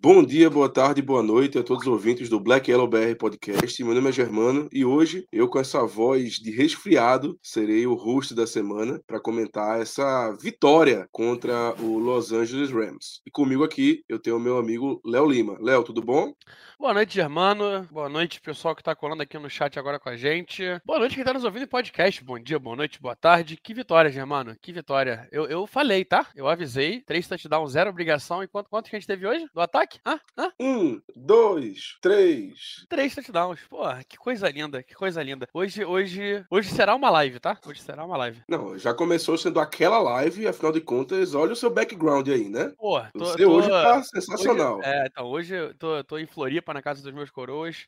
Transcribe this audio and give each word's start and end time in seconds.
Bom 0.00 0.22
dia, 0.22 0.48
boa 0.48 0.68
tarde, 0.68 1.02
boa 1.02 1.24
noite 1.24 1.58
a 1.58 1.62
todos 1.62 1.82
os 1.82 1.92
ouvintes 1.92 2.28
do 2.28 2.38
Black 2.38 2.70
Yellow 2.70 2.86
BR 2.86 3.16
Podcast. 3.18 3.82
Meu 3.82 3.94
nome 3.94 4.08
é 4.08 4.12
Germano 4.12 4.68
e 4.72 4.84
hoje 4.84 5.26
eu, 5.32 5.48
com 5.48 5.58
essa 5.58 5.84
voz 5.84 6.34
de 6.34 6.52
resfriado, 6.52 7.36
serei 7.42 7.84
o 7.84 7.94
host 7.94 8.32
da 8.32 8.46
semana 8.46 9.00
para 9.08 9.20
comentar 9.20 9.80
essa 9.80 10.30
vitória 10.40 11.08
contra 11.10 11.74
o 11.80 11.98
Los 11.98 12.32
Angeles 12.32 12.70
Rams. 12.70 13.20
E 13.26 13.30
comigo 13.30 13.64
aqui 13.64 14.04
eu 14.08 14.20
tenho 14.20 14.36
o 14.36 14.40
meu 14.40 14.56
amigo 14.56 15.00
Léo 15.04 15.26
Lima. 15.26 15.58
Léo, 15.60 15.82
tudo 15.82 16.00
bom? 16.00 16.32
Boa 16.78 16.94
noite, 16.94 17.16
Germano. 17.16 17.88
Boa 17.90 18.08
noite, 18.08 18.40
pessoal 18.40 18.76
que 18.76 18.84
tá 18.84 18.94
colando 18.94 19.24
aqui 19.24 19.36
no 19.36 19.50
chat 19.50 19.80
agora 19.80 19.98
com 19.98 20.10
a 20.10 20.16
gente. 20.16 20.62
Boa 20.84 21.00
noite, 21.00 21.16
quem 21.16 21.24
tá 21.24 21.32
nos 21.32 21.42
ouvindo 21.42 21.64
em 21.64 21.68
podcast. 21.68 22.22
Bom 22.22 22.38
dia, 22.38 22.56
boa 22.56 22.76
noite, 22.76 23.02
boa 23.02 23.16
tarde. 23.16 23.58
Que 23.60 23.74
vitória, 23.74 24.12
Germano. 24.12 24.56
Que 24.62 24.72
vitória. 24.72 25.28
Eu, 25.32 25.46
eu 25.46 25.66
falei, 25.66 26.04
tá? 26.04 26.28
Eu 26.36 26.46
avisei. 26.46 27.00
Três 27.00 27.26
touchdowns, 27.26 27.72
zero 27.72 27.90
obrigação. 27.90 28.44
E 28.44 28.46
quanto, 28.46 28.70
quanto 28.70 28.88
que 28.88 28.94
a 28.94 28.98
gente 29.00 29.08
teve 29.08 29.26
hoje 29.26 29.44
do 29.52 29.60
ataque? 29.60 29.87
Hã? 30.06 30.20
Hã? 30.36 30.52
Um, 30.60 31.00
dois, 31.16 31.96
três. 32.00 32.84
Três 32.88 33.14
touchdowns. 33.14 33.60
Pô, 33.68 33.82
que 34.08 34.16
coisa 34.16 34.48
linda, 34.50 34.82
que 34.82 34.94
coisa 34.94 35.22
linda. 35.22 35.48
Hoje, 35.52 35.84
hoje, 35.84 36.44
hoje 36.50 36.68
será 36.70 36.94
uma 36.94 37.10
live, 37.10 37.40
tá? 37.40 37.58
Hoje 37.66 37.80
será 37.82 38.04
uma 38.04 38.16
live. 38.16 38.42
Não, 38.48 38.78
já 38.78 38.92
começou 38.94 39.36
sendo 39.38 39.60
aquela 39.60 39.98
live, 39.98 40.46
afinal 40.46 40.72
de 40.72 40.80
contas, 40.80 41.34
olha 41.34 41.52
o 41.52 41.56
seu 41.56 41.70
background 41.70 42.28
aí, 42.28 42.48
né? 42.48 42.72
Pô, 42.76 43.00
tô, 43.12 43.24
Você 43.24 43.44
tô- 43.44 43.50
hoje 43.52 43.68
tá 43.68 43.96
hoje- 43.98 44.08
sensacional. 44.10 44.80
é, 44.82 45.06
então, 45.06 45.26
hoje 45.26 45.54
eu 45.54 45.74
tô, 45.74 46.02
tô 46.04 46.18
em 46.18 46.26
Floripa, 46.26 46.74
na 46.74 46.82
casa 46.82 47.02
dos 47.02 47.12
meus 47.12 47.30
coroas. 47.30 47.86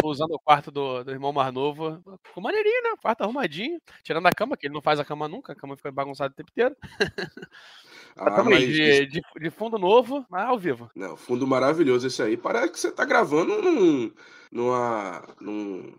Tô 0.00 0.08
usando 0.08 0.32
o 0.32 0.38
quarto 0.38 0.70
do, 0.70 1.04
do 1.04 1.10
irmão 1.10 1.32
mais 1.32 1.52
novo. 1.52 2.02
Ficou 2.24 2.42
maneirinho, 2.42 2.82
né? 2.82 2.90
Quarto 3.02 3.22
arrumadinho. 3.22 3.80
Tirando 4.02 4.26
a 4.26 4.30
cama, 4.32 4.56
que 4.56 4.66
ele 4.66 4.74
não 4.74 4.80
faz 4.82 4.98
a 5.00 5.04
cama 5.04 5.28
nunca. 5.28 5.52
A 5.52 5.56
cama 5.56 5.76
fica 5.76 5.90
bagunçada 5.92 6.32
o 6.32 6.36
tempo 6.36 6.50
inteiro. 6.50 6.76
Ah, 8.20 8.44
mas 8.44 8.60
de, 8.68 9.06
de, 9.06 9.22
de 9.40 9.50
fundo 9.50 9.78
novo, 9.78 10.24
mas 10.28 10.44
ao 10.44 10.58
vivo. 10.58 10.90
Não, 10.94 11.16
fundo 11.16 11.46
maravilhoso 11.46 12.06
esse 12.06 12.22
aí. 12.22 12.36
Parece 12.36 12.70
que 12.70 12.78
você 12.78 12.92
tá 12.92 13.04
gravando 13.06 13.62
num, 13.62 14.12
numa, 14.50 15.22
num, 15.40 15.92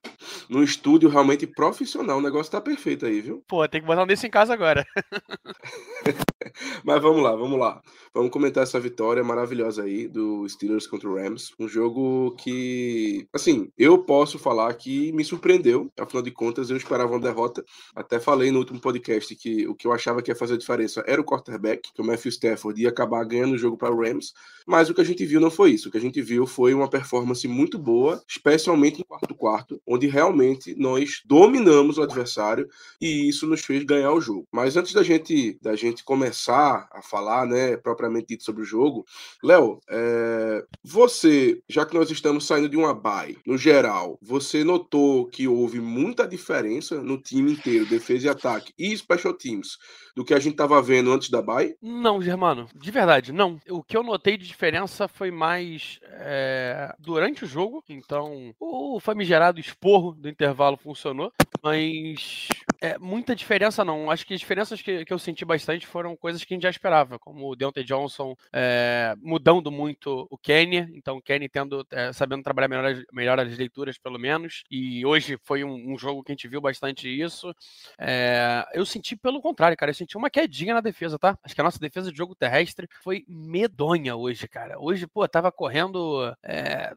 num 0.49 0.63
estúdio 0.63 1.09
realmente 1.09 1.47
profissional. 1.47 2.17
O 2.17 2.21
negócio 2.21 2.52
tá 2.52 2.59
perfeito 2.59 3.05
aí, 3.05 3.21
viu? 3.21 3.43
Pô, 3.47 3.67
tem 3.67 3.81
que 3.81 3.88
botar 3.88 4.03
um 4.03 4.08
desse 4.08 4.27
em 4.27 4.30
casa 4.30 4.53
agora. 4.53 4.85
Mas 6.83 7.02
vamos 7.02 7.21
lá, 7.21 7.35
vamos 7.35 7.59
lá. 7.59 7.81
Vamos 8.13 8.31
comentar 8.31 8.63
essa 8.63 8.80
vitória 8.80 9.23
maravilhosa 9.23 9.83
aí 9.83 10.08
do 10.08 10.47
Steelers 10.49 10.85
contra 10.85 11.08
o 11.08 11.16
Rams. 11.16 11.53
Um 11.58 11.67
jogo 11.67 12.35
que, 12.35 13.25
assim, 13.31 13.71
eu 13.77 13.99
posso 13.99 14.38
falar 14.38 14.73
que 14.73 15.13
me 15.13 15.23
surpreendeu. 15.23 15.89
Afinal 15.97 16.21
de 16.21 16.31
contas, 16.31 16.69
eu 16.69 16.75
esperava 16.75 17.13
uma 17.13 17.19
derrota. 17.21 17.63
Até 17.95 18.19
falei 18.19 18.52
no 18.52 18.59
último 18.59 18.81
podcast 18.81 19.33
que 19.36 19.65
o 19.67 19.73
que 19.73 19.88
eu 19.88 19.93
achava 19.93 20.21
que 20.21 20.30
ia 20.30 20.36
fazer 20.36 20.55
a 20.55 20.58
diferença 20.58 21.03
era 21.08 21.21
o 21.21 21.25
quarterback, 21.25 21.93
que 21.93 22.02
o 22.02 22.05
Matthew 22.05 22.31
Stafford 22.31 22.81
ia 22.81 22.89
acabar 22.89 23.23
ganhando 23.23 23.53
o 23.53 23.58
jogo 23.58 23.77
para 23.77 23.93
o 23.93 24.02
Rams. 24.02 24.33
Mas 24.67 24.89
o 24.89 24.93
que 24.93 25.02
a 25.02 25.05
gente 25.05 25.26
viu 25.26 25.39
não 25.39 25.52
foi 25.52 25.71
isso. 25.71 25.87
O 25.87 25.92
que 25.92 25.97
a 25.97 26.02
gente 26.02 26.21
viu 26.21 26.45
foi 26.45 26.73
uma 26.73 26.89
performance 26.89 27.47
muito 27.47 27.80
boa, 27.80 28.21
especialmente 28.41 28.99
em 28.99 29.05
quarto-quarto, 29.05 29.79
onde 29.87 30.07
realmente 30.07 30.75
nós 30.75 31.21
dominamos 31.23 31.99
o 31.99 32.02
adversário 32.02 32.67
e 32.99 33.29
isso 33.29 33.45
nos 33.45 33.61
fez 33.61 33.83
ganhar 33.83 34.11
o 34.11 34.19
jogo. 34.19 34.47
Mas 34.52 34.75
antes 34.75 34.93
da 34.93 35.03
gente, 35.03 35.59
da 35.61 35.75
gente 35.75 36.03
começar 36.03 36.89
a 36.91 37.02
falar, 37.03 37.45
né, 37.45 37.77
propriamente 37.77 38.29
dito 38.29 38.43
sobre 38.43 38.63
o 38.63 38.65
jogo, 38.65 39.05
Léo, 39.43 39.79
é, 39.87 40.65
você, 40.83 41.61
já 41.69 41.85
que 41.85 41.93
nós 41.93 42.09
estamos 42.09 42.47
saindo 42.47 42.67
de 42.67 42.75
uma 42.77 42.93
bye, 42.93 43.37
no 43.45 43.57
geral, 43.57 44.17
você 44.21 44.63
notou 44.63 45.27
que 45.27 45.47
houve 45.47 45.79
muita 45.79 46.27
diferença 46.27 47.02
no 47.02 47.21
time 47.21 47.53
inteiro, 47.53 47.85
defesa 47.85 48.25
e 48.25 48.29
ataque 48.29 48.73
e 48.77 48.97
special 48.97 49.33
teams, 49.33 49.77
do 50.15 50.25
que 50.25 50.33
a 50.33 50.39
gente 50.39 50.53
estava 50.53 50.81
vendo 50.81 51.11
antes 51.11 51.29
da 51.29 51.41
bye? 51.41 51.75
Não, 51.81 52.21
Germano, 52.21 52.67
de 52.75 52.91
verdade, 52.91 53.31
não. 53.31 53.59
O 53.69 53.83
que 53.83 53.95
eu 53.95 54.03
notei 54.03 54.35
de 54.35 54.47
diferença 54.47 55.08
foi 55.08 55.29
mais 55.31 55.99
é, 56.03 56.93
durante 56.99 57.43
o 57.43 57.47
jogo. 57.47 57.83
Então, 57.87 58.30
o 58.59 58.99
famigerado 58.99 59.59
esporro 59.59 60.14
do 60.14 60.30
intervalo 60.30 60.77
funcionou, 60.77 61.31
mas 61.64 62.47
é, 62.81 62.97
muita 62.97 63.36
diferença 63.36 63.83
não. 63.86 64.09
Acho 64.09 64.25
que 64.25 64.33
as 64.33 64.39
diferenças 64.39 64.81
que, 64.81 65.05
que 65.05 65.14
eu 65.14 65.19
senti 65.19 65.45
bastante 65.45 65.86
foram 65.87 66.15
coisas 66.15 66.43
que 66.43 66.53
a 66.53 66.55
gente 66.55 66.64
já 66.64 66.70
esperava, 66.70 67.20
como 67.20 67.49
o 67.49 67.55
Deontay 67.55 67.83
Johnson 67.83 68.36
é, 68.53 69.14
mudando 69.21 69.71
muito 69.71 70.27
o 70.30 70.37
Kenny, 70.37 70.77
então 70.95 71.17
o 71.17 71.21
Kenny 71.21 71.47
tendo, 71.47 71.86
é, 71.91 72.11
sabendo 72.14 72.43
trabalhar 72.43 72.67
melhor, 72.67 72.86
as- 72.86 73.03
melhor 73.11 73.39
as 73.39 73.58
leituras, 73.58 73.97
pelo 73.97 74.17
menos. 74.20 74.64
E 74.70 75.05
hoje 75.05 75.37
foi 75.43 75.64
um, 75.64 75.93
um 75.93 75.97
jogo 75.97 76.23
que 76.23 76.31
a 76.31 76.36
gente 76.36 76.47
viu 76.47 76.61
bastante 76.61 77.08
isso. 77.08 77.53
É, 77.99 78.65
eu 78.73 78.86
senti 78.86 79.15
pelo 79.15 79.41
contrário, 79.41 79.77
cara. 79.77 79.91
Eu 79.91 79.95
senti 79.95 80.17
uma 80.17 80.30
quedinha 80.30 80.73
na 80.73 80.81
defesa, 80.81 81.17
tá? 81.20 81.37
Acho 81.43 81.53
que 81.55 81.61
a 81.61 81.64
nossa 81.64 81.80
defesa 81.80 82.11
de 82.11 82.17
jogo 82.17 82.36
terrestre 82.36 82.87
foi 83.03 83.23
medonha 83.27 84.15
hoje, 84.15 84.47
cara. 84.47 84.80
Hoje, 84.80 85.05
pô, 85.08 85.27
tava 85.27 85.52
correndo 85.52 86.36
é, 86.43 86.93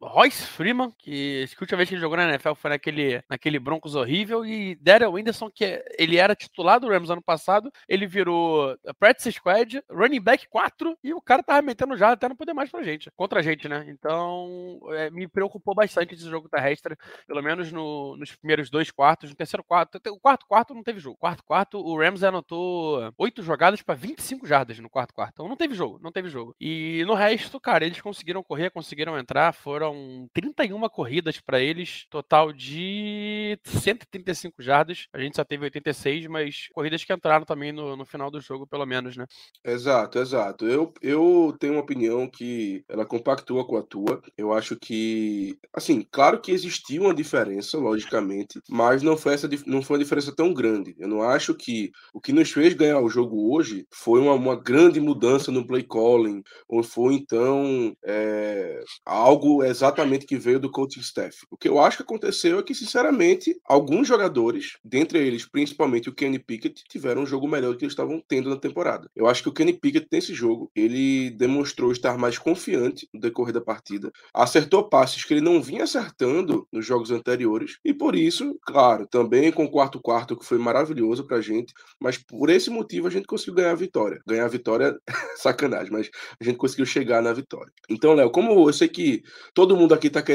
Royce 0.00 0.46
Freeman, 0.64 0.90
que 0.98 1.44
a 1.46 1.60
última 1.60 1.76
vez 1.76 1.90
que 1.90 1.94
ele 1.94 2.00
jogou 2.00 2.16
na 2.16 2.26
NFL 2.26 2.54
foi 2.54 2.70
naquele, 2.70 3.22
naquele 3.28 3.58
Broncos 3.58 3.94
horrível, 3.94 4.46
e 4.46 4.74
Daryl 4.76 5.12
Whindersson, 5.12 5.50
que 5.50 5.84
ele 5.98 6.16
era 6.16 6.34
titular 6.34 6.80
do 6.80 6.88
Rams 6.88 7.10
ano 7.10 7.20
passado, 7.20 7.70
ele 7.86 8.06
virou 8.06 8.74
practice 8.98 9.30
squad, 9.32 9.82
running 9.90 10.22
back 10.22 10.48
4, 10.48 10.96
e 11.04 11.12
o 11.12 11.20
cara 11.20 11.42
tava 11.42 11.60
metendo 11.60 11.94
já 11.98 12.12
até 12.12 12.30
não 12.30 12.34
poder 12.34 12.54
mais 12.54 12.70
pra 12.70 12.82
gente, 12.82 13.10
contra 13.14 13.40
a 13.40 13.42
gente, 13.42 13.68
né? 13.68 13.84
Então, 13.88 14.80
é, 14.92 15.10
me 15.10 15.28
preocupou 15.28 15.74
bastante 15.74 16.14
esse 16.14 16.30
jogo 16.30 16.48
terrestre, 16.48 16.96
pelo 17.26 17.42
menos 17.42 17.70
no- 17.70 18.16
nos 18.16 18.34
primeiros 18.34 18.70
dois 18.70 18.90
quartos, 18.90 19.28
no 19.28 19.36
terceiro 19.36 19.62
quarto, 19.62 20.00
o 20.08 20.18
quarto 20.18 20.46
quarto 20.46 20.74
não 20.74 20.82
teve 20.82 20.98
jogo. 20.98 21.18
Quarto 21.18 21.44
quarto, 21.44 21.78
o 21.78 21.98
Rams 21.98 22.24
anotou 22.24 23.12
oito 23.18 23.42
jogadas 23.42 23.82
pra 23.82 23.94
25 23.94 24.46
jardas 24.46 24.78
no 24.78 24.88
quarto 24.88 25.12
quarto. 25.12 25.32
Então 25.34 25.46
não 25.48 25.56
teve 25.56 25.74
jogo, 25.74 26.00
não 26.02 26.10
teve 26.10 26.30
jogo. 26.30 26.56
E 26.58 27.04
no 27.06 27.12
resto, 27.12 27.60
cara, 27.60 27.84
eles 27.84 28.00
conseguiram 28.00 28.42
correr, 28.42 28.70
conseguiram 28.70 29.18
entrar, 29.18 29.52
foram 29.52 30.26
31 30.54 30.88
corridas 30.88 31.40
pra 31.40 31.60
eles, 31.60 32.06
total 32.10 32.52
de 32.52 33.58
135 33.64 34.62
jardas. 34.62 35.06
A 35.12 35.18
gente 35.18 35.36
só 35.36 35.44
teve 35.44 35.64
86, 35.64 36.26
mas 36.26 36.68
corridas 36.72 37.04
que 37.04 37.12
entraram 37.12 37.44
também 37.44 37.72
no, 37.72 37.96
no 37.96 38.04
final 38.04 38.30
do 38.30 38.40
jogo, 38.40 38.66
pelo 38.66 38.86
menos, 38.86 39.16
né? 39.16 39.26
Exato, 39.64 40.18
exato. 40.18 40.66
Eu, 40.66 40.92
eu 41.02 41.54
tenho 41.58 41.74
uma 41.74 41.82
opinião 41.82 42.28
que 42.28 42.84
ela 42.88 43.04
compactua 43.04 43.66
com 43.66 43.76
a 43.76 43.82
tua. 43.82 44.22
Eu 44.36 44.52
acho 44.52 44.76
que, 44.76 45.58
assim, 45.72 46.06
claro 46.10 46.40
que 46.40 46.52
existiu 46.52 47.02
uma 47.02 47.14
diferença, 47.14 47.78
logicamente, 47.78 48.60
mas 48.68 49.02
não 49.02 49.16
foi 49.16 49.34
essa, 49.34 49.48
não 49.66 49.82
foi 49.82 49.96
uma 49.96 50.02
diferença 50.04 50.34
tão 50.34 50.52
grande. 50.52 50.94
Eu 50.98 51.08
não 51.08 51.22
acho 51.22 51.54
que 51.54 51.90
o 52.12 52.20
que 52.20 52.32
nos 52.32 52.50
fez 52.50 52.74
ganhar 52.74 53.00
o 53.00 53.08
jogo 53.08 53.52
hoje 53.54 53.86
foi 53.92 54.20
uma, 54.20 54.34
uma 54.34 54.56
grande 54.56 55.00
mudança 55.00 55.50
no 55.50 55.66
play 55.66 55.82
calling, 55.82 56.42
ou 56.68 56.82
foi 56.82 57.14
então 57.14 57.94
é, 58.04 58.82
algo 59.04 59.62
exatamente 59.64 60.26
que 60.26 60.38
veio 60.44 60.60
do 60.60 60.70
coaching 60.70 61.00
staff. 61.00 61.38
O 61.50 61.56
que 61.56 61.68
eu 61.68 61.80
acho 61.80 61.96
que 61.96 62.02
aconteceu 62.02 62.58
é 62.58 62.62
que, 62.62 62.74
sinceramente, 62.74 63.56
alguns 63.64 64.06
jogadores, 64.06 64.76
dentre 64.84 65.18
eles 65.18 65.46
principalmente 65.46 66.08
o 66.08 66.14
Kenny 66.14 66.38
Pickett, 66.38 66.84
tiveram 66.88 67.22
um 67.22 67.26
jogo 67.26 67.48
melhor 67.48 67.72
do 67.72 67.78
que 67.78 67.84
eles 67.84 67.92
estavam 67.92 68.22
tendo 68.28 68.50
na 68.50 68.56
temporada. 68.56 69.10
Eu 69.16 69.26
acho 69.26 69.42
que 69.42 69.48
o 69.48 69.52
Kenny 69.52 69.72
Pickett, 69.72 70.06
nesse 70.12 70.34
jogo, 70.34 70.70
ele 70.74 71.30
demonstrou 71.30 71.90
estar 71.90 72.18
mais 72.18 72.38
confiante 72.38 73.08
no 73.12 73.20
decorrer 73.20 73.54
da 73.54 73.60
partida, 73.60 74.12
acertou 74.32 74.88
passes 74.88 75.24
que 75.24 75.34
ele 75.34 75.40
não 75.40 75.62
vinha 75.62 75.84
acertando 75.84 76.66
nos 76.70 76.84
jogos 76.84 77.10
anteriores, 77.10 77.78
e 77.84 77.94
por 77.94 78.14
isso, 78.14 78.58
claro, 78.62 79.06
também 79.06 79.50
com 79.50 79.64
o 79.64 79.70
quarto 79.70 80.00
quarto 80.00 80.36
que 80.36 80.44
foi 80.44 80.58
maravilhoso 80.58 81.26
pra 81.26 81.40
gente, 81.40 81.72
mas 82.00 82.18
por 82.18 82.50
esse 82.50 82.68
motivo 82.68 83.06
a 83.06 83.10
gente 83.10 83.26
conseguiu 83.26 83.54
ganhar 83.54 83.70
a 83.70 83.76
vitória. 83.76 84.20
Ganhar 84.26 84.44
a 84.44 84.48
vitória, 84.48 84.98
sacanagem, 85.36 85.92
mas 85.92 86.10
a 86.40 86.44
gente 86.44 86.56
conseguiu 86.56 86.84
chegar 86.84 87.22
na 87.22 87.32
vitória. 87.32 87.72
Então, 87.88 88.14
Léo, 88.14 88.30
como 88.30 88.68
eu 88.68 88.72
sei 88.72 88.88
que 88.88 89.22
todo 89.54 89.76
mundo 89.76 89.94
aqui 89.94 90.10
tá 90.10 90.22
querendo 90.22 90.33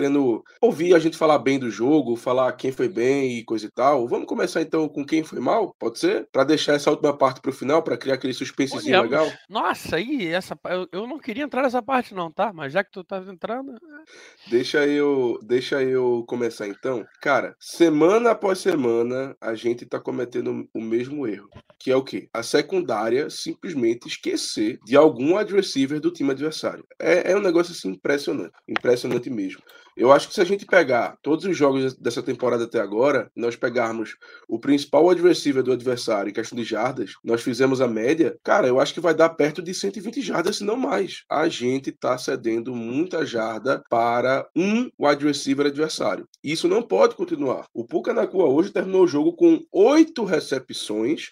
ouvir 0.61 0.93
a 0.93 0.99
gente 0.99 1.17
falar 1.17 1.39
bem 1.39 1.57
do 1.57 1.71
jogo, 1.71 2.15
falar 2.15 2.51
quem 2.53 2.71
foi 2.71 2.89
bem 2.89 3.37
e 3.37 3.43
coisa 3.43 3.65
e 3.65 3.71
tal, 3.71 4.07
vamos 4.07 4.27
começar 4.27 4.61
então 4.61 4.87
com 4.89 5.05
quem 5.05 5.23
foi 5.23 5.39
mal? 5.39 5.73
Pode 5.79 5.99
ser? 5.99 6.27
Para 6.31 6.43
deixar 6.43 6.73
essa 6.73 6.89
última 6.91 7.15
parte 7.15 7.41
pro 7.41 7.53
final, 7.53 7.81
para 7.81 7.97
criar 7.97 8.15
aquele 8.15 8.33
suspensezinho 8.33 9.01
legal? 9.01 9.31
Nossa, 9.49 9.95
aí, 9.95 10.27
essa 10.27 10.57
eu, 10.65 10.87
eu 10.91 11.07
não 11.07 11.19
queria 11.19 11.43
entrar 11.43 11.63
nessa 11.63 11.81
parte 11.81 12.13
não, 12.13 12.31
tá? 12.31 12.51
Mas 12.51 12.73
já 12.73 12.83
que 12.83 12.91
tu 12.91 13.03
tá 13.03 13.23
entrando. 13.27 13.71
É. 13.73 14.49
Deixa 14.49 14.85
eu, 14.85 15.39
deixa 15.43 15.81
eu 15.81 16.25
começar 16.27 16.67
então. 16.67 17.05
Cara, 17.21 17.55
semana 17.59 18.31
após 18.31 18.59
semana 18.59 19.35
a 19.39 19.53
gente 19.55 19.85
tá 19.85 19.99
cometendo 19.99 20.67
o 20.73 20.81
mesmo 20.81 21.27
erro, 21.27 21.49
que 21.77 21.91
é 21.91 21.95
o 21.95 22.03
quê? 22.03 22.27
A 22.33 22.43
secundária 22.43 23.29
simplesmente 23.29 24.07
esquecer 24.07 24.79
de 24.85 24.95
algum 24.95 25.37
adversário 25.37 25.69
do 25.99 26.11
time 26.11 26.31
adversário. 26.31 26.85
É, 26.99 27.31
é 27.31 27.35
um 27.35 27.41
negócio 27.41 27.71
assim 27.71 27.89
impressionante, 27.89 28.51
impressionante 28.67 29.29
mesmo. 29.29 29.61
Eu 29.99 30.13
acho 30.13 30.29
que 30.29 30.33
se 30.33 30.39
a 30.39 30.45
gente 30.45 30.65
pegar 30.65 31.17
todos 31.21 31.43
os 31.43 31.57
jogos 31.57 31.93
dessa 31.93 32.23
temporada 32.23 32.63
até 32.63 32.79
agora, 32.79 33.29
nós 33.35 33.57
pegarmos 33.57 34.15
o 34.47 34.57
principal 34.57 35.09
adversário 35.09 35.61
do 35.61 35.73
adversário 35.73 36.29
em 36.29 36.33
questão 36.33 36.57
de 36.57 36.63
jardas, 36.63 37.15
nós 37.21 37.41
fizemos 37.41 37.81
a 37.81 37.87
média, 37.87 38.39
cara, 38.41 38.65
eu 38.65 38.79
acho 38.79 38.93
que 38.93 39.01
vai 39.01 39.13
dar 39.13 39.27
perto 39.27 39.61
de 39.61 39.73
120 39.73 40.21
jardas, 40.21 40.55
se 40.55 40.63
não 40.63 40.77
mais. 40.77 41.25
A 41.29 41.49
gente 41.49 41.91
tá 41.91 42.17
cedendo 42.17 42.73
muita 42.73 43.25
jarda 43.25 43.83
para 43.89 44.47
um 44.55 44.89
wide 44.97 45.25
receiver 45.25 45.65
adversário. 45.65 46.25
Isso 46.41 46.69
não 46.69 46.81
pode 46.81 47.15
continuar. 47.15 47.65
O 47.73 47.85
Puka 47.85 48.13
Nakua 48.13 48.45
hoje 48.45 48.71
terminou 48.71 49.03
o 49.03 49.07
jogo 49.07 49.33
com 49.33 49.61
oito 49.69 50.23
recepções 50.23 51.29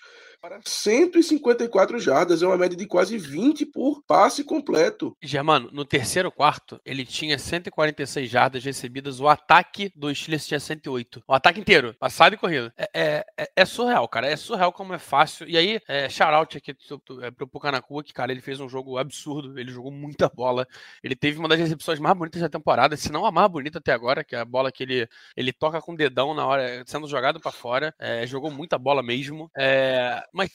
para 0.48 0.62
154 0.64 2.00
jardas, 2.00 2.42
é 2.42 2.48
uma 2.48 2.56
média 2.56 2.78
de 2.78 2.86
quase 2.86 3.18
20 3.18 3.66
por 3.66 4.02
passe 4.04 4.46
completo. 4.46 5.14
Germano, 5.22 5.70
no 5.74 5.84
terceiro 5.84 6.32
quarto, 6.32 6.80
ele 6.86 7.06
tinha 7.06 7.38
146 7.38 8.30
jardas 8.30 8.64
recebidas, 8.64 9.20
o 9.20 9.28
ataque 9.28 9.92
do 9.94 10.14
Steelers 10.16 10.48
tinha 10.48 10.60
108. 10.60 11.22
O 11.28 11.34
ataque 11.34 11.60
inteiro, 11.60 11.94
passado 12.00 12.34
e 12.34 12.38
corrido. 12.38 12.72
É, 12.78 12.90
é, 12.94 13.26
é, 13.38 13.52
é 13.58 13.66
surreal, 13.66 14.08
cara, 14.08 14.28
é 14.28 14.38
surreal 14.38 14.72
como 14.72 14.94
é 14.94 15.00
fácil. 15.00 15.50
E 15.50 15.58
aí, 15.58 15.82
é, 15.86 16.08
shoutout 16.08 16.58
aqui 16.58 16.74
é, 17.22 17.32
pro 17.32 17.46
Pucanacua, 17.46 18.02
que, 18.02 18.14
cara, 18.14 18.32
ele 18.32 18.40
fez 18.40 18.62
um 18.62 18.70
jogo 18.70 18.98
absurdo, 18.98 19.60
ele 19.60 19.70
jogou 19.70 19.92
muita 19.92 20.30
bola. 20.30 20.66
Ele 21.04 21.16
teve 21.16 21.40
uma 21.40 21.50
das 21.50 21.60
recepções 21.60 22.00
mais 22.00 22.18
bonitas 22.18 22.42
da 22.42 22.48
temporada, 22.48 22.96
se 22.96 23.12
não 23.12 23.26
a 23.26 23.32
mais 23.34 23.52
bonita 23.52 23.80
até 23.80 23.92
agora, 23.92 24.24
que 24.24 24.34
é 24.34 24.40
a 24.40 24.46
bola 24.46 24.72
que 24.72 24.84
ele, 24.84 25.10
ele 25.36 25.52
toca 25.52 25.82
com 25.82 25.92
o 25.92 25.98
dedão 25.98 26.34
na 26.34 26.46
hora, 26.46 26.84
sendo 26.86 27.06
jogado 27.06 27.38
para 27.38 27.52
fora. 27.52 27.94
É, 28.00 28.26
jogou 28.26 28.50
muita 28.50 28.78
bola 28.78 29.04
mesmo. 29.04 29.52
É, 29.58 30.24
mas 30.38 30.52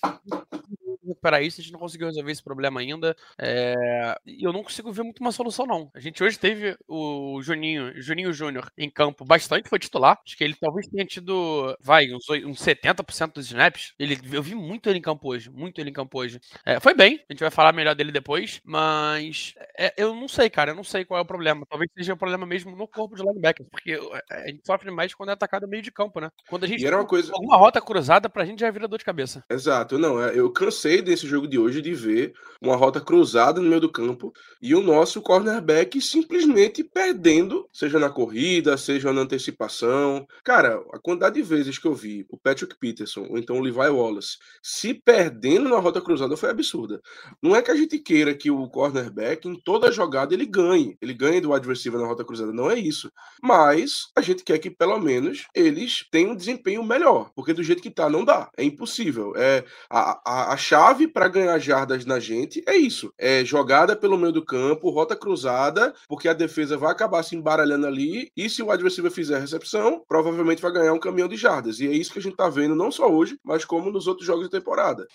recuperar 1.06 1.42
isso, 1.42 1.60
a 1.60 1.64
gente 1.64 1.72
não 1.72 1.80
conseguiu 1.80 2.06
resolver 2.06 2.32
esse 2.32 2.42
problema 2.42 2.80
ainda. 2.80 3.16
É... 3.38 4.16
E 4.26 4.46
eu 4.46 4.52
não 4.52 4.62
consigo 4.62 4.92
ver 4.92 5.02
muito 5.02 5.20
uma 5.20 5.32
solução, 5.32 5.66
não. 5.66 5.90
A 5.94 6.00
gente 6.00 6.22
hoje 6.22 6.38
teve 6.38 6.76
o 6.88 7.40
Juninho, 7.42 8.00
Juninho 8.00 8.32
Júnior 8.32 8.70
em 8.76 8.90
campo 8.90 9.24
bastante, 9.24 9.68
foi 9.68 9.78
titular. 9.78 10.20
Acho 10.24 10.36
que 10.36 10.44
ele 10.44 10.54
talvez 10.54 10.86
tenha 10.88 11.04
tido, 11.04 11.76
vai, 11.80 12.12
uns, 12.12 12.28
uns 12.28 12.58
70% 12.58 13.34
dos 13.34 13.46
snaps. 13.46 13.94
Ele, 13.98 14.18
eu 14.32 14.42
vi 14.42 14.54
muito 14.54 14.88
ele 14.88 14.98
em 14.98 15.02
campo 15.02 15.28
hoje, 15.28 15.50
muito 15.50 15.80
ele 15.80 15.90
em 15.90 15.92
campo 15.92 16.18
hoje. 16.18 16.40
É, 16.64 16.80
foi 16.80 16.94
bem, 16.94 17.22
a 17.28 17.32
gente 17.32 17.40
vai 17.40 17.50
falar 17.50 17.72
melhor 17.72 17.94
dele 17.94 18.12
depois, 18.12 18.60
mas 18.64 19.54
é, 19.78 19.92
eu 19.96 20.14
não 20.14 20.28
sei, 20.28 20.48
cara, 20.48 20.70
eu 20.72 20.74
não 20.74 20.84
sei 20.84 21.04
qual 21.04 21.18
é 21.18 21.22
o 21.22 21.26
problema. 21.26 21.66
Talvez 21.68 21.90
seja 21.96 22.14
o 22.14 22.16
problema 22.16 22.46
mesmo 22.46 22.76
no 22.76 22.88
corpo 22.88 23.16
de 23.16 23.22
linebacker, 23.22 23.66
porque 23.70 23.92
é, 23.92 24.44
a 24.44 24.48
gente 24.48 24.66
sofre 24.66 24.90
mais 24.90 25.14
quando 25.14 25.30
é 25.30 25.32
atacado 25.32 25.68
meio 25.68 25.82
de 25.82 25.90
campo, 25.90 26.20
né? 26.20 26.30
Quando 26.48 26.64
a 26.64 26.66
gente 26.66 26.82
e 26.82 26.86
era 26.86 26.96
uma 26.96 27.06
coisa... 27.06 27.32
alguma 27.32 27.56
rota 27.56 27.80
cruzada, 27.80 28.28
pra 28.28 28.44
gente 28.44 28.60
já 28.60 28.70
vira 28.70 28.88
dor 28.88 28.98
de 28.98 29.04
cabeça. 29.04 29.44
Exato, 29.50 29.98
não, 29.98 30.22
é, 30.22 30.38
eu 30.38 30.50
cansei 30.50 30.91
desse 31.00 31.26
jogo 31.26 31.46
de 31.46 31.58
hoje 31.58 31.80
de 31.80 31.94
ver 31.94 32.34
uma 32.60 32.76
rota 32.76 33.00
cruzada 33.00 33.60
no 33.60 33.68
meio 33.68 33.80
do 33.80 33.90
campo 33.90 34.32
e 34.60 34.74
o 34.74 34.82
nosso 34.82 35.20
cornerback 35.22 36.00
simplesmente 36.00 36.84
perdendo, 36.84 37.68
seja 37.72 37.98
na 37.98 38.10
corrida, 38.10 38.76
seja 38.76 39.12
na 39.12 39.22
antecipação. 39.22 40.26
Cara, 40.44 40.82
a 40.92 40.98
quantidade 40.98 41.36
de 41.36 41.42
vezes 41.42 41.78
que 41.78 41.86
eu 41.86 41.94
vi 41.94 42.26
o 42.28 42.36
Patrick 42.36 42.76
Peterson 42.78 43.26
ou 43.30 43.38
então 43.38 43.56
o 43.56 43.60
Levi 43.60 43.78
Wallace 43.78 44.38
se 44.62 44.94
perdendo 44.94 45.68
na 45.68 45.78
rota 45.78 46.00
cruzada 46.00 46.36
foi 46.36 46.50
absurda. 46.50 47.00
Não 47.42 47.56
é 47.56 47.62
que 47.62 47.70
a 47.70 47.76
gente 47.76 47.98
queira 47.98 48.34
que 48.34 48.50
o 48.50 48.68
cornerback 48.68 49.48
em 49.48 49.54
toda 49.54 49.90
jogada 49.90 50.34
ele 50.34 50.46
ganhe, 50.46 50.96
ele 51.00 51.14
ganhe 51.14 51.40
do 51.40 51.52
receiver 51.52 52.00
na 52.00 52.06
rota 52.06 52.24
cruzada, 52.24 52.52
não 52.52 52.70
é 52.70 52.78
isso. 52.78 53.10
Mas 53.42 54.08
a 54.16 54.20
gente 54.20 54.42
quer 54.44 54.58
que 54.58 54.70
pelo 54.70 54.98
menos 54.98 55.46
eles 55.54 56.06
tenham 56.10 56.32
um 56.32 56.36
desempenho 56.36 56.84
melhor, 56.84 57.30
porque 57.34 57.52
do 57.52 57.62
jeito 57.62 57.82
que 57.82 57.90
tá 57.90 58.08
não 58.08 58.24
dá, 58.24 58.50
é 58.56 58.64
impossível. 58.64 59.32
É 59.36 59.64
a, 59.88 60.20
a, 60.24 60.52
a 60.52 60.56
chave 60.56 60.81
para 61.12 61.28
ganhar 61.28 61.58
jardas 61.58 62.04
na 62.04 62.18
gente 62.18 62.62
é 62.66 62.76
isso: 62.76 63.12
é 63.16 63.44
jogada 63.44 63.94
pelo 63.94 64.18
meio 64.18 64.32
do 64.32 64.44
campo, 64.44 64.90
rota 64.90 65.14
cruzada, 65.14 65.94
porque 66.08 66.28
a 66.28 66.32
defesa 66.32 66.76
vai 66.76 66.90
acabar 66.90 67.22
se 67.22 67.36
embaralhando 67.36 67.86
ali. 67.86 68.30
E 68.36 68.50
se 68.50 68.62
o 68.62 68.70
adversário 68.70 69.10
fizer 69.10 69.36
a 69.36 69.40
recepção, 69.40 70.02
provavelmente 70.08 70.60
vai 70.60 70.72
ganhar 70.72 70.92
um 70.92 70.98
caminhão 70.98 71.28
de 71.28 71.36
jardas. 71.36 71.78
E 71.80 71.86
é 71.86 71.92
isso 71.92 72.12
que 72.12 72.18
a 72.18 72.22
gente 72.22 72.36
tá 72.36 72.48
vendo 72.48 72.74
não 72.74 72.90
só 72.90 73.08
hoje, 73.08 73.38
mas 73.44 73.64
como 73.64 73.90
nos 73.90 74.06
outros 74.06 74.26
jogos 74.26 74.48
da 74.48 74.58
temporada. 74.58 75.06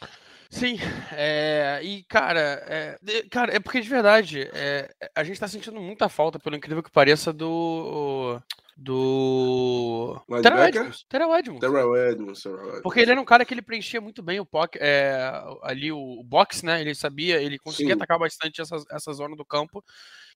Sim, 0.49 0.79
é, 1.11 1.81
e 1.83 2.03
cara, 2.03 2.39
é, 2.65 2.97
cara, 3.29 3.53
é 3.53 3.59
porque 3.59 3.81
de 3.81 3.89
verdade, 3.89 4.49
é, 4.53 4.89
a 5.13 5.23
gente 5.23 5.39
tá 5.39 5.47
sentindo 5.47 5.79
muita 5.81 6.07
falta, 6.07 6.39
pelo 6.39 6.55
incrível 6.55 6.81
que 6.81 6.89
pareça, 6.89 7.33
do 7.33 8.41
do. 8.77 10.21
Terrell 10.43 10.67
Edmonds. 10.67 11.05
Terrell 11.09 11.35
Edmonds. 11.35 11.59
Terrell 11.59 11.95
Edmonds. 11.95 12.43
Porque 12.83 12.99
ele 12.99 13.11
era 13.11 13.19
um 13.19 13.25
cara 13.25 13.43
que 13.43 13.53
ele 13.53 13.61
preenchia 13.61 13.99
muito 13.99 14.21
bem 14.21 14.39
o 14.39 14.45
pocket, 14.45 14.79
é, 14.81 15.43
ali 15.63 15.91
o, 15.91 16.23
box, 16.23 16.63
né? 16.63 16.79
Ele 16.79 16.93
sabia, 16.93 17.41
ele 17.41 17.57
conseguia 17.57 17.95
Sim. 17.95 17.97
atacar 17.97 18.19
bastante 18.19 18.61
essa, 18.61 18.75
essa 18.91 19.13
zona 19.13 19.35
do 19.35 19.43
campo. 19.43 19.83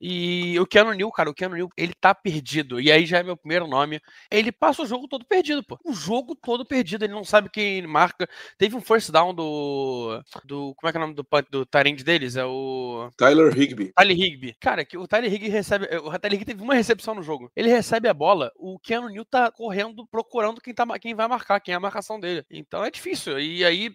E 0.04 0.60
o 0.60 0.66
Keanu 0.66 0.94
Neal, 0.94 1.12
cara, 1.12 1.30
o 1.30 1.34
Keanu 1.34 1.54
Neal, 1.54 1.70
ele 1.78 1.94
tá 1.94 2.16
perdido. 2.16 2.82
E 2.82 2.92
aí 2.92 3.06
já 3.06 3.20
é 3.20 3.24
meu 3.24 3.38
primeiro 3.38 3.68
nome. 3.68 4.02
Ele 4.32 4.52
passa 4.52 4.82
o 4.82 4.86
jogo 4.88 5.08
todo 5.08 5.24
perdido, 5.24 5.64
pô. 5.64 5.78
O 5.86 5.94
jogo 5.94 6.36
todo 6.36 6.66
perdido. 6.66 7.06
Ele 7.06 7.14
não 7.14 7.24
sabe 7.24 7.52
quem 7.52 7.86
marca. 7.86 8.28
Teve 8.58 8.76
um 8.76 8.82
first 8.82 9.12
down 9.12 9.32
do. 9.32 10.20
do 10.44 10.74
como 10.74 10.90
é 10.90 10.92
que 10.92 10.98
é 10.98 11.00
o 11.00 11.02
nome 11.02 11.14
do, 11.14 11.24
do 11.52 11.66
Tyrande 11.68 12.04
deles? 12.04 12.36
É 12.36 12.44
o. 12.44 13.12
Tyler 13.16 13.56
Higby. 13.56 13.94
Tyler 13.96 14.18
Higby. 14.20 14.56
Cara, 14.60 14.84
que 14.84 14.98
o 14.98 15.08
Tyler 15.08 15.32
Higby 15.32 15.50
recebe. 15.50 15.86
O 15.98 16.18
Tyler 16.18 16.34
Higby 16.34 16.46
teve 16.46 16.64
uma 16.64 16.74
recepção 16.74 17.14
no 17.14 17.22
jogo. 17.22 17.52
Ele 17.56 17.70
recebe 17.70 18.10
a 18.10 18.14
bola. 18.14 18.31
O 18.56 18.80
Keanu 18.80 19.10
Neal 19.10 19.26
tá 19.26 19.52
correndo, 19.52 20.06
procurando 20.08 20.62
quem, 20.62 20.74
tá, 20.74 20.86
quem 21.00 21.14
vai 21.14 21.28
marcar, 21.28 21.60
quem 21.60 21.74
é 21.74 21.78
a 21.78 21.80
marcação 21.80 22.20
dele. 22.20 22.46
Então 22.50 22.84
é 22.84 22.92
difícil. 22.92 23.40
E 23.40 23.64
aí, 23.66 23.90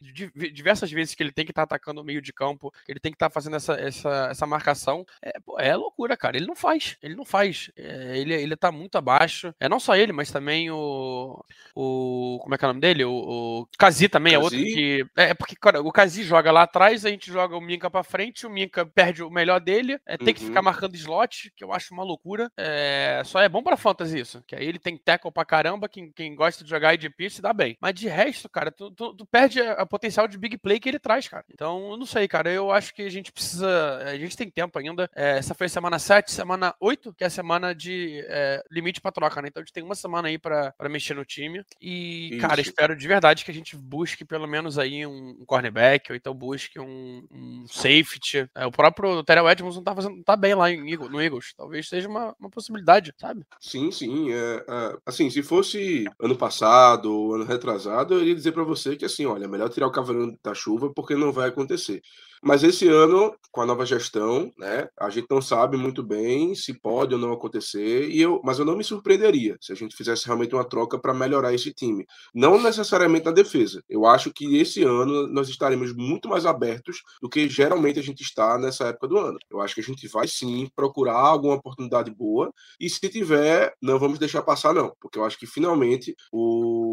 diversas 0.53 0.91
vezes 0.91 1.15
que 1.15 1.23
ele 1.23 1.33
tem 1.33 1.45
que 1.45 1.53
estar 1.53 1.67
tá 1.67 1.77
atacando 1.77 2.01
o 2.01 2.05
meio 2.05 2.21
de 2.21 2.33
campo, 2.33 2.73
ele 2.89 3.01
tem 3.01 3.13
que 3.13 3.17
estar 3.17 3.29
tá 3.29 3.33
fazendo 3.33 3.57
essa, 3.57 3.75
essa, 3.75 4.29
essa 4.31 4.47
marcação. 4.47 5.05
É, 5.23 5.33
é 5.59 5.77
loucura, 5.77 6.17
cara. 6.17 6.37
Ele 6.37 6.47
não 6.47 6.57
faz. 6.57 6.97
Ele 7.03 7.15
não 7.15 7.25
faz. 7.25 7.71
É, 7.77 8.19
ele, 8.19 8.35
ele 8.35 8.57
tá 8.57 8.71
muito 8.71 8.97
abaixo. 8.97 9.55
É 9.59 9.69
não 9.69 9.81
só 9.81 9.97
ele, 9.97 10.13
mas 10.13 10.31
também 10.31 10.71
o. 10.71 11.43
o 11.75 12.39
como 12.43 12.55
é 12.55 12.59
que 12.59 12.65
é 12.65 12.69
o 12.69 12.71
nome 12.71 12.81
dele? 12.81 13.05
O, 13.05 13.13
o 13.13 13.69
Kazi 13.79 14.09
também 14.09 14.33
Kazi? 14.35 14.43
é 14.43 14.45
outro 14.45 14.59
que. 14.59 15.07
É, 15.17 15.31
é 15.31 15.35
porque, 15.35 15.57
cara, 15.57 15.81
o 15.81 15.93
Kazi 15.93 16.23
joga 16.23 16.51
lá 16.53 16.63
atrás, 16.63 17.05
a 17.05 17.11
gente 17.11 17.31
joga 17.31 17.57
o 17.57 17.61
Minka 17.61 17.91
pra 17.91 18.03
frente, 18.03 18.47
o 18.47 18.51
Minka 18.51 18.85
perde 18.85 19.23
o 19.23 19.31
melhor 19.31 19.61
dele. 19.61 19.99
É, 20.07 20.17
tem 20.17 20.29
uhum. 20.29 20.35
que 20.35 20.45
ficar 20.45 20.61
uhum. 20.61 20.65
marcando 20.65 20.95
slot, 20.95 21.53
que 21.57 21.65
eu 21.65 21.73
acho 21.73 21.95
uma 21.95 22.05
loucura. 22.05 22.51
É, 22.57 23.23
só 23.25 23.41
é 23.41 23.49
bom 23.49 23.63
pra 23.63 23.77
fantasy 23.77 24.25
isso. 24.27 24.45
Que 24.47 24.57
aí 24.57 24.67
ele 24.67 24.79
tem 24.79 24.97
tackle 24.97 25.31
pra 25.31 25.45
caramba. 25.45 25.89
Quem, 25.89 26.11
quem 26.13 26.35
gosta 26.35 26.63
de 26.63 26.71
jogar 26.71 26.95
IDP 26.95 27.31
se 27.31 27.41
dá 27.41 27.53
bem. 27.53 27.77
Mas 27.81 27.95
de 27.95 28.09
resto, 28.09 28.49
cara, 28.49 28.71
tu, 28.71 28.91
tu, 28.91 29.15
tu 29.15 29.27
perde 29.27 29.61
a, 29.61 29.73
a 29.73 29.87
potencial 29.87 30.29
de 30.29 30.39
big 30.39 30.59
play 30.59 30.79
que 30.81 30.89
ele 30.89 30.99
traz, 30.99 31.29
cara. 31.29 31.45
Então, 31.51 31.91
eu 31.93 31.97
não 31.97 32.07
sei, 32.07 32.29
cara. 32.29 32.51
Eu 32.51 32.71
acho 32.71 32.95
que 32.95 33.03
a 33.03 33.11
gente 33.11 33.33
precisa. 33.33 33.99
A 33.99 34.17
gente 34.19 34.37
tem 34.37 34.51
tempo 34.51 34.79
ainda. 34.79 35.09
É, 35.15 35.39
essa 35.39 35.55
foi 35.55 35.69
semana 35.69 35.99
7 35.99 36.17
7, 36.27 36.33
semana 36.33 36.75
8, 36.81 37.13
que 37.15 37.25
é 37.25 37.27
a 37.27 37.31
semana 37.31 37.75
de 37.75 38.25
é, 38.29 38.63
limite 38.71 39.01
para 39.01 39.13
troca, 39.13 39.41
né? 39.43 39.49
Então 39.49 39.61
a 39.61 39.65
gente 39.65 39.73
tem 39.73 39.83
uma 39.83 39.95
semana 39.95 40.29
aí 40.29 40.39
para 40.39 40.75
mexer 40.89 41.15
no 41.15 41.25
time. 41.25 41.63
E, 41.81 42.31
Isso. 42.33 42.41
cara, 42.41 42.61
espero 42.61 42.97
de 42.97 43.07
verdade 43.07 43.45
que 43.45 43.51
a 43.51 43.55
gente 43.55 43.77
busque 43.77 44.25
pelo 44.25 44.47
menos 44.47 44.79
aí 44.79 45.07
um, 45.07 45.37
um 45.41 45.45
cornerback, 45.45 46.11
ou 46.11 46.17
então 46.17 46.35
busque 46.35 46.79
um, 46.79 47.27
um 47.31 47.67
safety. 47.69 48.49
É, 48.55 48.67
o 48.67 48.73
próprio 48.73 49.23
Terrell 49.23 49.49
Edmonds 49.49 49.77
não 49.77 49.83
tá, 49.83 49.95
fazendo, 49.95 50.17
não 50.17 50.23
tá 50.23 50.37
bem 50.37 50.55
lá 50.55 50.71
em, 50.71 50.97
no 50.97 51.21
Eagles. 51.21 51.53
Talvez 51.57 51.89
seja 51.89 52.09
uma, 52.09 52.35
uma 52.39 52.51
possibilidade, 52.51 53.15
sabe? 53.19 53.45
Sim, 53.61 53.91
sim. 53.91 54.16
É, 54.33 54.65
é, 54.69 54.99
assim, 55.07 55.31
se 55.31 55.43
fosse 55.43 56.05
ano 56.21 56.37
passado 56.37 57.07
ou 57.13 57.35
ano 57.35 57.45
retrasado, 57.45 58.15
eu 58.15 58.21
iria 58.21 58.35
dizer 58.35 58.53
para 58.53 58.65
você 58.65 58.97
que 58.97 59.05
assim, 59.05 59.27
olha, 59.27 59.45
é 59.45 59.49
melhor 59.49 59.69
tirar 59.69 59.87
o 59.87 59.93
cavalo 59.93 60.37
da 60.43 60.55
chuva 60.55 60.93
porque 60.95 61.15
não 61.15 61.33
vai 61.33 61.49
acontecer. 61.49 62.03
Mas 62.43 62.63
esse 62.63 62.89
ano, 62.89 63.35
com 63.51 63.61
a 63.61 63.67
nova 63.67 63.87
gestão, 63.87 64.53
né, 64.59 64.89
a 64.99 65.11
gente 65.11 65.27
não 65.31 65.41
sabe 65.41 65.77
muito 65.77 66.03
bem 66.03 66.55
se 66.55 66.79
pode 66.79 67.15
ou 67.15 67.21
não 67.21 67.33
acontecer, 67.33 68.09
e 68.09 68.21
eu, 68.21 68.41
mas 68.45 68.59
eu 68.59 68.65
não 68.65 68.77
me 68.77 68.85
surpreenderia 68.85 69.57
se 69.61 69.73
a 69.73 69.75
gente 69.75 69.97
fizesse 69.97 70.27
realmente 70.27 70.55
uma 70.55 70.65
troca 70.65 70.99
para 70.99 71.15
melhorar 71.15 71.55
esse 71.55 71.73
time. 71.73 72.07
Não 72.35 72.61
necessariamente 72.61 73.25
na 73.27 73.33
defesa. 73.33 73.83
Eu 73.89 74.07
acho 74.07 74.33
que 74.33 74.59
esse 74.59 74.83
ano 74.83 75.27
nós 75.29 75.49
estaremos 75.49 75.95
muito 75.95 76.29
mais 76.29 76.47
abertos 76.47 77.03
do 77.21 77.29
que 77.29 77.49
geralmente 77.49 77.99
a 77.99 78.03
gente 78.03 78.23
está 78.23 78.59
nessa 78.59 78.89
época 78.89 79.09
do 79.09 79.19
ano. 79.19 79.39
Eu 79.51 79.61
acho 79.61 79.75
que 79.75 79.81
a 79.81 79.85
gente 79.85 80.07
vai 80.09 80.29
sim 80.29 80.69
procurar 80.75 81.17
alguma 81.17 81.55
oportunidade 81.55 82.11
boa, 82.11 82.53
e 82.81 82.89
se 82.89 83.01
tiver, 83.09 83.75
não 83.81 83.99
vamos 83.99 84.19
deixar 84.19 84.43
passar, 84.43 84.75
não, 84.75 84.93
porque 85.01 85.19
eu 85.19 85.25
acho 85.25 85.39
que 85.39 85.47
finalmente 85.47 86.15
o 86.33 86.86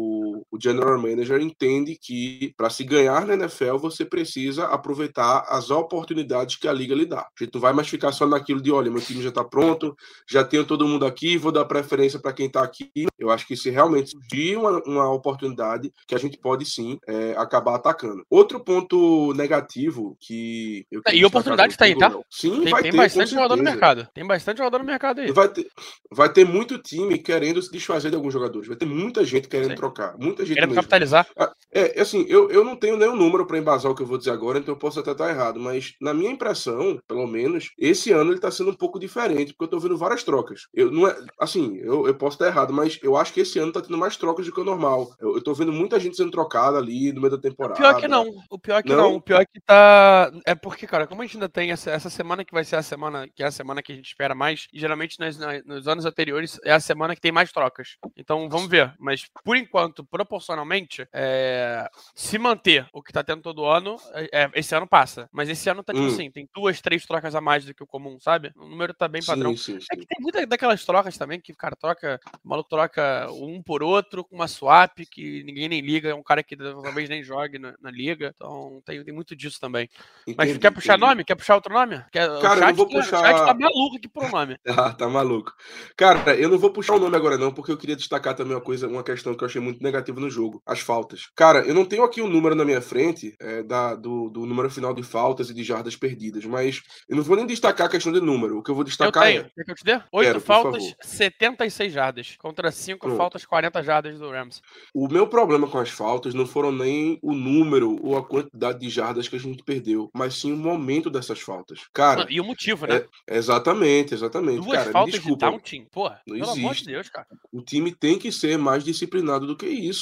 o 0.50 0.60
general 0.60 0.98
manager 1.00 1.40
entende 1.40 1.98
que 2.00 2.52
para 2.56 2.70
se 2.70 2.84
ganhar 2.84 3.26
na 3.26 3.34
NFL 3.34 3.76
você 3.76 4.04
precisa 4.04 4.66
aproveitar 4.66 5.44
as 5.48 5.70
oportunidades 5.70 6.56
que 6.56 6.68
a 6.68 6.72
liga 6.72 6.94
lhe 6.94 7.06
dá. 7.06 7.20
A 7.20 7.44
gente 7.44 7.54
não 7.54 7.60
vai 7.60 7.72
mais 7.72 7.88
ficar 7.88 8.12
só 8.12 8.26
naquilo 8.26 8.60
de, 8.60 8.72
olha, 8.72 8.90
meu 8.90 9.00
time 9.00 9.22
já 9.22 9.28
está 9.28 9.44
pronto, 9.44 9.96
já 10.28 10.44
tenho 10.44 10.64
todo 10.64 10.86
mundo 10.86 11.06
aqui, 11.06 11.36
vou 11.36 11.52
dar 11.52 11.64
preferência 11.64 12.18
para 12.18 12.32
quem 12.32 12.46
está 12.46 12.62
aqui. 12.62 13.06
Eu 13.18 13.30
acho 13.30 13.46
que 13.46 13.56
se 13.56 13.70
realmente 13.70 14.10
surgir 14.10 14.56
uma, 14.56 14.82
uma 14.84 15.12
oportunidade, 15.12 15.92
que 16.06 16.14
a 16.14 16.18
gente 16.18 16.38
pode 16.38 16.64
sim 16.64 16.98
é, 17.06 17.34
acabar 17.36 17.74
atacando. 17.74 18.24
Outro 18.28 18.60
ponto 18.60 19.32
negativo 19.34 20.16
que 20.20 20.86
eu 20.90 21.02
E 21.12 21.24
oportunidade 21.24 21.76
tem, 21.76 21.96
tá? 21.96 22.12
Sim, 22.30 22.62
tem, 22.62 22.70
vai 22.70 22.82
tem 22.82 22.90
ter, 22.90 22.96
bastante 22.96 23.30
jogador 23.30 23.56
no 23.56 23.62
mercado. 23.62 24.08
Tem 24.14 24.26
bastante 24.26 24.58
jogador 24.58 24.78
no 24.78 24.84
mercado 24.84 25.20
aí. 25.20 25.32
Vai 25.32 25.48
ter, 25.48 25.66
vai 26.10 26.32
ter 26.32 26.44
muito 26.44 26.78
time 26.78 27.18
querendo 27.18 27.60
se 27.62 27.70
desfazer 27.70 28.10
de 28.10 28.16
alguns 28.16 28.32
jogadores. 28.32 28.68
Vai 28.68 28.76
ter 28.76 28.86
muita 28.86 29.24
gente 29.24 29.48
querendo 29.48 29.70
Sim. 29.70 29.76
trocar. 29.76 30.16
Muita 30.24 30.44
gente 30.44 30.54
Querendo 30.54 30.74
capitalizar. 30.74 31.26
É, 31.72 32.00
assim, 32.00 32.24
eu, 32.28 32.50
eu 32.50 32.64
não 32.64 32.76
tenho 32.76 32.96
nenhum 32.96 33.16
número 33.16 33.46
para 33.46 33.58
embasar 33.58 33.90
o 33.90 33.94
que 33.94 34.02
eu 34.02 34.06
vou 34.06 34.16
dizer 34.18 34.30
agora, 34.30 34.58
então 34.58 34.74
eu 34.74 34.78
posso 34.78 35.00
até 35.00 35.10
estar 35.12 35.28
errado, 35.28 35.58
mas 35.58 35.94
na 36.00 36.14
minha 36.14 36.30
impressão, 36.30 36.98
pelo 37.06 37.26
menos, 37.26 37.70
esse 37.78 38.12
ano 38.12 38.32
ele 38.32 38.40
tá 38.40 38.50
sendo 38.50 38.70
um 38.70 38.74
pouco 38.74 38.98
diferente, 38.98 39.52
porque 39.52 39.64
eu 39.64 39.68
tô 39.68 39.78
vendo 39.80 39.96
várias 39.96 40.22
trocas. 40.22 40.62
Eu 40.72 40.90
não 40.90 41.08
é, 41.08 41.16
assim, 41.40 41.76
eu, 41.78 42.06
eu 42.06 42.14
posso 42.14 42.36
estar 42.36 42.46
errado, 42.46 42.72
mas 42.72 42.98
eu 43.02 43.16
acho 43.16 43.32
que 43.32 43.40
esse 43.40 43.58
ano 43.58 43.72
tá 43.72 43.80
tendo 43.80 43.98
mais 43.98 44.16
trocas 44.16 44.46
do 44.46 44.52
que 44.52 44.60
o 44.60 44.64
normal. 44.64 45.12
Eu, 45.20 45.42
tô 45.42 45.52
vendo 45.52 45.72
muita 45.72 45.98
gente 46.00 46.16
sendo 46.16 46.30
trocada 46.30 46.78
ali 46.78 47.12
no 47.12 47.20
meio 47.20 47.32
da 47.32 47.38
temporada. 47.40 47.76
Pior 47.76 48.00
que 48.00 48.08
não. 48.08 48.26
O 48.50 48.58
pior 48.58 48.82
que 48.82 48.88
não. 48.88 48.96
Não? 48.96 49.14
O 49.16 49.20
pior 49.20 49.44
que 49.46 49.60
tá. 49.60 50.32
É 50.46 50.54
porque, 50.54 50.86
cara, 50.86 51.06
como 51.06 51.22
a 51.22 51.24
gente 51.26 51.36
ainda 51.36 51.48
tem 51.48 51.70
essa, 51.70 51.90
essa 51.90 52.08
semana 52.08 52.44
que 52.44 52.52
vai 52.52 52.64
ser 52.64 52.76
a 52.76 52.82
semana 52.82 53.28
que 53.34 53.42
é 53.42 53.46
a 53.46 53.50
semana 53.50 53.82
que 53.82 53.92
a 53.92 53.94
gente 53.94 54.06
espera 54.06 54.34
mais, 54.34 54.66
e 54.72 54.78
geralmente 54.80 55.18
nas- 55.18 55.38
na- 55.38 55.60
nos 55.64 55.86
anos 55.88 56.04
anteriores 56.06 56.58
é 56.64 56.72
a 56.72 56.80
semana 56.80 57.14
que 57.14 57.20
tem 57.20 57.32
mais 57.32 57.52
trocas. 57.52 57.96
Então 58.16 58.48
vamos 58.48 58.68
ver. 58.68 58.94
Mas 58.98 59.26
por 59.44 59.56
enquanto, 59.56 60.04
proporcionalmente, 60.18 61.08
é, 61.12 61.88
se 62.14 62.38
manter 62.38 62.86
o 62.92 63.02
que 63.02 63.12
tá 63.12 63.24
tendo 63.24 63.42
todo 63.42 63.64
ano, 63.64 63.96
é, 64.12 64.42
é, 64.44 64.50
esse 64.54 64.72
ano 64.74 64.86
passa. 64.86 65.28
Mas 65.32 65.48
esse 65.48 65.68
ano 65.68 65.82
tá 65.82 65.92
tipo 65.92 66.04
Hum. 66.04 66.08
assim, 66.08 66.30
tem 66.30 66.48
duas, 66.54 66.80
três 66.80 67.04
trocas 67.04 67.34
a 67.34 67.40
mais 67.40 67.64
do 67.64 67.74
que 67.74 67.82
o 67.82 67.86
comum, 67.86 68.16
sabe? 68.20 68.52
O 68.56 68.64
número 68.68 68.94
tá 68.94 69.08
bem 69.08 69.22
padrão. 69.24 69.56
Sim, 69.56 69.78
sim, 69.80 69.86
É 69.90 69.94
sim. 69.96 70.00
que 70.00 70.06
tem 70.06 70.18
muita 70.20 70.46
daquelas 70.46 70.84
trocas 70.84 71.18
também 71.18 71.40
que, 71.40 71.52
cara, 71.52 71.74
troca. 71.74 72.20
O 72.44 72.48
maluco 72.48 72.68
troca 72.70 73.26
um 73.32 73.60
por 73.62 73.82
outro 73.82 74.22
com 74.24 74.36
uma 74.36 74.46
swap 74.46 74.98
que 75.10 75.42
ninguém 75.44 75.68
nem 75.68 75.80
liga. 75.80 76.10
É 76.10 76.14
um 76.14 76.22
cara 76.22 76.42
que 76.44 76.56
talvez 76.56 77.08
nem 77.08 77.22
jogue 77.24 77.58
na, 77.58 77.74
na 77.80 77.90
liga. 77.90 78.32
Então 78.36 78.80
tem, 78.84 79.02
tem 79.02 79.14
muito 79.14 79.34
disso 79.34 79.58
também. 79.60 79.88
Mas 80.36 80.48
Entendi, 80.50 80.58
quer 80.60 80.70
puxar 80.70 80.94
entendi. 80.96 81.08
nome? 81.10 81.24
Quer 81.24 81.34
puxar 81.34 81.56
outro 81.56 81.74
nome? 81.74 82.04
Quer, 82.12 82.30
o 82.30 82.40
Cara, 82.40 82.60
eu 82.60 82.64
chat 82.66 82.76
vou 82.76 82.86
tá- 82.88 82.96
O 82.98 83.00
puxar- 83.00 83.20
chat 83.20 83.46
tá 83.46 83.54
maluco 83.54 83.96
aqui 83.96 84.08
pro 84.08 84.28
nome. 84.30 84.56
Ah, 84.84 84.92
tá 84.92 85.08
maluco. 85.08 85.52
Cara, 85.96 86.34
eu 86.36 86.48
não 86.48 86.58
vou 86.58 86.70
puxar 86.70 86.94
o 86.94 86.98
nome 86.98 87.16
agora 87.16 87.38
não, 87.38 87.52
porque 87.52 87.72
eu 87.72 87.76
queria 87.76 87.96
destacar 87.96 88.34
também 88.36 88.54
uma 88.54 88.60
coisa, 88.60 88.86
uma 88.86 89.02
questão 89.02 89.34
que 89.34 89.42
eu 89.42 89.46
achei 89.46 89.60
muito 89.60 89.82
negativa 89.82 90.03
no 90.12 90.30
jogo, 90.30 90.62
as 90.66 90.80
faltas. 90.80 91.30
Cara, 91.34 91.60
eu 91.60 91.74
não 91.74 91.84
tenho 91.84 92.02
aqui 92.04 92.20
o 92.20 92.28
número 92.28 92.54
na 92.54 92.64
minha 92.64 92.80
frente 92.80 93.34
é, 93.40 93.62
da, 93.62 93.94
do, 93.94 94.28
do 94.30 94.46
número 94.46 94.70
final 94.70 94.92
de 94.94 95.02
faltas 95.02 95.50
e 95.50 95.54
de 95.54 95.62
jardas 95.64 95.96
perdidas, 95.96 96.44
mas 96.44 96.82
eu 97.08 97.16
não 97.16 97.22
vou 97.22 97.36
nem 97.36 97.46
destacar 97.46 97.86
a 97.86 97.90
questão 97.90 98.12
de 98.12 98.20
número. 98.20 98.58
O 98.58 98.62
que 98.62 98.70
eu 98.70 98.74
vou 98.74 98.82
Eu 98.82 98.86
destacar 98.88 99.24
tenho. 99.24 99.40
é 99.42 99.50
Quer 99.54 99.64
que 99.64 99.70
eu 99.70 99.74
te 99.76 99.84
dê? 99.84 99.92
Oito 100.12 100.26
Quero, 100.28 100.40
faltas, 100.40 100.82
favor. 100.84 100.96
76 101.02 101.92
jardas. 101.92 102.36
Contra 102.38 102.70
5 102.70 102.98
Pronto. 103.00 103.16
faltas, 103.16 103.44
40 103.44 103.82
jardas 103.82 104.18
do 104.18 104.30
Rams. 104.30 104.62
o 104.92 105.08
meu 105.08 105.26
problema 105.26 105.66
com 105.68 105.78
as 105.78 105.90
faltas 105.90 106.34
não 106.34 106.46
foram 106.46 106.72
nem 106.72 107.18
o 107.22 107.32
número 107.34 107.98
ou 108.02 108.16
a 108.16 108.22
quantidade 108.24 108.80
de 108.80 108.88
jardas 108.88 109.28
que 109.28 109.36
a 109.36 109.40
gente 109.40 109.62
perdeu, 109.62 110.10
mas 110.14 110.34
sim 110.34 110.52
o 110.52 110.56
momento 110.56 111.08
dessas 111.10 111.40
faltas. 111.40 111.80
Cara, 111.92 112.26
e 112.28 112.40
o 112.40 112.44
motivo, 112.44 112.86
né? 112.86 113.04
exatamente, 113.28 114.14
exatamente. 114.14 114.62
Duas 114.64 114.78
cara, 114.78 114.90
faltas 114.90 115.14
desculpa. 115.14 115.46
de 115.46 115.52
taunting. 115.52 115.86
Porra, 115.92 116.20
Não 116.26 116.36
pelo 116.38 116.50
amor 116.50 116.74
de 116.74 116.80
existe. 116.80 116.86
Deus, 116.86 117.08
cara. 117.08 117.26
O 117.52 117.62
time 117.62 117.92
tem 117.94 118.18
que 118.18 118.32
ser 118.32 118.56
mais 118.58 118.82
disciplinado 118.84 119.46
do 119.46 119.56
que 119.56 119.66
isso. 119.66 119.93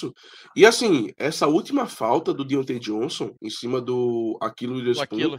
E 0.57 0.65
assim, 0.67 1.11
essa 1.17 1.47
última 1.47 1.87
falta 1.87 2.33
do 2.33 2.45
Deontay 2.45 2.79
Johnson 2.79 3.35
em 3.43 3.51
cima 3.51 3.81
do 3.81 4.37
Aquilo 4.41 4.77
Witherspoon, 4.77 5.39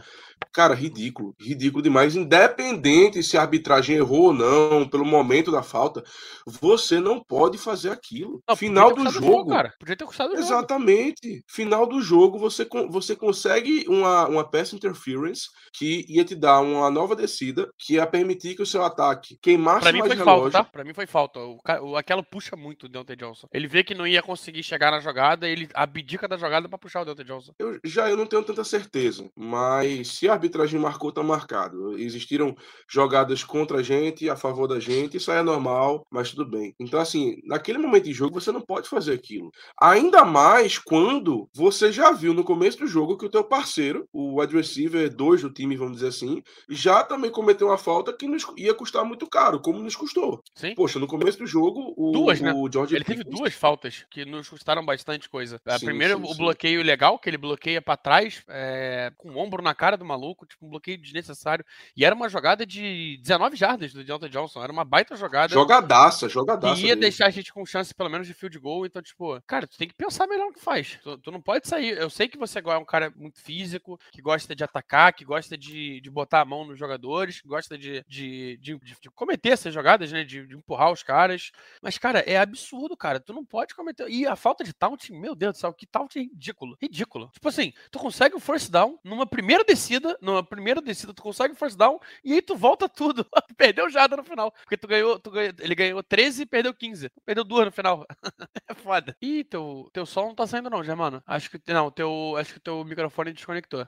cara, 0.52 0.74
ridículo. 0.74 1.34
Ridículo 1.40 1.82
demais. 1.82 2.14
Independente 2.16 3.22
se 3.22 3.36
a 3.36 3.42
arbitragem 3.42 3.96
errou 3.96 4.26
ou 4.26 4.32
não, 4.32 4.88
pelo 4.88 5.04
momento 5.04 5.50
da 5.50 5.62
falta, 5.62 6.02
você 6.46 7.00
não 7.00 7.22
pode 7.22 7.58
fazer 7.58 7.90
aquilo. 7.90 8.42
Não, 8.48 8.56
Final 8.56 8.90
do 8.90 9.02
custado 9.04 9.24
o 9.24 9.28
jogo. 9.28 9.50
cara. 9.50 9.74
Podia 9.78 9.96
ter 9.96 10.04
custado 10.04 10.32
o 10.32 10.36
jogo. 10.36 10.46
Exatamente. 10.46 11.42
Final 11.48 11.86
do 11.86 12.00
jogo, 12.00 12.38
você, 12.38 12.66
você 12.90 13.16
consegue 13.16 13.84
uma, 13.88 14.28
uma 14.28 14.48
pass 14.48 14.72
interference 14.72 15.48
que 15.72 16.04
ia 16.08 16.24
te 16.24 16.34
dar 16.34 16.60
uma 16.60 16.90
nova 16.90 17.16
descida, 17.16 17.68
que 17.78 17.94
ia 17.94 18.06
permitir 18.06 18.54
que 18.54 18.62
o 18.62 18.66
seu 18.66 18.84
ataque 18.84 19.36
queimasse 19.42 19.80
Pra 19.80 19.92
mim 19.92 19.98
mais 20.00 20.12
foi 20.12 20.18
relógio. 20.18 20.52
falta, 20.52 20.58
tá? 20.58 20.64
Pra 20.64 20.84
mim 20.84 20.94
foi 20.94 21.06
falta. 21.06 21.40
O, 21.40 21.58
o, 21.82 21.96
aquela 21.96 22.22
puxa 22.22 22.56
muito 22.56 22.84
o 22.84 22.88
Deontay 22.88 23.16
Johnson. 23.16 23.46
Ele 23.52 23.66
vê 23.66 23.82
que 23.82 23.94
não 23.94 24.06
ia 24.06 24.22
conseguir 24.22 24.43
chegar 24.62 24.90
na 24.90 25.00
jogada, 25.00 25.48
ele 25.48 25.68
abdica 25.74 26.26
da 26.28 26.36
jogada 26.36 26.68
pra 26.68 26.78
puxar 26.78 27.02
o 27.02 27.04
Deontay 27.04 27.24
Johnson. 27.24 27.52
Eu, 27.58 27.78
já 27.84 28.08
eu 28.10 28.16
não 28.16 28.26
tenho 28.26 28.42
tanta 28.42 28.64
certeza, 28.64 29.30
mas 29.36 30.08
se 30.08 30.28
a 30.28 30.32
arbitragem 30.32 30.78
marcou, 30.80 31.12
tá 31.12 31.22
marcado. 31.22 31.98
Existiram 31.98 32.54
jogadas 32.88 33.42
contra 33.44 33.78
a 33.78 33.82
gente, 33.82 34.28
a 34.28 34.36
favor 34.36 34.66
da 34.66 34.78
gente, 34.80 35.16
isso 35.16 35.30
aí 35.30 35.38
é 35.38 35.42
normal, 35.42 36.06
mas 36.10 36.30
tudo 36.30 36.44
bem. 36.50 36.74
Então, 36.78 37.00
assim, 37.00 37.36
naquele 37.44 37.78
momento 37.78 38.04
de 38.04 38.12
jogo, 38.12 38.40
você 38.40 38.50
não 38.52 38.60
pode 38.60 38.88
fazer 38.88 39.12
aquilo. 39.12 39.50
Ainda 39.80 40.24
mais 40.24 40.78
quando 40.78 41.48
você 41.54 41.90
já 41.92 42.10
viu 42.12 42.34
no 42.34 42.44
começo 42.44 42.78
do 42.78 42.86
jogo 42.86 43.16
que 43.16 43.26
o 43.26 43.30
teu 43.30 43.44
parceiro, 43.44 44.06
o 44.12 44.40
wide 44.40 44.54
receiver 44.54 45.14
2 45.14 45.42
do 45.42 45.50
time, 45.52 45.76
vamos 45.76 45.94
dizer 45.96 46.08
assim, 46.08 46.42
já 46.68 47.02
também 47.04 47.30
cometeu 47.30 47.68
uma 47.68 47.78
falta 47.78 48.12
que 48.12 48.26
nos 48.26 48.44
ia 48.56 48.74
custar 48.74 49.04
muito 49.04 49.26
caro, 49.28 49.60
como 49.60 49.78
nos 49.80 49.96
custou. 49.96 50.42
Sim? 50.54 50.74
Poxa, 50.74 50.98
no 50.98 51.06
começo 51.06 51.38
do 51.38 51.46
jogo, 51.46 51.92
o, 51.96 52.12
Duas, 52.12 52.40
né? 52.40 52.52
o 52.52 52.70
George 52.70 52.94
Ele 52.94 53.04
teve 53.04 53.24
Pickens- 53.24 53.38
duas 53.38 53.54
faltas 53.54 54.04
que 54.10 54.24
nos 54.34 54.48
custaram 54.48 54.84
bastante 54.84 55.28
coisa. 55.28 55.60
A 55.64 55.78
Sim, 55.78 55.86
primeira, 55.86 56.16
sim, 56.16 56.22
o 56.22 56.26
sim. 56.28 56.36
bloqueio 56.36 56.82
legal, 56.82 57.18
que 57.18 57.28
ele 57.30 57.38
bloqueia 57.38 57.80
pra 57.80 57.96
trás, 57.96 58.42
é, 58.48 59.12
com 59.16 59.30
o 59.30 59.38
ombro 59.38 59.62
na 59.62 59.74
cara 59.74 59.96
do 59.96 60.04
maluco, 60.04 60.46
tipo 60.46 60.66
um 60.66 60.70
bloqueio 60.70 60.98
desnecessário. 60.98 61.64
E 61.96 62.04
era 62.04 62.14
uma 62.14 62.28
jogada 62.28 62.66
de 62.66 63.18
19 63.22 63.56
jardas 63.56 63.92
do 63.92 64.04
Deontay 64.04 64.28
Johnson. 64.28 64.62
Era 64.62 64.72
uma 64.72 64.84
baita 64.84 65.16
jogada. 65.16 65.52
Jogadaça, 65.52 66.28
jogadaça. 66.28 66.80
ia 66.80 66.88
dele. 66.88 67.00
deixar 67.00 67.26
a 67.26 67.30
gente 67.30 67.52
com 67.52 67.64
chance, 67.64 67.94
pelo 67.94 68.10
menos, 68.10 68.26
de 68.26 68.34
field 68.34 68.58
goal. 68.58 68.84
Então, 68.86 69.00
tipo, 69.02 69.40
cara, 69.46 69.66
tu 69.66 69.76
tem 69.76 69.88
que 69.88 69.94
pensar 69.94 70.26
melhor 70.26 70.46
no 70.46 70.52
que 70.52 70.60
faz. 70.60 70.98
Tu, 71.02 71.18
tu 71.18 71.30
não 71.30 71.40
pode 71.40 71.68
sair. 71.68 71.96
Eu 71.96 72.10
sei 72.10 72.28
que 72.28 72.38
você 72.38 72.58
é 72.58 72.76
um 72.78 72.84
cara 72.84 73.12
muito 73.16 73.40
físico, 73.40 73.98
que 74.12 74.20
gosta 74.22 74.54
de 74.54 74.64
atacar, 74.64 75.12
que 75.12 75.24
gosta 75.24 75.56
de, 75.56 76.00
de 76.00 76.10
botar 76.10 76.40
a 76.40 76.44
mão 76.44 76.64
nos 76.66 76.78
jogadores, 76.78 77.40
que 77.40 77.48
gosta 77.48 77.76
de, 77.78 78.04
de, 78.08 78.56
de, 78.58 78.78
de- 78.78 78.96
de 79.00 79.10
cometer 79.10 79.50
essas 79.50 79.72
jogadas, 79.74 80.10
né? 80.12 80.24
De, 80.24 80.46
de 80.46 80.54
empurrar 80.56 80.90
os 80.92 81.02
caras. 81.02 81.50
Mas, 81.82 81.98
cara, 81.98 82.20
é 82.20 82.36
absurdo, 82.38 82.96
cara. 82.96 83.20
Tu 83.20 83.32
não 83.32 83.44
pode 83.44 83.74
cometer. 83.74 84.08
E 84.08 84.23
a 84.26 84.36
falta 84.36 84.64
de 84.64 84.72
taunt, 84.72 85.10
meu 85.10 85.34
Deus 85.34 85.54
do 85.54 85.58
céu, 85.58 85.72
que 85.72 85.86
taunt 85.86 86.14
ridículo. 86.14 86.76
Ridículo. 86.80 87.30
Tipo 87.32 87.48
assim, 87.48 87.72
tu 87.90 87.98
consegue 87.98 88.34
o 88.34 88.40
first 88.40 88.70
down 88.70 88.98
numa 89.04 89.26
primeira 89.26 89.64
descida, 89.64 90.16
numa 90.20 90.42
primeira 90.42 90.80
descida, 90.80 91.14
tu 91.14 91.22
consegue 91.22 91.54
o 91.54 91.56
first 91.56 91.76
down 91.76 91.98
e 92.24 92.34
aí 92.34 92.42
tu 92.42 92.56
volta 92.56 92.88
tudo. 92.88 93.26
Perdeu 93.56 93.88
jada 93.90 94.16
no 94.16 94.24
final. 94.24 94.52
Porque 94.62 94.76
tu 94.76 94.86
ganhou, 94.86 95.18
tu 95.18 95.30
ganhou, 95.30 95.52
ele 95.58 95.74
ganhou 95.74 96.02
13 96.02 96.42
e 96.42 96.46
perdeu 96.46 96.74
15. 96.74 97.10
Perdeu 97.24 97.44
duas 97.44 97.66
no 97.66 97.72
final. 97.72 98.06
é 98.68 98.74
foda. 98.74 99.16
Ih, 99.20 99.44
teu, 99.44 99.88
teu 99.92 100.06
som 100.06 100.26
não 100.26 100.34
tá 100.34 100.46
saindo 100.46 100.70
não, 100.70 100.82
Germano. 100.82 101.22
Acho 101.26 101.50
que 101.50 101.60
não, 101.72 101.90
teu, 101.90 102.36
acho 102.36 102.54
que 102.54 102.60
teu 102.60 102.84
microfone 102.84 103.32
desconectou. 103.32 103.86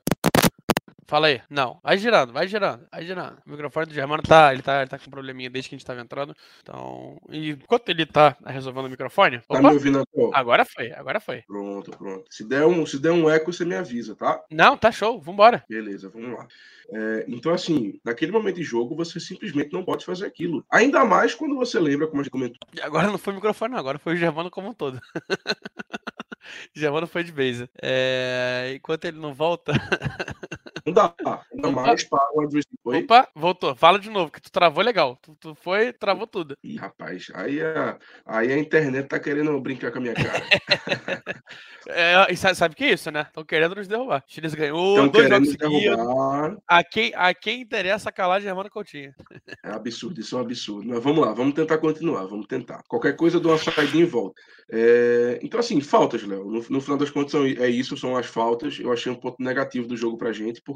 Fala 1.06 1.28
aí. 1.28 1.40
Não. 1.48 1.78
Vai 1.82 1.96
girando, 1.98 2.32
vai 2.32 2.48
girando, 2.48 2.86
vai 2.90 3.04
girando. 3.06 3.38
O 3.46 3.50
microfone 3.50 3.86
do 3.86 3.94
Germano 3.94 4.22
tá, 4.22 4.52
ele 4.52 4.62
tá, 4.62 4.80
ele 4.80 4.90
tá 4.90 4.98
com 4.98 5.06
um 5.06 5.10
probleminha 5.10 5.48
desde 5.48 5.68
que 5.68 5.74
a 5.74 5.78
gente 5.78 5.86
tava 5.86 6.00
entrando. 6.00 6.34
Então, 6.62 7.20
e 7.30 7.50
enquanto 7.50 7.88
ele 7.88 8.04
tá 8.04 8.36
resolvendo 8.44 8.86
o 8.86 8.90
microfone, 8.90 9.38
Tá 9.38 9.44
opa, 9.58 9.60
me 9.68 9.74
ouvindo 9.74 10.00
agora? 10.00 10.38
agora 10.38 10.64
foi, 10.64 10.92
agora 10.92 11.20
foi. 11.20 11.42
Pronto, 11.42 11.90
pronto. 11.92 12.24
Se 12.28 12.44
der, 12.46 12.66
um, 12.66 12.84
se 12.84 12.98
der 12.98 13.12
um 13.12 13.30
eco, 13.30 13.52
você 13.52 13.64
me 13.64 13.76
avisa, 13.76 14.16
tá? 14.16 14.42
Não, 14.50 14.76
tá 14.76 14.90
show, 14.90 15.20
vambora. 15.20 15.62
Beleza, 15.68 16.08
vamos 16.08 16.36
lá. 16.36 16.46
É, 16.92 17.24
então, 17.28 17.52
assim, 17.52 18.00
naquele 18.04 18.32
momento 18.32 18.56
de 18.56 18.62
jogo, 18.62 18.96
você 18.96 19.18
simplesmente 19.20 19.72
não 19.72 19.84
pode 19.84 20.04
fazer 20.04 20.26
aquilo. 20.26 20.64
Ainda 20.70 21.04
mais 21.04 21.34
quando 21.34 21.56
você 21.56 21.78
lembra, 21.78 22.06
como 22.06 22.20
a 22.20 22.24
gente 22.24 22.32
comentou, 22.32 22.58
Agora 22.82 23.06
não 23.08 23.18
foi 23.18 23.32
o 23.32 23.36
microfone, 23.36 23.72
não, 23.72 23.78
agora 23.80 23.98
foi 23.98 24.14
o 24.14 24.16
Germano 24.16 24.50
como 24.50 24.68
um 24.68 24.74
todo. 24.74 25.00
Germano 26.74 27.06
foi 27.06 27.24
de 27.24 27.32
base. 27.32 27.68
É, 27.82 28.72
enquanto 28.76 29.04
ele 29.04 29.18
não 29.18 29.34
volta. 29.34 29.72
não 30.86 30.92
dá. 30.92 31.14
Ainda 31.52 31.68
Opa. 31.68 31.82
mais 31.82 32.04
para 32.04 32.28
o. 32.32 32.48
Oi? 32.84 32.98
Opa, 33.02 33.28
voltou. 33.34 33.74
Fala 33.74 33.98
de 33.98 34.08
novo, 34.08 34.30
que 34.30 34.40
tu 34.40 34.50
travou 34.50 34.82
legal. 34.84 35.18
Tu, 35.20 35.34
tu 35.40 35.54
foi, 35.54 35.92
travou 35.92 36.26
tudo. 36.26 36.56
Ih, 36.62 36.76
rapaz, 36.76 37.26
aí 37.34 37.60
a, 37.60 37.98
aí 38.24 38.52
a 38.52 38.58
internet 38.58 39.08
tá 39.08 39.18
querendo 39.18 39.60
brincar 39.60 39.90
com 39.90 39.98
a 39.98 40.00
minha 40.00 40.14
cara. 40.14 40.42
É, 41.88 42.26
e 42.32 42.36
sabe, 42.36 42.56
sabe 42.56 42.74
o 42.74 42.76
que 42.76 42.82
é 42.82 42.92
isso, 42.94 43.12
né? 43.12 43.22
Estão 43.28 43.44
querendo 43.44 43.76
nos 43.76 43.86
derrubar. 43.86 44.20
O 44.26 44.32
Chiles 44.32 44.54
ganhou 44.54 44.96
Estão 44.96 45.08
dois 45.08 45.28
querendo 45.28 45.44
jogos 45.44 45.70
seguidos. 45.70 46.58
A 46.66 46.82
quem, 46.82 47.12
a 47.14 47.32
quem 47.32 47.60
interessa 47.60 48.10
calar 48.10 48.40
Germano 48.40 48.68
Coutinho. 48.68 49.14
É 49.64 49.70
absurdo, 49.70 50.20
isso 50.20 50.34
é 50.34 50.38
um 50.38 50.42
absurdo. 50.42 50.88
Mas 50.88 51.02
vamos 51.02 51.24
lá, 51.24 51.32
vamos 51.32 51.54
tentar 51.54 51.78
continuar, 51.78 52.24
vamos 52.26 52.46
tentar. 52.46 52.82
Qualquer 52.88 53.14
coisa, 53.14 53.36
eu 53.36 53.40
dou 53.40 53.52
uma 53.52 53.58
saidinha 53.58 54.02
e 54.02 54.06
volta. 54.06 54.40
É, 54.68 55.38
então, 55.42 55.60
assim, 55.60 55.80
faltas, 55.80 56.22
Léo. 56.24 56.44
No, 56.44 56.64
no 56.68 56.80
final 56.80 56.96
das 56.98 57.10
contas, 57.10 57.30
são- 57.32 57.44
é 57.46 57.68
isso, 57.68 57.96
são 57.96 58.16
as 58.16 58.26
faltas. 58.26 58.78
Eu 58.80 58.92
achei 58.92 59.10
um 59.10 59.14
ponto 59.16 59.36
negativo 59.40 59.86
do 59.86 59.96
jogo 59.96 60.18
pra 60.18 60.32
gente, 60.32 60.60
porque 60.62 60.75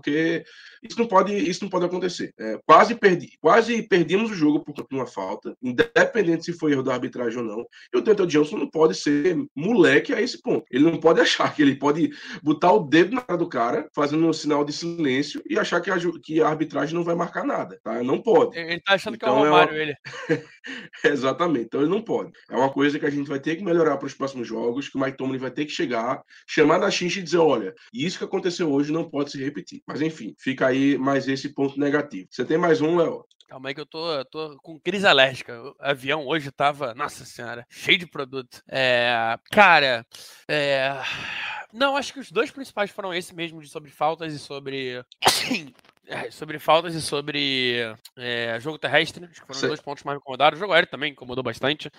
isso 0.82 0.98
não 0.98 1.06
pode, 1.06 1.34
isso 1.36 1.62
não 1.62 1.70
pode 1.70 1.84
acontecer. 1.84 2.32
É, 2.38 2.58
quase, 2.66 2.94
perdi, 2.94 3.36
quase 3.40 3.82
perdemos 3.82 4.30
o 4.30 4.34
jogo 4.34 4.64
por 4.64 4.74
uma 4.90 5.06
falta, 5.06 5.54
independente 5.62 6.44
se 6.44 6.52
foi 6.52 6.72
erro 6.72 6.82
da 6.82 6.94
arbitragem 6.94 7.38
ou 7.38 7.44
não. 7.44 7.66
E 7.92 7.98
o 7.98 8.00
Denton 8.00 8.26
Johnson 8.26 8.56
não 8.56 8.70
pode 8.70 8.94
ser 8.94 9.36
moleque 9.54 10.14
a 10.14 10.20
esse 10.20 10.40
ponto. 10.40 10.64
Ele 10.70 10.84
não 10.84 10.98
pode 10.98 11.20
achar 11.20 11.54
que 11.54 11.62
ele 11.62 11.76
pode 11.76 12.10
botar 12.42 12.72
o 12.72 12.80
dedo 12.80 13.14
na 13.14 13.20
cara 13.20 13.38
do 13.38 13.48
cara, 13.48 13.88
fazendo 13.94 14.26
um 14.26 14.32
sinal 14.32 14.64
de 14.64 14.72
silêncio 14.72 15.42
e 15.48 15.58
achar 15.58 15.80
que 15.80 15.90
a, 15.90 15.96
que 16.22 16.40
a 16.40 16.48
arbitragem 16.48 16.94
não 16.94 17.04
vai 17.04 17.14
marcar 17.14 17.44
nada. 17.44 17.78
Tá? 17.82 18.02
Não 18.02 18.20
pode. 18.20 18.58
Ele 18.58 18.80
tá 18.80 18.94
achando 18.94 19.16
então, 19.16 19.34
que 19.34 19.38
é 19.38 19.38
o 19.38 19.46
então, 19.46 19.50
Romário, 19.50 19.74
é 19.74 19.76
uma... 19.76 19.82
ele. 19.82 19.96
Exatamente. 21.04 21.66
Então 21.66 21.80
ele 21.80 21.90
não 21.90 22.02
pode. 22.02 22.32
É 22.50 22.56
uma 22.56 22.70
coisa 22.70 22.98
que 22.98 23.06
a 23.06 23.10
gente 23.10 23.28
vai 23.28 23.40
ter 23.40 23.56
que 23.56 23.64
melhorar 23.64 23.96
para 23.96 24.06
os 24.06 24.14
próximos 24.14 24.46
jogos, 24.46 24.88
que 24.88 24.96
o 24.96 25.00
Mike 25.00 25.16
Tomlin 25.16 25.38
vai 25.38 25.50
ter 25.50 25.66
que 25.66 25.72
chegar, 25.72 26.22
chamar 26.48 26.78
na 26.78 26.90
xincha 26.90 27.20
e 27.20 27.22
dizer, 27.22 27.38
olha, 27.38 27.74
isso 27.92 28.18
que 28.18 28.24
aconteceu 28.24 28.70
hoje 28.70 28.92
não 28.92 29.08
pode 29.08 29.30
se 29.30 29.42
repetir. 29.42 29.82
Mas 29.90 30.00
enfim, 30.00 30.36
fica 30.38 30.68
aí 30.68 30.96
mais 30.96 31.26
esse 31.26 31.48
ponto 31.48 31.78
negativo. 31.78 32.28
Você 32.30 32.44
tem 32.44 32.56
mais 32.56 32.80
um, 32.80 32.96
Léo? 32.96 33.24
Calma 33.48 33.68
aí 33.68 33.74
que 33.74 33.80
eu 33.80 33.86
tô, 33.86 34.24
tô 34.26 34.56
com 34.62 34.78
crise 34.78 35.04
alérgica. 35.04 35.60
O 35.60 35.74
avião 35.80 36.24
hoje 36.24 36.52
tava, 36.52 36.94
nossa 36.94 37.24
senhora, 37.24 37.66
cheio 37.68 37.98
de 37.98 38.06
produto. 38.06 38.62
É, 38.68 39.36
cara, 39.50 40.06
é, 40.46 40.92
não, 41.72 41.96
acho 41.96 42.12
que 42.12 42.20
os 42.20 42.30
dois 42.30 42.52
principais 42.52 42.92
foram 42.92 43.12
esse 43.12 43.34
mesmo, 43.34 43.60
de 43.60 43.68
sobre 43.68 43.90
faltas 43.90 44.32
e 44.32 44.38
sobre 44.38 45.04
é, 46.06 46.30
sobre 46.30 46.60
faltas 46.60 46.94
e 46.94 47.02
sobre 47.02 47.78
é, 48.16 48.60
jogo 48.60 48.78
terrestre, 48.78 49.24
acho 49.24 49.40
que 49.40 49.46
foram 49.48 49.60
os 49.60 49.66
dois 49.66 49.80
pontos 49.80 50.04
mais 50.04 50.18
incomodados. 50.18 50.56
O 50.56 50.60
jogo 50.60 50.72
aéreo 50.72 50.88
também 50.88 51.10
incomodou 51.10 51.42
bastante. 51.42 51.90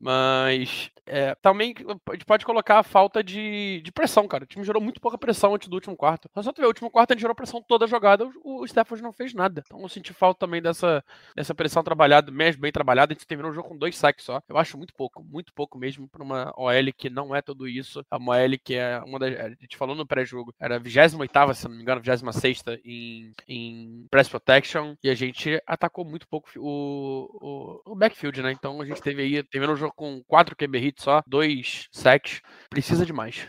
Mas 0.00 0.90
é, 1.04 1.34
também 1.42 1.74
a 2.08 2.12
gente 2.12 2.24
pode 2.24 2.46
colocar 2.46 2.78
a 2.78 2.82
falta 2.82 3.22
de, 3.22 3.82
de 3.84 3.92
pressão, 3.92 4.26
cara. 4.26 4.44
O 4.44 4.46
time 4.46 4.64
gerou 4.64 4.80
muito 4.80 5.00
pouca 5.00 5.18
pressão 5.18 5.54
antes 5.54 5.68
do 5.68 5.74
último 5.74 5.96
quarto. 5.96 6.30
Só 6.42 6.52
tu 6.52 6.60
ver, 6.60 6.66
o 6.66 6.68
último 6.68 6.90
quarto 6.90 7.10
a 7.10 7.14
gente 7.14 7.20
gerou 7.20 7.34
pressão 7.34 7.60
toda 7.60 7.84
a 7.84 7.88
jogada, 7.88 8.24
o, 8.42 8.62
o 8.62 9.02
não 9.02 9.12
fez 9.12 9.34
nada. 9.34 9.62
Então 9.66 9.80
eu 9.82 9.88
senti 9.88 10.14
falta 10.14 10.40
também 10.40 10.62
dessa, 10.62 11.04
dessa 11.36 11.54
pressão 11.54 11.82
trabalhada, 11.82 12.30
mesmo 12.30 12.62
bem 12.62 12.72
trabalhada. 12.72 13.12
A 13.12 13.14
gente 13.14 13.26
terminou 13.26 13.50
o 13.50 13.54
jogo 13.54 13.68
com 13.68 13.76
dois 13.76 13.96
saques 13.96 14.24
só. 14.24 14.40
Eu 14.48 14.56
acho 14.56 14.78
muito 14.78 14.94
pouco, 14.94 15.22
muito 15.22 15.52
pouco 15.52 15.76
mesmo 15.76 16.08
para 16.08 16.22
uma 16.22 16.52
OL 16.56 16.92
que 16.96 17.10
não 17.10 17.34
é 17.34 17.42
tudo 17.42 17.68
isso. 17.68 18.04
A 18.10 18.16
OL 18.16 18.58
que 18.64 18.76
é 18.76 19.00
uma 19.00 19.18
das. 19.18 19.38
A 19.38 19.48
gente 19.50 19.76
falou 19.76 19.94
no 19.94 20.06
pré-jogo, 20.06 20.54
era 20.58 20.76
a 20.76 20.78
28, 20.78 21.54
se 21.54 21.68
não 21.68 21.76
me 21.76 21.82
engano, 21.82 22.00
26 22.00 22.64
em, 22.84 23.32
em 23.46 24.06
press 24.10 24.28
protection. 24.28 24.94
E 25.02 25.10
a 25.10 25.14
gente 25.14 25.60
atacou 25.66 26.04
muito 26.04 26.26
pouco 26.26 26.48
o, 26.56 27.82
o, 27.84 27.92
o 27.92 27.96
backfield, 27.96 28.42
né? 28.42 28.52
Então 28.52 28.80
a 28.80 28.86
gente 28.86 29.02
teve 29.02 29.22
aí, 29.22 29.42
terminou 29.42 29.74
o 29.74 29.78
jogo 29.78 29.89
com 29.90 30.22
quatro 30.24 30.56
QB 30.56 30.78
hits 30.78 31.04
só, 31.04 31.22
dois 31.26 31.88
sacks. 31.92 32.40
Precisa 32.68 33.04
de 33.04 33.12
mais. 33.12 33.48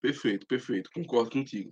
Perfeito, 0.00 0.46
perfeito. 0.46 0.90
Concordo 0.92 1.30
contigo. 1.30 1.70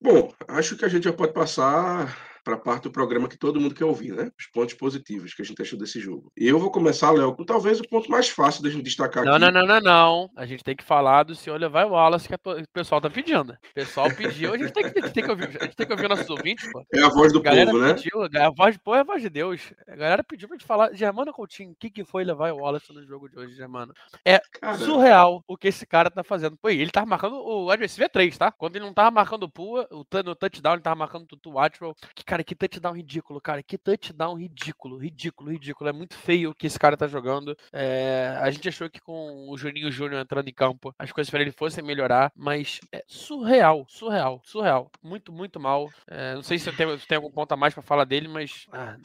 Bom, 0.00 0.32
acho 0.46 0.76
que 0.76 0.84
a 0.84 0.88
gente 0.88 1.04
já 1.04 1.12
pode 1.12 1.32
passar 1.32 2.16
para 2.48 2.56
a 2.56 2.58
parte 2.58 2.84
do 2.84 2.90
programa 2.90 3.28
que 3.28 3.36
todo 3.36 3.60
mundo 3.60 3.74
quer 3.74 3.84
ouvir, 3.84 4.12
né? 4.12 4.32
Os 4.38 4.46
pontos 4.46 4.74
positivos 4.74 5.34
que 5.34 5.42
a 5.42 5.44
gente 5.44 5.60
achou 5.60 5.78
desse 5.78 6.00
jogo. 6.00 6.32
E 6.34 6.48
eu 6.48 6.58
vou 6.58 6.70
começar, 6.70 7.10
Léo, 7.10 7.36
com 7.36 7.44
talvez 7.44 7.78
o 7.78 7.86
ponto 7.86 8.10
mais 8.10 8.30
fácil 8.30 8.62
da 8.62 8.70
gente 8.70 8.84
destacar 8.84 9.22
não, 9.22 9.34
aqui. 9.34 9.44
Não, 9.44 9.50
não, 9.50 9.66
não, 9.66 9.80
não. 9.82 10.30
A 10.34 10.46
gente 10.46 10.64
tem 10.64 10.74
que 10.74 10.82
falar 10.82 11.24
do 11.24 11.34
senhor 11.34 11.60
Levi 11.60 11.84
Wallace 11.84 12.26
que 12.26 12.34
o 12.34 12.68
pessoal 12.72 13.02
tá 13.02 13.10
pedindo. 13.10 13.52
O 13.52 13.74
pessoal 13.74 14.08
pediu, 14.10 14.54
a 14.54 14.56
gente 14.56 14.72
tem 14.72 14.90
que, 14.90 15.10
tem 15.10 15.22
que, 15.22 15.30
ouvir, 15.30 15.58
a 15.60 15.64
gente 15.64 15.76
tem 15.76 15.86
que 15.86 15.92
ouvir 15.92 16.08
nossos 16.08 16.30
ouvintes, 16.30 16.72
pô. 16.72 16.82
É 16.94 17.02
a 17.02 17.10
voz 17.10 17.34
do 17.34 17.42
povo, 17.42 17.78
né? 17.78 17.92
Pediu, 17.92 18.22
a 18.22 18.50
voz 18.50 18.76
do 18.76 18.80
povo 18.80 18.96
é 18.96 19.00
a 19.00 19.04
voz 19.04 19.20
de 19.20 19.28
Deus. 19.28 19.60
A 19.86 19.94
galera 19.94 20.24
pediu 20.24 20.48
pra 20.48 20.56
gente 20.56 20.66
falar. 20.66 20.94
Germano 20.94 21.34
Coutinho, 21.34 21.72
o 21.72 21.76
que, 21.78 21.90
que 21.90 22.02
foi 22.02 22.24
Levi 22.24 22.50
Wallace 22.50 22.94
no 22.94 23.04
jogo 23.04 23.28
de 23.28 23.38
hoje, 23.38 23.54
Germano? 23.54 23.92
É 24.24 24.40
Caramba. 24.58 24.86
surreal 24.86 25.44
o 25.46 25.54
que 25.54 25.68
esse 25.68 25.86
cara 25.86 26.10
tá 26.10 26.24
fazendo. 26.24 26.56
Pô, 26.56 26.70
ele 26.70 26.90
tava 26.90 27.04
marcando 27.04 27.36
o 27.36 27.70
adversário 27.70 28.10
3, 28.10 28.38
tá? 28.38 28.50
Quando 28.50 28.76
ele 28.76 28.86
não 28.86 28.94
tava 28.94 29.10
marcando 29.10 29.42
o 29.42 29.50
Pua, 29.50 29.86
o, 29.90 30.02
no 30.24 30.34
touchdown, 30.34 30.72
ele 30.72 30.82
tava 30.82 30.96
marcando 30.96 31.24
o 31.24 31.26
Tutu 31.26 31.58
Atwell. 31.58 31.94
Que, 32.14 32.24
cara, 32.24 32.37
que 32.44 32.54
touchdown 32.54 32.94
ridículo 32.94 33.40
cara. 33.40 33.62
Que 33.62 33.78
touchdown 33.78 34.36
ridículo, 34.36 34.96
ridículo, 34.96 35.50
ridículo. 35.50 35.90
É 35.90 35.92
muito 35.92 36.16
feio 36.16 36.50
o 36.50 36.54
que 36.54 36.66
esse 36.66 36.78
cara 36.78 36.96
tá 36.96 37.06
jogando. 37.06 37.56
É, 37.72 38.36
a 38.40 38.50
gente 38.50 38.68
achou 38.68 38.88
que 38.90 39.00
com 39.00 39.48
o 39.48 39.56
Juninho 39.56 39.90
Júnior 39.90 40.20
entrando 40.20 40.48
em 40.48 40.54
campo, 40.54 40.94
as 40.98 41.12
coisas 41.12 41.30
para 41.30 41.40
ele 41.40 41.52
fossem 41.52 41.84
melhorar, 41.84 42.32
mas 42.34 42.80
é 42.92 43.04
surreal, 43.06 43.86
surreal, 43.88 44.40
surreal. 44.44 44.90
Muito, 45.02 45.32
muito 45.32 45.60
mal. 45.60 45.88
É, 46.06 46.34
não 46.34 46.42
sei 46.42 46.58
se 46.58 46.68
eu 46.68 46.76
tenho, 46.76 46.98
se 46.98 47.06
tem 47.06 47.16
algum 47.16 47.30
ponto 47.30 47.52
a 47.52 47.56
mais 47.56 47.74
para 47.74 47.82
falar 47.82 48.04
dele, 48.04 48.28
mas. 48.28 48.66
Ah, 48.72 48.96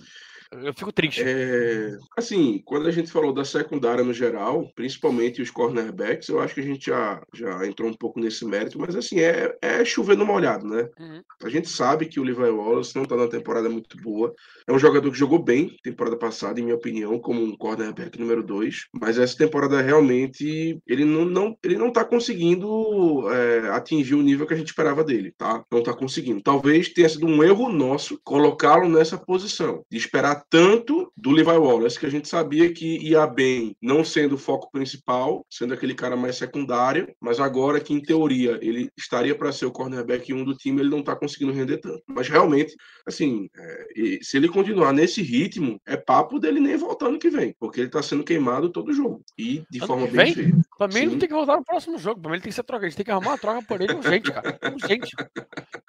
eu 0.63 0.74
fico 0.74 0.91
triste. 0.91 1.22
É, 1.24 1.98
assim, 2.17 2.62
quando 2.65 2.88
a 2.88 2.91
gente 2.91 3.12
falou 3.12 3.33
da 3.33 3.45
secundária 3.45 4.03
no 4.03 4.13
geral, 4.13 4.69
principalmente 4.75 5.41
os 5.41 5.50
cornerbacks, 5.50 6.29
eu 6.29 6.39
acho 6.39 6.53
que 6.53 6.62
a 6.62 6.65
gente 6.65 6.88
já, 6.88 7.22
já 7.33 7.65
entrou 7.65 7.89
um 7.89 7.93
pouco 7.93 8.19
nesse 8.19 8.45
mérito, 8.45 8.79
mas 8.79 8.95
assim, 8.95 9.19
é, 9.19 9.55
é 9.62 9.83
chover 9.86 10.17
no 10.17 10.25
molhado, 10.25 10.67
né? 10.67 10.88
Uhum. 11.00 11.22
A 11.43 11.50
gente 11.50 11.69
sabe 11.69 12.05
que 12.05 12.19
o 12.19 12.24
Levi 12.24 12.41
Wallace 12.43 12.95
não 12.95 13.05
tá 13.05 13.15
numa 13.15 13.29
temporada 13.29 13.69
muito 13.69 13.98
boa. 13.98 14.33
É 14.67 14.74
um 14.74 14.79
jogador 14.79 15.12
que 15.12 15.17
jogou 15.17 15.39
bem 15.39 15.75
temporada 15.83 16.17
passada, 16.17 16.60
em 16.60 16.63
minha 16.63 16.75
opinião, 16.75 17.19
como 17.19 17.41
um 17.41 17.55
cornerback 17.55 18.19
número 18.19 18.43
2, 18.43 18.88
mas 18.93 19.17
essa 19.17 19.38
temporada 19.38 19.81
realmente 19.81 20.79
ele 20.88 21.05
não, 21.05 21.25
não, 21.25 21.57
ele 21.63 21.77
não 21.77 21.91
tá 21.91 22.03
conseguindo 22.05 23.29
é, 23.31 23.69
atingir 23.69 24.15
o 24.15 24.22
nível 24.22 24.46
que 24.46 24.53
a 24.53 24.57
gente 24.57 24.68
esperava 24.68 25.03
dele, 25.03 25.33
tá? 25.37 25.63
Não 25.72 25.81
tá 25.81 25.94
conseguindo. 25.94 26.42
Talvez 26.42 26.89
tenha 26.89 27.09
sido 27.09 27.25
um 27.25 27.44
erro 27.44 27.72
nosso 27.72 28.20
colocá-lo 28.24 28.89
nessa 28.89 29.18
posição, 29.18 29.83
de 29.89 29.98
esperar 29.98 30.43
tanto 30.50 31.12
do 31.16 31.32
Levi 31.32 31.51
Wallace, 31.51 32.00
que 32.00 32.06
a 32.06 32.12
gente 32.12 32.27
sabia 32.27 32.74
que 32.74 32.98
ia 32.98 33.25
bem, 33.27 33.75
não 33.82 34.03
sendo 34.03 34.36
o 34.36 34.38
foco 34.38 34.72
principal, 34.72 35.46
sendo 35.50 35.74
aquele 35.74 35.94
cara 35.94 36.16
mais 36.16 36.36
secundário, 36.38 37.14
mas 37.20 37.40
agora 37.40 37.79
que, 37.79 37.94
em 37.94 38.01
teoria, 38.01 38.60
ele 38.62 38.90
estaria 38.98 39.36
para 39.36 39.51
ser 39.51 39.66
o 39.66 39.72
cornerback 39.72 40.34
1 40.34 40.44
do 40.44 40.56
time, 40.56 40.82
ele 40.82 40.90
não 40.90 41.00
está 41.00 41.16
conseguindo 41.16 41.51
render 41.51 41.77
tanto. 41.77 42.03
Mas 42.08 42.27
realmente, 42.27 42.75
assim, 43.06 43.50
é, 43.56 44.20
se 44.22 44.38
ele 44.38 44.48
continuar 44.48 44.94
nesse 44.94 45.22
ritmo, 45.22 45.79
é 45.86 45.98
papo 45.98 46.40
dele 46.40 46.60
nem 46.60 46.77
voltar 46.77 47.08
ano 47.08 47.20
que 47.20 47.29
vem, 47.29 47.56
porque 47.60 47.79
ele 47.79 47.88
está 47.88 48.01
sendo 48.01 48.24
queimado 48.24 48.70
todo 48.70 48.94
jogo. 48.94 49.24
E 49.38 49.64
de 49.70 49.79
ano 49.79 49.88
forma 49.88 50.08
bem 50.08 50.34
feia. 50.34 50.53
Pra 50.77 50.88
mim, 50.88 50.98
ele 50.98 51.12
não 51.12 51.20
tem 51.20 51.29
que 51.29 51.36
voltar 51.36 51.56
no 51.56 51.64
próximo 51.64 51.98
jogo. 51.98 52.20
Pra 52.20 52.29
mim, 52.29 52.36
ele 52.36 52.44
tem 52.44 52.50
que 52.50 52.56
ser 52.56 52.64
trocado. 52.64 52.86
A 52.86 52.90
gente 52.90 52.98
tem 52.98 53.06
que 53.06 53.12
arrumar 53.12 53.32
uma 53.32 53.38
troca 53.38 53.62
por 53.68 53.79
ele 53.79 53.94
urgente, 53.94 54.32
cara. 54.32 54.60
Urgente. 54.74 55.16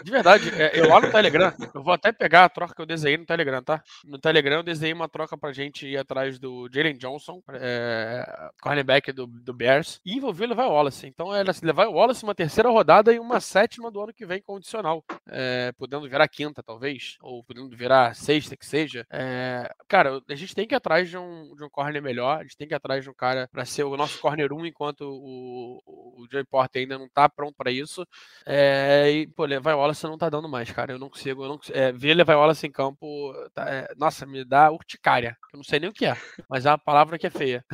De 0.05 0.11
verdade, 0.11 0.51
é, 0.51 0.79
eu 0.79 0.89
lá 0.89 1.01
no 1.01 1.11
Telegram, 1.11 1.53
eu 1.75 1.83
vou 1.83 1.93
até 1.93 2.13
pegar 2.13 2.45
a 2.45 2.49
troca 2.49 2.75
que 2.75 2.83
eu 2.83 2.87
desenhei 2.87 3.17
no 3.17 3.25
Telegram, 3.25 3.63
tá? 3.63 3.83
No 4.05 4.19
Telegram 4.19 4.34
Telegram, 4.35 4.57
eu 4.57 4.63
desenhei 4.65 4.93
uma 4.93 5.09
troca 5.09 5.39
pra 5.39 5.53
gente 5.53 5.87
ir 5.87 5.97
atrás 5.97 6.41
do 6.41 6.69
Jalen 6.73 6.97
Johnson, 6.97 7.41
é, 7.53 8.51
cornerback 8.61 9.13
do, 9.13 9.29
do 9.29 9.55
Bears, 9.55 10.01
e 10.05 10.17
envolveu 10.17 10.47
o 10.47 10.51
Levi 10.51 10.63
Wallace. 10.63 11.07
Então 11.07 11.33
era 11.33 11.53
Levi 11.63 11.85
Wallace 11.85 12.25
uma 12.25 12.35
terceira 12.35 12.69
rodada 12.69 13.13
e 13.13 13.21
uma 13.21 13.39
sétima 13.39 13.93
do 13.93 14.01
ano 14.01 14.13
que 14.13 14.27
vem 14.27 14.43
condicional, 14.43 15.05
é, 15.29 15.71
podendo 15.79 16.09
virar 16.09 16.27
quinta, 16.27 16.65
talvez, 16.65 17.17
ou 17.23 17.45
podendo 17.45 17.77
virar 17.77 18.17
sexta, 18.17 18.57
que 18.57 18.67
seja. 18.67 19.07
É, 19.09 19.73
cara, 19.87 20.21
a 20.29 20.35
gente 20.35 20.53
tem 20.53 20.67
que 20.67 20.75
ir 20.75 20.79
atrás 20.79 21.09
de 21.09 21.17
um, 21.17 21.55
de 21.55 21.63
um 21.63 21.71
corner 21.71 22.03
melhor, 22.03 22.41
a 22.41 22.43
gente 22.43 22.57
tem 22.57 22.67
que 22.67 22.75
ir 22.75 22.77
atrás 22.77 23.05
de 23.05 23.11
um 23.11 23.15
cara 23.15 23.49
para 23.53 23.65
ser 23.65 23.85
o 23.85 23.97
nosso 23.97 24.19
corner 24.21 24.53
1, 24.53 24.67
enquanto 24.67 25.03
o, 25.03 25.81
o 25.87 26.27
Joey 26.29 26.45
Porter 26.45 26.83
ainda 26.83 26.99
não 26.99 27.09
tá 27.09 27.29
pronto 27.29 27.55
para 27.57 27.71
isso. 27.71 28.05
É, 28.45 29.09
e, 29.13 29.27
pô, 29.29 29.45
Levi 29.45 29.69
Wallace 29.69 30.03
não 30.05 30.19
tá 30.19 30.29
dando 30.29 30.49
mais, 30.49 30.73
cara. 30.73 30.93
Eu 30.93 30.99
não 30.99 31.09
consigo, 31.09 31.45
eu 31.45 31.49
não 31.49 31.57
consigo, 31.57 31.79
é, 31.79 31.93
ver 31.93 32.15
Levi 32.15 32.33
Wallace 32.33 32.67
em 32.67 32.73
campo, 32.73 33.33
tá, 33.55 33.95
me 34.27 34.45
dá 34.45 34.71
urticária. 34.71 35.37
Eu 35.53 35.59
não 35.59 35.65
sei 35.65 35.81
nem 35.81 35.89
o 35.89 35.93
que 35.93 36.07
é, 36.07 36.17
mas 36.49 36.67
é 36.67 36.71
uma 36.71 36.79
palavra 36.79 37.19
que 37.19 37.27
é 37.27 37.31
feia. 37.31 37.65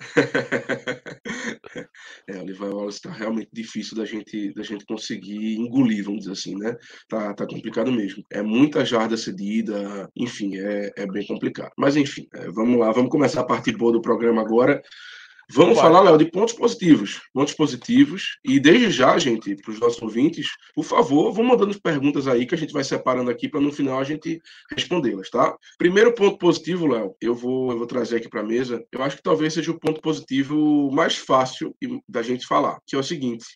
é, 2.28 2.38
o 2.38 2.44
Levi 2.44 2.62
Wallace 2.62 3.02
tá 3.02 3.10
realmente 3.10 3.50
difícil 3.52 3.96
da 3.96 4.04
gente, 4.04 4.52
da 4.54 4.62
gente 4.62 4.84
conseguir 4.86 5.56
engolir, 5.56 6.04
vamos 6.04 6.20
dizer 6.20 6.32
assim, 6.32 6.56
né? 6.56 6.76
Tá, 7.08 7.34
tá 7.34 7.46
complicado 7.46 7.92
mesmo. 7.92 8.22
É 8.30 8.42
muita 8.42 8.84
jarda 8.84 9.16
cedida, 9.16 10.08
enfim, 10.16 10.56
é, 10.56 10.92
é 10.96 11.06
bem 11.06 11.26
complicado. 11.26 11.72
Mas 11.76 11.96
enfim, 11.96 12.26
é, 12.34 12.48
vamos 12.50 12.78
lá, 12.78 12.92
vamos 12.92 13.10
começar 13.10 13.40
a 13.40 13.46
parte 13.46 13.72
boa 13.72 13.92
do 13.92 14.00
programa 14.00 14.42
agora. 14.42 14.80
Vamos 15.50 15.78
falar, 15.78 16.02
Léo, 16.02 16.18
de 16.18 16.26
pontos 16.30 16.52
positivos. 16.52 17.22
Pontos 17.32 17.54
positivos. 17.54 18.38
E 18.44 18.60
desde 18.60 18.90
já, 18.90 19.18
gente, 19.18 19.56
para 19.56 19.72
os 19.72 19.80
nossos 19.80 20.00
ouvintes, 20.02 20.48
por 20.74 20.84
favor, 20.84 21.32
vão 21.32 21.44
mandando 21.44 21.80
perguntas 21.80 22.28
aí 22.28 22.44
que 22.46 22.54
a 22.54 22.58
gente 22.58 22.72
vai 22.72 22.84
separando 22.84 23.30
aqui 23.30 23.48
para 23.48 23.60
no 23.60 23.72
final 23.72 23.98
a 23.98 24.04
gente 24.04 24.40
respondê-las, 24.70 25.30
tá? 25.30 25.56
Primeiro 25.78 26.14
ponto 26.14 26.36
positivo, 26.36 26.86
Léo, 26.86 27.14
eu 27.20 27.34
vou, 27.34 27.72
eu 27.72 27.78
vou 27.78 27.86
trazer 27.86 28.16
aqui 28.16 28.28
para 28.28 28.42
a 28.42 28.44
mesa. 28.44 28.84
Eu 28.92 29.02
acho 29.02 29.16
que 29.16 29.22
talvez 29.22 29.54
seja 29.54 29.70
o 29.70 29.80
ponto 29.80 30.02
positivo 30.02 30.90
mais 30.92 31.16
fácil 31.16 31.74
da 32.06 32.20
gente 32.20 32.46
falar, 32.46 32.78
que 32.86 32.94
é 32.94 32.98
o 32.98 33.02
seguinte. 33.02 33.46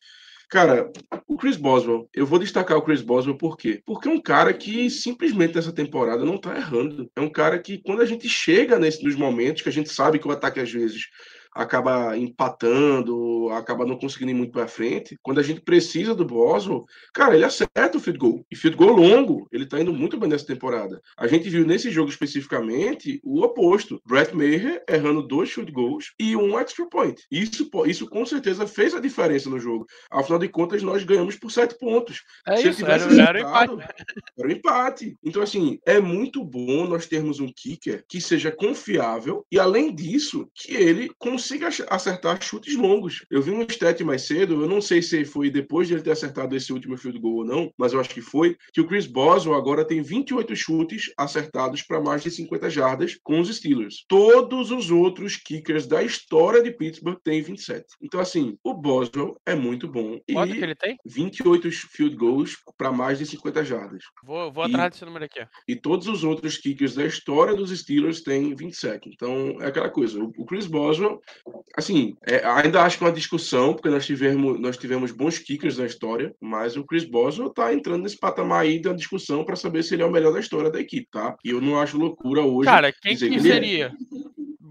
Cara, 0.53 0.91
o 1.27 1.37
Chris 1.37 1.57
Boswell, 1.57 2.09
eu 2.15 2.27
vou 2.27 2.39
destacar 2.39 2.77
o 2.77 2.83
Chris 2.83 3.01
Boswell 3.01 3.39
por 3.39 3.57
quê? 3.57 3.83
Porque 3.87 4.07
é 4.07 4.11
um 4.11 4.21
cara 4.21 4.53
que 4.53 4.91
simplesmente 4.91 5.55
nessa 5.55 5.73
temporada 5.73 6.27
não 6.27 6.37
tá 6.37 6.55
errando. 6.55 7.11
É 7.17 7.21
um 7.23 7.31
cara 7.31 7.59
que, 7.59 7.79
quando 7.79 8.03
a 8.03 8.05
gente 8.05 8.29
chega 8.29 8.79
nesse, 8.79 9.03
nos 9.03 9.15
momentos 9.15 9.63
que 9.63 9.71
a 9.71 9.73
gente 9.73 9.91
sabe 9.91 10.19
que 10.19 10.29
o 10.29 10.31
ataque 10.31 10.61
às 10.61 10.71
vezes 10.71 11.07
acaba 11.55 12.17
empatando, 12.17 13.49
acaba 13.51 13.85
não 13.85 13.99
conseguindo 13.99 14.31
ir 14.31 14.35
muito 14.35 14.53
para 14.53 14.67
frente. 14.67 15.19
Quando 15.23 15.39
a 15.39 15.43
gente 15.43 15.61
precisa 15.61 16.15
do 16.15 16.25
Boswell, 16.25 16.85
cara, 17.13 17.35
ele 17.35 17.45
acerta 17.45 17.97
o 17.97 18.01
field 18.01 18.19
goal. 18.19 18.47
E 18.51 18.57
field 18.57 18.77
goal 18.77 18.93
longo, 18.93 19.47
ele 19.53 19.67
tá 19.67 19.81
indo 19.81 19.93
muito 19.93 20.17
bem 20.17 20.29
nessa 20.29 20.47
temporada. 20.47 21.01
A 21.17 21.27
gente 21.27 21.49
viu 21.49 21.67
nesse 21.67 21.91
jogo 21.91 22.11
especificamente 22.11 23.21
o 23.23 23.43
oposto. 23.43 24.01
Brett 24.07 24.35
Maher 24.35 24.83
errando 24.89 25.27
dois 25.27 25.53
field 25.53 25.71
goals 25.73 26.13
e 26.19 26.37
um 26.37 26.59
extra 26.59 26.87
point. 26.87 27.23
Isso, 27.31 27.69
isso 27.87 28.09
com 28.09 28.25
certeza 28.25 28.67
fez 28.67 28.95
a 28.95 29.01
diferença 29.01 29.51
no 29.51 29.59
jogo. 29.59 29.87
Afinal 30.11 30.39
de 30.39 30.49
contas, 30.49 30.83
nós 30.83 31.05
ganhamos 31.05 31.37
por 31.37 31.51
sete 31.51 31.77
pontos. 31.79 32.23
É 32.47 32.57
Se 32.57 32.69
isso, 32.69 32.85
era, 32.85 33.03
era 33.03 33.41
empate. 33.41 33.77
era 34.39 34.49
um 34.49 34.51
empate. 34.51 35.17
Então, 35.23 35.43
assim, 35.43 35.79
é 35.87 36.01
muito 36.01 36.45
bom 36.45 36.87
nós 36.87 37.07
termos 37.07 37.41
um 37.41 37.53
kicker 37.55 38.05
que 38.09 38.21
seja 38.21 38.51
confiável 38.51 39.45
e, 39.51 39.59
além 39.59 39.95
disso, 39.95 40.49
que 40.55 40.75
ele 40.75 41.11
consiga 41.19 41.42
ach- 41.67 41.87
acertar 41.89 42.43
chutes 42.43 42.77
longos. 42.77 43.25
Eu 43.31 43.43
vi 43.43 43.51
um 43.51 43.63
stat 43.63 44.03
mais 44.05 44.23
cedo, 44.23 44.63
eu 44.63 44.69
não 44.69 44.81
sei 44.81 45.03
se 45.03 45.25
foi 45.25 45.51
depois 45.51 45.89
de 45.89 45.95
ele 45.95 46.03
ter 46.03 46.13
acertado 46.13 46.55
esse 46.57 46.73
último 46.73 46.97
field 46.97 47.19
goal 47.19 47.37
ou 47.39 47.45
não, 47.45 47.73
mas 47.77 47.93
eu 47.93 48.01
acho 48.01 48.11
que 48.11 48.21
foi, 48.21 48.57
que 48.73 48.81
o 48.81 48.87
Chris 48.87 49.07
Boswell 49.07 49.57
agora 49.57 49.85
tem 49.85 50.03
28 50.03 50.55
chutes 50.55 51.13
acertados 51.19 51.83
para 51.83 52.01
mais 52.01 52.23
de 52.23 52.31
50 52.31 52.69
jardas 52.71 53.19
com 53.23 53.41
os 53.41 53.55
Steelers. 53.55 54.05
Todos 54.09 54.71
os 54.71 54.91
outros 54.91 55.37
kickers 55.37 55.87
da 55.87 56.03
história 56.03 56.63
de 56.63 56.71
Pittsburgh 56.71 57.19
têm 57.23 57.43
27. 57.43 57.85
Então, 58.03 58.21
assim, 58.21 58.57
o 58.65 58.75
Boswell 58.75 59.37
é 59.47 59.55
muito 59.55 59.89
bom. 59.89 60.19
E 60.29 60.33
Quanto 60.35 60.53
que 60.55 60.63
ele 60.63 60.75
tem? 60.75 60.97
28 61.07 61.71
field 61.71 62.17
goals 62.17 62.57
para 62.77 62.93
mais 62.93 63.19
de 63.19 63.27
50 63.27 63.65
jardas. 63.65 64.03
Vou, 64.25 64.53
vou 64.53 64.65
E- 64.67 64.69
atrás 64.71 64.93
desse 64.93 65.05
número 65.05 65.25
aqui. 65.25 65.41
E 65.69 65.77
todos 65.77 66.07
os 66.07 66.25
outros 66.25 66.57
kickers 66.59 66.95
da 66.95 67.05
história 67.05 67.55
dos 67.55 67.71
Steelers 67.71 68.23
têm 68.23 68.55
27. 68.55 69.09
Então, 69.13 69.57
é 69.61 69.67
aquela 69.67 69.89
coisa. 69.91 70.23
O 70.23 70.45
Chris 70.45 70.67
Boswell, 70.67 71.21
assim, 71.77 72.17
é, 72.27 72.45
ainda 72.45 72.83
acho 72.83 72.99
que 72.99 73.05
é 73.05 73.07
uma 73.07 73.13
discussão, 73.13 73.73
porque 73.73 73.89
nós 73.89 74.07
tivemos, 74.07 74.61
nós 74.61 74.77
tivemos 74.77 75.11
bons 75.11 75.39
kickers 75.39 75.79
na 75.79 75.87
história, 75.87 76.35
mas 76.41 76.77
o 76.77 76.85
Chris 76.85 77.05
Boswell 77.05 77.51
tá 77.51 77.73
entrando 77.73 78.03
nesse 78.03 78.19
patamar 78.19 78.63
aí 78.63 78.81
da 78.81 78.93
discussão 78.93 79.45
para 79.45 79.57
saber 79.57 79.83
se 79.83 79.95
ele 79.95 80.03
é 80.03 80.07
o 80.07 80.11
melhor 80.11 80.33
da 80.33 80.41
história 80.41 80.71
da 80.71 80.81
equipe, 80.81 81.09
tá? 81.11 81.37
E 81.45 81.51
eu 81.51 81.61
não 81.61 81.79
acho 81.81 81.99
loucura 81.99 82.43
hoje. 82.43 82.69
Cara, 82.69 82.93
quem 82.93 83.15
dizer 83.15 83.31
que 83.31 83.49
ele 83.49 83.83
é. 83.83 83.93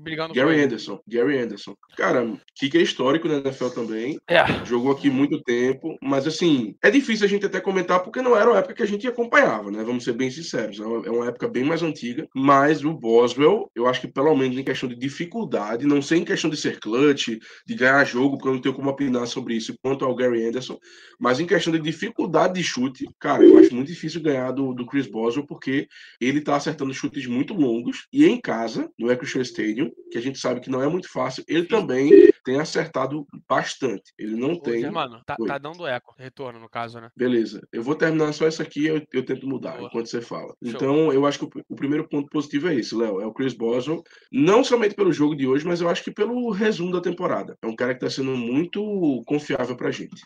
Brigando 0.01 0.33
Gary. 0.33 0.61
Anderson. 0.61 0.99
Gary 1.07 1.37
Anderson. 1.37 1.75
Cara, 1.95 2.33
kicker 2.55 2.81
histórico 2.81 3.27
na 3.27 3.35
NFL 3.35 3.69
também. 3.69 4.19
É, 4.27 4.43
Jogou 4.65 4.91
aqui 4.91 5.09
muito 5.09 5.41
tempo, 5.41 5.97
mas 6.01 6.27
assim, 6.27 6.75
é 6.83 6.89
difícil 6.89 7.25
a 7.25 7.29
gente 7.29 7.45
até 7.45 7.59
comentar 7.59 8.01
porque 8.01 8.21
não 8.21 8.35
era 8.35 8.49
uma 8.49 8.59
época 8.59 8.73
que 8.73 8.83
a 8.83 8.87
gente 8.87 9.07
acompanhava, 9.07 9.71
né? 9.71 9.83
Vamos 9.83 10.03
ser 10.03 10.13
bem 10.13 10.29
sinceros. 10.31 10.79
É 10.79 10.83
uma, 10.83 11.07
é 11.07 11.09
uma 11.09 11.27
época 11.27 11.47
bem 11.47 11.63
mais 11.63 11.83
antiga, 11.83 12.27
mas 12.35 12.83
o 12.83 12.93
Boswell, 12.93 13.69
eu 13.75 13.87
acho 13.87 14.01
que 14.01 14.07
pelo 14.07 14.35
menos 14.35 14.57
em 14.57 14.63
questão 14.63 14.89
de 14.89 14.95
dificuldade, 14.95 15.85
não 15.85 16.01
sei 16.01 16.19
em 16.19 16.25
questão 16.25 16.49
de 16.49 16.57
ser 16.57 16.79
clutch, 16.79 17.29
de 17.65 17.75
ganhar 17.75 18.03
jogo, 18.05 18.37
porque 18.37 18.49
eu 18.49 18.53
não 18.53 18.61
tenho 18.61 18.75
como 18.75 18.89
opinar 18.89 19.27
sobre 19.27 19.55
isso 19.55 19.75
quanto 19.81 20.05
ao 20.05 20.15
Gary 20.15 20.45
Anderson, 20.45 20.77
mas 21.19 21.39
em 21.39 21.45
questão 21.45 21.71
de 21.71 21.79
dificuldade 21.79 22.55
de 22.55 22.63
chute, 22.63 23.07
cara, 23.19 23.43
eu 23.43 23.57
acho 23.57 23.73
muito 23.75 23.87
difícil 23.87 24.21
ganhar 24.21 24.51
do, 24.51 24.73
do 24.73 24.85
Chris 24.85 25.07
Boswell 25.07 25.45
porque 25.45 25.87
ele 26.19 26.41
tá 26.41 26.55
acertando 26.55 26.93
chutes 26.93 27.25
muito 27.27 27.53
longos 27.53 28.07
e 28.11 28.25
em 28.25 28.39
casa, 28.39 28.89
no 28.97 29.11
Equity 29.11 29.39
Stadium, 29.41 29.90
que 30.11 30.17
a 30.17 30.21
gente 30.21 30.37
sabe 30.37 30.61
que 30.61 30.69
não 30.69 30.81
é 30.81 30.87
muito 30.87 31.09
fácil, 31.09 31.43
ele 31.47 31.65
também 31.65 32.11
tem 32.43 32.59
acertado 32.59 33.25
bastante. 33.47 34.13
Ele 34.17 34.35
não 34.35 34.53
Ô, 34.53 34.61
tem. 34.61 34.81
Germano, 34.81 35.21
tá, 35.25 35.35
tá 35.35 35.57
dando 35.57 35.87
eco. 35.87 36.13
Retorno, 36.17 36.59
no 36.59 36.69
caso, 36.69 36.99
né? 36.99 37.09
Beleza, 37.15 37.61
eu 37.71 37.83
vou 37.83 37.95
terminar 37.95 38.33
só 38.33 38.45
essa 38.45 38.63
aqui 38.63 38.85
eu, 38.85 39.01
eu 39.13 39.23
tento 39.23 39.47
mudar 39.47 39.77
Boa. 39.77 39.87
enquanto 39.87 40.07
você 40.07 40.21
fala. 40.21 40.53
Show. 40.63 40.73
Então, 40.73 41.13
eu 41.13 41.25
acho 41.25 41.39
que 41.39 41.45
o, 41.45 41.63
o 41.69 41.75
primeiro 41.75 42.07
ponto 42.07 42.29
positivo 42.29 42.67
é 42.67 42.75
esse, 42.75 42.95
Léo. 42.95 43.21
É 43.21 43.25
o 43.25 43.33
Chris 43.33 43.53
Boswell, 43.53 44.03
não 44.31 44.63
somente 44.63 44.95
pelo 44.95 45.13
jogo 45.13 45.35
de 45.35 45.47
hoje, 45.47 45.65
mas 45.65 45.81
eu 45.81 45.89
acho 45.89 46.03
que 46.03 46.11
pelo 46.11 46.51
resumo 46.51 46.91
da 46.91 47.01
temporada. 47.01 47.57
É 47.61 47.67
um 47.67 47.75
cara 47.75 47.93
que 47.93 47.99
tá 48.01 48.09
sendo 48.09 48.35
muito 48.35 49.23
confiável 49.25 49.75
pra 49.75 49.91
gente. 49.91 50.21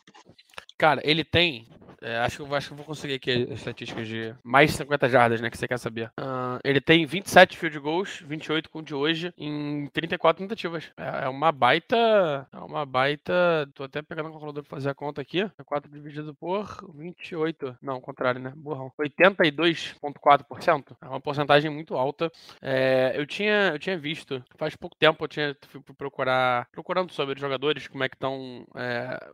Cara, 0.77 1.01
ele 1.03 1.23
tem. 1.23 1.67
É, 2.05 2.17
acho, 2.19 2.45
que 2.45 2.53
acho 2.53 2.69
que 2.69 2.75
vou 2.75 2.85
conseguir 2.85 3.15
aqui 3.15 3.31
as 3.31 3.57
estatísticas 3.59 4.07
de 4.07 4.35
mais 4.43 4.69
de 4.69 4.77
50 4.77 5.09
jardas, 5.09 5.41
né? 5.41 5.49
Que 5.49 5.57
você 5.57 5.67
quer 5.67 5.79
saber. 5.79 6.11
Ah, 6.17 6.59
ele 6.63 6.79
tem 6.79 7.03
27 7.03 7.57
field 7.57 7.79
goals, 7.79 8.23
28 8.27 8.69
com 8.69 8.77
o 8.79 8.83
de 8.83 8.93
hoje, 8.93 9.33
em 9.35 9.87
34 9.87 10.43
tentativas. 10.43 10.91
É, 10.95 11.25
é 11.25 11.29
uma 11.29 11.51
baita. 11.51 12.47
É 12.53 12.57
uma 12.57 12.85
baita. 12.85 13.33
Tô 13.73 13.85
até 13.85 14.03
pegando 14.03 14.29
o 14.29 14.31
calculador 14.33 14.63
pra 14.63 14.77
fazer 14.77 14.89
a 14.89 14.93
conta 14.93 15.19
aqui. 15.19 15.49
4 15.65 15.91
dividido 15.91 16.35
por 16.35 16.67
28. 16.93 17.75
Não, 17.81 17.99
contrário, 17.99 18.39
né? 18.39 18.53
Burrão. 18.55 18.91
82,4%. 18.99 20.95
É 21.01 21.07
uma 21.07 21.19
porcentagem 21.19 21.71
muito 21.71 21.95
alta. 21.95 22.31
É, 22.61 23.13
eu, 23.15 23.25
tinha, 23.25 23.71
eu 23.73 23.79
tinha 23.79 23.97
visto, 23.97 24.43
faz 24.57 24.75
pouco 24.75 24.95
tempo 24.95 25.23
eu 25.23 25.27
tinha 25.27 25.57
fui 25.67 25.81
procurar, 25.97 26.67
procurando 26.71 27.11
sobre 27.11 27.33
os 27.33 27.41
jogadores, 27.41 27.87
como 27.87 28.03
é 28.03 28.09
que 28.09 28.15
estão 28.15 28.67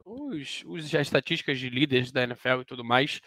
os, 0.05 0.63
os, 0.65 0.85
as 0.95 1.01
estatísticas 1.01 1.59
de 1.59 1.69
líderes 1.69 2.11
da 2.11 2.23
NFL 2.23 2.60
e 2.61 2.65
tudo 2.65 2.83
mais. 2.83 3.21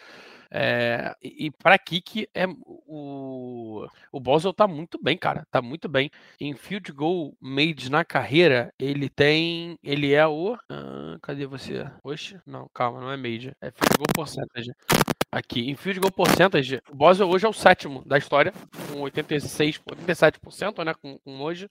É, 0.51 1.15
e 1.21 1.51
pra 1.51 1.77
kick, 1.77 2.27
é, 2.33 2.45
o, 2.47 3.85
o 4.11 4.19
Boswell 4.19 4.53
tá 4.53 4.67
muito 4.67 4.97
bem, 5.01 5.17
cara. 5.17 5.45
Tá 5.51 5.61
muito 5.61 5.89
bem. 5.89 6.09
Em 6.39 6.53
field 6.53 6.91
goal 6.91 7.35
made 7.41 7.89
na 7.89 8.05
carreira, 8.05 8.73
ele 8.79 9.09
tem. 9.09 9.77
Ele 9.83 10.13
é 10.13 10.25
o. 10.25 10.57
ah, 10.69 11.17
cadê 11.21 11.45
você? 11.45 11.85
Oxe, 12.03 12.39
não, 12.45 12.69
calma, 12.73 13.01
não 13.01 13.11
é 13.11 13.17
made. 13.17 13.53
É 13.61 13.71
field 13.71 13.97
goal 13.97 14.25
percentage. 14.25 14.71
Aqui, 15.31 15.69
em 15.69 15.75
field 15.75 15.99
goal 15.99 16.11
percentage, 16.11 16.81
o 16.89 16.95
Boswell 16.95 17.29
hoje 17.29 17.45
é 17.45 17.49
o 17.49 17.53
sétimo 17.53 18.03
da 18.05 18.17
história, 18.17 18.53
com 18.91 19.01
86, 19.01 19.79
87%, 19.79 20.85
né? 20.85 20.93
Com, 20.93 21.17
com 21.19 21.41
hoje. 21.41 21.69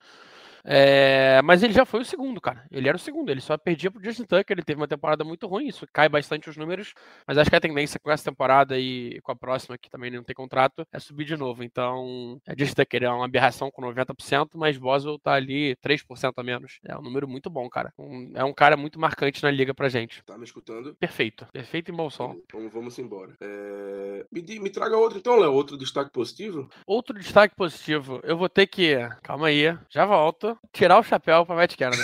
É, 0.67 1.43
mas 1.43 1.63
ele 1.63 1.73
já 1.73 1.85
foi 1.85 2.01
o 2.01 2.05
segundo, 2.05 2.41
cara. 2.41 2.65
Ele 2.71 2.89
era 2.89 2.97
o 2.97 3.01
segundo, 3.01 3.29
ele 3.31 3.41
só 3.41 3.57
perdia 3.59 3.91
pro 3.91 4.03
Justin 4.03 4.25
Tucker. 4.25 4.45
Ele 4.57 4.63
teve 4.63 4.81
uma 4.81 4.89
temporada 4.89 5.23
muito 5.25 5.47
ruim, 5.47 5.67
isso 5.69 5.87
cai 5.93 6.09
bastante 6.09 6.49
os 6.49 6.57
números. 6.57 6.95
Mas 7.27 7.37
acho 7.39 7.51
que 7.51 7.57
a 7.57 7.61
tendência 7.61 8.01
com 8.01 8.11
essa 8.11 8.25
temporada 8.25 8.79
e 8.79 9.21
com 9.23 9.33
a 9.33 9.37
próxima, 9.37 9.77
que 9.77 9.91
também 9.91 10.11
não 10.11 10.23
tem 10.25 10.35
contrato, 10.35 10.87
é 10.93 10.99
subir 10.99 11.25
de 11.27 11.37
novo. 11.37 11.63
Então, 11.63 12.41
é 12.47 12.55
Justin 12.59 12.77
Tucker 12.83 13.03
é 13.05 13.11
uma 13.11 13.27
aberração 13.27 13.71
com 13.71 13.83
90%, 13.83 14.51
mas 14.57 14.79
Boswell 14.79 15.19
tá 15.19 15.35
ali 15.35 15.77
3% 15.77 16.33
a 16.39 16.43
menos. 16.43 16.79
É 16.85 16.97
um 16.97 17.03
número 17.03 17.29
muito 17.29 17.51
bom, 17.51 17.69
cara. 17.69 17.93
Um- 17.99 18.33
é 18.35 18.45
um 18.45 18.53
cara 18.55 18.77
muito 18.77 18.99
marcante 18.99 19.43
na 19.43 19.51
liga 19.51 19.75
pra 19.75 19.89
gente. 19.89 20.23
Tá 20.25 20.39
me 20.39 20.45
escutando? 20.45 20.95
Perfeito, 20.95 21.47
perfeito 21.53 21.91
em 21.91 21.95
bom 21.95 22.09
som. 22.09 22.37
Vamos, 22.53 22.73
vamos 22.73 22.99
embora. 22.99 23.35
É, 23.41 24.25
Me, 24.33 24.43
me 24.61 24.71
traga 24.71 24.97
outro, 24.97 25.19
então, 25.19 25.37
Léo. 25.37 25.53
Outro 25.53 25.77
destaque 25.77 26.11
positivo. 26.11 26.69
Outro 26.87 27.19
destaque 27.19 27.55
positivo, 27.55 28.21
eu 28.23 28.37
vou 28.37 28.49
ter 28.49 28.67
que, 28.67 28.97
calma 29.23 29.49
aí, 29.49 29.77
já 29.91 30.05
volto, 30.07 30.54
tirar 30.73 30.99
o 30.99 31.03
chapéu 31.03 31.45
pra 31.47 31.57
Matt 31.57 31.77
Canada. 31.77 32.03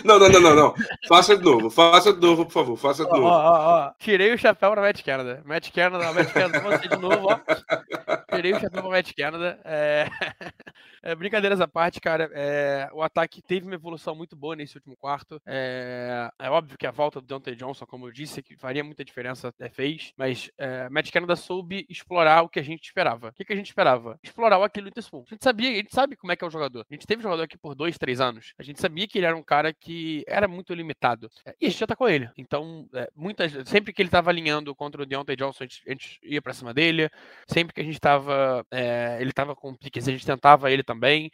Não, 0.04 0.18
não, 0.18 0.28
não, 0.28 0.40
não, 0.40 0.54
não. 0.56 0.74
Faça 1.08 1.36
de 1.36 1.44
novo. 1.44 1.70
Faça 1.70 2.12
de 2.12 2.20
novo, 2.20 2.44
por 2.44 2.52
favor. 2.52 2.76
Faça 2.76 3.04
de 3.04 3.10
novo. 3.10 3.24
ó, 3.24 3.30
ó, 3.30 3.86
ó. 3.88 3.92
Tirei 3.98 4.32
o 4.32 4.38
chapéu 4.38 4.70
pra 4.72 4.82
Matt 4.82 5.02
Canada. 5.02 5.42
Matt 5.44 5.70
Canada, 5.70 6.12
Matt 6.12 6.32
Canada, 6.32 6.60
você 6.60 6.88
de 6.88 6.96
novo, 6.96 7.28
ó. 7.28 8.34
Tirei 8.34 8.52
o 8.52 8.60
chapéu 8.60 8.82
pra 8.82 8.90
Matt 8.90 9.12
Canada. 9.16 9.60
É... 9.64 10.06
é, 11.02 11.14
brincadeiras 11.14 11.60
à 11.60 11.68
parte, 11.68 12.00
cara. 12.00 12.30
é, 12.34 12.88
O 12.92 13.02
ataque 13.02 13.42
teve 13.42 13.66
uma 13.66 13.74
evolução 13.74 14.14
muito 14.14 14.34
boa 14.36 14.56
nesse 14.56 14.76
último 14.76 14.96
quarto. 14.96 15.40
É, 15.46 16.30
é 16.38 16.50
óbvio 16.50 16.78
que 16.78 16.86
a 16.86 16.90
volta 16.90 17.20
do 17.20 17.26
Dante 17.26 17.54
Johnson, 17.54 17.86
como 17.86 18.06
eu 18.06 18.12
disse, 18.12 18.42
que 18.42 18.56
faria 18.56 18.84
muita 18.84 19.04
diferença, 19.04 19.48
até 19.48 19.68
fez. 19.68 20.12
Mas 20.16 20.50
é, 20.58 20.88
Matt 20.88 21.10
Canada 21.10 21.36
soube 21.36 21.86
explorar 21.88 22.42
o 22.42 22.48
que 22.48 22.58
a 22.58 22.62
gente 22.64 22.84
esperava. 22.84 23.28
O 23.28 23.32
que, 23.32 23.44
que 23.44 23.52
a 23.52 23.56
gente 23.56 23.68
esperava? 23.68 24.18
Explorar 24.22 24.58
o 24.58 24.64
Aquilo 24.64 24.86
Witherspoon. 24.86 25.24
A 25.26 25.34
gente 25.34 25.44
sabia, 25.44 25.70
a 25.70 25.74
gente 25.74 25.94
sabe 25.94 26.16
como 26.16 26.32
é 26.32 26.36
que 26.36 26.44
é 26.44 26.46
o 26.46 26.50
jogador. 26.50 26.86
A 26.90 26.94
gente 26.94 27.06
teve 27.06 27.22
jogador 27.22 27.42
aqui 27.42 27.58
por 27.58 27.74
dois, 27.74 27.98
três 27.98 28.20
anos. 28.20 28.52
A 28.58 28.62
gente 28.62 28.80
sabia 28.80 29.06
que 29.06 29.18
ele 29.18 29.26
era 29.26 29.36
um 29.36 29.42
cara 29.42 29.72
que 29.72 29.91
era 30.26 30.46
muito 30.48 30.74
limitado. 30.74 31.30
E 31.60 31.66
a 31.66 31.68
gente 31.68 31.80
já 31.80 31.86
tá 31.86 31.96
com 31.96 32.08
ele. 32.08 32.28
Então, 32.36 32.88
é, 32.94 33.08
muitas, 33.14 33.52
sempre 33.68 33.92
que 33.92 34.00
ele 34.02 34.08
tava 34.08 34.30
alinhando 34.30 34.74
contra 34.74 35.02
o 35.02 35.06
Deontay 35.06 35.36
Johnson, 35.36 35.64
a 35.64 35.66
gente, 35.66 35.82
a 35.86 35.90
gente 35.90 36.20
ia 36.22 36.42
pra 36.42 36.52
cima 36.52 36.72
dele. 36.74 37.10
Sempre 37.46 37.74
que 37.74 37.80
a 37.80 37.84
gente 37.84 38.00
tava. 38.00 38.64
é, 38.70 39.18
ele 39.20 39.32
tava 39.32 39.54
com 39.56 39.74
piques, 39.74 40.06
a 40.08 40.12
gente 40.12 40.26
tentava 40.26 40.70
ele 40.70 40.82
também. 40.82 41.30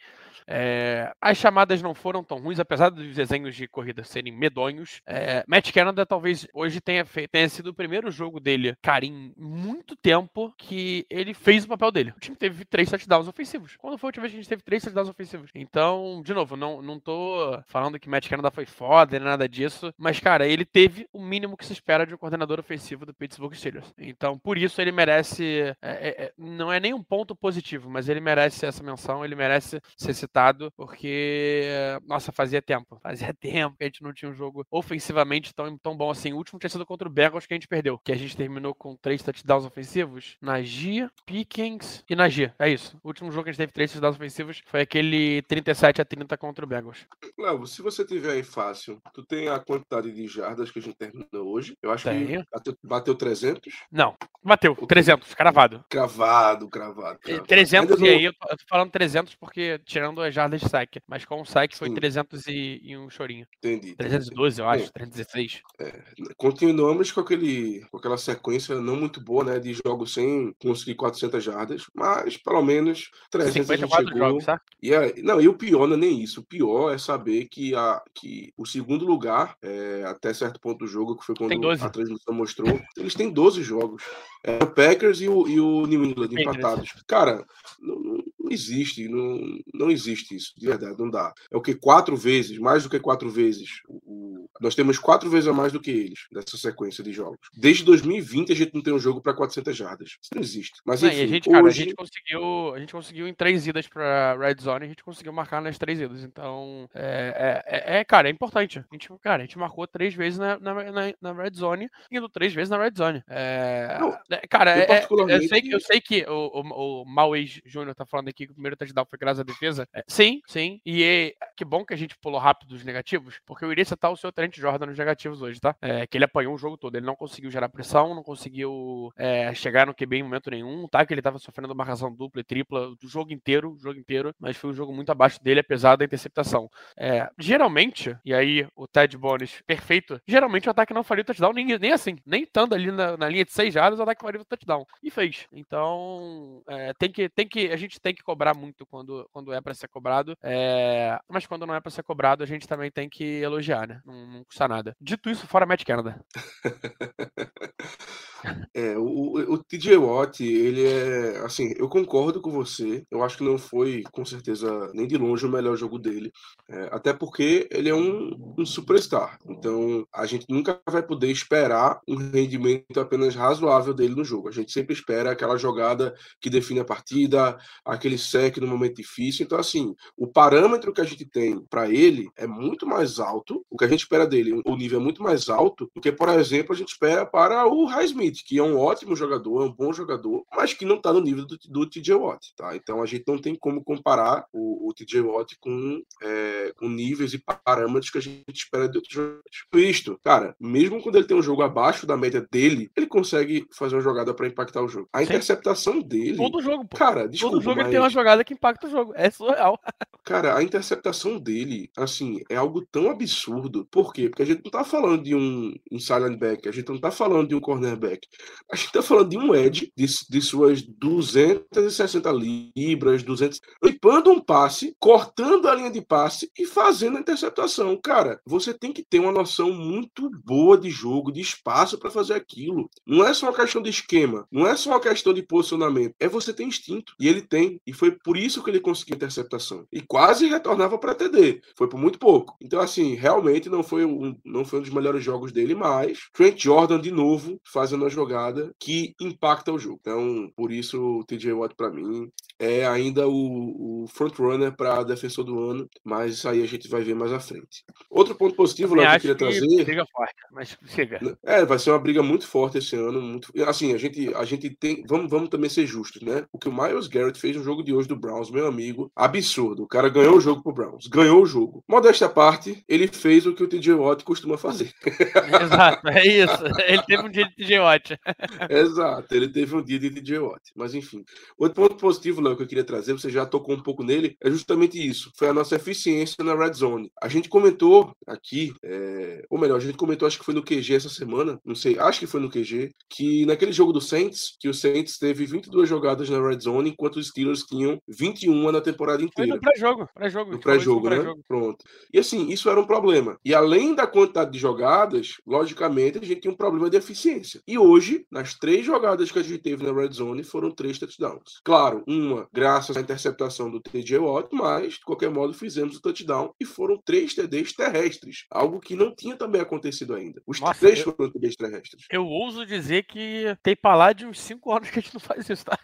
É, 0.51 1.13
as 1.21 1.37
chamadas 1.37 1.79
não 1.79 1.93
foram 1.93 2.23
tão 2.23 2.39
ruins, 2.39 2.59
apesar 2.59 2.89
dos 2.89 3.13
desenhos 3.13 3.55
de 3.55 3.67
corrida 3.67 4.03
serem 4.03 4.33
medonhos. 4.35 4.99
É, 5.05 5.43
Matt 5.47 5.71
Canada 5.71 6.03
talvez 6.07 6.47
hoje 6.53 6.81
tenha, 6.81 7.05
fe- 7.05 7.27
tenha 7.27 7.47
sido 7.47 7.67
o 7.67 7.73
primeiro 7.73 8.09
jogo 8.09 8.39
dele, 8.39 8.75
cara, 8.81 9.05
em 9.05 9.31
muito 9.37 9.95
tempo 9.95 10.51
que 10.57 11.05
ele 11.07 11.35
fez 11.35 11.65
o 11.65 11.67
papel 11.67 11.91
dele. 11.91 12.13
O 12.17 12.19
time 12.19 12.35
teve 12.35 12.65
três 12.65 12.89
touchdowns 12.89 13.27
ofensivos. 13.27 13.75
Quando 13.77 13.99
foi 13.99 14.07
a 14.07 14.09
última 14.09 14.21
vez 14.23 14.31
que 14.33 14.39
a 14.39 14.41
gente 14.41 14.49
teve 14.49 14.63
três 14.63 14.81
touchdowns 14.81 15.09
ofensivos? 15.09 15.51
Então, 15.53 16.23
de 16.25 16.33
novo, 16.33 16.57
não, 16.57 16.81
não 16.81 16.99
tô 16.99 17.61
falando 17.67 17.99
que 17.99 18.09
Matt 18.09 18.27
Canada 18.27 18.48
foi 18.51 18.65
foda, 18.65 19.17
nem 19.17 19.27
nada 19.27 19.47
disso. 19.47 19.93
Mas, 19.97 20.19
cara, 20.19 20.47
ele 20.47 20.65
teve 20.65 21.07
o 21.11 21.21
mínimo 21.21 21.57
que 21.57 21.65
se 21.65 21.73
espera 21.73 22.05
de 22.05 22.13
um 22.13 22.17
coordenador 22.17 22.59
ofensivo 22.59 23.05
do 23.05 23.13
Pittsburgh 23.13 23.53
Steelers. 23.53 23.93
Então, 23.97 24.37
por 24.37 24.57
isso 24.57 24.81
ele 24.81 24.91
merece. 24.91 25.75
É, 25.81 26.09
é, 26.09 26.23
é 26.25 26.33
não 26.37 26.71
é 26.71 26.79
nem 26.79 26.93
um 26.93 27.03
ponto 27.03 27.35
positivo, 27.35 27.89
mas 27.89 28.09
ele 28.09 28.19
merece 28.19 28.65
essa 28.65 28.83
menção, 28.83 29.23
ele 29.23 29.35
merece 29.35 29.81
ser 29.97 30.13
citado, 30.13 30.71
porque, 30.75 31.63
nossa, 32.05 32.31
fazia 32.31 32.61
tempo. 32.61 32.99
Fazia 33.01 33.33
tempo 33.39 33.77
que 33.77 33.83
a 33.83 33.87
gente 33.87 34.03
não 34.03 34.13
tinha 34.13 34.29
um 34.29 34.33
jogo 34.33 34.65
ofensivamente 34.71 35.53
tão, 35.53 35.77
tão 35.77 35.95
bom 35.95 36.09
assim. 36.09 36.33
O 36.33 36.37
último 36.37 36.59
tinha 36.59 36.69
sido 36.69 36.85
contra 36.85 37.07
o 37.07 37.11
Bengals 37.11 37.45
que 37.45 37.53
a 37.53 37.57
gente 37.57 37.67
perdeu, 37.67 37.97
que 37.97 38.11
a 38.11 38.15
gente 38.15 38.35
terminou 38.35 38.73
com 38.73 38.95
três 38.95 39.21
touchdowns 39.21 39.65
ofensivos. 39.65 40.37
Na 40.41 40.61
Gia, 40.61 41.11
Pickens 41.25 42.03
e 42.09 42.15
na 42.15 42.29
Gia. 42.29 42.53
É 42.59 42.69
isso. 42.69 42.97
O 43.03 43.07
último 43.07 43.31
jogo 43.31 43.43
que 43.43 43.49
a 43.49 43.53
gente 43.53 43.59
teve 43.59 43.73
três 43.73 43.91
touchdowns 43.91 44.15
ofensivos 44.15 44.61
foi 44.65 44.81
aquele 44.81 45.41
37 45.43 46.01
a 46.01 46.05
30 46.05 46.37
contra 46.37 46.65
o 46.65 46.67
Bengals. 46.67 47.05
Léo, 47.37 47.65
se 47.65 47.81
você 47.81 48.05
tiver 48.05 48.38
aí 48.39 48.43
fácil, 48.43 49.01
tu 49.13 49.23
tem 49.23 49.47
a 49.47 49.59
quantidade 49.59 50.11
de 50.11 50.27
jardas 50.27 50.71
que 50.71 50.79
a 50.79 50.81
gente 50.81 50.95
terminou 50.95 51.47
hoje? 51.47 51.77
Eu 51.81 51.91
acho 51.91 52.05
Tenho. 52.05 52.43
que 52.43 52.49
bateu, 52.51 52.77
bateu 52.83 53.15
300? 53.15 53.73
Não, 53.91 54.15
bateu. 54.43 54.75
300, 54.75 55.33
cravado. 55.33 55.83
Cravado, 55.89 56.69
cravado. 56.69 57.19
cravado. 57.19 57.47
300 57.47 58.01
e 58.01 58.07
aí 58.07 58.25
eu 58.25 58.33
tô 58.33 58.47
falando 58.67 58.91
300 58.91 59.35
porque 59.35 59.79
tirando 59.85 60.21
as 60.21 60.33
jardas 60.33 60.61
de 60.61 60.69
saque, 60.69 61.01
mas 61.07 61.25
com 61.25 61.41
o 61.41 61.45
saque 61.45 61.77
foi 61.77 61.93
300 61.93 62.47
e, 62.47 62.81
e, 62.83 62.97
um 62.97 63.09
chorinho. 63.09 63.45
Entendi. 63.57 63.95
312, 63.95 64.61
entendi. 64.61 64.61
eu 64.61 64.69
acho, 64.69 64.93
316. 64.93 65.61
É, 65.79 66.01
continuamos 66.37 67.11
com, 67.11 67.21
aquele, 67.21 67.85
com 67.91 67.97
aquela 67.97 68.17
sequência 68.17 68.75
não 68.79 68.95
muito 68.95 69.21
boa, 69.21 69.43
né, 69.43 69.59
de 69.59 69.73
jogos 69.73 70.13
sem 70.13 70.53
conseguir 70.61 70.95
400 70.95 71.43
jardas, 71.43 71.85
mas 71.93 72.37
pelo 72.37 72.61
menos 72.61 73.09
300 73.29 73.67
54 73.67 74.17
jogos, 74.17 74.45
tá? 74.45 74.61
E 74.81 74.93
é, 74.93 75.21
não, 75.21 75.41
e 75.41 75.47
o 75.47 75.53
pior 75.53 75.87
não 75.87 75.95
é 75.95 75.99
nem 75.99 76.21
isso. 76.21 76.41
O 76.41 76.45
pior 76.45 76.93
é 76.93 76.97
saber 76.97 77.47
que, 77.49 77.75
a, 77.75 78.01
que 78.19 78.53
o 78.57 78.65
segundo 78.65 79.05
lugar, 79.05 79.55
é, 79.61 80.03
até 80.05 80.33
certo 80.33 80.59
ponto 80.59 80.79
do 80.79 80.87
jogo, 80.87 81.15
que 81.15 81.25
foi 81.25 81.35
quando 81.35 81.69
a 81.69 81.89
transmissão 81.89 82.33
mostrou, 82.33 82.79
eles 82.97 83.15
têm 83.15 83.29
12 83.29 83.63
jogos. 83.63 84.03
É, 84.43 84.61
o 84.61 84.67
Packers 84.67 85.21
e 85.21 85.29
o, 85.29 85.47
e 85.47 85.59
o 85.59 85.85
New 85.85 86.03
England 86.03 86.29
empatados. 86.31 86.91
Cara, 87.07 87.45
não, 87.79 88.18
não, 88.49 88.53
existe, 88.53 89.07
não, 89.07 89.59
não 89.73 89.91
existe 89.91 90.35
isso, 90.35 90.53
de 90.57 90.65
verdade, 90.65 90.97
não 90.97 91.09
dá. 91.09 91.31
É 91.51 91.55
o 91.55 91.61
que? 91.61 91.75
Quatro 91.75 92.17
vezes, 92.17 92.57
mais 92.57 92.83
do 92.83 92.89
que 92.89 92.99
quatro 92.99 93.29
vezes. 93.29 93.81
O, 93.87 94.49
nós 94.59 94.75
temos 94.75 94.97
quatro 94.97 95.29
vezes 95.29 95.47
a 95.47 95.53
mais 95.53 95.71
do 95.71 95.79
que 95.79 95.91
eles, 95.91 96.27
nessa 96.31 96.57
sequência 96.57 97.03
de 97.03 97.13
jogos. 97.13 97.37
Desde 97.55 97.83
2020 97.83 98.51
a 98.51 98.55
gente 98.55 98.73
não 98.73 98.81
tem 98.81 98.93
um 98.93 98.99
jogo 98.99 99.21
para 99.21 99.33
400 99.33 99.75
jardas. 99.75 100.17
Isso 100.21 100.31
não 100.33 100.41
existe. 100.41 100.81
Mas 100.85 101.03
enfim, 101.03 101.15
não, 101.15 101.23
a 101.23 101.27
gente, 101.27 101.49
cara, 101.49 101.63
hoje... 101.63 101.81
a 101.81 101.85
gente 101.85 101.95
conseguiu, 101.95 102.73
a 102.73 102.79
gente 102.79 102.91
conseguiu 102.93 103.27
em 103.27 103.33
três 103.33 103.67
idas 103.67 103.87
para 103.87 104.35
Red 104.37 104.55
Zone, 104.61 104.85
a 104.85 104.89
gente 104.89 105.03
conseguiu 105.03 105.31
marcar 105.31 105.61
nas 105.61 105.77
três 105.77 105.99
idas. 105.99 106.23
Então, 106.23 106.89
é, 106.93 107.63
é, 107.65 107.97
é, 107.97 107.99
é 107.99 108.03
cara, 108.03 108.27
é 108.27 108.31
importante. 108.31 108.79
A 108.79 108.93
gente, 108.93 109.09
cara, 109.21 109.43
a 109.43 109.45
gente 109.45 109.57
marcou 109.57 109.85
três 109.87 110.13
vezes 110.13 110.39
na, 110.39 110.59
na, 110.59 110.73
na, 110.91 111.13
na 111.21 111.33
Red 111.33 111.53
Zone, 111.55 111.89
indo 112.11 112.27
três 112.27 112.53
vezes 112.53 112.69
na 112.69 112.81
Red 112.81 112.93
Zone. 112.97 113.23
É, 113.27 113.97
não, 113.99 114.17
é, 114.31 114.47
cara, 114.47 114.77
eu, 114.77 115.27
é, 115.27 115.35
eu, 115.35 115.47
sei, 115.47 115.61
eu 115.71 115.79
sei 115.79 116.01
que 116.01 116.25
o, 116.27 116.61
o, 116.61 117.01
o 117.01 117.05
Mauês 117.05 117.61
Júnior 117.65 117.95
tá 117.95 118.05
falando 118.05 118.29
aqui 118.29 118.38
que 118.45 118.51
o 118.51 118.55
primeiro 118.55 118.77
touchdown 118.77 119.05
foi 119.05 119.19
graças 119.19 119.39
à 119.39 119.43
defesa. 119.43 119.87
É, 119.93 120.03
sim, 120.07 120.41
sim. 120.47 120.79
E 120.85 121.03
é, 121.03 121.33
que 121.55 121.65
bom 121.65 121.85
que 121.85 121.93
a 121.93 121.97
gente 121.97 122.17
pulou 122.17 122.39
rápido 122.39 122.73
os 122.73 122.83
negativos, 122.83 123.39
porque 123.45 123.65
eu 123.65 123.71
iria 123.71 123.85
citar 123.85 124.11
o 124.11 124.17
seu 124.17 124.31
Trent 124.31 124.57
Jordan 124.57 124.87
nos 124.87 124.97
negativos 124.97 125.41
hoje, 125.41 125.59
tá? 125.59 125.75
É, 125.81 126.05
que 126.05 126.17
ele 126.17 126.25
apanhou 126.25 126.53
o 126.53 126.57
jogo 126.57 126.77
todo. 126.77 126.95
Ele 126.95 127.05
não 127.05 127.15
conseguiu 127.15 127.49
gerar 127.49 127.69
pressão, 127.69 128.13
não 128.13 128.23
conseguiu 128.23 129.11
é, 129.17 129.53
chegar 129.53 129.87
no 129.87 129.93
QB 129.93 130.17
em 130.17 130.23
momento 130.23 130.51
nenhum, 130.51 130.87
tá? 130.87 131.05
Que 131.05 131.13
ele 131.13 131.21
tava 131.21 131.39
sofrendo 131.39 131.73
marcação 131.75 132.13
dupla 132.13 132.41
e 132.41 132.43
tripla 132.43 132.95
do 132.95 133.07
jogo 133.07 133.31
inteiro, 133.31 133.71
o 133.71 133.79
jogo 133.79 133.99
inteiro, 133.99 134.33
mas 134.39 134.57
foi 134.57 134.69
um 134.69 134.73
jogo 134.73 134.93
muito 134.93 135.11
abaixo 135.11 135.41
dele, 135.41 135.61
apesar 135.61 135.95
da 135.95 136.05
interceptação. 136.05 136.69
É, 136.97 137.29
geralmente, 137.37 138.15
e 138.23 138.33
aí 138.33 138.67
o 138.75 138.87
Ted 138.87 139.17
Bones, 139.17 139.61
perfeito, 139.65 140.21
geralmente 140.27 140.67
o 140.67 140.71
ataque 140.71 140.93
não 140.93 141.03
faria 141.03 141.21
o 141.21 141.25
touchdown 141.25 141.53
nem, 141.53 141.65
nem 141.77 141.91
assim, 141.91 142.17
nem 142.25 142.43
estando 142.43 142.75
ali 142.75 142.91
na, 142.91 143.17
na 143.17 143.29
linha 143.29 143.45
de 143.45 143.51
seis 143.51 143.73
jardas, 143.73 143.99
o 143.99 144.03
ataque 144.03 144.21
faria 144.21 144.41
o 144.41 144.45
touchdown. 144.45 144.85
E 145.01 145.09
fez. 145.09 145.47
Então, 145.51 146.61
é, 146.67 146.93
tem 146.93 147.11
que, 147.11 147.29
tem 147.29 147.47
que, 147.47 147.71
a 147.71 147.77
gente 147.77 147.99
tem 147.99 148.13
que 148.13 148.23
cobrar 148.29 148.53
muito 148.53 148.85
quando, 148.85 149.27
quando 149.33 149.51
é 149.51 149.59
para 149.59 149.73
ser 149.73 149.87
cobrado. 149.87 150.37
É, 150.43 151.19
mas 151.27 151.47
quando 151.47 151.65
não 151.65 151.73
é 151.73 151.81
para 151.81 151.89
ser 151.89 152.03
cobrado, 152.03 152.43
a 152.43 152.45
gente 152.45 152.67
também 152.67 152.91
tem 152.91 153.09
que 153.09 153.23
elogiar, 153.23 153.87
né? 153.87 154.01
Não, 154.05 154.27
não 154.27 154.43
custa 154.43 154.67
nada. 154.67 154.95
Dito 155.01 155.31
isso, 155.31 155.47
fora 155.47 155.65
Matt 155.65 155.83
Canada. 155.83 156.23
É, 158.73 158.97
o, 158.97 159.53
o 159.53 159.57
TJ 159.57 159.97
Watt, 159.97 160.43
ele 160.43 160.85
é. 160.85 161.37
Assim, 161.43 161.73
eu 161.77 161.89
concordo 161.89 162.41
com 162.41 162.51
você. 162.51 163.03
Eu 163.09 163.23
acho 163.23 163.37
que 163.37 163.43
não 163.43 163.57
foi, 163.57 164.03
com 164.11 164.23
certeza, 164.23 164.91
nem 164.93 165.07
de 165.07 165.17
longe 165.17 165.45
o 165.45 165.49
melhor 165.49 165.75
jogo 165.75 165.99
dele. 165.99 166.31
É, 166.69 166.89
até 166.91 167.13
porque 167.13 167.67
ele 167.71 167.89
é 167.89 167.95
um, 167.95 168.55
um 168.57 168.65
superstar. 168.65 169.39
Então, 169.47 170.07
a 170.13 170.25
gente 170.25 170.45
nunca 170.49 170.79
vai 170.89 171.03
poder 171.03 171.29
esperar 171.31 171.99
um 172.07 172.15
rendimento 172.15 172.99
apenas 172.99 173.35
razoável 173.35 173.93
dele 173.93 174.15
no 174.15 174.23
jogo. 174.23 174.47
A 174.47 174.51
gente 174.51 174.71
sempre 174.71 174.93
espera 174.93 175.31
aquela 175.31 175.57
jogada 175.57 176.13
que 176.39 176.49
define 176.49 176.79
a 176.79 176.85
partida, 176.85 177.57
aquele 177.83 178.17
sec 178.17 178.57
no 178.57 178.67
momento 178.67 178.95
difícil. 178.95 179.45
Então, 179.45 179.59
assim, 179.59 179.95
o 180.17 180.27
parâmetro 180.27 180.93
que 180.93 181.01
a 181.01 181.05
gente 181.05 181.25
tem 181.25 181.59
para 181.69 181.89
ele 181.89 182.29
é 182.35 182.47
muito 182.47 182.85
mais 182.85 183.19
alto. 183.19 183.65
O 183.69 183.77
que 183.77 183.85
a 183.85 183.87
gente 183.87 184.01
espera 184.01 184.25
dele, 184.25 184.61
o 184.65 184.75
nível 184.75 184.99
é 184.99 185.03
muito 185.03 185.23
mais 185.23 185.49
alto 185.49 185.89
do 185.93 186.01
que, 186.01 186.11
por 186.11 186.29
exemplo, 186.29 186.73
a 186.73 186.77
gente 186.77 186.89
espera 186.89 187.25
para 187.25 187.67
o 187.67 187.85
Highsmith 187.85 188.28
Smith, 188.29 188.43
que 188.45 188.57
é 188.57 188.63
um 188.63 188.77
ótimo 188.77 189.15
jogador, 189.15 189.61
é 189.61 189.65
um 189.65 189.71
bom 189.71 189.91
jogador, 189.91 190.43
mas 190.55 190.73
que 190.73 190.85
não 190.85 190.95
está 190.95 191.11
no 191.11 191.21
nível 191.21 191.45
do, 191.45 191.57
do 191.57 191.89
TJ 191.89 192.13
Watt, 192.15 192.53
tá? 192.55 192.75
Então 192.75 193.01
a 193.01 193.05
gente 193.05 193.23
não 193.27 193.37
tem 193.37 193.55
como 193.55 193.83
comparar 193.83 194.45
o, 194.53 194.89
o 194.89 194.93
TJ 194.93 195.21
Watt 195.21 195.57
com, 195.59 196.01
é, 196.21 196.73
com 196.77 196.87
níveis 196.87 197.33
e 197.33 197.39
parâmetros 197.39 198.11
que 198.11 198.17
a 198.17 198.21
gente 198.21 198.43
espera 198.53 198.87
de 198.87 198.97
outros 198.97 199.13
jogadores. 199.13 199.43
Isto, 199.75 200.19
cara, 200.23 200.55
mesmo 200.59 201.01
quando 201.01 201.15
ele 201.15 201.27
tem 201.27 201.37
um 201.37 201.41
jogo 201.41 201.61
abaixo 201.61 202.05
da 202.05 202.17
média 202.17 202.45
dele, 202.51 202.89
ele 202.95 203.07
consegue 203.07 203.65
fazer 203.71 203.95
uma 203.95 204.01
jogada 204.01 204.33
para 204.33 204.47
impactar 204.47 204.81
o 204.81 204.87
jogo. 204.87 205.09
A 205.11 205.19
Sim. 205.19 205.25
interceptação 205.25 205.99
dele. 206.01 206.37
Todo 206.37 206.61
jogo, 206.61 206.85
pô. 206.85 206.97
Cara, 206.97 207.27
desculpa, 207.27 207.55
Todo 207.55 207.63
jogo 207.63 207.75
mas... 207.77 207.85
ele 207.85 207.91
tem 207.91 207.99
uma 207.99 208.09
jogada 208.09 208.43
que 208.43 208.53
impacta 208.53 208.87
o 208.87 208.89
jogo. 208.89 209.13
É 209.15 209.29
surreal. 209.29 209.79
Cara, 210.23 210.55
a 210.55 210.63
interceptação 210.63 211.39
dele, 211.39 211.89
assim, 211.97 212.41
é 212.49 212.55
algo 212.55 212.85
tão 212.85 213.09
absurdo. 213.09 213.85
Por 213.89 214.13
quê? 214.13 214.29
Porque 214.29 214.43
a 214.43 214.45
gente 214.45 214.63
não 214.63 214.71
tá 214.71 214.83
falando 214.83 215.23
de 215.23 215.33
um 215.33 215.73
inside 215.91 216.19
linebacker, 216.19 216.69
a 216.69 216.75
gente 216.75 216.89
não 216.89 216.99
tá 216.99 217.09
falando 217.09 217.47
de 217.47 217.55
um 217.55 217.59
cornerback 217.59 218.18
moleque. 218.19 218.27
A 218.71 218.75
gente 218.75 218.91
tá 218.91 219.01
falando 219.01 219.29
de 219.29 219.37
um 219.37 219.55
Ed 219.55 219.91
de, 219.95 220.05
de 220.29 220.41
suas 220.41 220.81
260 220.81 222.31
libras, 222.75 223.23
200, 223.23 223.59
limpando 223.83 224.31
um 224.31 224.39
passe, 224.39 224.95
cortando 224.99 225.67
a 225.67 225.75
linha 225.75 225.89
de 225.89 226.01
passe 226.01 226.51
e 226.57 226.65
fazendo 226.65 227.17
a 227.17 227.19
interceptação. 227.21 227.99
Cara, 228.01 228.39
você 228.45 228.73
tem 228.73 228.91
que 228.93 229.03
ter 229.03 229.19
uma 229.19 229.31
noção 229.31 229.71
muito 229.71 230.29
boa 230.45 230.77
de 230.77 230.89
jogo, 230.89 231.31
de 231.31 231.41
espaço 231.41 231.97
para 231.97 232.11
fazer 232.11 232.33
aquilo. 232.33 232.89
Não 233.07 233.25
é 233.25 233.33
só 233.33 233.47
uma 233.47 233.55
questão 233.55 233.81
de 233.81 233.89
esquema, 233.89 234.47
não 234.51 234.67
é 234.67 234.75
só 234.75 234.91
uma 234.91 234.99
questão 234.99 235.33
de 235.33 235.41
posicionamento, 235.41 236.13
é 236.19 236.27
você 236.27 236.53
ter 236.53 236.63
instinto. 236.63 237.13
E 237.19 237.27
ele 237.27 237.41
tem, 237.41 237.81
e 237.87 237.93
foi 237.93 238.11
por 238.11 238.37
isso 238.37 238.63
que 238.63 238.69
ele 238.69 238.79
conseguiu 238.79 239.15
interceptação. 239.15 239.87
E 239.91 240.01
quase 240.01 240.47
retornava 240.47 240.97
para 240.97 241.15
TD. 241.15 241.61
Foi 241.75 241.87
por 241.87 241.99
muito 241.99 242.19
pouco. 242.19 242.55
Então, 242.61 242.79
assim, 242.79 243.15
realmente 243.15 243.69
não 243.69 243.81
foi 243.81 244.05
um, 244.05 244.35
não 244.45 244.63
foi 244.63 244.79
um 244.79 244.81
dos 244.81 244.91
melhores 244.91 245.23
jogos 245.23 245.51
dele, 245.51 245.73
mas 245.73 246.19
Trent 246.33 246.61
Jordan 246.61 246.99
de 246.99 247.11
novo 247.11 247.59
fazendo 247.65 248.05
jogada 248.09 248.73
que 248.79 249.13
impacta 249.19 249.71
o 249.71 249.79
jogo. 249.79 249.99
Então, 250.01 250.51
por 250.55 250.71
isso, 250.71 251.19
o 251.19 251.23
TJ 251.23 251.53
Watt, 251.53 251.75
para 251.75 251.91
mim, 251.91 252.31
é 252.59 252.85
ainda 252.85 253.27
o, 253.27 254.03
o 254.03 254.07
front-runner 254.09 254.75
para 254.75 255.03
defensor 255.03 255.45
do 255.45 255.57
ano, 255.59 255.89
mas 256.03 256.33
isso 256.33 256.49
aí 256.49 256.61
a 256.61 256.67
gente 256.67 256.89
vai 256.89 257.01
ver 257.01 257.15
mais 257.15 257.31
à 257.31 257.39
frente. 257.39 257.85
Outro 258.09 258.35
ponto 258.35 258.55
positivo 258.55 258.95
lá 258.95 259.17
que 259.17 259.27
eu 259.27 259.35
queria 259.35 259.35
que 259.35 259.59
trazer. 259.59 259.85
Briga 259.85 260.05
forte, 260.11 260.35
mas 260.51 260.77
chega. 260.87 261.37
É, 261.43 261.65
vai 261.65 261.79
ser 261.79 261.91
uma 261.91 261.99
briga 261.99 262.21
muito 262.21 262.45
forte 262.45 262.77
esse 262.77 262.95
ano. 262.95 263.21
Muito... 263.21 263.51
Assim, 263.65 263.93
a 263.93 263.97
gente, 263.97 264.33
a 264.35 264.43
gente 264.43 264.69
tem. 264.69 265.03
Vamos, 265.07 265.29
vamos 265.29 265.49
também 265.49 265.69
ser 265.69 265.85
justos, 265.85 266.21
né? 266.21 266.45
O 266.51 266.59
que 266.59 266.67
o 266.67 266.73
Miles 266.73 267.07
Garrett 267.07 267.39
fez 267.39 267.55
no 267.55 267.63
jogo 267.63 267.83
de 267.83 267.93
hoje 267.93 268.07
do 268.07 268.15
Browns, 268.15 268.51
meu 268.51 268.67
amigo, 268.67 269.11
absurdo. 269.15 269.83
O 269.83 269.87
cara 269.87 270.09
ganhou 270.09 270.35
o 270.35 270.41
jogo 270.41 270.61
pro 270.61 270.73
Browns, 270.73 271.07
ganhou 271.07 271.41
o 271.41 271.45
jogo. 271.45 271.83
Modesta 271.87 272.27
parte, 272.27 272.83
ele 272.87 273.07
fez 273.07 273.45
o 273.45 273.53
que 273.53 273.63
o 273.63 273.67
TJ 273.67 273.93
Watt 273.93 274.23
costuma 274.23 274.57
fazer. 274.57 274.91
Exato, 275.63 276.07
é 276.09 276.27
isso. 276.27 276.63
Ele 276.85 277.03
teve 277.03 277.23
um 277.23 277.29
dia 277.29 277.47
de 277.47 277.55
TJ 277.55 277.79
Watt. 277.79 278.19
Exato, 278.69 279.35
ele 279.35 279.47
teve 279.47 279.75
um 279.75 279.81
dia 279.81 279.99
de 279.99 280.09
DJ 280.09 280.39
Watt. 280.39 280.71
Mas 280.75 280.93
enfim. 280.93 281.23
Outro 281.57 281.81
ponto 281.81 281.95
positivo, 281.95 282.41
Léo, 282.49 282.57
que 282.57 282.63
eu 282.63 282.67
queria 282.67 282.83
trazer, 282.83 283.13
você 283.13 283.29
já 283.29 283.45
tocou 283.45 283.75
um 283.75 283.81
pouco 283.81 284.03
nele, 284.03 284.35
é 284.43 284.49
justamente 284.49 284.97
isso. 284.97 285.31
Foi 285.37 285.47
a 285.47 285.53
nossa 285.53 285.75
eficiência 285.75 286.43
na 286.43 286.55
Red 286.55 286.73
Zone. 286.73 287.11
A 287.21 287.27
gente 287.27 287.49
comentou 287.49 288.13
aqui, 288.27 288.73
é... 288.83 289.45
ou 289.49 289.59
melhor, 289.59 289.77
a 289.77 289.79
gente 289.79 289.97
comentou, 289.97 290.27
acho 290.27 290.39
que 290.39 290.45
foi 290.45 290.53
no 290.53 290.63
QG 290.63 290.93
essa 290.93 291.09
semana, 291.09 291.59
não 291.65 291.75
sei, 291.75 291.97
acho 291.99 292.19
que 292.19 292.27
foi 292.27 292.39
no 292.39 292.49
QG, 292.49 292.91
que 293.09 293.45
naquele 293.45 293.71
jogo 293.71 293.91
do 293.91 294.01
Saints, 294.01 294.55
que 294.59 294.69
o 294.69 294.73
Saints 294.73 295.17
teve 295.17 295.45
22 295.45 295.87
jogadas 295.87 296.29
na 296.29 296.41
Red 296.41 296.59
Zone, 296.59 296.89
enquanto 296.89 297.17
os 297.17 297.27
Steelers 297.27 297.63
tinham 297.63 298.01
21 298.07 298.71
na 298.71 298.81
temporada 298.81 299.23
inteira. 299.23 299.51
Foi 299.51 299.57
no 299.57 299.61
pré-jogo. 299.61 300.09
Pré-jogo. 300.13 300.51
No 300.51 300.59
pré-jogo, 300.59 301.09
né? 301.09 301.21
Pré 301.21 301.33
Pronto. 301.47 301.85
E 302.13 302.19
assim, 302.19 302.49
isso 302.49 302.69
era 302.69 302.79
um 302.79 302.85
problema. 302.85 303.37
E 303.43 303.53
além 303.53 303.93
da 303.95 304.07
quantidade 304.07 304.51
de 304.51 304.59
jogadas, 304.59 305.35
logicamente, 305.45 306.17
a 306.17 306.25
gente 306.25 306.41
tinha 306.41 306.53
um 306.53 306.57
problema 306.57 306.89
de 306.89 306.97
eficiência. 306.97 307.61
E 307.67 307.77
hoje, 307.77 308.25
nas 308.31 308.53
três 308.53 308.85
jogadas 308.85 309.31
que 309.31 309.39
a 309.39 309.43
gente 309.43 309.59
teve 309.59 309.83
na 309.83 309.93
Red 309.93 310.11
Zone, 310.11 310.43
foram 310.43 310.71
três 310.71 310.97
touchdowns. 310.97 311.59
Claro, 311.63 312.03
uma 312.07 312.38
graças 312.51 312.95
à 312.95 313.01
interceptação 313.01 313.69
do 313.69 313.79
TJ 313.79 314.17
Watt, 314.19 314.49
mas, 314.53 314.93
de 314.93 315.01
qualquer 315.01 315.29
modo, 315.29 315.53
fizemos 315.53 315.97
o 315.97 316.01
touchdown 316.01 316.53
e 316.59 316.65
foram 316.65 317.01
três 317.03 317.33
TDs 317.33 317.73
terrestres, 317.73 318.45
algo 318.49 318.79
que 318.79 318.95
não 318.95 319.13
tinha 319.15 319.35
também 319.35 319.61
acontecido 319.61 320.13
ainda. 320.13 320.41
Os 320.45 320.59
Nossa, 320.59 320.79
três 320.79 320.99
eu, 320.99 321.13
foram 321.15 321.31
TDs 321.31 321.55
terrestres. 321.55 322.05
Eu 322.11 322.25
ouso 322.25 322.65
dizer 322.65 323.03
que 323.03 323.55
tem 323.63 323.75
pra 323.75 323.95
lá 323.95 324.13
de 324.13 324.25
uns 324.25 324.39
cinco 324.39 324.71
anos 324.71 324.89
que 324.89 324.99
a 324.99 325.01
gente 325.01 325.13
não 325.13 325.21
faz 325.21 325.49
isso, 325.49 325.65
tá? 325.65 325.77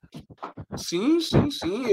Sim, 0.78 1.20
sim, 1.20 1.50
sim. 1.50 1.84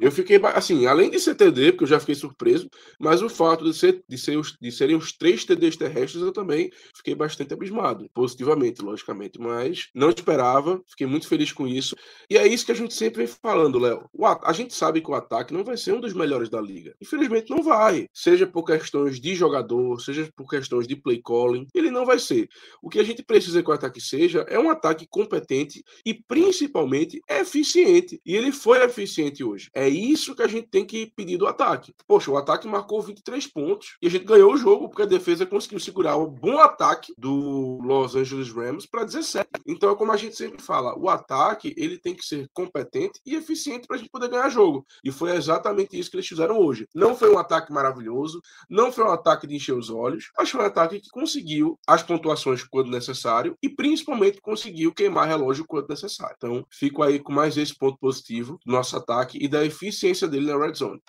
Eu 0.00 0.10
fiquei, 0.10 0.40
assim, 0.54 0.86
além 0.86 1.10
de 1.10 1.20
ser 1.20 1.34
TD, 1.34 1.72
porque 1.72 1.84
eu 1.84 1.88
já 1.88 2.00
fiquei 2.00 2.14
surpreso, 2.14 2.68
mas 2.98 3.22
o 3.22 3.28
fato 3.28 3.64
de, 3.64 3.74
ser, 3.74 4.02
de, 4.08 4.18
ser 4.18 4.36
os, 4.36 4.56
de 4.60 4.72
serem 4.72 4.96
os 4.96 5.12
três 5.12 5.44
TDs 5.44 5.76
terrestres, 5.76 6.22
eu 6.22 6.32
também 6.32 6.70
fiquei 6.96 7.14
bastante 7.14 7.54
abismado, 7.54 8.08
positivamente, 8.12 8.82
logicamente, 8.82 9.40
mas 9.40 9.88
não 9.94 10.10
esperava, 10.10 10.80
fiquei 10.88 11.06
muito 11.06 11.28
feliz 11.28 11.52
com 11.52 11.66
isso. 11.66 11.96
E 12.28 12.36
é 12.36 12.46
isso 12.46 12.66
que 12.66 12.72
a 12.72 12.76
gente 12.76 12.94
sempre 12.94 13.24
vem 13.24 13.34
falando, 13.42 13.78
Léo. 13.78 13.95
A 14.42 14.52
gente 14.52 14.74
sabe 14.74 15.00
que 15.00 15.10
o 15.10 15.14
ataque 15.14 15.52
não 15.52 15.64
vai 15.64 15.76
ser 15.76 15.92
um 15.92 16.00
dos 16.00 16.12
melhores 16.12 16.48
da 16.48 16.60
liga. 16.60 16.94
Infelizmente, 17.00 17.50
não 17.50 17.62
vai. 17.62 18.08
Seja 18.12 18.46
por 18.46 18.64
questões 18.64 19.20
de 19.20 19.34
jogador, 19.34 20.00
seja 20.00 20.30
por 20.36 20.48
questões 20.48 20.86
de 20.86 20.96
play 20.96 21.20
calling, 21.22 21.66
ele 21.74 21.90
não 21.90 22.04
vai 22.04 22.18
ser. 22.18 22.48
O 22.82 22.88
que 22.88 22.98
a 22.98 23.04
gente 23.04 23.22
precisa 23.22 23.62
que 23.62 23.70
o 23.70 23.72
ataque 23.72 24.00
seja 24.00 24.40
é 24.48 24.58
um 24.58 24.70
ataque 24.70 25.06
competente 25.08 25.84
e 26.04 26.14
principalmente 26.14 27.20
eficiente. 27.28 28.20
E 28.24 28.34
ele 28.34 28.52
foi 28.52 28.82
eficiente 28.84 29.44
hoje. 29.44 29.70
É 29.74 29.88
isso 29.88 30.34
que 30.34 30.42
a 30.42 30.48
gente 30.48 30.68
tem 30.68 30.84
que 30.84 31.12
pedir 31.14 31.36
do 31.36 31.46
ataque. 31.46 31.94
Poxa, 32.06 32.30
o 32.30 32.36
ataque 32.36 32.68
marcou 32.68 33.00
23 33.00 33.46
pontos 33.48 33.96
e 34.00 34.06
a 34.06 34.10
gente 34.10 34.24
ganhou 34.24 34.52
o 34.52 34.56
jogo 34.56 34.88
porque 34.88 35.02
a 35.02 35.06
defesa 35.06 35.46
conseguiu 35.46 35.80
segurar 35.80 36.16
o 36.16 36.26
bom 36.26 36.58
ataque 36.58 37.12
do 37.16 37.78
Los 37.82 38.14
Angeles 38.14 38.50
Rams 38.50 38.86
para 38.86 39.04
17. 39.04 39.46
Então 39.66 39.90
é 39.90 39.96
como 39.96 40.12
a 40.12 40.16
gente 40.16 40.36
sempre 40.36 40.62
fala, 40.62 40.98
o 40.98 41.08
ataque 41.08 41.74
ele 41.76 41.98
tem 41.98 42.14
que 42.14 42.24
ser 42.24 42.48
competente 42.52 43.20
e 43.24 43.34
eficiente 43.34 43.85
para 43.86 43.96
a 43.96 43.98
gente 43.98 44.10
poder 44.10 44.28
ganhar 44.28 44.48
jogo. 44.48 44.86
E 45.04 45.10
foi 45.10 45.34
exatamente 45.36 45.98
isso 45.98 46.10
que 46.10 46.16
eles 46.16 46.28
fizeram 46.28 46.58
hoje. 46.58 46.86
Não 46.94 47.14
foi 47.14 47.32
um 47.32 47.38
ataque 47.38 47.72
maravilhoso, 47.72 48.40
não 48.68 48.92
foi 48.92 49.04
um 49.04 49.10
ataque 49.10 49.46
de 49.46 49.56
encher 49.56 49.74
os 49.74 49.90
olhos, 49.90 50.30
mas 50.36 50.50
foi 50.50 50.60
um 50.60 50.66
ataque 50.66 51.00
que 51.00 51.10
conseguiu 51.10 51.78
as 51.86 52.02
pontuações 52.02 52.64
quando 52.64 52.90
necessário 52.90 53.56
e 53.62 53.68
principalmente 53.68 54.40
conseguiu 54.40 54.92
queimar 54.92 55.28
relógio 55.28 55.64
quando 55.66 55.88
necessário. 55.88 56.34
Então, 56.36 56.66
fico 56.70 57.02
aí 57.02 57.18
com 57.18 57.32
mais 57.32 57.56
esse 57.56 57.74
ponto 57.74 57.98
positivo 57.98 58.58
do 58.64 58.72
nosso 58.72 58.96
ataque 58.96 59.38
e 59.40 59.48
da 59.48 59.64
eficiência 59.64 60.28
dele 60.28 60.46
na 60.46 60.58
red 60.58 60.74
zone. 60.74 61.02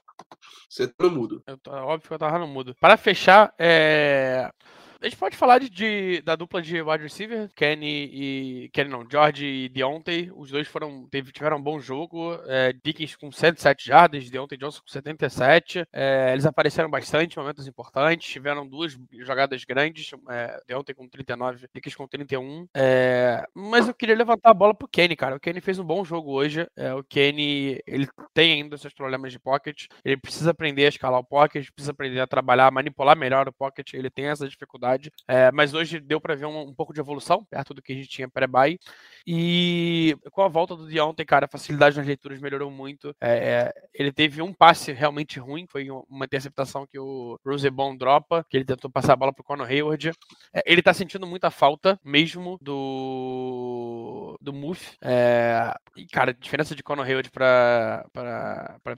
Você 0.70 0.88
tá 0.88 1.06
no 1.06 1.12
mudo. 1.12 1.44
Eu 1.48 1.58
tô, 1.58 1.72
óbvio 1.72 2.08
que 2.08 2.14
eu 2.14 2.20
tava 2.20 2.40
no 2.40 2.48
mudo. 2.48 2.76
Para 2.80 2.98
fechar, 2.98 3.54
é... 3.58 4.52
A 5.00 5.06
gente 5.06 5.18
pode 5.18 5.38
falar 5.38 5.60
de, 5.60 5.70
de, 5.70 6.22
da 6.22 6.36
dupla 6.36 6.60
de 6.60 6.82
wide 6.82 7.04
receiver, 7.04 7.50
Kenny 7.56 8.10
e. 8.12 8.70
Kenny 8.74 8.90
não, 8.90 9.06
George 9.10 9.46
e 9.46 9.70
Deontay. 9.70 10.32
Os 10.36 10.50
dois 10.50 10.68
foram, 10.68 11.08
teve, 11.08 11.32
tiveram 11.32 11.58
um 11.58 11.62
bom 11.62 11.80
jogo. 11.80 12.34
É, 12.48 12.74
Dickens 12.74 13.16
com 13.16 13.32
107 13.32 13.86
jardas, 13.86 14.30
Deontay 14.30 14.58
Johnson 14.58 14.82
com 14.82 14.88
77. 14.88 15.86
É, 15.94 16.32
eles 16.34 16.48
apareceram 16.48 16.90
bastante 16.90 17.36
em 17.36 17.40
momentos 17.40 17.68
importantes. 17.68 18.28
Tiveram 18.28 18.68
duas 18.68 18.98
jogadas 19.20 19.64
grandes. 19.66 20.10
É, 20.30 20.60
Deontay 20.68 20.96
com 20.96 21.08
39, 21.08 21.68
Dickens 21.74 21.96
com 21.96 22.08
31. 22.08 22.68
É, 22.76 23.46
mas 23.54 23.88
eu 23.88 23.94
queria 23.94 24.16
levantar 24.16 24.50
a 24.50 24.54
bola 24.54 24.74
pro 24.74 24.88
Kenny, 24.88 25.16
cara. 25.16 25.36
O 25.36 25.40
Kenny 25.40 25.62
fez 25.62 25.78
um 25.78 25.86
bom 25.86 26.04
jogo 26.04 26.32
hoje. 26.32 26.68
É, 26.76 26.94
o 26.96 27.04
Kenny, 27.04 27.80
ele 27.86 28.08
tem 28.34 28.54
ainda 28.54 28.78
seus 28.78 28.94
problemas 28.94 29.32
de 29.32 29.38
pocket. 29.38 29.86
Ele 30.04 30.18
precisa 30.18 30.50
aprender 30.50 30.86
a 30.86 30.90
escalar 30.90 31.20
o 31.20 31.24
pocket, 31.24 31.70
precisa 31.70 31.92
aprender 31.92 32.20
a 32.20 32.26
trabalhar, 32.26 32.72
manipular 32.72 33.16
melhor 33.16 33.48
o 33.48 33.54
pocket. 33.54 33.94
Ele 33.94 34.10
tem 34.10 34.26
essa 34.26 34.48
dificuldade 34.48 34.87
É, 35.28 35.52
mas 35.52 35.74
hoje 35.74 36.00
deu 36.00 36.20
para 36.20 36.36
ver 36.36 36.46
um, 36.46 36.70
um, 36.70 36.74
pouco 36.74 36.94
de 36.94 37.00
evolução, 37.00 37.44
perto 37.46 37.74
do 37.74 37.82
que 37.82 37.92
a 37.92 37.96
gente 37.96 38.10
tinha 38.10 38.30
pré-buy. 38.30 38.80
E 39.26 40.16
com 40.32 40.42
a 40.42 40.48
volta 40.48 40.76
do 40.76 40.88
Deontay, 40.88 41.26
cara, 41.26 41.46
a 41.46 41.50
facilidade 41.50 41.98
nas 41.98 42.08
leituras 42.08 42.40
melhorou 42.40 42.72
muito. 42.72 43.16
É, 43.22 43.74
ele 43.94 44.12
teve 44.12 44.42
um 44.42 44.54
passe 44.54 44.92
realmente 44.92 45.40
ruim, 45.40 45.66
foi 45.70 45.90
uma 45.90 46.26
interceptação 46.26 46.88
que 46.88 46.98
o 46.98 47.40
Rosebon 47.46 47.96
dropa, 47.96 48.46
que 48.50 48.56
ele 48.56 48.66
tentou 48.66 48.90
passar 48.90 49.14
a 49.14 49.18
bola 49.18 49.34
pro 49.34 49.44
Conor 49.44 49.68
Hayward. 49.68 50.12
É, 50.54 50.64
ele 50.66 50.82
tá 50.82 50.94
sentindo 50.94 51.28
muita 51.28 51.52
falta, 51.52 52.00
mesmo 52.04 52.58
do 52.62 54.38
do 54.42 54.54
Muff. 54.54 54.98
É, 55.02 55.74
e, 55.96 56.06
cara, 56.06 56.32
a 56.32 56.34
diferença 56.34 56.76
de 56.76 56.84
Conor 56.84 57.06
Hayward 57.06 57.30
para 57.32 58.06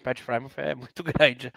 Pat 0.04 0.20
Frymouth 0.22 0.54
é 0.58 0.76
muito 0.76 1.04
grande. 1.04 1.52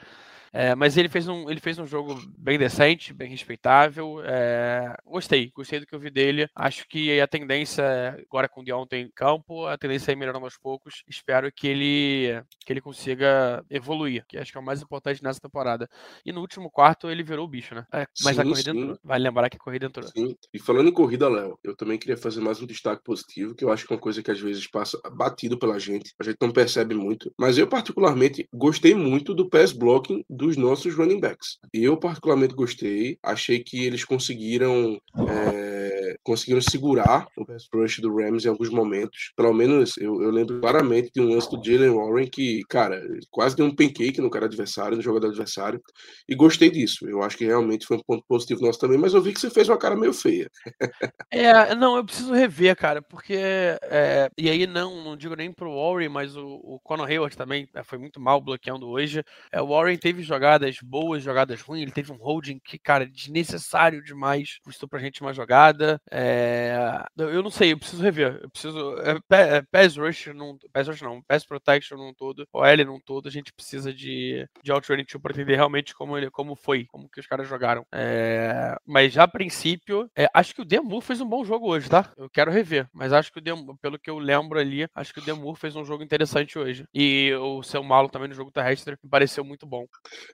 É, 0.52 0.74
mas 0.74 0.96
ele 0.96 1.08
fez, 1.08 1.26
um, 1.26 1.48
ele 1.50 1.60
fez 1.60 1.78
um 1.78 1.86
jogo 1.86 2.20
bem 2.36 2.58
decente, 2.58 3.14
bem 3.14 3.30
respeitável. 3.30 4.20
É, 4.22 4.94
gostei, 5.06 5.50
gostei 5.54 5.80
do 5.80 5.86
que 5.86 5.94
eu 5.94 5.98
vi 5.98 6.10
dele. 6.10 6.46
Acho 6.54 6.86
que 6.86 7.18
a 7.20 7.26
tendência, 7.26 7.84
agora 8.28 8.48
com 8.48 8.60
o 8.60 8.64
Deontay 8.64 9.00
em 9.00 9.10
campo, 9.14 9.66
a 9.66 9.78
tendência 9.78 10.12
é 10.12 10.14
melhorando 10.14 10.44
aos 10.44 10.58
poucos. 10.58 11.02
Espero 11.08 11.50
que 11.50 11.66
ele, 11.66 12.42
que 12.66 12.72
ele 12.72 12.82
consiga 12.82 13.64
evoluir, 13.70 14.24
que 14.28 14.36
acho 14.36 14.52
que 14.52 14.58
é 14.58 14.60
o 14.60 14.64
mais 14.64 14.82
importante 14.82 15.22
nessa 15.22 15.40
temporada. 15.40 15.88
E 16.24 16.32
no 16.32 16.40
último 16.40 16.70
quarto 16.70 17.08
ele 17.08 17.22
virou 17.22 17.46
o 17.46 17.48
bicho, 17.48 17.74
né? 17.74 17.86
É, 17.92 18.06
mas 18.22 18.36
sim, 18.36 18.42
a 18.42 18.44
corrida 18.44 18.72
sim. 18.72 18.78
entrou. 18.78 18.98
Vale 19.02 19.24
lembrar 19.24 19.48
que 19.48 19.56
a 19.56 19.60
corrida 19.60 19.86
entrou. 19.86 20.06
Sim. 20.08 20.36
E 20.52 20.58
falando 20.58 20.88
em 20.88 20.92
corrida, 20.92 21.28
Léo, 21.28 21.58
eu 21.64 21.74
também 21.74 21.98
queria 21.98 22.16
fazer 22.16 22.42
mais 22.42 22.60
um 22.60 22.66
destaque 22.66 23.02
positivo, 23.02 23.54
que 23.54 23.64
eu 23.64 23.72
acho 23.72 23.86
que 23.86 23.92
é 23.92 23.96
uma 23.96 24.02
coisa 24.02 24.22
que 24.22 24.30
às 24.30 24.40
vezes 24.40 24.66
passa 24.66 25.00
batido 25.12 25.58
pela 25.58 25.78
gente, 25.78 26.12
a 26.18 26.24
gente 26.24 26.36
não 26.40 26.50
percebe 26.50 26.94
muito. 26.94 27.32
Mas 27.38 27.56
eu, 27.56 27.66
particularmente, 27.66 28.46
gostei 28.52 28.94
muito 28.94 29.34
do 29.34 29.48
pass 29.48 29.72
blocking 29.72 30.22
dos 30.42 30.56
nossos 30.56 30.94
running 30.96 31.20
backs. 31.20 31.58
Eu 31.72 31.96
particularmente 31.96 32.52
gostei, 32.52 33.16
achei 33.22 33.60
que 33.60 33.84
eles 33.84 34.04
conseguiram 34.04 35.00
é, 35.28 35.81
conseguiram 36.22 36.60
segurar 36.60 37.26
o 37.36 37.44
pass 37.44 37.68
rush 37.72 38.00
do 38.00 38.14
Rams 38.14 38.44
em 38.44 38.48
alguns 38.48 38.70
momentos. 38.70 39.32
Pelo 39.36 39.52
menos 39.52 39.96
eu, 39.98 40.22
eu 40.22 40.30
lembro 40.30 40.60
claramente 40.60 41.10
de 41.14 41.20
um 41.20 41.28
lance 41.28 41.50
do 41.50 41.62
Jalen 41.62 41.90
Warren 41.90 42.28
que, 42.28 42.62
cara, 42.68 43.02
quase 43.30 43.56
deu 43.56 43.66
um 43.66 43.74
pancake 43.74 44.20
no 44.20 44.30
cara 44.30 44.46
adversário, 44.46 44.96
no 44.96 45.02
jogador 45.02 45.28
adversário, 45.28 45.80
e 46.28 46.34
gostei 46.34 46.70
disso. 46.70 47.08
Eu 47.08 47.22
acho 47.22 47.36
que 47.36 47.44
realmente 47.44 47.86
foi 47.86 47.96
um 47.96 48.02
ponto 48.06 48.24
positivo 48.26 48.62
nosso 48.62 48.78
também, 48.78 48.98
mas 48.98 49.14
eu 49.14 49.22
vi 49.22 49.32
que 49.32 49.40
você 49.40 49.50
fez 49.50 49.68
uma 49.68 49.78
cara 49.78 49.96
meio 49.96 50.12
feia. 50.12 50.50
é, 51.30 51.74
não, 51.74 51.96
eu 51.96 52.04
preciso 52.04 52.32
rever, 52.32 52.76
cara, 52.76 53.02
porque 53.02 53.36
é, 53.36 54.30
e 54.36 54.48
aí 54.48 54.66
não, 54.66 55.02
não 55.02 55.16
digo 55.16 55.34
nem 55.34 55.52
pro 55.52 55.74
Warren, 55.74 56.08
mas 56.08 56.36
o, 56.36 56.60
o 56.62 56.80
Conor 56.80 57.08
Hayward 57.08 57.36
também 57.36 57.68
é, 57.74 57.82
foi 57.82 57.98
muito 57.98 58.20
mal 58.20 58.40
bloqueando 58.40 58.88
hoje. 58.88 59.22
É, 59.50 59.60
o 59.60 59.68
Warren 59.68 59.96
teve 59.96 60.22
jogadas 60.22 60.76
boas, 60.82 61.22
jogadas 61.22 61.60
ruins. 61.60 61.82
Ele 61.82 61.90
teve 61.90 62.12
um 62.12 62.16
holding 62.16 62.58
que, 62.58 62.78
cara, 62.78 63.06
desnecessário 63.06 64.02
demais. 64.02 64.58
Custou 64.64 64.88
pra 64.88 64.98
gente 64.98 65.20
uma 65.20 65.32
jogada. 65.32 66.00
É... 66.10 67.04
Eu 67.16 67.42
não 67.42 67.50
sei, 67.50 67.72
eu 67.72 67.78
preciso 67.78 68.02
rever. 68.02 68.40
Eu 68.42 68.50
preciso. 68.50 68.96
É, 69.00 69.56
é, 69.56 69.62
pass 69.62 69.96
rush, 69.96 70.26
não, 70.34 70.58
pass 70.72 70.88
rush 70.88 71.02
não, 71.02 71.22
pass 71.22 71.44
protection 71.44 71.96
num 71.96 72.14
todo, 72.14 72.46
o 72.52 72.64
L 72.64 72.84
num 72.84 73.00
todo, 73.00 73.28
a 73.28 73.30
gente 73.30 73.52
precisa 73.52 73.92
de, 73.92 74.46
de 74.62 74.72
outrunning 74.72 75.04
to 75.04 75.20
pra 75.20 75.32
entender 75.32 75.56
realmente 75.56 75.94
como, 75.94 76.16
ele, 76.16 76.30
como 76.30 76.54
foi, 76.54 76.86
como 76.86 77.08
que 77.08 77.20
os 77.20 77.26
caras 77.26 77.48
jogaram. 77.48 77.86
É... 77.92 78.76
Mas 78.86 79.12
já 79.12 79.24
a 79.24 79.28
princípio, 79.28 80.10
é, 80.16 80.28
acho 80.34 80.54
que 80.54 80.62
o 80.62 80.64
Demu 80.64 81.00
fez 81.00 81.20
um 81.20 81.28
bom 81.28 81.44
jogo 81.44 81.68
hoje, 81.68 81.88
tá? 81.88 82.12
Eu 82.16 82.28
quero 82.30 82.50
rever, 82.50 82.88
mas 82.92 83.12
acho 83.12 83.32
que 83.32 83.38
o 83.38 83.42
Demu, 83.42 83.76
pelo 83.78 83.98
que 83.98 84.10
eu 84.10 84.18
lembro 84.18 84.58
ali, 84.58 84.86
acho 84.94 85.12
que 85.12 85.20
o 85.20 85.24
Demu 85.24 85.54
fez 85.54 85.76
um 85.76 85.84
jogo 85.84 86.02
interessante 86.02 86.58
hoje. 86.58 86.84
E 86.94 87.32
o 87.40 87.62
seu 87.62 87.82
Malo 87.82 88.08
também 88.08 88.28
no 88.28 88.34
jogo 88.34 88.50
terrestre 88.50 88.96
me 89.02 89.10
pareceu 89.10 89.44
muito 89.44 89.66
bom. 89.66 89.86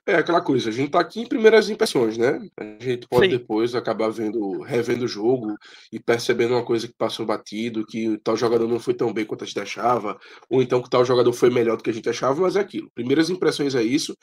É, 0.05 0.15
aquela 0.15 0.41
coisa, 0.41 0.69
a 0.69 0.73
gente 0.73 0.91
tá 0.91 0.99
aqui 0.99 1.21
em 1.21 1.27
primeiras 1.27 1.69
impressões, 1.69 2.17
né? 2.17 2.39
A 2.57 2.83
gente 2.83 3.07
pode 3.07 3.25
Sim. 3.25 3.37
depois 3.37 3.75
acabar 3.75 4.09
vendo, 4.09 4.61
revendo 4.61 5.05
o 5.05 5.07
jogo 5.07 5.57
e 5.91 5.99
percebendo 5.99 6.53
uma 6.53 6.65
coisa 6.65 6.87
que 6.87 6.93
passou 6.93 7.25
batido, 7.25 7.85
que 7.85 8.17
tal 8.23 8.35
jogador 8.37 8.67
não 8.67 8.79
foi 8.79 8.93
tão 8.93 9.13
bem 9.13 9.25
quanto 9.25 9.43
a 9.43 9.47
gente 9.47 9.59
achava, 9.59 10.17
ou 10.49 10.61
então 10.61 10.81
que 10.81 10.89
tal 10.89 11.05
jogador 11.05 11.33
foi 11.33 11.49
melhor 11.49 11.77
do 11.77 11.83
que 11.83 11.89
a 11.89 11.93
gente 11.93 12.09
achava, 12.09 12.41
mas 12.41 12.55
é 12.55 12.59
aquilo. 12.59 12.89
Primeiras 12.93 13.29
impressões 13.29 13.75
é 13.75 13.83
isso. 13.83 14.15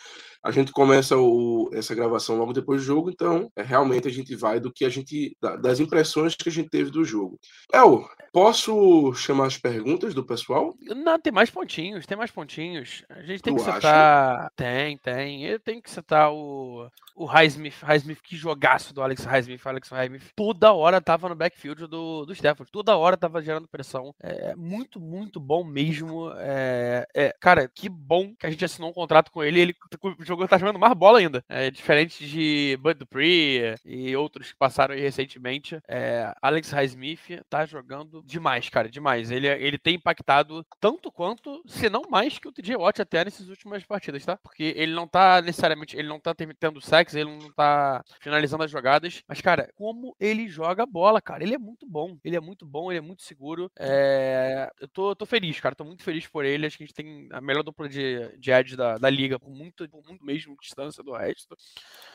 A 0.43 0.51
gente 0.51 0.71
começa 0.71 1.17
o, 1.17 1.69
essa 1.73 1.95
gravação 1.95 2.37
logo 2.37 2.53
depois 2.53 2.81
do 2.81 2.87
jogo, 2.87 3.11
então 3.11 3.51
é, 3.57 3.63
realmente 3.63 4.07
a 4.07 4.11
gente 4.11 4.35
vai 4.37 4.61
do 4.61 4.73
que 4.73 4.85
a 4.85 4.89
gente. 4.89 5.37
das 5.61 5.81
impressões 5.81 6.35
que 6.35 6.49
a 6.49 6.53
gente 6.53 6.69
teve 6.69 6.91
do 6.91 7.05
jogo. 7.05 7.39
El, 7.73 8.05
posso 8.33 9.13
chamar 9.15 9.47
as 9.47 9.59
perguntas 9.59 10.15
do 10.15 10.25
pessoal? 10.25 10.77
Não, 10.83 11.19
tem 11.19 11.33
mais 11.33 11.51
pontinhos, 11.51 12.07
tem 12.07 12.17
mais 12.17 12.31
pontinhos. 12.31 13.05
A 13.11 13.23
gente 13.23 13.43
tem 13.43 13.57
tu 13.57 13.65
que. 13.65 13.71
Acha? 13.71 14.51
Tem, 14.55 14.97
tem. 14.99 15.45
Eu 15.45 15.59
tenho 15.59 15.83
que 15.83 15.91
citar 15.91 16.33
o, 16.33 16.89
o 17.17 17.25
Highsmith, 17.25 17.83
Highsmith, 17.83 18.21
que 18.23 18.37
jogaço 18.37 18.93
do 18.93 19.03
Alex 19.03 19.25
Highsmith. 19.25 19.67
Alex 19.67 19.89
Highsmith 19.89 20.33
toda 20.37 20.73
hora 20.75 21.01
tava 21.01 21.29
no 21.31 21.35
backfield 21.35 21.87
do, 21.87 22.27
do 22.27 22.33
Stafford, 22.35 22.71
toda 22.71 22.97
hora 22.97 23.17
tava 23.17 23.43
gerando 23.43 23.67
pressão. 23.67 24.15
É 24.21 24.55
muito, 24.55 25.01
muito 25.01 25.41
bom 25.41 25.65
mesmo. 25.65 26.31
É, 26.37 27.07
é, 27.15 27.35
cara, 27.41 27.69
que 27.75 27.89
bom 27.89 28.35
que 28.39 28.47
a 28.47 28.51
gente 28.51 28.65
assinou 28.65 28.91
um 28.91 28.93
contrato 28.93 29.33
com 29.33 29.43
ele. 29.43 29.61
Ele 29.61 29.77
jogou, 30.21 30.47
tá 30.47 30.59
jogando 30.59 30.79
mais 30.79 30.93
bola 30.93 31.19
ainda. 31.19 31.43
É, 31.49 31.71
diferente 31.71 32.27
de 32.29 32.79
Bud 32.83 32.99
Dupree 32.99 33.75
e 33.85 34.15
outros 34.15 34.53
que 34.53 34.59
passaram 34.59 34.95
aí 34.95 35.01
recentemente. 35.01 35.81
É, 35.89 36.35
Alex 36.43 36.71
Highsmith 36.71 37.43
tá 37.49 37.65
jogando 37.65 38.23
demais, 38.27 38.69
cara, 38.69 38.91
demais. 38.91 39.31
Ele, 39.31 39.49
ele 39.49 39.79
tem 39.79 39.95
impactado 39.95 40.67
tanto 40.79 41.11
quanto, 41.11 41.63
se 41.67 41.89
não 41.89 42.03
mais, 42.11 42.39
que 42.39 42.49
o 42.49 42.53
TJ 42.53 42.77
Watt 42.77 43.01
até 43.01 43.25
nessas 43.25 43.49
últimas 43.49 43.83
partidas, 43.85 44.25
tá? 44.25 44.37
Porque 44.37 44.75
ele 44.77 44.93
não 44.93 45.09
tá 45.09 45.41
necessariamente, 45.41 45.97
ele 45.97 46.09
não 46.09 46.21
tá 46.21 46.35
tendo 46.35 46.81
sec 46.81 47.06
quarterbacks, 47.07 47.15
ele 47.15 47.31
não 47.31 47.51
tá 47.53 48.05
finalizando 48.21 48.65
as 48.65 48.71
jogadas. 48.71 49.23
Mas, 49.29 49.41
cara, 49.41 49.71
como 49.77 50.15
ele 50.19 50.49
joga 50.49 50.85
bola, 50.85 51.21
cara. 51.21 51.43
Ele 51.43 51.55
é 51.55 51.59
muito 51.59 51.87
bom. 51.87 52.19
Ele 52.25 52.37
é 52.37 52.41
muito 52.41 52.67
bom, 52.67 52.91
ele 52.91 52.99
é 52.99 53.03
muito 53.03 53.23
seguro. 53.23 53.71
É... 53.79 54.69
Eu 54.81 54.89
tô, 54.89 55.15
tô 55.15 55.25
feliz, 55.25 55.61
cara. 55.61 55.75
Tô 55.75 55.85
muito 55.85 56.03
feliz 56.03 56.27
por 56.27 56.45
ele. 56.45 56.67
Acho 56.67 56.77
que 56.77 56.85
a 56.85 56.87
gente 56.87 56.95
tem 56.95 57.29
a 57.33 57.41
melhor 57.41 57.63
dupla 57.63 57.89
de, 57.89 58.37
de 58.39 58.53
ads 58.53 58.77
da, 58.77 58.99
da 58.99 59.09
liga, 59.09 59.39
por 59.39 59.51
muito, 59.51 59.89
por 59.89 60.03
muito 60.05 60.25
mesmo 60.25 60.57
distância 60.61 61.03
do 61.03 61.13
resto. 61.13 61.57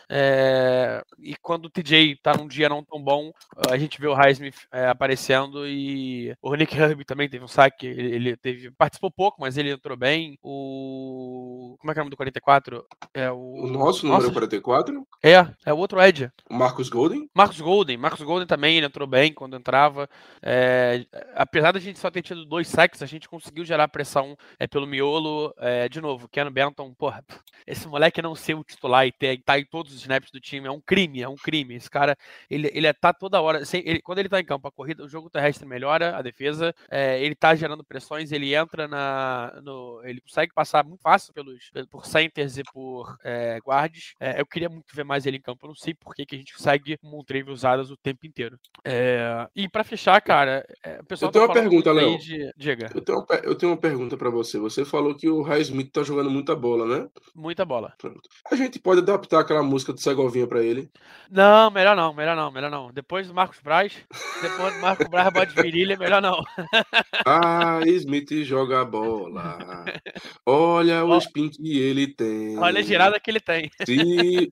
É... 0.09 1.03
E 1.19 1.35
quando 1.37 1.65
o 1.65 1.69
TJ 1.69 2.17
tá 2.21 2.35
num 2.35 2.47
dia 2.47 2.67
não 2.67 2.83
tão 2.83 3.01
bom, 3.01 3.31
a 3.69 3.77
gente 3.77 3.99
vê 3.99 4.07
o 4.07 4.19
Heisman 4.19 4.51
é, 4.71 4.87
aparecendo 4.87 5.67
e 5.67 6.35
o 6.41 6.53
Nick 6.55 6.77
Herbie 6.77 7.05
também 7.05 7.29
teve 7.29 7.43
um 7.43 7.47
saque. 7.47 7.87
Ele, 7.87 8.15
ele, 8.15 8.37
teve 8.37 8.71
participou 8.71 9.11
pouco, 9.11 9.39
mas 9.39 9.57
ele 9.57 9.71
entrou 9.71 9.95
bem. 9.95 10.37
O. 10.41 11.75
Como 11.79 11.91
é 11.91 11.93
que 11.93 11.99
é 11.99 12.01
o 12.01 12.03
nome 12.03 12.11
do 12.11 12.17
44? 12.17 12.85
É 13.13 13.31
o, 13.31 13.37
o 13.37 13.67
nosso, 13.67 14.05
nosso 14.05 14.27
número 14.27 14.45
é 14.45 14.49
44? 14.49 14.80
É, 15.23 15.45
é 15.65 15.73
o 15.73 15.77
outro 15.77 16.01
Ed. 16.01 16.31
O 16.49 16.53
Marcos 16.53 16.89
Golden. 16.89 17.29
Marcos 17.33 17.61
Golden. 17.61 17.97
Marcos 17.97 18.21
Golden 18.21 18.47
também, 18.47 18.77
ele 18.77 18.87
entrou 18.87 19.07
bem 19.07 19.33
quando 19.33 19.55
entrava. 19.55 20.09
É, 20.41 21.05
apesar 21.35 21.71
da 21.71 21.79
gente 21.79 21.99
só 21.99 22.09
ter 22.09 22.21
tido 22.23 22.45
dois 22.45 22.67
sacks, 22.67 23.01
a 23.01 23.05
gente 23.05 23.29
conseguiu 23.29 23.63
gerar 23.63 23.87
pressão 23.87 24.35
é, 24.59 24.65
pelo 24.65 24.87
miolo. 24.87 25.53
É, 25.57 25.87
de 25.87 26.01
novo, 26.01 26.27
Ken 26.27 26.49
Benton, 26.49 26.93
porra, 26.93 27.23
esse 27.67 27.87
moleque 27.87 28.21
não 28.21 28.35
ser 28.35 28.55
o 28.55 28.63
titular 28.63 29.05
e 29.05 29.11
ter, 29.11 29.41
tá 29.43 29.59
em 29.59 29.65
todos 29.65 29.93
os 29.93 30.01
snaps 30.01 30.31
do 30.31 30.39
time 30.39 30.67
é 30.67 30.71
um 30.71 30.81
crime, 30.81 31.21
é 31.21 31.29
um 31.29 31.35
crime. 31.35 31.75
Esse 31.75 31.89
cara, 31.89 32.17
ele, 32.49 32.69
ele 32.73 32.91
tá 32.93 33.13
toda 33.13 33.41
hora. 33.41 33.63
Sem, 33.65 33.83
ele, 33.85 34.01
quando 34.01 34.19
ele 34.19 34.29
tá 34.29 34.39
em 34.39 34.45
campo, 34.45 34.67
a 34.67 34.71
corrida, 34.71 35.03
o 35.03 35.09
jogo 35.09 35.29
terrestre 35.29 35.67
melhora, 35.67 36.17
a 36.17 36.21
defesa, 36.21 36.73
é, 36.89 37.21
ele 37.23 37.35
tá 37.35 37.53
gerando 37.55 37.83
pressões, 37.83 38.31
ele 38.31 38.55
entra 38.55 38.87
na. 38.87 39.59
No, 39.63 40.01
ele 40.03 40.21
consegue 40.21 40.53
passar 40.53 40.83
muito 40.83 41.01
fácil 41.01 41.33
pelos, 41.33 41.71
por 41.89 42.05
centers 42.05 42.57
e 42.57 42.63
por 42.63 43.17
é, 43.23 43.59
guards. 43.63 44.13
É, 44.19 44.41
eu 44.41 44.45
queria 44.45 44.69
muito 44.71 44.95
ver 44.95 45.03
mais 45.03 45.25
ele 45.25 45.37
em 45.37 45.41
campo. 45.41 45.65
Eu 45.65 45.69
não 45.69 45.75
sei 45.75 45.93
por 45.93 46.15
que, 46.15 46.25
que 46.25 46.35
a 46.35 46.37
gente 46.37 46.53
consegue 46.53 46.97
Montreve 47.03 47.51
usadas 47.51 47.91
o 47.91 47.97
tempo 47.97 48.25
inteiro. 48.25 48.57
É, 48.85 49.47
e 49.55 49.67
para 49.67 49.83
fechar, 49.83 50.19
cara, 50.21 50.65
é, 50.83 50.99
o 50.99 51.05
pessoal 51.05 51.29
eu 51.29 51.33
tenho 51.33 51.47
tá 51.47 51.53
uma 51.53 51.59
pergunta, 51.59 51.91
Léo. 51.91 52.17
De... 52.17 52.51
Diga. 52.55 52.91
Eu 52.93 53.01
tenho, 53.01 53.19
uma, 53.19 53.35
eu 53.43 53.55
tenho 53.55 53.71
uma 53.71 53.77
pergunta 53.77 54.17
para 54.17 54.29
você. 54.29 54.57
Você 54.59 54.85
falou 54.85 55.15
que 55.15 55.29
o 55.29 55.41
High 55.41 55.61
Smith 55.61 55.91
tá 55.91 56.03
jogando 56.03 56.29
muita 56.29 56.55
bola, 56.55 56.85
né? 56.85 57.07
Muita 57.35 57.65
bola. 57.65 57.93
Pronto. 57.97 58.21
A 58.49 58.55
gente 58.55 58.79
pode 58.79 59.01
adaptar 59.01 59.41
aquela 59.41 59.63
música 59.63 59.93
do 59.93 59.99
Segovinha 59.99 60.47
para 60.47 60.63
ele? 60.63 60.89
Não, 61.29 61.71
melhor 61.71 61.95
não, 61.95 62.13
melhor 62.13 62.35
não, 62.35 62.51
melhor 62.51 62.71
não. 62.71 62.91
Depois 62.91 63.27
do 63.27 63.33
Marcos 63.33 63.59
Braz, 63.59 63.93
depois 64.41 64.73
do 64.73 64.81
Marcos 64.81 65.07
Braz 65.07 65.33
bode 65.33 65.55
virilha, 65.55 65.97
melhor 65.97 66.21
não. 66.21 66.43
ah, 67.25 67.79
Smith 67.85 68.31
joga 68.43 68.83
bola. 68.85 69.85
Olha 70.45 71.03
o 71.05 71.17
spin 71.17 71.49
que 71.49 71.79
ele 71.79 72.13
tem. 72.13 72.57
Olha 72.57 72.79
a 72.79 72.83
girada 72.83 73.19
que 73.19 73.29
ele 73.29 73.39
tem. 73.39 73.69
Se... 73.85 74.51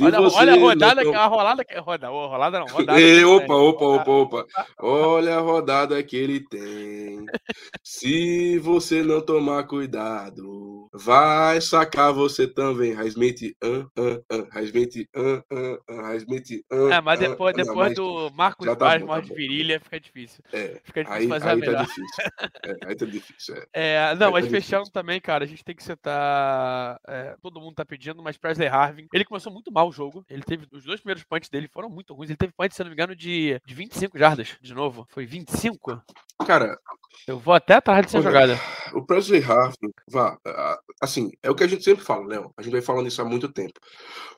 olha, 0.00 0.20
olha, 0.20 0.52
a 0.54 0.56
rodada, 0.56 1.04
não... 1.04 1.14
a 1.14 1.26
rolada 1.26 1.64
que 1.64 1.78
roda, 1.78 2.08
rolada 2.08 2.58
não, 2.60 2.66
rodada. 2.66 2.98
Ei, 3.00 3.24
opa, 3.24 3.54
opa, 3.54 3.84
opa, 3.84 4.10
opa. 4.10 4.46
Olha 4.80 5.36
a 5.36 5.40
rodada 5.40 6.02
que 6.02 6.16
ele 6.16 6.40
tem. 6.40 7.24
Se 7.82 8.58
você 8.58 9.02
não 9.02 9.20
tomar 9.20 9.64
cuidado, 9.64 10.88
vai 10.92 11.60
sacar 11.60 12.12
você 12.12 12.46
também. 12.46 12.92
Raismate, 12.92 13.56
uh, 13.64 14.00
uh, 14.00 14.24
uh. 14.32 14.48
Raismate, 14.52 15.08
uh, 16.72 16.90
É, 16.90 17.00
mas 17.00 17.20
depois, 17.20 17.54
depois 17.54 17.74
não, 17.74 17.74
mas 17.76 17.94
do 17.94 18.30
Marcos 18.34 18.66
tá 18.66 18.98
morte 19.00 19.28
tá 19.28 19.34
de 19.34 19.34
virilha, 19.34 19.80
fica 19.80 20.00
difícil. 20.00 20.42
É, 20.52 20.80
fica 20.84 21.04
difícil 21.04 21.22
aí, 21.22 21.28
fazer 21.28 21.48
aí 21.48 21.52
a 21.52 21.56
melhor. 21.56 21.76
Tá 21.76 21.82
difícil. 21.82 22.24
É, 22.64 22.86
aí 22.86 22.96
tá 22.96 23.06
difícil. 23.06 23.54
É, 23.72 23.94
é 23.94 24.14
não, 24.14 24.28
aí 24.28 24.32
mas 24.32 24.44
tá 24.44 24.50
fechando 24.50 24.90
também, 24.90 25.20
cara, 25.20 25.44
a 25.44 25.46
gente 25.46 25.64
tem 25.64 25.74
que 25.74 25.82
setar. 25.82 27.00
É, 27.06 27.36
todo 27.42 27.60
mundo 27.60 27.74
tá 27.74 27.84
pedindo, 27.84 28.22
mas 28.22 28.36
Presley 28.36 28.68
Harvin, 28.68 29.06
ele 29.12 29.24
começou 29.24 29.37
começou 29.38 29.52
muito 29.52 29.72
mal 29.72 29.88
o 29.88 29.92
jogo. 29.92 30.24
Ele 30.28 30.42
teve. 30.42 30.66
Os 30.72 30.84
dois 30.84 31.00
primeiros 31.00 31.22
punts 31.24 31.48
dele 31.48 31.68
foram 31.68 31.88
muito 31.88 32.12
ruins. 32.12 32.28
Ele 32.28 32.36
teve 32.36 32.52
punch, 32.52 32.74
se 32.74 32.82
não 32.82 32.88
me 32.88 32.94
engano, 32.94 33.14
de, 33.14 33.60
de 33.64 33.74
25 33.74 34.18
jardas, 34.18 34.56
de 34.60 34.74
novo. 34.74 35.06
Foi 35.10 35.24
25? 35.24 36.02
Cara. 36.46 36.78
Eu 37.26 37.38
vou 37.38 37.54
até 37.54 37.74
atrás 37.74 38.06
dessa 38.06 38.22
jogada. 38.22 38.58
O 38.94 39.04
Presley 39.04 39.42
Harvin, 39.42 39.92
vá, 40.10 40.38
assim, 41.00 41.30
é 41.42 41.50
o 41.50 41.54
que 41.54 41.64
a 41.64 41.66
gente 41.66 41.84
sempre 41.84 42.04
fala, 42.04 42.26
Léo. 42.26 42.52
A 42.56 42.62
gente 42.62 42.72
vem 42.72 42.80
falando 42.80 43.06
isso 43.06 43.20
há 43.20 43.24
muito 43.24 43.52
tempo. 43.52 43.78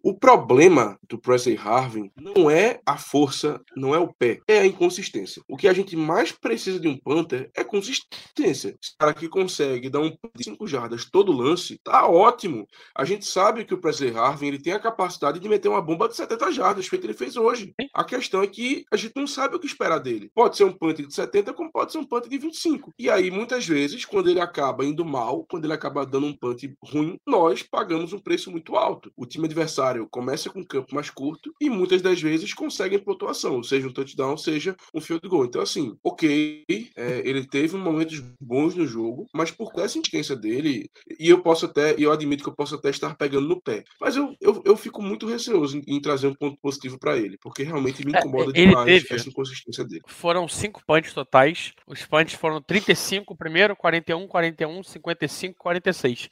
O 0.03 0.19
problema 0.19 0.99
do 1.09 1.19
Presley 1.19 1.57
Harvin 1.57 2.11
não 2.17 2.51
é 2.51 2.81
a 2.85 2.97
força, 2.97 3.61
não 3.77 3.95
é 3.95 3.99
o 3.99 4.13
pé, 4.13 4.41
é 4.49 4.59
a 4.61 4.67
inconsistência. 4.67 5.43
O 5.49 5.57
que 5.57 5.69
a 5.69 5.73
gente 5.73 5.95
mais 5.97 6.33
precisa 6.33 6.81
de 6.81 6.89
um 6.89 6.99
punter 6.99 7.51
é 7.55 7.63
consistência. 7.63 8.77
Esse 8.83 8.97
cara 8.99 9.15
que 9.15 9.29
consegue 9.29 9.89
dar 9.89 10.01
um 10.01 10.11
de 10.11 10.45
5 10.45 10.67
jardas 10.67 11.05
todo 11.05 11.33
lance, 11.33 11.79
tá 11.85 12.07
ótimo. 12.09 12.67
A 12.97 13.05
gente 13.05 13.27
sabe 13.27 13.65
que 13.65 13.75
o 13.75 13.81
Presley 13.81 14.17
Harvin 14.17 14.49
ele 14.49 14.63
tem 14.63 14.73
a 14.73 14.81
capacidade 14.81 15.39
de 15.39 15.49
meter 15.49 15.69
uma 15.69 15.83
bomba 15.83 16.09
de 16.09 16.17
70 16.17 16.51
jardas, 16.53 16.89
feito 16.89 17.07
ele 17.07 17.15
fez 17.15 17.37
hoje. 17.37 17.73
A 17.95 18.05
questão 18.05 18.43
é 18.43 18.47
que 18.47 18.85
a 18.93 18.97
gente 18.97 19.13
não 19.17 19.27
sabe 19.27 19.55
o 19.55 19.61
que 19.61 19.67
esperar 19.67 19.99
dele. 19.99 20.31
Pode 20.35 20.57
ser 20.57 20.65
um 20.65 20.73
punter 20.73 21.07
de 21.07 21.15
70, 21.15 21.53
como 21.53 21.71
pode 21.71 21.93
ser 21.93 21.99
um 21.99 22.05
punter 22.05 22.29
de 22.29 22.39
25. 22.39 22.70
E 22.99 23.09
aí, 23.09 23.31
muitas 23.31 23.67
vezes, 23.67 24.05
quando 24.05 24.29
ele 24.29 24.41
acaba 24.41 24.85
indo 24.85 25.05
mal, 25.05 25.45
quando 25.49 25.65
ele 25.65 25.73
acaba 25.73 26.05
dando 26.05 26.27
um 26.27 26.37
punter 26.37 26.75
ruim, 26.83 27.19
nós 27.27 27.63
pagamos 27.63 28.13
um 28.13 28.19
preço 28.19 28.51
muito 28.51 28.77
alto. 28.77 29.13
O 29.17 29.27
time 29.27 29.47
adversário 29.47 30.09
começa 30.11 30.51
com 30.51 30.61
um 30.61 30.65
campo 30.65 30.95
mais 30.95 31.11
curto 31.11 31.53
e 31.61 31.71
muitas 31.71 32.03
das 32.03 32.21
vezes 32.21 32.53
conseguem 32.55 32.99
pontuação, 32.99 33.63
seja 33.63 33.89
um 33.89 33.93
touchdown, 33.93 34.37
seja 34.37 34.77
um 34.95 35.01
field 35.01 35.27
goal. 35.29 35.45
Então, 35.45 35.63
assim, 35.63 35.97
ok, 36.03 36.65
é, 36.69 37.23
ele 37.25 37.47
teve 37.47 37.77
momentos 37.77 38.21
bons 38.41 38.75
no 38.75 38.87
jogo, 38.87 39.27
mas 39.33 39.51
por 39.51 39.73
essa 39.77 39.99
insistência 39.99 40.37
dele, 40.37 40.91
e 41.19 41.29
eu 41.29 41.43
posso 41.43 41.67
até, 41.67 41.99
e 41.99 42.03
eu 42.03 42.13
admito 42.13 42.43
que 42.43 42.49
eu 42.49 42.55
posso 42.55 42.75
até 42.75 42.91
estar 42.91 43.17
pegando 43.17 43.49
no 43.49 43.61
pé, 43.61 43.85
mas 44.01 44.17
eu, 44.17 44.35
eu, 44.41 44.63
eu 44.65 44.77
fico 44.77 45.03
muito 45.03 45.27
receoso 45.27 45.79
em, 45.79 45.97
em 45.97 46.01
trazer 46.01 46.27
um 46.27 46.35
ponto 46.35 46.59
positivo 46.61 46.99
para 46.99 47.17
ele, 47.17 47.39
porque 47.41 47.63
realmente 47.63 48.05
me 48.05 48.15
é, 48.15 48.19
incomoda 48.19 48.51
é, 48.51 48.67
demais 48.67 49.03
teve, 49.03 49.15
essa 49.15 49.29
inconsistência 49.29 49.85
dele. 49.85 50.03
Foram 50.07 50.49
cinco 50.49 50.83
punts 50.85 51.13
totais, 51.13 51.73
os 51.87 52.05
punts 52.05 52.35
foram 52.35 52.50
35 52.59 53.37
primeiro, 53.37 53.77
41, 53.77 54.27
41, 54.27 54.83
55, 54.83 55.55
46. 55.59 56.31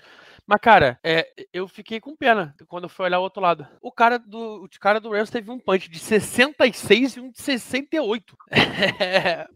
Mas, 0.49 0.61
cara, 0.63 0.99
é, 1.05 1.29
eu 1.53 1.69
fiquei 1.69 2.01
com 2.01 2.17
pena 2.17 2.55
quando 2.69 2.85
eu 2.85 2.89
fui 2.89 3.05
olhar 3.05 3.19
o 3.19 3.23
outro 3.23 3.43
lado. 3.43 3.69
O 3.83 3.93
cara 3.93 4.19
do, 4.19 4.65
o 4.65 4.69
cara 4.81 4.99
do 4.99 5.11
Rams 5.11 5.29
teve 5.29 5.51
um 5.51 5.59
punch 5.59 5.91
de 5.91 5.99
66 5.99 7.17
e 7.17 7.21
um 7.21 7.31
de 7.31 7.43
68. 7.43 8.37
É, 9.01 9.47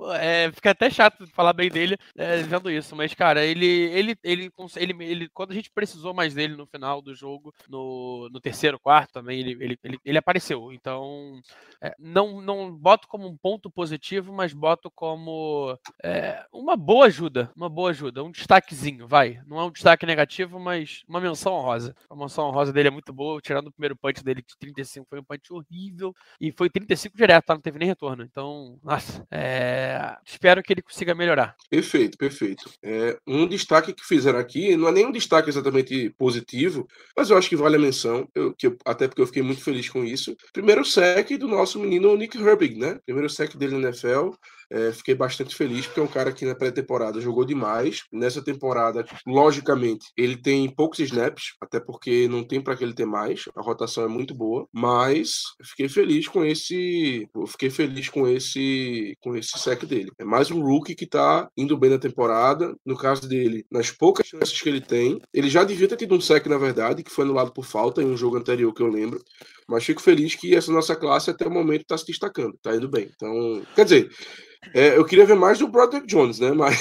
é, 0.47 0.53
fica 0.53 0.71
até 0.71 0.91
chato 0.91 1.27
falar 1.29 1.53
bem 1.53 1.71
dele 1.71 1.97
é, 2.17 2.43
vendo 2.43 2.71
isso. 2.71 2.95
Mas, 2.97 3.15
cara, 3.15 3.45
ele, 3.45 3.67
ele, 3.67 4.17
ele, 4.23 4.51
ele, 4.77 4.97
ele, 5.05 5.29
quando 5.33 5.53
a 5.53 5.55
gente 5.55 5.71
precisou 5.71 6.13
mais 6.13 6.35
dele 6.35 6.57
no 6.57 6.67
final 6.67 7.01
do 7.01 7.15
jogo, 7.15 7.55
no, 7.69 8.29
no 8.31 8.41
terceiro, 8.41 8.81
quarto 8.81 9.13
também, 9.13 9.39
ele, 9.39 9.53
ele, 9.65 9.79
ele, 9.83 9.99
ele 10.05 10.19
apareceu. 10.19 10.73
Então, 10.73 11.41
é, 11.81 11.95
não, 11.99 12.41
não 12.41 12.73
boto 12.77 13.07
como 13.07 13.29
um 13.29 13.37
ponto 13.37 13.71
positivo, 13.71 14.33
mas 14.33 14.53
boto 14.53 14.91
como 14.91 15.79
é, 16.03 16.45
uma 16.53 16.77
boa 16.77 17.07
ajuda. 17.07 17.51
Uma 17.57 17.69
boa 17.69 17.91
ajuda. 17.91 18.25
Um 18.25 18.31
destaquezinho, 18.33 19.07
vai. 19.07 19.41
Não 19.47 19.59
é 19.59 19.65
um 19.65 19.71
destaque 19.71 20.05
negativo, 20.05 20.59
mas 20.59 20.82
mas 20.83 21.03
uma 21.09 21.21
menção 21.21 21.53
honrosa. 21.55 21.95
A 22.11 22.17
menção 22.17 22.49
honrosa 22.49 22.73
dele 22.73 22.89
é 22.89 22.91
muito 22.91 23.13
boa, 23.13 23.41
tirando 23.41 23.69
o 23.69 23.73
primeiro 23.73 23.97
punch 23.97 24.23
dele 24.23 24.43
de 24.43 24.57
35, 24.59 25.07
foi 25.09 25.21
um 25.21 25.25
punch 25.25 25.53
horrível, 25.53 26.15
e 26.41 26.53
foi 26.53 26.69
35 26.69 27.17
direto, 27.17 27.47
tá? 27.47 27.55
não 27.55 27.61
teve 27.61 27.79
nem 27.79 27.89
retorno. 27.89 28.25
Então, 28.25 28.79
nossa, 28.83 29.27
é... 29.31 30.17
espero 30.25 30.63
que 30.63 30.73
ele 30.73 30.83
consiga 30.83 31.15
melhorar. 31.15 31.55
Perfeito, 31.71 32.19
perfeito. 32.19 32.71
É, 32.83 33.19
um 33.27 33.47
destaque 33.47 33.93
que 33.93 34.05
fizeram 34.05 34.39
aqui, 34.39 34.77
não 34.77 34.89
é 34.89 34.93
nem 34.93 35.07
um 35.07 35.13
destaque 35.13 35.49
exatamente 35.49 36.11
positivo, 36.19 36.87
mas 37.17 37.31
eu 37.31 37.39
acho 37.39 37.49
que 37.49 37.57
vale 37.57 37.77
a 37.77 37.81
menção, 37.81 38.29
eu, 38.35 38.55
que 38.55 38.67
eu, 38.67 38.77
até 38.85 39.07
porque 39.07 39.23
eu 39.23 39.27
fiquei 39.27 39.43
muito 39.43 39.63
feliz 39.63 39.89
com 39.89 40.05
isso. 40.05 40.37
Primeiro 40.53 40.85
sec 40.85 41.31
do 41.39 41.47
nosso 41.49 41.79
menino 41.79 42.17
Nick 42.17 42.39
Herbig, 42.39 42.79
né? 42.79 42.99
Primeiro 43.05 43.31
sec 43.31 43.57
dele 43.57 43.79
na 43.79 43.89
NFL. 43.89 44.31
É, 44.73 44.91
fiquei 44.91 45.15
bastante 45.15 45.55
feliz, 45.55 45.87
porque 45.87 46.01
é 46.01 46.03
um 46.03 46.09
cara 46.09 46.33
que 46.33 46.47
na 46.47 46.55
pré-temporada 46.55 47.21
jogou 47.21 47.45
demais. 47.45 48.05
Nessa 48.11 48.43
temporada, 48.43 49.05
logicamente, 49.27 50.07
ele 50.17 50.35
tem 50.35 50.72
poucos 50.75 50.99
snaps, 51.01 51.55
até 51.61 51.79
porque 51.81 52.29
não 52.29 52.45
tem 52.45 52.61
para 52.61 52.77
que 52.77 52.85
ele 52.85 52.95
ter 52.95 53.07
mais. 53.07 53.45
A 53.57 53.63
rotação 53.63 54.05
é 54.05 54.09
muito 54.09 54.35
boa, 54.35 54.67
mas 54.73 55.43
fiquei 55.63 55.89
feliz 55.89 56.29
com 56.29 56.45
esse, 56.45 57.29
fiquei 57.49 57.71
feliz 57.71 58.09
com 58.09 58.27
esse, 58.27 59.17
com 59.21 59.37
esse 59.37 59.59
sec 59.59 59.85
dele. 59.85 60.11
É 60.19 60.25
mais 60.25 60.51
um 60.51 60.63
rookie 60.63 60.95
que 60.95 61.07
tá 61.07 61.49
indo 61.57 61.77
bem 61.77 61.91
na 61.91 61.99
temporada. 61.99 62.75
No 62.85 62.97
caso 62.97 63.29
dele, 63.29 63.65
nas 63.71 63.91
poucas 63.91 64.27
chances 64.27 64.61
que 64.61 64.69
ele 64.69 64.81
tem, 64.81 65.21
ele 65.33 65.51
já 65.51 65.65
devia 65.65 65.89
ter 65.89 65.97
tido 65.97 66.15
um 66.15 66.21
sec 66.21 66.47
na 66.47 66.59
verdade, 66.59 67.03
que 67.03 67.11
foi 67.11 67.25
anulado 67.25 67.53
por 67.53 67.65
falta 67.65 68.03
em 68.03 68.07
um 68.07 68.17
jogo 68.17 68.37
anterior 68.37 68.73
que 68.73 68.83
eu 68.83 68.89
lembro. 68.89 69.23
Mas 69.69 69.85
fico 69.85 70.03
feliz 70.03 70.35
que 70.35 70.55
essa 70.55 70.73
nossa 70.73 70.97
classe 70.97 71.31
até 71.31 71.47
o 71.47 71.51
momento 71.51 71.83
está 71.83 71.97
se 71.97 72.07
destacando, 72.07 72.55
está 72.55 72.75
indo 72.75 72.89
bem. 72.89 73.11
Então, 73.15 73.63
quer 73.75 73.85
dizer, 73.85 74.11
é, 74.75 74.97
eu 74.97 75.05
queria 75.05 75.27
ver 75.27 75.37
mais 75.37 75.59
do 75.59 75.69
Broderick 75.69 76.07
Jones, 76.07 76.39
né? 76.39 76.53
Mas 76.53 76.79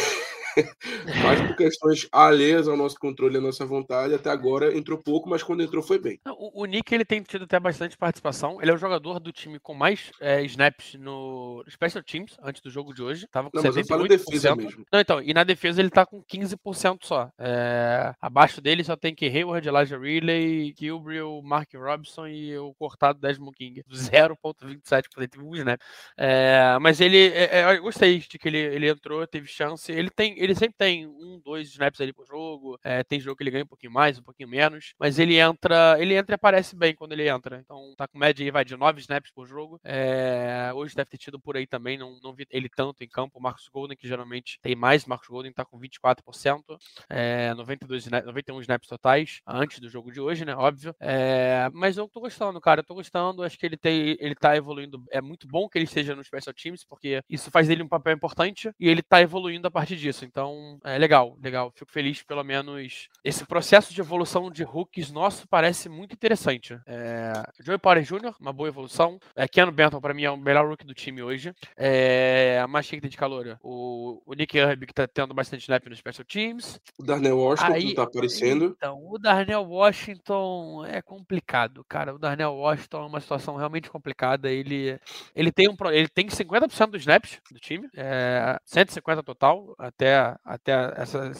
mas 1.23 1.41
por 1.41 1.55
questões 1.55 2.07
alheias 2.11 2.67
ao 2.67 2.77
nosso 2.77 2.97
controle 2.99 3.35
e 3.35 3.37
à 3.37 3.41
nossa 3.41 3.65
vontade, 3.65 4.13
até 4.13 4.29
agora 4.29 4.75
entrou 4.75 4.97
pouco, 4.97 5.29
mas 5.29 5.43
quando 5.43 5.63
entrou 5.63 5.83
foi 5.83 5.99
bem. 5.99 6.19
O, 6.25 6.63
o 6.63 6.65
Nick 6.65 6.93
ele 6.93 7.05
tem 7.05 7.21
tido 7.21 7.45
até 7.45 7.59
bastante 7.59 7.97
participação. 7.97 8.61
Ele 8.61 8.71
é 8.71 8.73
o 8.73 8.77
jogador 8.77 9.19
do 9.19 9.31
time 9.31 9.59
com 9.59 9.73
mais 9.73 10.11
é, 10.19 10.43
snaps 10.43 10.95
no 10.95 11.63
Special 11.69 12.03
Teams 12.03 12.37
antes 12.41 12.61
do 12.61 12.69
jogo 12.69 12.93
de 12.93 13.01
hoje. 13.01 13.27
Tava 13.31 13.49
com 13.49 13.57
Não, 13.57 13.63
mas 13.63 13.89
eu 13.89 14.07
defesa 14.07 14.55
mesmo. 14.55 14.85
Não, 14.91 14.99
então, 14.99 15.21
e 15.21 15.33
na 15.33 15.43
defesa 15.43 15.81
ele 15.81 15.89
tá 15.89 16.05
com 16.05 16.23
15% 16.23 16.99
só. 17.03 17.29
É, 17.37 18.13
abaixo 18.21 18.61
dele 18.61 18.83
só 18.83 18.95
tem 18.95 19.13
que 19.13 19.27
Hayward, 19.27 19.67
Elijah 19.67 19.97
Riley, 19.97 20.73
Gilbriel, 20.77 21.41
Mark 21.43 21.69
Robson 21.73 22.27
e 22.27 22.57
o 22.57 22.73
cortado 22.73 23.19
Desmond 23.19 23.55
King. 23.55 23.83
0.27%, 23.91 25.29
teve 25.29 25.43
um 25.43 25.55
snap. 25.55 25.79
É, 26.17 26.77
mas 26.79 26.99
ele, 26.99 27.17
é, 27.17 27.59
é, 27.59 27.77
eu 27.77 27.81
gostei 27.83 28.19
de 28.19 28.37
que 28.37 28.47
ele, 28.47 28.57
ele 28.57 28.89
entrou, 28.89 29.25
teve 29.27 29.47
chance. 29.47 29.91
Ele 29.91 30.09
tem, 30.09 30.37
ele 30.43 30.55
sempre 30.55 30.75
tem 30.77 31.07
um, 31.07 31.39
dois 31.43 31.69
snaps 31.69 31.99
ali 32.01 32.13
por 32.13 32.25
jogo. 32.25 32.79
É, 32.83 33.03
tem 33.03 33.19
jogo 33.19 33.37
que 33.37 33.43
ele 33.43 33.51
ganha 33.51 33.63
um 33.63 33.67
pouquinho 33.67 33.91
mais, 33.91 34.17
um 34.17 34.23
pouquinho 34.23 34.49
menos. 34.49 34.93
Mas 34.99 35.19
ele 35.19 35.37
entra, 35.37 35.97
ele 35.99 36.15
entra 36.15 36.33
e 36.33 36.35
aparece 36.35 36.75
bem 36.75 36.95
quando 36.95 37.13
ele 37.13 37.27
entra. 37.27 37.61
Então 37.63 37.93
tá 37.97 38.07
com 38.07 38.17
média 38.17 38.43
aí, 38.43 38.51
vai 38.51 38.65
de 38.65 38.75
9 38.75 38.99
snaps 38.99 39.31
por 39.31 39.45
jogo. 39.47 39.79
É, 39.83 40.71
hoje 40.73 40.95
deve 40.95 41.09
ter 41.09 41.17
tido 41.17 41.39
por 41.39 41.57
aí 41.57 41.67
também, 41.67 41.97
não, 41.97 42.19
não 42.21 42.33
vi 42.33 42.45
ele 42.49 42.69
tanto 42.69 43.03
em 43.03 43.07
campo. 43.07 43.39
O 43.39 43.41
Marcos 43.41 43.67
Golden, 43.67 43.97
que 43.97 44.07
geralmente 44.07 44.59
tem 44.61 44.75
mais, 44.75 45.05
Marcos 45.05 45.27
Golden 45.27 45.51
tá 45.53 45.65
com 45.65 45.79
24%, 45.79 46.77
é, 47.09 47.53
92, 47.53 48.07
91 48.07 48.61
snaps 48.61 48.87
totais, 48.87 49.41
antes 49.45 49.79
do 49.79 49.89
jogo 49.89 50.11
de 50.11 50.19
hoje, 50.19 50.45
né? 50.45 50.55
Óbvio. 50.55 50.95
É, 50.99 51.69
mas 51.73 51.97
eu 51.97 52.07
tô 52.07 52.19
gostando, 52.19 52.59
cara. 52.61 52.81
Eu 52.81 52.85
tô 52.85 52.95
gostando. 52.95 53.43
Acho 53.43 53.57
que 53.57 53.65
ele, 53.65 53.77
tem, 53.77 54.17
ele 54.19 54.35
tá 54.35 54.55
evoluindo. 54.55 55.03
É 55.11 55.21
muito 55.21 55.47
bom 55.47 55.67
que 55.67 55.77
ele 55.77 55.85
esteja 55.85 56.15
no 56.15 56.23
Special 56.23 56.53
Teams, 56.53 56.83
porque 56.85 57.21
isso 57.29 57.51
faz 57.51 57.67
dele 57.67 57.83
um 57.83 57.87
papel 57.87 58.13
importante 58.13 58.71
e 58.79 58.89
ele 58.89 59.01
tá 59.01 59.21
evoluindo 59.21 59.67
a 59.67 59.71
partir 59.71 59.95
disso. 59.97 60.25
Então, 60.31 60.79
é 60.85 60.97
legal, 60.97 61.37
legal. 61.43 61.71
Fico 61.75 61.91
feliz, 61.91 62.23
pelo 62.23 62.43
menos. 62.43 63.09
Esse 63.23 63.45
processo 63.45 63.93
de 63.93 63.99
evolução 63.99 64.49
de 64.49 64.63
rookies 64.63 65.11
nosso 65.11 65.45
parece 65.47 65.89
muito 65.89 66.13
interessante. 66.13 66.79
É, 66.87 67.33
Joey 67.59 67.77
Potter 67.77 68.03
Jr., 68.03 68.33
uma 68.39 68.53
boa 68.53 68.69
evolução. 68.69 69.19
É, 69.35 69.45
Keanu 69.47 69.73
Benton, 69.73 69.99
para 69.99 70.13
mim, 70.13 70.23
é 70.23 70.31
o 70.31 70.37
melhor 70.37 70.67
rookie 70.67 70.85
do 70.85 70.93
time 70.93 71.21
hoje. 71.21 71.53
É, 71.75 72.65
mais 72.69 72.87
que 72.89 73.01
de 73.01 73.17
calor. 73.17 73.59
O, 73.61 74.21
o 74.25 74.33
Nick 74.33 74.57
Herbie, 74.57 74.87
que 74.87 74.93
tá 74.93 75.05
tendo 75.07 75.33
bastante 75.33 75.61
snap 75.63 75.85
no 75.87 75.95
Special 75.95 76.25
Teams. 76.25 76.79
O 76.97 77.03
Darnell 77.03 77.37
Washington 77.37 77.73
Aí, 77.73 77.93
tá 77.93 78.03
aparecendo. 78.03 78.75
Então, 78.77 79.03
o 79.03 79.17
Darnell 79.17 79.63
Washington 79.63 80.85
é 80.87 81.01
complicado, 81.01 81.83
cara. 81.89 82.15
O 82.15 82.19
Darnell 82.19 82.53
Washington 82.53 83.03
é 83.03 83.07
uma 83.07 83.19
situação 83.19 83.57
realmente 83.57 83.89
complicada. 83.89 84.49
Ele, 84.49 84.97
ele 85.35 85.51
tem 85.51 85.67
um 85.67 85.75
ele 85.91 86.07
tem 86.07 86.27
50% 86.27 86.91
dos 86.91 87.01
snaps 87.01 87.39
do 87.51 87.59
time, 87.59 87.89
é, 87.95 88.59
150 88.65 89.23
total 89.23 89.75
até, 89.77 90.20
até 90.43 90.71
essa, 90.95 91.31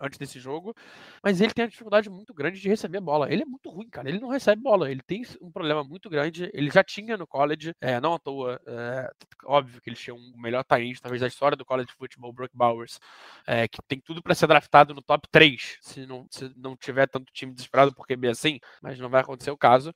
antes 0.00 0.18
desse 0.18 0.38
jogo, 0.38 0.74
mas 1.22 1.40
ele 1.40 1.52
tem 1.52 1.64
uma 1.64 1.70
dificuldade 1.70 2.08
muito 2.10 2.32
grande 2.34 2.60
de 2.60 2.68
receber 2.68 3.00
bola. 3.00 3.32
Ele 3.32 3.42
é 3.42 3.46
muito 3.46 3.70
ruim, 3.70 3.88
cara. 3.88 4.08
Ele 4.08 4.20
não 4.20 4.28
recebe 4.28 4.62
bola. 4.62 4.90
Ele 4.90 5.02
tem 5.02 5.22
um 5.40 5.50
problema 5.50 5.82
muito 5.84 6.08
grande. 6.08 6.50
Ele 6.52 6.70
já 6.70 6.82
tinha 6.82 7.16
no 7.16 7.26
college, 7.26 7.74
é, 7.80 8.00
não 8.00 8.14
à 8.14 8.18
toa. 8.18 8.60
É, 8.66 9.10
óbvio 9.44 9.80
que 9.80 9.90
ele 9.90 9.96
tinha 9.96 10.14
um 10.14 10.32
melhor 10.36 10.64
talento, 10.64 11.00
talvez 11.00 11.20
da 11.20 11.28
história 11.28 11.56
do 11.56 11.64
college 11.64 11.92
football, 11.96 12.32
Brook 12.32 12.54
Bowers, 12.54 12.98
é, 13.46 13.68
que 13.68 13.78
tem 13.86 14.00
tudo 14.00 14.22
para 14.22 14.34
ser 14.34 14.46
draftado 14.46 14.94
no 14.94 15.02
top 15.02 15.28
3, 15.30 15.78
se 15.80 16.06
não, 16.06 16.26
se 16.30 16.52
não 16.56 16.76
tiver 16.76 17.06
tanto 17.08 17.32
time 17.32 17.52
desesperado 17.52 17.94
por 17.94 18.06
QB 18.06 18.28
assim, 18.28 18.58
mas 18.82 18.98
não 18.98 19.08
vai 19.08 19.20
acontecer 19.20 19.50
o 19.50 19.56
caso. 19.56 19.92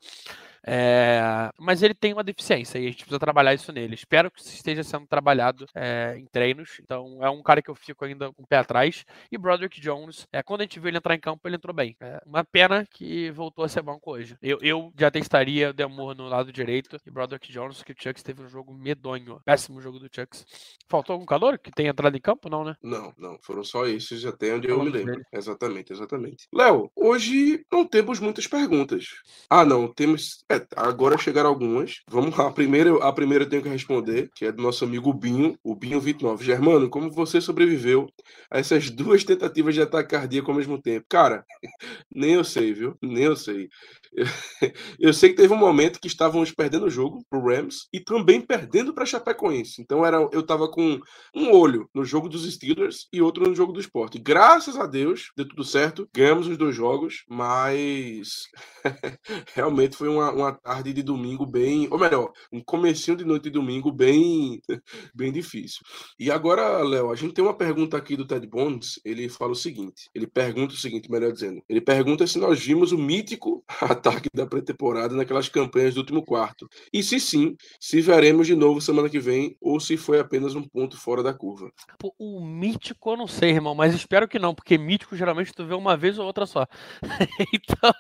É, 0.67 1.51
mas 1.59 1.83
ele 1.83 1.95
tem 1.95 2.13
uma 2.13 2.25
deficiência 2.25 2.79
e 2.79 2.87
a 2.87 2.91
gente 2.91 3.05
precisa 3.05 3.19
trabalhar 3.19 3.55
isso 3.55 3.73
nele. 3.73 3.95
Espero 3.95 4.31
que 4.31 4.41
esteja 4.41 4.83
sendo 4.83 5.07
trabalhado 5.07 5.67
é, 5.75 6.17
em 6.19 6.27
treinos. 6.27 6.79
Então 6.83 7.19
é 7.23 7.31
um 7.31 7.43
cara 7.43 7.63
que 7.63 7.71
eu 7.71 7.75
fico 7.75 8.05
ainda 8.05 8.33
com 8.33 8.43
o 8.43 8.47
pé 8.47 8.59
atrás. 8.59 9.05
E 9.31 9.39
Broderick 9.39 9.81
Jones, 9.81 10.27
é, 10.33 10.43
quando 10.43 10.61
a 10.61 10.65
gente 10.65 10.79
viu 10.79 10.89
ele 10.89 10.99
entrar 10.99 11.15
em 11.15 11.21
campo, 11.21 11.47
ele 11.47 11.57
entrou 11.57 11.75
bem. 11.75 11.97
É, 12.01 12.21
uma 12.27 12.45
pena 12.45 12.87
que 12.91 13.31
voltou 13.31 13.65
a 13.65 13.69
ser 13.69 13.83
banco 13.83 14.13
hoje. 14.13 14.37
Eu, 14.43 14.59
eu 14.61 14.93
já 14.99 15.11
testaria 15.11 15.71
o 15.71 15.73
Demor 15.73 16.15
no 16.15 16.29
lado 16.29 16.53
direito 16.53 16.99
e 17.07 17.11
Broderick 17.11 17.53
Jones, 17.53 17.83
que 17.83 17.93
o 17.93 17.97
Chucks 17.99 18.23
teve 18.23 18.43
um 18.43 18.49
jogo 18.49 18.73
medonho. 18.75 19.41
Péssimo 19.45 19.81
jogo 19.81 19.99
do 19.99 20.09
Chucks. 20.13 20.45
Faltou 20.89 21.15
algum 21.15 21.27
calor 21.27 21.59
que 21.59 21.71
tenha 21.71 21.91
entrado 21.91 22.17
em 22.17 22.21
campo? 22.21 22.49
Não, 22.49 22.65
né? 22.65 22.75
Não, 22.83 23.13
não. 23.17 23.39
Foram 23.43 23.65
só 23.65 23.87
esses 23.87 24.25
até 24.25 24.55
onde 24.55 24.69
eu 24.69 24.83
me 24.83 24.91
lembro. 24.91 25.13
Dele. 25.13 25.25
Exatamente, 25.33 25.93
exatamente. 25.93 26.49
Léo, 26.53 26.91
hoje 26.97 27.65
não 27.71 27.87
temos 27.87 28.21
muitas 28.21 28.47
perguntas. 28.47 29.07
Ah, 29.49 29.65
não. 29.65 29.93
Temos 29.93 30.45
é, 30.51 30.67
agora 30.77 31.19
chegaram 31.19 31.51
algumas. 31.51 32.03
Vamos 32.09 32.37
lá. 32.37 32.49
A 32.49 32.53
primeira, 32.53 32.95
a 33.05 33.13
primeira 33.13 33.45
eu 33.45 33.49
tenho 33.49 33.63
que 33.63 33.69
responder, 33.69 34.31
que 34.35 34.47
é 34.47 34.53
do 34.53 34.63
nosso 34.63 34.85
amigo 34.85 35.13
Binho, 35.13 35.59
o 35.63 35.75
Binho 35.75 36.01
29. 36.01 36.45
Germano, 36.45 36.89
como 36.89 37.11
você 37.11 37.41
sobreviveu 37.41 38.09
a 38.51 38.59
essas 38.59 38.91
duas 38.91 39.25
tentativas 39.25 39.75
de 39.75 39.83
ataque 39.83 40.11
cardíaco 40.11 40.51
ao 40.51 40.57
mesmo 40.57 40.81
tempo? 40.81 41.07
Cara, 41.09 41.45
nem 42.15 42.33
eu 42.33 42.45
sei, 42.45 42.73
viu? 42.73 42.97
Nem 43.03 43.25
eu 43.25 43.37
sei. 43.37 43.69
Eu 44.99 45.13
sei 45.13 45.31
que 45.31 45.37
teve 45.37 45.53
um 45.53 45.57
momento 45.57 46.01
que 46.01 46.07
estávamos 46.09 46.51
perdendo 46.51 46.87
o 46.87 46.91
jogo 46.91 47.25
pro 47.29 47.45
Rams 47.45 47.89
e 47.93 48.01
também 48.01 48.41
perdendo 48.41 48.93
para 48.93 49.07
Chapecoense. 49.07 49.81
Então 49.81 50.05
era, 50.05 50.17
eu 50.33 50.43
tava 50.43 50.69
com 50.69 50.99
um 51.35 51.53
olho 51.53 51.89
no 51.95 52.05
jogo 52.05 52.29
dos 52.29 52.51
Steelers 52.51 53.07
e 53.13 53.21
outro 53.21 53.47
no 53.47 53.55
jogo 53.55 53.73
do 53.73 53.81
esporte. 53.81 54.19
Graças 54.19 54.77
a 54.77 54.87
Deus, 54.87 55.31
deu 55.37 55.47
tudo 55.47 55.65
certo, 55.65 56.09
ganhamos 56.15 56.47
os 56.47 56.57
dois 56.57 56.75
jogos, 56.75 57.25
mas 57.29 58.45
realmente 59.55 59.97
foi 59.97 60.09
uma, 60.09 60.33
uma 60.41 60.53
tarde 60.53 60.93
de 60.93 61.03
domingo 61.03 61.47
bem, 61.47 61.89
ou 61.91 61.99
melhor, 61.99 62.33
um 62.53 62.61
comecinho 62.61 63.17
de 63.17 63.25
noite 63.25 63.45
de 63.45 63.51
domingo 63.51 63.91
bem, 63.93 64.61
bem 65.15 65.33
difícil. 65.33 65.81
E 66.19 66.31
agora, 66.31 66.83
Léo, 66.83 67.11
a 67.11 67.17
gente 67.17 67.35
tem 67.35 67.45
uma 67.45 67.57
pergunta 67.57 67.97
aqui 67.97 68.17
do 68.17 68.27
Ted 68.27 68.47
Bonds, 68.47 69.01
ele 69.05 69.29
fala 69.29 69.53
o 69.53 69.57
seguinte, 69.57 70.09
ele 70.15 70.27
pergunta 70.27 70.75
o 70.75 70.77
seguinte, 70.77 71.11
melhor 71.11 71.33
dizendo, 71.33 71.63
ele 71.69 71.81
pergunta 71.81 72.27
se 72.27 72.39
nós 72.39 72.61
vimos 72.61 72.93
o 72.93 72.99
mítico 72.99 73.65
ataque 73.81 74.29
da 74.35 74.47
pré-temporada 74.47 75.15
naquelas 75.15 75.49
campanhas 75.49 75.95
do 75.95 76.01
último 76.01 76.25
quarto. 76.25 76.69
E 76.93 77.03
se 77.03 77.21
sim, 77.21 77.57
se 77.81 78.01
veremos 78.01 78.47
de 78.47 78.55
novo 78.55 78.81
semana 78.81 79.09
que 79.09 79.19
vem 79.19 79.57
ou 79.61 79.81
se 79.81 79.97
foi 79.97 80.19
apenas 80.21 80.55
um 80.55 80.63
ponto 80.63 80.97
fora 80.97 81.23
da 81.23 81.33
curva. 81.33 81.71
Pô, 81.99 82.15
o 82.19 82.45
mítico 82.45 83.11
eu 83.11 83.17
não 83.17 83.27
sei, 83.27 83.51
irmão, 83.51 83.75
mas 83.75 83.95
espero 83.95 84.29
que 84.29 84.39
não, 84.39 84.55
porque 84.55 84.77
mítico 84.77 85.17
geralmente 85.17 85.53
tu 85.53 85.67
vê 85.67 85.75
uma 85.75 85.97
vez 85.97 86.19
ou 86.19 86.27
outra 86.27 86.47
só. 86.47 86.67
então, 87.55 87.93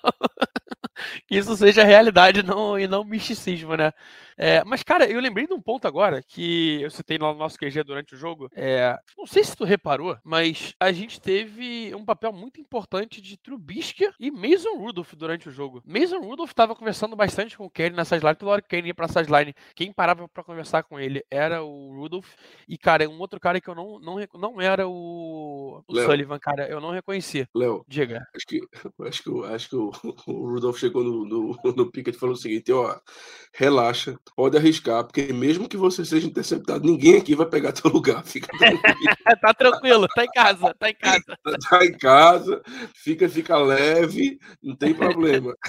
isso 1.30 1.56
seja 1.56 1.84
realidade 1.84 2.27
não, 2.42 2.78
e 2.78 2.86
não 2.86 3.04
misticismo, 3.04 3.76
né? 3.76 3.92
É, 4.38 4.62
mas, 4.64 4.84
cara, 4.84 5.10
eu 5.10 5.20
lembrei 5.20 5.48
de 5.48 5.52
um 5.52 5.60
ponto 5.60 5.88
agora 5.88 6.22
que 6.22 6.80
eu 6.80 6.90
citei 6.90 7.18
no 7.18 7.34
nosso 7.34 7.58
QG 7.58 7.82
durante 7.82 8.14
o 8.14 8.16
jogo. 8.16 8.48
É, 8.54 8.96
não 9.16 9.26
sei 9.26 9.42
se 9.42 9.56
tu 9.56 9.64
reparou, 9.64 10.16
mas 10.22 10.74
a 10.78 10.92
gente 10.92 11.20
teve 11.20 11.92
um 11.92 12.04
papel 12.04 12.32
muito 12.32 12.60
importante 12.60 13.20
de 13.20 13.36
Trubisky 13.36 14.08
e 14.20 14.30
Mason 14.30 14.78
Rudolph 14.78 15.12
durante 15.14 15.48
o 15.48 15.52
jogo. 15.52 15.82
Mason 15.84 16.20
Rudolph 16.20 16.50
estava 16.50 16.76
conversando 16.76 17.16
bastante 17.16 17.56
com 17.56 17.66
o 17.66 17.70
Kenny 17.70 17.96
na 17.96 18.04
sideline. 18.04 18.36
Toda 18.36 18.52
hora 18.52 18.62
que 18.62 18.66
o 18.66 18.70
Kenny 18.70 18.88
ia 18.88 18.94
pra 18.94 19.08
sideline, 19.08 19.54
quem 19.74 19.92
parava 19.92 20.28
para 20.28 20.44
conversar 20.44 20.84
com 20.84 21.00
ele 21.00 21.24
era 21.28 21.64
o 21.64 21.96
Rudolph. 21.96 22.28
E, 22.68 22.78
cara, 22.78 23.08
um 23.08 23.18
outro 23.18 23.40
cara 23.40 23.60
que 23.60 23.68
eu 23.68 23.74
não, 23.74 23.98
não, 23.98 24.16
não 24.34 24.60
era 24.60 24.86
o, 24.86 25.82
o 25.88 25.94
Sullivan, 25.96 26.38
cara, 26.38 26.68
eu 26.68 26.80
não 26.80 26.92
reconheci. 26.92 27.48
Léo, 27.52 27.84
diga. 27.88 28.24
Acho 28.36 28.46
que, 28.46 28.60
acho 29.00 29.22
que, 29.24 29.44
acho 29.46 29.68
que 29.68 29.76
o, 29.76 29.90
o 30.28 30.52
Rudolph 30.52 30.78
chegou 30.78 31.02
no, 31.02 31.24
no, 31.24 31.58
no 31.74 31.90
e 31.96 32.12
falou 32.12 32.36
o 32.36 32.38
seguinte: 32.38 32.70
ó, 32.70 32.96
relaxa 33.52 34.16
pode 34.34 34.56
arriscar, 34.56 35.04
porque 35.04 35.32
mesmo 35.32 35.68
que 35.68 35.76
você 35.76 36.04
seja 36.04 36.26
interceptado, 36.26 36.86
ninguém 36.86 37.16
aqui 37.16 37.34
vai 37.34 37.46
pegar 37.46 37.72
teu 37.72 37.90
lugar. 37.90 38.24
Fica 38.24 38.48
tranquilo. 38.56 38.80
tá 39.40 39.54
tranquilo, 39.54 40.08
tá 40.08 40.24
em 40.24 40.30
casa, 40.30 40.74
tá 40.74 40.90
em 40.90 40.94
casa. 40.94 41.38
Tá, 41.42 41.58
tá 41.70 41.84
em 41.84 41.98
casa, 41.98 42.62
fica, 42.94 43.28
fica 43.28 43.56
leve, 43.58 44.38
não 44.62 44.76
tem 44.76 44.94
problema. 44.94 45.54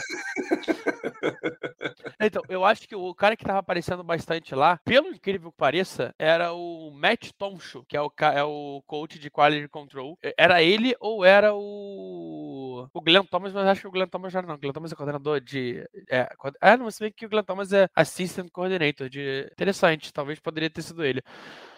Então, 2.22 2.41
eu 2.49 2.66
acho 2.66 2.88
que 2.88 2.95
o 2.95 3.14
cara 3.16 3.36
que 3.36 3.45
tava 3.45 3.60
aparecendo 3.60 4.03
bastante 4.03 4.53
lá, 4.53 4.78
pelo 4.84 5.07
incrível 5.07 5.51
que 5.51 5.57
pareça, 5.57 6.14
era 6.20 6.51
o 6.51 6.91
Matt 6.91 7.32
Tonshu, 7.38 7.86
que 7.88 7.95
é 7.95 8.01
o, 8.01 8.12
é 8.34 8.43
o 8.43 8.84
coach 8.86 9.18
de 9.18 9.30
quality 9.30 9.70
control. 9.70 10.18
Era 10.38 10.62
ele 10.62 10.95
ou 10.99 11.24
era 11.24 11.53
o 11.53 12.89
o 12.93 13.01
Glenn 13.01 13.24
Thomas, 13.24 13.53
mas 13.53 13.68
acho 13.68 13.82
que 13.82 13.88
o 13.88 13.91
Glenn 13.91 14.07
Thomas 14.07 14.32
já 14.32 14.41
não. 14.41 14.55
O 14.55 14.57
Glenn 14.57 14.74
Thomas 14.74 14.91
é 14.91 14.95
coordenador 14.95 15.41
de. 15.41 15.88
É, 16.10 16.30
é 16.62 16.78
não, 16.78 16.89
se 16.91 16.99
bem 16.99 17.12
que 17.12 17.26
o 17.26 17.30
Glenn 17.30 17.43
Thomas 17.43 17.74
é 17.74 17.89
assistant 17.95 18.49
coordinator. 18.50 19.10
De... 19.10 19.50
Interessante, 19.52 20.14
talvez 20.14 20.39
poderia 20.39 20.70
ter 20.70 20.82
sido 20.82 21.04
ele. 21.04 21.22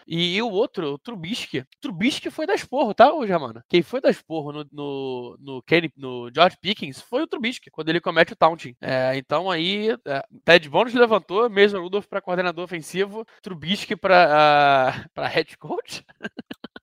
E, 0.08 0.42
o 0.42 0.50
outro, 0.50 0.94
o 0.94 0.98
Trubisky. 0.98 1.64
Trubisky 1.80 2.30
foi 2.30 2.46
da 2.46 2.54
esporro, 2.54 2.94
tá, 2.94 3.14
hoje, 3.14 3.38
mano? 3.38 3.64
Quem 3.70 3.82
foi 3.82 4.02
da 4.02 4.10
esporro 4.10 4.52
no, 4.52 4.68
no, 4.72 5.38
no, 5.40 5.64
Kenny, 5.64 5.92
no 5.96 6.30
George 6.34 6.58
Pickens 6.62 7.02
foi 7.02 7.24
o 7.24 7.28
Trubisky, 7.28 7.70
quando 7.70 7.90
ele 7.90 8.02
comete 8.02 8.34
o 8.34 8.36
taunting. 8.36 8.76
É, 8.82 9.16
então 9.16 9.50
aí, 9.50 9.92
é, 10.06 10.24
Ted 10.44 10.68
Bones 10.70 10.94
levantou, 10.94 11.50
mesmo 11.50 11.80
Rudolph 11.80 12.08
para 12.08 12.22
coordenador 12.22 12.64
ofensivo, 12.64 13.26
Trubisky 13.42 13.96
para 13.96 15.08
uh, 15.16 15.22
head 15.22 15.58
coach. 15.58 16.04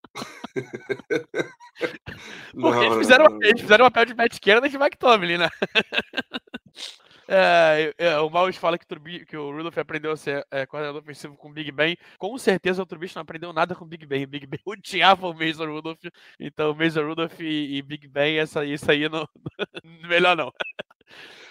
Porque 2.52 2.54
não, 2.54 2.82
eles, 2.82 2.98
fizeram, 2.98 3.24
não, 3.26 3.32
não. 3.32 3.42
eles 3.42 3.60
fizeram 3.60 3.86
o 3.86 3.90
papel 3.90 4.06
de 4.06 4.14
Matt 4.14 4.38
Canada 4.40 4.66
e 4.66 4.70
de 4.70 4.78
Mike 4.78 4.98
Tomlin, 4.98 5.38
né? 5.38 5.48
É, 7.30 7.94
é, 7.98 8.18
o 8.20 8.30
Maus 8.30 8.56
fala 8.56 8.78
que, 8.78 8.86
que, 9.26 9.36
o 9.36 9.52
Rudolph 9.52 9.76
aprendeu 9.76 10.12
a 10.12 10.16
ser 10.16 10.46
é, 10.50 10.64
coordenador 10.64 11.02
ofensivo 11.02 11.36
com 11.36 11.50
o 11.50 11.52
Big 11.52 11.70
Ben. 11.70 11.94
Com 12.16 12.38
certeza 12.38 12.82
o 12.82 12.86
Trubisky 12.86 13.16
não 13.16 13.22
aprendeu 13.22 13.52
nada 13.52 13.74
com 13.74 13.84
o 13.84 13.88
Big 13.88 14.06
Ben. 14.06 14.24
O 14.24 14.28
Big 14.28 14.46
Ben 14.46 14.60
odiava 14.64 15.28
o 15.28 15.34
Mason 15.34 15.66
Rudolph. 15.66 16.00
Então, 16.40 16.74
Mason 16.74 17.06
Rudolph 17.06 17.38
e, 17.40 17.76
e 17.76 17.82
Big 17.82 18.08
Ben, 18.08 18.38
essa, 18.38 18.64
isso 18.64 18.90
aí 18.90 19.08
não. 19.10 19.28
melhor 20.08 20.34
não. 20.34 20.50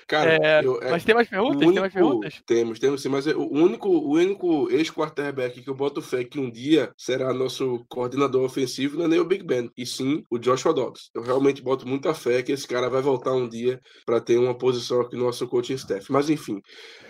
Cara, 0.08 0.38
É, 0.42 0.66
eu- 0.66 0.82
é, 0.82 0.90
mas 0.92 1.04
tem 1.04 1.14
mais 1.14 1.28
perguntas? 1.28 1.56
o 1.58 1.60
Tem 1.60 1.68
mais 1.68 1.78
único- 1.80 1.94
perguntas? 1.94 2.42
Temos, 2.46 2.80
temos 2.80 3.02
sim, 3.02 3.10
mas 3.10 3.28
é 3.28 3.36
o 3.36 3.52
único, 3.52 3.90
o 3.90 4.12
único 4.14 4.70
ex-quarterback 4.72 5.62
que 5.62 5.70
eu 5.70 5.76
boto 5.76 6.02
fé 6.02 6.24
que 6.24 6.40
um 6.40 6.50
dia 6.50 6.92
será 6.98 7.34
nosso 7.34 7.86
coordenador 7.90 8.44
ofensivo 8.44 8.98
não 8.98 9.06
é 9.06 9.08
nem 9.10 9.20
o 9.20 9.26
Big 9.26 9.44
Ben, 9.44 9.70
e 9.78 9.86
sim 9.86 10.24
o 10.32 10.38
Joshua 10.40 10.74
Dobbs. 10.74 11.10
Eu 11.14 11.22
realmente 11.24 11.62
boto 11.62 11.88
muita 11.88 12.14
fé 12.14 12.42
que 12.42 12.52
esse 12.54 12.66
cara 12.68 12.90
vai 12.90 13.02
voltar 13.02 13.34
um 13.34 13.48
dia 13.50 13.82
para 14.06 14.22
ter 14.22 14.38
uma 14.38 14.58
posição 14.58 15.02
aqui 15.02 15.16
no 15.18 15.26
nosso 15.26 15.46
coaching 15.48 15.74
staff. 15.74 16.12
Mas 16.12 16.30
enfim. 16.30 16.62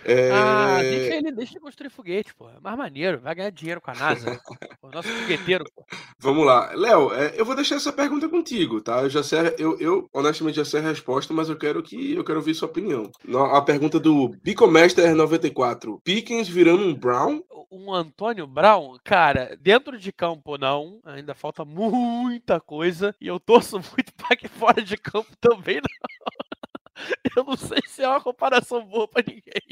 é, 0.04 0.30
Ah, 0.32 0.78
deixa 0.82 1.14
ele, 1.16 1.32
deixa 1.32 1.52
ele 1.52 1.60
construir 1.60 1.90
foguete, 1.90 2.34
pô. 2.34 2.48
É 2.48 2.58
mais 2.60 2.76
maneiro, 2.78 3.20
vai 3.20 3.34
ganhar 3.34 3.50
dinheiro 3.50 3.80
com 3.80 3.90
a 3.90 3.94
NASA. 3.94 4.40
o 4.82 4.88
nosso 4.90 5.08
fogueteiro, 5.08 5.64
pô. 5.74 5.84
Vamos 6.20 6.44
lá. 6.44 6.72
Léo, 6.74 7.12
é, 7.12 7.34
eu 7.36 7.44
vou 7.44 7.54
deixar 7.54 7.76
essa 7.76 7.92
pergunta 7.92 8.28
contigo, 8.28 8.80
tá? 8.80 9.02
Eu 9.02 9.10
já 9.10 9.22
sei, 9.22 9.38
eu, 9.58 9.78
eu 9.78 10.08
honestamente 10.12 10.56
já 10.56 10.64
sei 10.64 10.80
a 10.80 10.84
resposta, 10.84 11.32
mas 11.32 11.48
eu 11.48 11.56
quero 11.56 11.80
que 11.82 12.14
eu 12.14 12.24
quero 12.24 12.38
ouvir 12.38 12.54
sua 12.54 12.66
opinião. 12.68 12.87
No- 13.24 13.44
A 13.44 13.62
pergunta 13.62 13.98
do 14.00 14.28
Bicomester 14.42 15.14
94. 15.14 16.00
Pickens 16.04 16.48
virando 16.48 16.84
um 16.84 16.94
Brown? 16.94 17.42
Um 17.70 17.92
Antônio 17.92 18.46
Brown, 18.46 18.96
cara, 19.04 19.56
dentro 19.60 19.98
de 19.98 20.10
campo 20.10 20.56
não, 20.56 21.00
ainda 21.04 21.34
falta 21.34 21.64
muita 21.64 22.58
coisa 22.60 23.14
e 23.20 23.26
eu 23.26 23.38
torço 23.38 23.76
muito 23.92 24.12
para 24.14 24.36
que 24.36 24.48
fora 24.48 24.82
de 24.82 24.96
campo 24.96 25.30
também 25.40 25.76
não. 25.76 25.82
Eu 27.36 27.44
não 27.44 27.56
sei 27.56 27.78
se 27.86 28.02
é 28.02 28.08
uma 28.08 28.20
comparação 28.20 28.84
boa 28.84 29.06
para 29.06 29.22
ninguém. 29.24 29.62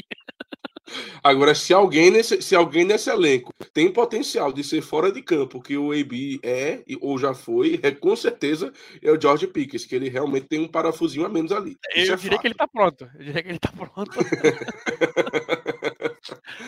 Agora, 1.23 1.55
se 1.55 1.73
alguém 1.73 2.11
nesse, 2.11 2.41
se 2.41 2.55
alguém 2.55 2.85
nesse 2.85 3.11
elenco 3.11 3.53
tem 3.73 3.93
potencial 3.93 4.53
de 4.53 4.63
ser 4.63 4.83
fora 4.83 5.11
de 5.11 5.23
campo, 5.23 5.61
que 5.61 5.77
o 5.77 5.93
AB 5.93 6.41
é 6.43 6.83
ou 7.01 7.19
já 7.19 7.35
foi, 7.35 7.81
é 7.83 7.91
com 7.91 8.15
certeza 8.15 8.73
é 9.03 9.11
o 9.11 9.21
George 9.21 9.47
Pickens, 9.47 9.85
que 9.85 9.95
ele 9.95 10.09
realmente 10.09 10.47
tem 10.47 10.61
um 10.61 10.69
parafusinho 10.69 11.27
a 11.27 11.29
menos 11.29 11.53
ali. 11.53 11.77
Eu 11.95 12.15
é 12.15 12.17
diria 12.17 12.39
que 12.39 12.47
ele 12.47 12.55
tá 12.55 12.69
pronto. 12.69 13.11
Eu 13.19 13.25
diria 13.25 13.43
que 13.43 13.49
ele 13.49 13.59
tá 13.59 13.73
pronto. 13.73 14.11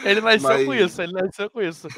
ele 0.05 0.21
nasceu 0.21 0.65
com 0.65 0.67
Mas- 0.73 0.81
isso, 0.81 1.03
ele 1.03 1.13
nasceu 1.13 1.51
com 1.51 1.61
isso. 1.63 1.89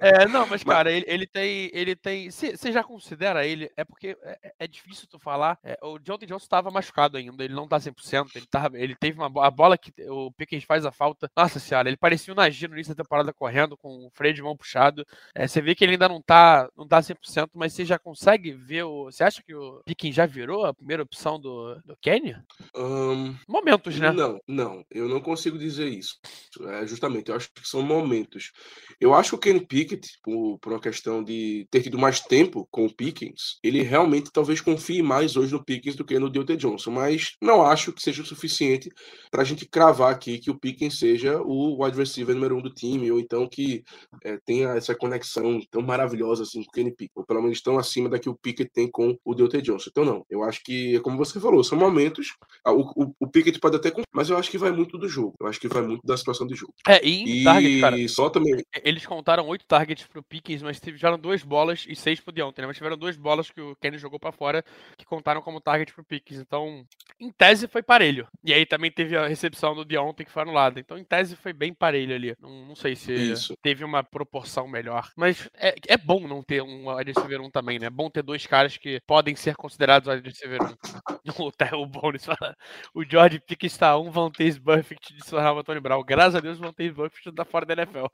É, 0.00 0.26
não, 0.28 0.46
mas 0.46 0.62
Mas- 0.64 0.64
cara, 0.64 0.90
ele, 0.92 1.04
ele 1.08 1.26
tem. 1.26 1.70
Ele 1.72 1.94
tem. 1.96 2.30
Você 2.30 2.72
já 2.72 2.82
considera 2.82 3.46
ele? 3.46 3.70
É 3.76 3.84
porque 3.84 4.16
é, 4.22 4.38
é- 4.42 4.54
é 4.60 4.66
difícil 4.66 5.06
tu 5.08 5.18
falar. 5.18 5.58
é, 5.64 5.78
o 5.82 5.98
Jonathan 5.98 6.26
Johnson 6.26 6.44
estava 6.44 6.70
machucado 6.70 7.16
ainda, 7.16 7.44
ele 7.44 7.54
não 7.54 7.66
tá 7.68 7.78
100%. 7.78 8.30
Ele, 8.34 8.46
tá, 8.46 8.70
ele 8.74 8.94
teve 8.94 9.18
uma 9.20 9.26
a 9.44 9.50
bola 9.50 9.76
que 9.78 9.92
o 10.08 10.30
Pickens 10.32 10.64
faz 10.64 10.84
a 10.86 10.92
falta. 10.92 11.30
Nossa 11.36 11.58
senhora, 11.58 11.88
ele 11.88 11.96
parecia 11.96 12.32
o 12.32 12.36
Najee 12.36 12.68
no 12.68 12.74
início 12.74 12.94
da 12.94 13.02
temporada 13.02 13.32
correndo 13.32 13.76
com 13.76 14.06
o 14.06 14.10
freio 14.14 14.34
de 14.34 14.42
mão 14.42 14.56
puxado. 14.56 15.04
Você 15.38 15.60
vê 15.60 15.74
que 15.74 15.84
ele 15.84 15.92
ainda 15.92 16.08
não 16.08 16.20
tá, 16.22 16.68
não 16.76 16.86
tá 16.86 17.00
100%, 17.00 17.50
mas 17.54 17.72
você 17.72 17.84
já 17.84 17.98
consegue 17.98 18.52
ver 18.52 18.84
o. 18.84 19.04
Você 19.04 19.22
acha 19.24 19.42
que 19.42 19.54
o 19.54 19.82
Pickens 19.84 20.14
já 20.14 20.26
virou 20.26 20.64
a 20.64 20.74
primeira 20.74 21.02
opção 21.02 21.38
do, 21.40 21.74
do 21.84 21.96
Kenny? 22.00 22.36
Ahn, 22.74 23.34
Momentos, 23.48 23.98
né? 23.98 24.10
Não, 24.12 24.40
não, 24.46 24.84
eu 24.90 25.08
não 25.08 25.20
consigo 25.20 25.58
dizer 25.58 25.88
isso. 25.88 26.18
É, 26.62 26.73
justamente, 26.86 27.30
eu 27.30 27.36
acho 27.36 27.50
que 27.52 27.66
são 27.66 27.82
momentos. 27.82 28.52
Eu 29.00 29.14
acho 29.14 29.30
que 29.30 29.36
o 29.36 29.38
Kenny 29.38 29.66
Pickett, 29.66 30.08
por, 30.22 30.58
por 30.58 30.72
uma 30.72 30.80
questão 30.80 31.22
de 31.22 31.66
ter 31.70 31.82
tido 31.82 31.98
mais 31.98 32.20
tempo 32.20 32.66
com 32.70 32.86
o 32.86 32.94
Pickens, 32.94 33.58
ele 33.62 33.82
realmente 33.82 34.30
talvez 34.32 34.60
confie 34.60 35.02
mais 35.02 35.36
hoje 35.36 35.52
no 35.52 35.64
Pickens 35.64 35.96
do 35.96 36.04
que 36.04 36.18
no 36.18 36.30
Deontay 36.30 36.56
Johnson, 36.56 36.90
mas 36.90 37.34
não 37.40 37.62
acho 37.62 37.92
que 37.92 38.02
seja 38.02 38.22
o 38.22 38.26
suficiente 38.26 38.90
para 39.30 39.42
a 39.42 39.44
gente 39.44 39.66
cravar 39.66 40.12
aqui 40.12 40.38
que 40.38 40.50
o 40.50 40.58
Pickens 40.58 40.98
seja 40.98 41.40
o 41.42 41.82
wide 41.82 41.96
receiver 41.96 42.34
número 42.34 42.56
um 42.56 42.62
do 42.62 42.70
time, 42.70 43.10
ou 43.10 43.20
então 43.20 43.48
que 43.48 43.82
é, 44.22 44.38
tenha 44.44 44.70
essa 44.70 44.94
conexão 44.94 45.60
tão 45.70 45.82
maravilhosa 45.82 46.42
assim 46.42 46.62
com 46.62 46.70
o 46.70 46.72
Kenny 46.72 46.90
Pickett, 46.90 47.12
ou 47.14 47.24
pelo 47.24 47.42
menos 47.42 47.60
tão 47.60 47.78
acima 47.78 48.08
da 48.08 48.18
que 48.18 48.28
o 48.28 48.34
Pickett 48.34 48.70
tem 48.72 48.90
com 48.90 49.16
o 49.24 49.34
Deontay 49.34 49.62
Johnson. 49.62 49.90
Então 49.90 50.04
não, 50.04 50.24
eu 50.30 50.42
acho 50.42 50.62
que, 50.62 50.98
como 51.00 51.16
você 51.16 51.38
falou, 51.38 51.62
são 51.62 51.78
momentos 51.78 52.34
ah, 52.64 52.72
O, 52.72 52.80
o, 52.96 53.14
o 53.20 53.28
Pickett 53.28 53.58
pode 53.58 53.76
até. 53.76 53.92
Mas 54.12 54.30
eu 54.30 54.36
acho 54.36 54.50
que 54.50 54.58
vai 54.58 54.72
muito 54.72 54.96
do 54.98 55.08
jogo. 55.08 55.34
Eu 55.40 55.46
acho 55.46 55.60
que 55.60 55.68
vai 55.68 55.82
muito 55.82 56.04
da 56.04 56.16
situação 56.16 56.46
do 56.46 56.54
jogo. 56.54 56.63
É, 56.86 57.04
e 57.04 57.40
em 57.40 57.44
target, 57.44 57.80
cara. 57.80 57.98
E 57.98 58.08
só 58.08 58.28
também. 58.28 58.62
Eles 58.82 59.06
contaram 59.06 59.46
oito 59.46 59.64
targets 59.66 60.06
pro 60.06 60.22
Pickens, 60.22 60.62
mas 60.62 60.80
tiveram 60.80 61.18
duas 61.18 61.42
bolas 61.42 61.84
e 61.88 61.96
seis 61.96 62.20
pro 62.20 62.32
Deontay, 62.32 62.62
né? 62.62 62.66
Mas 62.66 62.76
tiveram 62.76 62.96
duas 62.96 63.16
bolas 63.16 63.50
que 63.50 63.60
o 63.60 63.76
Kenny 63.76 63.98
jogou 63.98 64.18
pra 64.18 64.32
fora 64.32 64.64
que 64.96 65.04
contaram 65.04 65.42
como 65.42 65.60
target 65.60 65.92
pro 65.92 66.04
Pickens. 66.04 66.40
Então, 66.40 66.86
em 67.24 67.30
tese 67.32 67.66
foi 67.66 67.82
parelho. 67.82 68.26
E 68.44 68.52
aí 68.52 68.66
também 68.66 68.90
teve 68.90 69.16
a 69.16 69.26
recepção 69.26 69.74
do 69.74 69.84
Deontay 69.84 70.24
que 70.26 70.32
foi 70.32 70.42
anulada. 70.42 70.78
Então, 70.78 70.98
em 70.98 71.04
tese 71.04 71.34
foi 71.36 71.52
bem 71.52 71.72
parelho 71.72 72.14
ali. 72.14 72.36
Não, 72.40 72.66
não 72.66 72.76
sei 72.76 72.94
se 72.94 73.12
Isso. 73.12 73.56
teve 73.62 73.82
uma 73.84 74.02
proporção 74.04 74.68
melhor. 74.68 75.10
Mas 75.16 75.48
é, 75.54 75.74
é 75.88 75.96
bom 75.96 76.26
não 76.28 76.42
ter 76.42 76.62
um 76.62 76.88
wide 76.94 77.12
receiver 77.12 77.40
1 77.40 77.50
também, 77.50 77.78
né? 77.78 77.86
É 77.86 77.90
bom 77.90 78.10
ter 78.10 78.22
dois 78.22 78.46
caras 78.46 78.76
que 78.76 79.00
podem 79.06 79.34
ser 79.34 79.56
considerados 79.56 80.08
wide 80.08 80.28
receiver 80.28 80.60
1. 80.62 81.42
o, 81.42 81.50
Ter- 81.52 81.74
o 81.74 81.86
Bones 81.86 82.24
fala. 82.24 82.56
O 82.94 83.02
George 83.04 83.40
Pickens 83.40 83.72
está 83.72 83.96
um 83.98 84.10
Vantage 84.10 84.60
Buffett 84.60 85.14
de 85.14 85.24
Sorrel 85.26 85.62
Tony 85.64 85.80
Brown. 85.80 86.02
Graças 86.04 86.34
a 86.36 86.40
Deus, 86.40 86.58
o 86.58 86.62
Vantage 86.62 86.90
Buffett 86.92 87.32
tá 87.32 87.44
fora 87.44 87.64
da 87.64 87.72
NFL. 87.74 88.06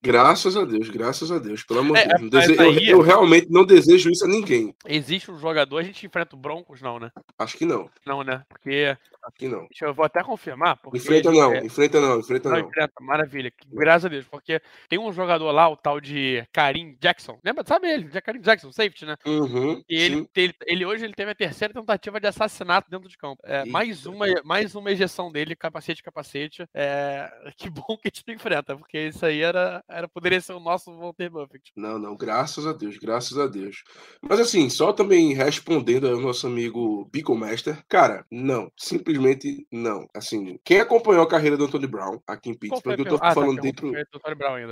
Graças 0.00 0.56
a 0.56 0.64
Deus, 0.64 0.88
graças 0.88 1.30
a 1.32 1.38
Deus. 1.40 1.64
Pelo 1.64 1.80
amor 1.80 1.96
de 1.96 2.02
É, 2.04 2.18
Deus. 2.18 2.30
Dese- 2.30 2.54
eu, 2.56 2.62
aí- 2.70 2.88
eu 2.88 3.00
realmente 3.00 3.48
não 3.50 3.64
desejo 3.64 4.08
isso 4.10 4.24
a 4.24 4.28
ninguém. 4.28 4.72
Existe 4.86 5.30
um 5.30 5.38
jogador, 5.38 5.78
a 5.78 5.82
gente 5.82 6.06
enfrenta 6.06 6.36
o 6.36 6.38
Broncos, 6.38 6.80
não, 6.80 7.00
né? 7.00 7.10
Acho 7.36 7.56
que 7.56 7.66
não. 7.66 7.90
Não, 8.06 8.22
né? 8.22 8.44
Porque. 8.48 8.96
Que 9.36 9.48
não. 9.48 9.66
Deixa 9.66 9.84
eu, 9.84 9.94
vou 9.94 10.04
até 10.04 10.22
confirmar. 10.22 10.76
Porque 10.78 10.96
Enfrenta 10.96 11.30
não, 11.30 11.52
é, 11.52 11.64
enfrenta 11.64 12.00
não, 12.00 12.20
enfrenta 12.20 12.48
não 12.48 12.58
não. 12.58 12.68
enfrenta, 12.68 12.92
maravilha. 13.00 13.52
Graças 13.70 14.06
a 14.06 14.08
Deus. 14.08 14.26
Porque 14.26 14.60
tem 14.88 14.98
um 14.98 15.12
jogador 15.12 15.50
lá, 15.50 15.68
o 15.68 15.76
tal 15.76 16.00
de 16.00 16.46
Karim 16.52 16.96
Jackson. 16.98 17.38
Lembra? 17.44 17.64
Sabe 17.66 17.88
ele? 17.88 18.08
Karim 18.22 18.40
Jackson, 18.40 18.72
safety, 18.72 19.04
né? 19.04 19.16
Uhum, 19.26 19.82
E 19.88 19.96
ele, 19.96 20.28
ele, 20.34 20.54
ele 20.66 20.86
hoje 20.86 21.04
ele 21.04 21.14
teve 21.14 21.30
a 21.32 21.34
terceira 21.34 21.74
tentativa 21.74 22.18
de 22.18 22.26
assassinato 22.26 22.90
dentro 22.90 23.08
de 23.08 23.18
campo. 23.18 23.42
É, 23.44 23.64
mais, 23.66 24.06
uma, 24.06 24.26
mais 24.44 24.74
uma 24.74 24.90
ejeção 24.90 25.30
dele, 25.30 25.54
capacete, 25.54 26.02
capacete. 26.02 26.66
É, 26.72 27.30
que 27.56 27.68
bom 27.68 27.98
que 28.00 28.08
a 28.08 28.10
gente 28.12 28.24
não 28.26 28.34
enfrenta, 28.34 28.76
porque 28.76 29.08
isso 29.08 29.26
aí 29.26 29.42
era, 29.42 29.84
era, 29.88 30.08
poderia 30.08 30.40
ser 30.40 30.54
o 30.54 30.60
nosso 30.60 30.96
Walter 30.98 31.30
Buffett. 31.30 31.70
Não, 31.76 31.98
não, 31.98 32.16
graças 32.16 32.66
a 32.66 32.72
Deus, 32.72 32.96
graças 32.96 33.36
a 33.38 33.46
Deus. 33.46 33.82
Mas 34.22 34.40
assim, 34.40 34.70
só 34.70 34.92
também 34.92 35.34
respondendo 35.34 36.08
ao 36.08 36.20
nosso 36.20 36.46
amigo 36.46 37.08
Master, 37.36 37.77
cara, 37.88 38.24
não, 38.30 38.70
simplesmente 38.76 39.66
não. 39.70 40.06
Assim, 40.14 40.58
quem 40.64 40.80
acompanhou 40.80 41.22
a 41.22 41.28
carreira 41.28 41.56
do 41.56 41.64
Anthony 41.64 41.86
Brown 41.86 42.18
aqui 42.26 42.50
em 42.50 42.54
Pittsburgh, 42.54 42.98
eu 42.98 43.04
tô 43.04 43.16
ah, 43.16 43.20
tá, 43.20 43.32
falando 43.32 43.58
a 43.58 43.62
dentro. 43.62 43.92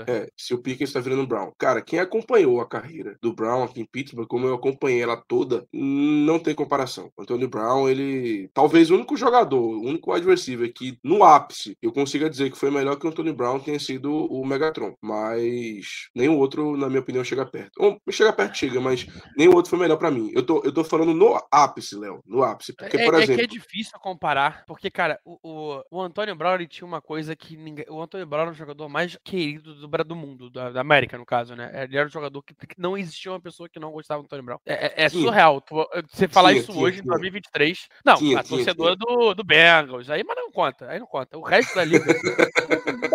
É, 0.07 0.29
se 0.37 0.55
o 0.55 0.59
Pickens 0.59 0.91
está 0.91 1.01
virando 1.01 1.27
Brown. 1.27 1.53
Cara, 1.59 1.83
quem 1.83 1.99
acompanhou 1.99 2.61
a 2.61 2.69
carreira 2.69 3.17
do 3.21 3.33
Brown 3.33 3.65
aqui 3.65 3.81
em 3.81 3.87
Pittsburgh, 3.87 4.27
como 4.27 4.47
eu 4.47 4.55
acompanhei 4.55 5.03
ela 5.03 5.17
toda, 5.17 5.67
não 5.73 6.39
tem 6.39 6.55
comparação. 6.55 7.11
O 7.17 7.23
Antonio 7.23 7.49
Brown, 7.49 7.89
ele. 7.89 8.49
Talvez 8.55 8.91
o 8.91 8.95
único 8.95 9.17
jogador, 9.17 9.61
o 9.61 9.83
único 9.83 10.13
wide 10.13 10.27
receiver 10.27 10.73
que 10.73 10.99
no 11.03 11.25
ápice 11.25 11.77
eu 11.83 11.93
consiga 11.93 12.31
dizer 12.31 12.51
que 12.51 12.59
foi 12.59 12.71
melhor 12.71 12.97
que 12.97 13.07
o 13.07 13.09
Antonio 13.09 13.35
Brown 13.35 13.59
tenha 13.61 13.79
sido 13.79 14.13
o 14.13 14.45
Megatron. 14.45 14.95
Mas 15.01 16.09
nenhum 16.15 16.39
outro, 16.39 16.77
na 16.77 16.89
minha 16.89 17.01
opinião, 17.01 17.25
chega 17.25 17.45
perto. 17.47 17.73
Ou 17.79 17.99
chega 18.11 18.33
perto, 18.33 18.57
chega, 18.57 18.81
mas 18.81 19.07
nenhum 19.37 19.55
outro 19.55 19.71
foi 19.71 19.79
melhor 19.79 19.97
pra 19.97 20.11
mim. 20.11 20.31
Eu 20.35 20.43
tô, 20.43 20.63
eu 20.65 20.73
tô 20.73 20.85
falando 20.85 21.15
no 21.15 21.41
ápice, 21.51 21.97
Léo. 21.97 22.21
No 22.27 22.43
ápice. 22.43 22.75
Porque, 22.75 22.96
é, 23.01 23.05
por 23.05 23.15
é 23.15 23.23
exemplo. 23.23 23.37
que 23.37 23.45
é 23.45 23.47
difícil 23.47 23.99
comparar, 23.99 24.65
porque, 24.67 24.91
cara, 24.91 25.21
o, 25.25 25.39
o, 25.43 25.85
o 25.91 26.01
Antônio 26.03 26.35
Brown 26.35 26.55
ele 26.55 26.67
tinha 26.67 26.87
uma 26.87 27.01
coisa 27.01 27.35
que 27.35 27.57
ninguém. 27.57 27.85
O 27.89 28.01
Antônio 28.01 28.27
Brown 28.27 28.43
era 28.43 28.51
o 28.51 28.55
jogador 28.55 28.89
mais 28.89 29.17
querido 29.25 29.75
do, 29.75 30.05
do 30.05 30.17
mundo, 30.17 30.51
da, 30.51 30.71
da 30.71 30.81
América, 30.81 31.17
no 31.19 31.27
caso, 31.27 31.55
né? 31.55 31.71
Ele 31.85 31.97
era 31.97 32.07
um 32.07 32.11
jogador 32.11 32.43
que, 32.43 32.55
que 32.55 32.81
não 32.81 32.97
existia 32.97 33.33
uma 33.33 33.41
pessoa 33.41 33.69
que 33.69 33.79
não 33.79 33.91
gostava 33.93 34.23
do 34.23 34.27
Antônio 34.27 34.45
Brown. 34.45 34.59
É, 34.67 34.87
é- 34.87 35.05
é 35.05 35.09
surreal. 35.09 35.61
tu- 35.61 35.89
você 36.11 36.29
falar 36.29 36.51
Tinha, 36.51 36.61
isso 36.63 36.73
tinha, 36.73 36.85
hoje, 36.85 36.99
em 36.99 37.03
tinha. 37.03 37.11
2023. 37.13 37.89
Não, 38.05 38.17
Tinha, 38.17 38.41
a 38.41 38.43
torcedora 38.43 38.97
do, 38.97 39.35
do 39.35 39.45
Bengals. 39.45 40.11
Aí, 40.11 40.23
mas 40.25 40.37
não 40.37 40.51
conta. 40.51 40.91
Aí 40.91 40.99
não 40.99 41.07
conta. 41.07 41.39
O 41.39 41.43
resto 41.43 41.75
da 41.75 41.85
liga. 41.85 42.05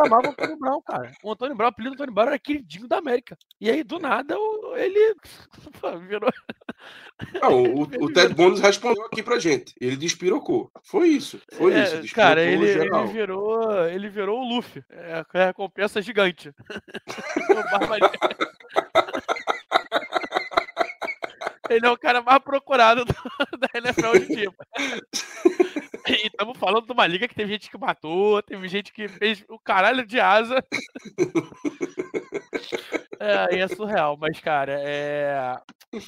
amava 0.06 0.28
o 0.28 0.32
Antônio 0.32 0.58
Brown, 0.58 0.82
cara. 0.82 1.12
O 1.24 1.32
Antônio 1.32 1.56
Brown, 1.56 1.68
o 1.68 1.72
apelido 1.72 1.96
do 1.96 1.96
Antônio 1.96 2.14
Brown 2.14 2.28
era 2.28 2.40
queridinho 2.40 2.88
da 2.88 2.98
América. 2.98 3.38
E 3.60 3.70
aí, 3.70 3.84
do 3.84 4.00
nada, 4.00 4.36
ele 4.76 5.16
pô, 5.80 5.98
virou. 6.00 6.32
Não, 7.42 7.64
o, 7.64 7.82
o 8.04 8.14
Ted 8.14 8.34
Bones 8.34 8.60
respondeu 8.60 9.06
aqui 9.06 9.22
pra 9.22 9.40
gente. 9.40 9.71
Ele 9.80 9.96
despirocou. 9.96 10.72
Foi 10.84 11.10
isso. 11.10 11.40
Foi 11.54 11.74
É, 11.74 12.02
isso. 12.02 12.14
cara, 12.16 12.42
ele, 12.42 12.68
ele 12.68 13.06
virou. 13.08 13.86
Ele 13.88 14.10
virou 14.10 14.42
o 14.42 14.56
Luffy. 14.56 14.84
É 14.90 15.24
a 15.34 15.46
recompensa 15.46 16.02
gigante. 16.02 16.52
Ele 21.72 21.86
é 21.86 21.90
o 21.90 21.98
cara 21.98 22.22
mais 22.22 22.40
procurado 22.40 23.06
do- 23.06 23.14
da 23.58 23.68
NFL 23.76 24.08
hoje 24.10 24.32
em 24.32 24.36
dia. 24.36 24.52
E 26.08 26.28
estamos 26.28 26.58
falando 26.58 26.86
de 26.86 26.92
uma 26.92 27.06
liga 27.08 27.28
que 27.28 27.36
teve 27.36 27.52
gente 27.54 27.70
que 27.70 27.78
matou, 27.78 28.42
teve 28.42 28.68
gente 28.68 28.92
que 28.92 29.08
fez 29.08 29.46
o 29.48 29.60
caralho 29.60 30.06
de 30.06 30.20
asa. 30.20 30.64
É, 33.20 33.60
é 33.60 33.68
surreal, 33.68 34.18
mas, 34.20 34.40
cara, 34.40 34.78
é. 34.82 35.56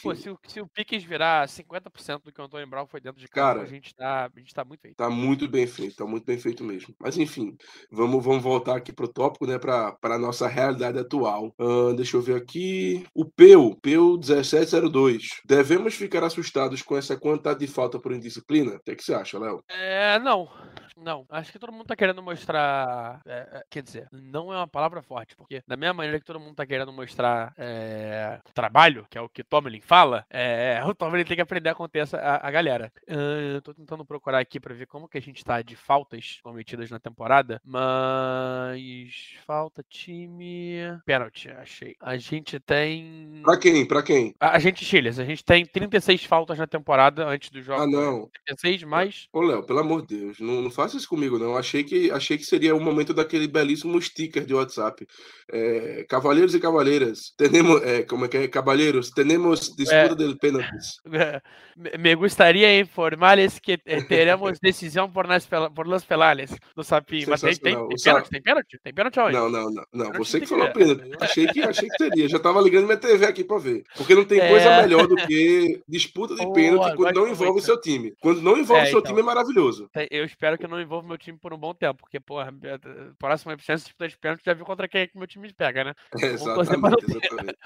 Pô, 0.01 0.15
se 0.15 0.29
o, 0.29 0.39
se 0.47 0.61
o 0.61 0.67
Pickens 0.67 1.03
virar 1.03 1.45
50% 1.47 2.23
do 2.23 2.31
que 2.31 2.39
o 2.39 2.43
Antônio 2.45 2.65
Brown 2.65 2.87
foi 2.87 3.01
dentro 3.01 3.19
de 3.19 3.27
Cara, 3.27 3.61
a, 3.63 3.65
gente 3.65 3.93
tá, 3.93 4.31
a 4.33 4.39
gente 4.39 4.53
tá 4.53 4.63
muito 4.63 4.79
feito. 4.79 4.95
Tá 4.95 5.09
muito 5.09 5.47
bem 5.47 5.67
feito, 5.67 5.97
tá 5.97 6.05
muito 6.05 6.25
bem 6.25 6.37
feito 6.37 6.63
mesmo. 6.63 6.95
Mas 6.99 7.17
enfim, 7.17 7.55
vamos, 7.91 8.23
vamos 8.23 8.41
voltar 8.41 8.77
aqui 8.77 8.93
pro 8.93 9.09
tópico, 9.09 9.45
né, 9.45 9.59
pra, 9.59 9.91
pra 9.91 10.17
nossa 10.17 10.47
realidade 10.47 10.97
atual. 10.97 11.53
Ahn, 11.59 11.95
deixa 11.95 12.15
eu 12.15 12.21
ver 12.21 12.37
aqui. 12.37 13.05
O 13.13 13.25
Peu, 13.25 13.75
Peu 13.81 14.17
1702. 14.17 15.41
Devemos 15.55 15.93
ficar 15.93 16.23
assustados 16.23 16.81
com 16.81 16.97
essa 16.97 17.15
quantidade 17.15 17.59
de 17.59 17.67
falta 17.67 17.99
por 17.99 18.11
indisciplina? 18.11 18.71
O 18.75 18.79
que, 18.79 18.89
é 18.89 18.95
que 18.95 19.03
você 19.03 19.13
acha, 19.13 19.37
Léo? 19.37 19.63
É, 19.69 20.17
não. 20.17 20.49
Não. 20.97 21.25
Acho 21.29 21.51
que 21.51 21.59
todo 21.59 21.71
mundo 21.71 21.85
tá 21.85 21.95
querendo 21.95 22.21
mostrar. 22.23 23.21
é, 23.25 23.47
é, 23.51 23.63
quer 23.69 23.83
dizer, 23.83 24.07
não 24.11 24.53
é 24.53 24.57
uma 24.57 24.67
palavra 24.67 25.01
forte, 25.01 25.35
porque 25.35 25.61
da 25.67 25.75
mesma 25.75 25.95
maneira 25.95 26.19
que 26.19 26.25
todo 26.25 26.39
mundo 26.39 26.55
tá 26.55 26.65
querendo 26.65 26.91
mostrar 26.93 27.53
é, 27.57 28.39
trabalho, 28.53 29.05
que 29.09 29.17
é 29.17 29.21
o 29.21 29.29
que 29.29 29.43
Tomlin 29.43 29.81
fala, 29.81 30.25
é, 30.29 30.81
o 30.85 30.93
Tomlin 30.93 31.25
tem 31.25 31.35
que 31.35 31.41
aprender 31.41 31.69
a 31.69 31.75
conter 31.75 31.99
essa, 31.99 32.17
a, 32.17 32.47
a 32.47 32.51
galera. 32.51 32.91
Ahn, 33.07 33.55
eu 33.55 33.61
tô 33.61 33.73
tentando 33.73 34.05
procurar 34.05 34.39
aqui 34.39 34.59
pra 34.59 34.73
ver 34.73 34.87
como 34.87 35.07
que 35.07 35.17
a 35.17 35.21
gente 35.21 35.43
tá 35.43 35.61
de 35.61 35.75
faltas 35.75 36.39
cometidas 36.41 36.89
na 36.89 36.99
temporada, 36.99 37.61
mas. 37.65 39.33
Falta, 39.45 39.83
time. 39.89 40.77
Pênalti, 41.05 41.49
achei. 41.49 41.95
A 41.99 42.17
gente 42.17 42.59
tem. 42.59 43.41
Pra 43.43 43.57
quem? 43.57 43.85
Pra 43.85 44.01
quem? 44.01 44.33
A 44.39 44.53
a 44.53 44.59
gente, 44.59 44.85
Chiles, 44.85 45.17
a 45.17 45.25
gente 45.25 45.43
tem 45.43 45.65
36 45.65 46.25
faltas 46.25 46.59
na 46.59 46.67
temporada 46.67 47.25
antes 47.27 47.49
do 47.49 47.59
jogo. 47.59 47.81
Ah, 47.81 47.87
não. 47.87 48.29
36 48.45 48.83
mais. 48.83 49.27
Ô, 49.33 49.41
Léo, 49.41 49.63
pelo 49.63 49.79
amor 49.79 50.05
de 50.05 50.15
Deus, 50.15 50.39
não, 50.39 50.61
não 50.61 50.69
faça 50.83 50.97
isso 50.97 51.07
comigo, 51.07 51.39
não. 51.39 51.55
Achei 51.55 51.83
que, 51.83 52.11
achei 52.11 52.37
que 52.37 52.43
seria 52.43 52.75
o 52.75 52.79
momento 52.79 53.13
daquele 53.13 53.47
belíssimo 53.47 54.01
sticker 54.01 54.45
de 54.45 54.53
WhatsApp. 54.53 55.05
É, 55.51 56.05
cavalheiros 56.09 56.53
e 56.53 56.59
cavaleiras, 56.59 57.33
tenemos, 57.37 57.81
é, 57.83 58.03
como 58.03 58.25
é 58.25 58.27
que 58.27 58.37
é? 58.37 58.47
Caballeros, 58.47 59.09
tenemos 59.11 59.73
disputa 59.75 60.15
del 60.15 60.37
pênaltis. 60.37 60.97
Me 61.75 61.91
me 61.97 62.13
gustaría 62.15 62.79
informarles 62.79 63.59
que 63.59 63.79
eh, 63.85 64.03
teremos 64.03 64.59
decisão 64.61 65.11
por, 65.11 65.27
nas, 65.27 65.47
por 65.47 65.87
los 65.87 66.05
penales 66.05 66.51
do 66.75 66.83
Sapinho. 66.83 67.27
Mas 67.29 67.41
tem, 67.41 67.55
tem, 67.55 67.73
tem 67.73 67.77
O 67.83 67.87
pênalti? 68.03 68.29
Tem 68.29 68.41
pênalti? 68.43 68.79
Tem 68.83 68.93
pênalti 68.93 69.19
aonde? 69.19 69.35
Não, 69.35 69.49
não, 69.49 69.71
não, 69.71 69.83
não. 69.91 70.11
Você 70.13 70.39
que 70.39 70.45
falou 70.45 70.71
pênalti. 70.71 71.09
Achei 71.19 71.47
que, 71.47 71.61
achei 71.63 71.89
que 71.89 71.97
teria. 71.97 72.27
Já 72.29 72.37
tava 72.37 72.61
ligando 72.61 72.85
minha 72.85 72.97
TV 72.97 73.25
aqui 73.25 73.43
pra 73.43 73.57
ver. 73.57 73.81
Porque 73.97 74.13
não 74.13 74.23
tem 74.23 74.39
coisa 74.39 74.69
É. 74.69 74.81
melhor 74.83 75.07
do 75.07 75.15
que 75.15 75.81
disputa 75.87 76.35
de 76.35 76.43
Boa, 76.45 76.53
pênalti 76.53 76.95
quando 76.95 77.15
não 77.15 77.27
envolve 77.27 77.59
o 77.59 77.63
seu 77.63 77.81
time. 77.81 78.13
Quando 78.21 78.41
não 78.41 78.55
envolve 78.55 78.83
o 78.83 78.85
É, 78.85 78.89
seu 78.91 78.99
então. 78.99 79.09
time 79.09 79.21
é 79.21 79.23
maravilhoso. 79.23 79.89
Eu 80.11 80.25
espero 80.25 80.57
que 80.59 80.65
eu 80.65 80.69
não 80.73 80.81
envolva 80.81 81.07
meu 81.07 81.17
time 81.17 81.37
por 81.37 81.53
um 81.53 81.57
bom 81.57 81.73
tempo, 81.73 81.99
porque, 82.01 82.19
porra, 82.19 82.53
eh, 82.63 82.79
próxima 83.19 83.57
chance 83.59 83.83
de 83.83 83.89
disputa 83.89 84.07
de 84.09 84.17
pênalti 84.17 84.43
já 84.45 84.53
viu 84.53 84.65
contra 84.65 84.87
quem 84.87 85.01
é 85.01 85.07
que 85.07 85.17
meu 85.17 85.27
time 85.27 85.51
pega, 85.53 85.83
né? 85.85 85.93
Exatamente, 86.21 87.05
exatamente. 87.07 87.57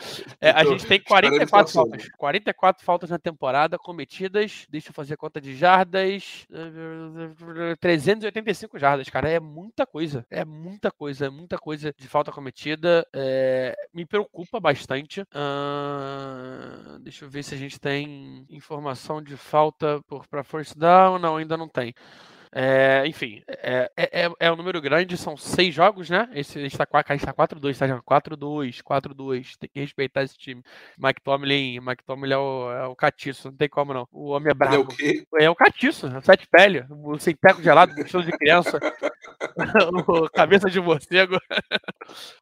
É, 0.42 0.52
a 0.52 0.64
Então, 0.64 0.66
gente 0.66 0.86
tem 0.86 1.00
esperando 1.00 1.38
44 1.40 1.72
situação. 1.72 1.74
faltas. 1.74 2.10
44 2.18 2.84
faltas 2.86 3.10
na 3.10 3.20
temporada 3.20 3.78
cometidas. 3.80 4.66
Deixa 4.70 4.90
eu 4.90 4.94
fazer 4.94 5.16
a 5.16 5.18
conta 5.18 5.42
de 5.42 5.56
jardas. 5.56 6.46
eh, 6.52 7.76
385 7.80 8.78
jardas, 8.80 9.10
cara. 9.10 9.30
É 9.30 9.40
muita 9.40 9.86
coisa. 9.86 10.26
É 10.30 10.46
muita 10.46 10.92
coisa. 10.92 11.26
É 11.28 11.30
muita 11.30 11.58
coisa 11.58 11.94
de 11.98 12.08
falta 12.08 12.32
cometida. 12.32 13.08
É, 13.14 13.76
me 13.94 14.06
preocupa 14.06 14.60
bastante. 14.60 15.24
Ahn, 15.34 17.00
deixa 17.02 17.26
eu 17.26 17.30
ver 17.30 17.44
se 17.44 17.56
a 17.56 17.58
gente 17.58 17.80
tem 17.80 18.46
informação 18.50 19.22
de 19.22 19.36
falta 19.38 20.02
por 20.08 20.28
para 20.28 20.44
first 20.44 20.76
down. 20.78 21.20
Não, 21.20 21.38
ainda 21.38 21.58
não 21.58 21.68
tem. 21.68 21.94
É, 22.52 23.04
enfim, 23.06 23.42
é, 23.48 23.92
é, 23.96 24.26
é- 24.26 24.32
é 24.40 24.52
um 24.52 24.56
número 24.56 24.82
grande, 24.82 25.18
são 25.18 25.36
seis 25.36 25.74
jogos, 25.74 26.10
né? 26.10 26.30
Esse, 26.34 26.60
a 26.60 26.62
gente 26.62 26.78
tá, 26.78 26.86
qua- 26.86 27.04
a 27.08 27.14
gente 27.14 27.26
tá 27.26 27.34
4-2, 27.34 27.78
tá, 27.78 27.88
gente? 27.88 28.02
4-2, 28.04 28.82
4-2, 28.82 29.58
tem 29.58 29.70
que 29.70 29.80
respeitar 29.80 30.24
esse 30.24 30.38
time. 30.38 30.64
Mike 30.98 31.22
Tomlin, 31.22 31.80
Mike 31.80 32.04
Tomlin 32.04 32.32
é 32.32 32.38
o, 32.38 32.72
é 32.72 32.88
o 32.88 32.96
catiço, 32.96 33.50
não 33.50 33.58
tem 33.58 33.70
como 33.70 33.94
não. 33.94 34.08
O 34.12 34.30
homem 34.30 34.52
é 34.52 34.66
Ele 34.66 34.76
é 34.76 34.80
o 34.80 34.88
quê? 34.88 35.28
É 35.40 35.50
o 35.50 35.56
catiço, 35.56 36.08
é 36.08 36.22
sete 36.22 36.48
pele, 36.48 36.86
o 36.90 37.18
sem 37.20 37.36
teco 37.36 37.62
gelado, 37.62 38.00
estilo 38.00 38.24
de 38.24 38.32
criança, 38.32 38.80
cabeça 40.34 40.70
de 40.70 40.80
morcego. 40.80 41.38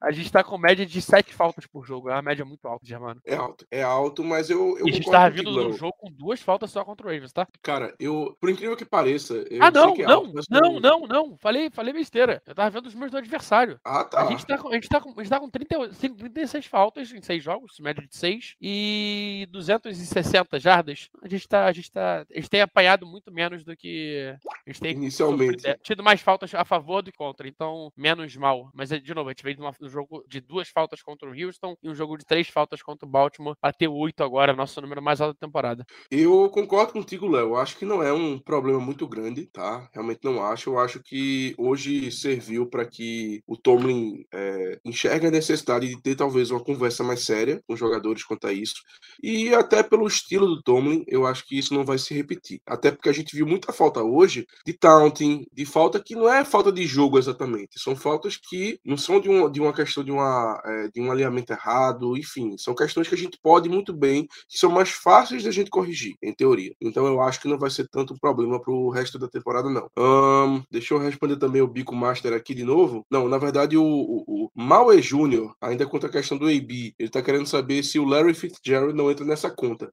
A 0.02 0.12
gente 0.12 0.32
tá 0.32 0.44
com 0.44 0.58
média 0.58 0.86
de 0.86 1.02
sete 1.02 1.34
faltas 1.34 1.66
por 1.66 1.86
jogo, 1.86 2.10
é 2.10 2.14
uma 2.14 2.22
média 2.22 2.46
muito 2.46 2.68
alta, 2.68 2.86
Germano. 2.86 3.20
É 3.26 3.36
alto. 3.36 3.66
É 3.72 3.84
alto, 3.84 4.24
mas 4.24 4.50
eu, 4.50 4.78
eu 4.78 4.88
E 4.88 4.92
a 4.92 4.94
gente 4.94 5.10
tava 5.10 5.30
vindo 5.30 5.52
do 5.52 5.74
jogo 5.74 5.94
com 5.98 6.12
duas 6.12 6.42
faltas 6.42 6.72
só 6.72 6.84
contra 6.84 7.08
o 7.08 7.10
Ravens, 7.10 7.34
tá? 7.34 7.48
Cara, 7.62 7.94
eu, 8.00 8.36
por 8.40 8.50
incrível 8.50 8.78
que 8.78 8.86
pareça, 8.86 9.34
eu 9.50 9.64
ah, 9.64 9.72
sei 9.72 9.95
não, 10.04 10.24
não, 10.24 10.44
não, 10.50 10.80
não, 10.80 11.08
não. 11.08 11.38
Falei, 11.38 11.70
falei 11.70 11.94
besteira. 11.94 12.42
Eu 12.46 12.54
tava 12.56 12.70
vendo 12.70 12.88
os 12.88 12.96
meus 12.96 13.12
do 13.12 13.18
adversário. 13.18 13.80
Ah, 13.84 14.04
tá. 14.04 14.24
A 14.28 14.32
gente 14.32 14.46
tá 14.46 14.58
com, 14.58 14.70
a 14.70 14.74
gente 14.74 14.88
tá 14.90 15.00
com, 15.02 15.10
a 15.10 15.24
gente 15.24 15.30
tá 15.30 15.40
com 15.40 15.50
30, 15.50 15.90
36 16.18 16.66
faltas 16.66 17.12
em 17.12 17.22
6 17.22 17.44
jogos, 17.44 17.80
média 17.80 18.06
de 18.06 18.16
6, 18.16 18.56
e 18.62 19.48
260 19.52 20.60
jardas. 20.60 21.10
A 21.22 21.28
gente 21.28 21.48
tá, 21.48 21.66
a 21.66 21.72
gente 21.72 21.92
tá, 21.92 22.26
a 22.30 22.36
gente 22.36 22.50
tem 22.50 22.62
apanhado 22.62 23.06
muito 23.06 23.32
menos 23.32 23.64
do 23.64 23.76
que 23.76 24.36
a 24.66 24.70
gente 24.70 24.82
tem 24.82 24.92
Inicialmente. 24.94 25.62
sofrido- 25.62 25.68
é, 25.68 25.78
tido 25.84 26.04
mais 26.04 26.22
faltas 26.22 26.54
a 26.54 26.66
favor 26.66 27.02
do 27.02 27.12
que 27.12 27.18
contra, 27.18 27.48
então 27.48 27.92
menos 27.96 28.36
mal. 28.36 28.70
Mas 28.74 28.92
é, 28.92 29.00
de 29.00 29.14
novo, 29.14 29.30
a 29.30 29.32
gente 29.32 29.44
veio 29.44 29.56
de 29.56 29.62
um 29.64 29.90
jogo 29.90 30.24
de 30.28 30.40
duas 30.42 30.70
faltas 30.70 31.02
contra 31.02 31.30
o 31.30 31.34
Houston 31.34 31.76
e 31.82 31.90
um 31.90 31.96
jogo 31.96 32.18
de 32.18 32.26
três 32.26 32.48
faltas 32.48 32.82
contra 32.82 33.08
o 33.08 33.10
Baltimore, 33.10 33.56
pra 33.60 33.72
ter 33.74 33.88
oito 33.88 34.24
agora, 34.24 34.54
nosso 34.54 34.80
número 34.82 35.02
mais 35.02 35.22
alto 35.22 35.38
da 35.40 35.46
temporada. 35.48 35.86
Eu 36.12 36.50
concordo 36.50 36.94
contigo, 36.94 37.28
Léo. 37.28 37.46
Eu 37.50 37.56
Acho 37.58 37.78
que 37.78 37.86
não 37.86 38.04
é 38.04 38.12
um 38.14 38.38
problema 38.38 38.80
muito 38.80 39.08
grande, 39.08 39.46
tá? 39.46 39.85
Realmente 39.94 40.22
não 40.24 40.44
acho. 40.44 40.70
Eu 40.70 40.80
acho 40.80 41.02
que 41.02 41.54
hoje 41.58 42.12
serviu 42.12 42.68
para 42.68 42.86
que 42.86 43.42
o 43.48 43.58
Tomlin 43.58 44.26
é, 44.34 44.80
enxergue 44.86 45.28
a 45.28 45.32
necessidade 45.32 45.88
de 45.88 46.02
ter 46.02 46.16
talvez 46.16 46.52
uma 46.52 46.64
conversa 46.64 47.04
mais 47.04 47.26
séria 47.26 47.62
com 47.68 47.74
os 47.74 47.80
jogadores 47.80 48.24
quanto 48.24 48.48
a 48.48 48.54
isso. 48.54 48.76
E 49.22 49.54
até 49.54 49.84
pelo 49.84 50.08
estilo 50.08 50.48
do 50.48 50.62
Tomlin, 50.62 51.04
eu 51.08 51.26
acho 51.26 51.46
que 51.46 51.58
isso 51.58 51.74
não 51.74 51.86
vai 51.86 51.98
se 51.98 52.14
repetir. 52.14 52.62
Até 52.66 52.92
porque 52.92 53.10
a 53.10 53.14
gente 53.14 53.36
viu 53.36 53.46
muita 53.46 53.72
falta 53.72 54.02
hoje 54.02 54.46
de 54.66 54.74
taunting, 54.74 55.46
de 55.52 55.66
falta 55.66 56.00
que 56.00 56.16
não 56.16 56.32
é 56.32 56.44
falta 56.44 56.72
de 56.72 56.86
jogo 56.86 57.18
exatamente. 57.18 57.80
São 57.80 57.96
faltas 57.96 58.38
que 58.38 58.80
não 58.84 58.98
são 58.98 59.20
de, 59.20 59.30
um, 59.30 59.50
de 59.50 59.62
uma 59.62 59.74
questão 59.74 60.04
de, 60.04 60.12
uma, 60.12 60.62
é, 60.66 60.88
de 60.90 61.02
um 61.02 61.12
alinhamento 61.12 61.54
errado, 61.54 62.18
enfim. 62.18 62.58
São 62.58 62.76
questões 62.76 63.08
que 63.08 63.16
a 63.16 63.18
gente 63.18 63.38
pode 63.42 63.70
muito 63.70 63.94
bem 63.94 64.28
que 64.48 64.58
são 64.58 64.72
mais 64.72 64.90
fáceis 64.90 65.44
da 65.44 65.52
gente 65.52 65.70
corrigir, 65.70 66.16
em 66.22 66.34
teoria. 66.34 66.74
Então 66.82 67.06
eu 67.06 67.22
acho 67.22 67.42
que 67.42 67.48
não 67.48 67.58
vai 67.58 67.70
ser 67.70 67.88
tanto 67.90 68.14
um 68.14 68.18
problema 68.18 68.60
pro 68.62 68.90
resto 68.90 69.18
da 69.20 69.28
temporada, 69.28 69.70
não. 69.76 69.90
Ahn, 69.98 70.62
deixa 70.72 70.94
eu 70.94 71.00
responder 71.00 71.38
também 71.38 71.62
o 71.62 71.68
Bico 71.68 71.96
Master 71.96 72.34
aqui 72.34 72.54
de 72.54 72.64
novo. 72.64 73.06
Não, 73.10 73.28
na 73.28 73.38
verdade, 73.38 73.78
o, 73.78 73.84
o, 73.84 74.24
o 74.28 74.52
Maue 74.56 75.02
Júnior, 75.02 75.56
ainda 75.62 75.86
conta 75.86 76.08
a 76.08 76.12
questão 76.12 76.38
do 76.38 76.48
AB, 76.48 76.96
ele 76.98 77.10
tá 77.10 77.22
querendo 77.22 77.46
saber 77.46 77.84
se 77.84 78.00
o 78.00 78.06
Larry 78.06 78.34
Fitzgerald 78.34 78.94
não 78.96 79.12
entra 79.12 79.26
nessa 79.26 79.50
conta. 79.50 79.90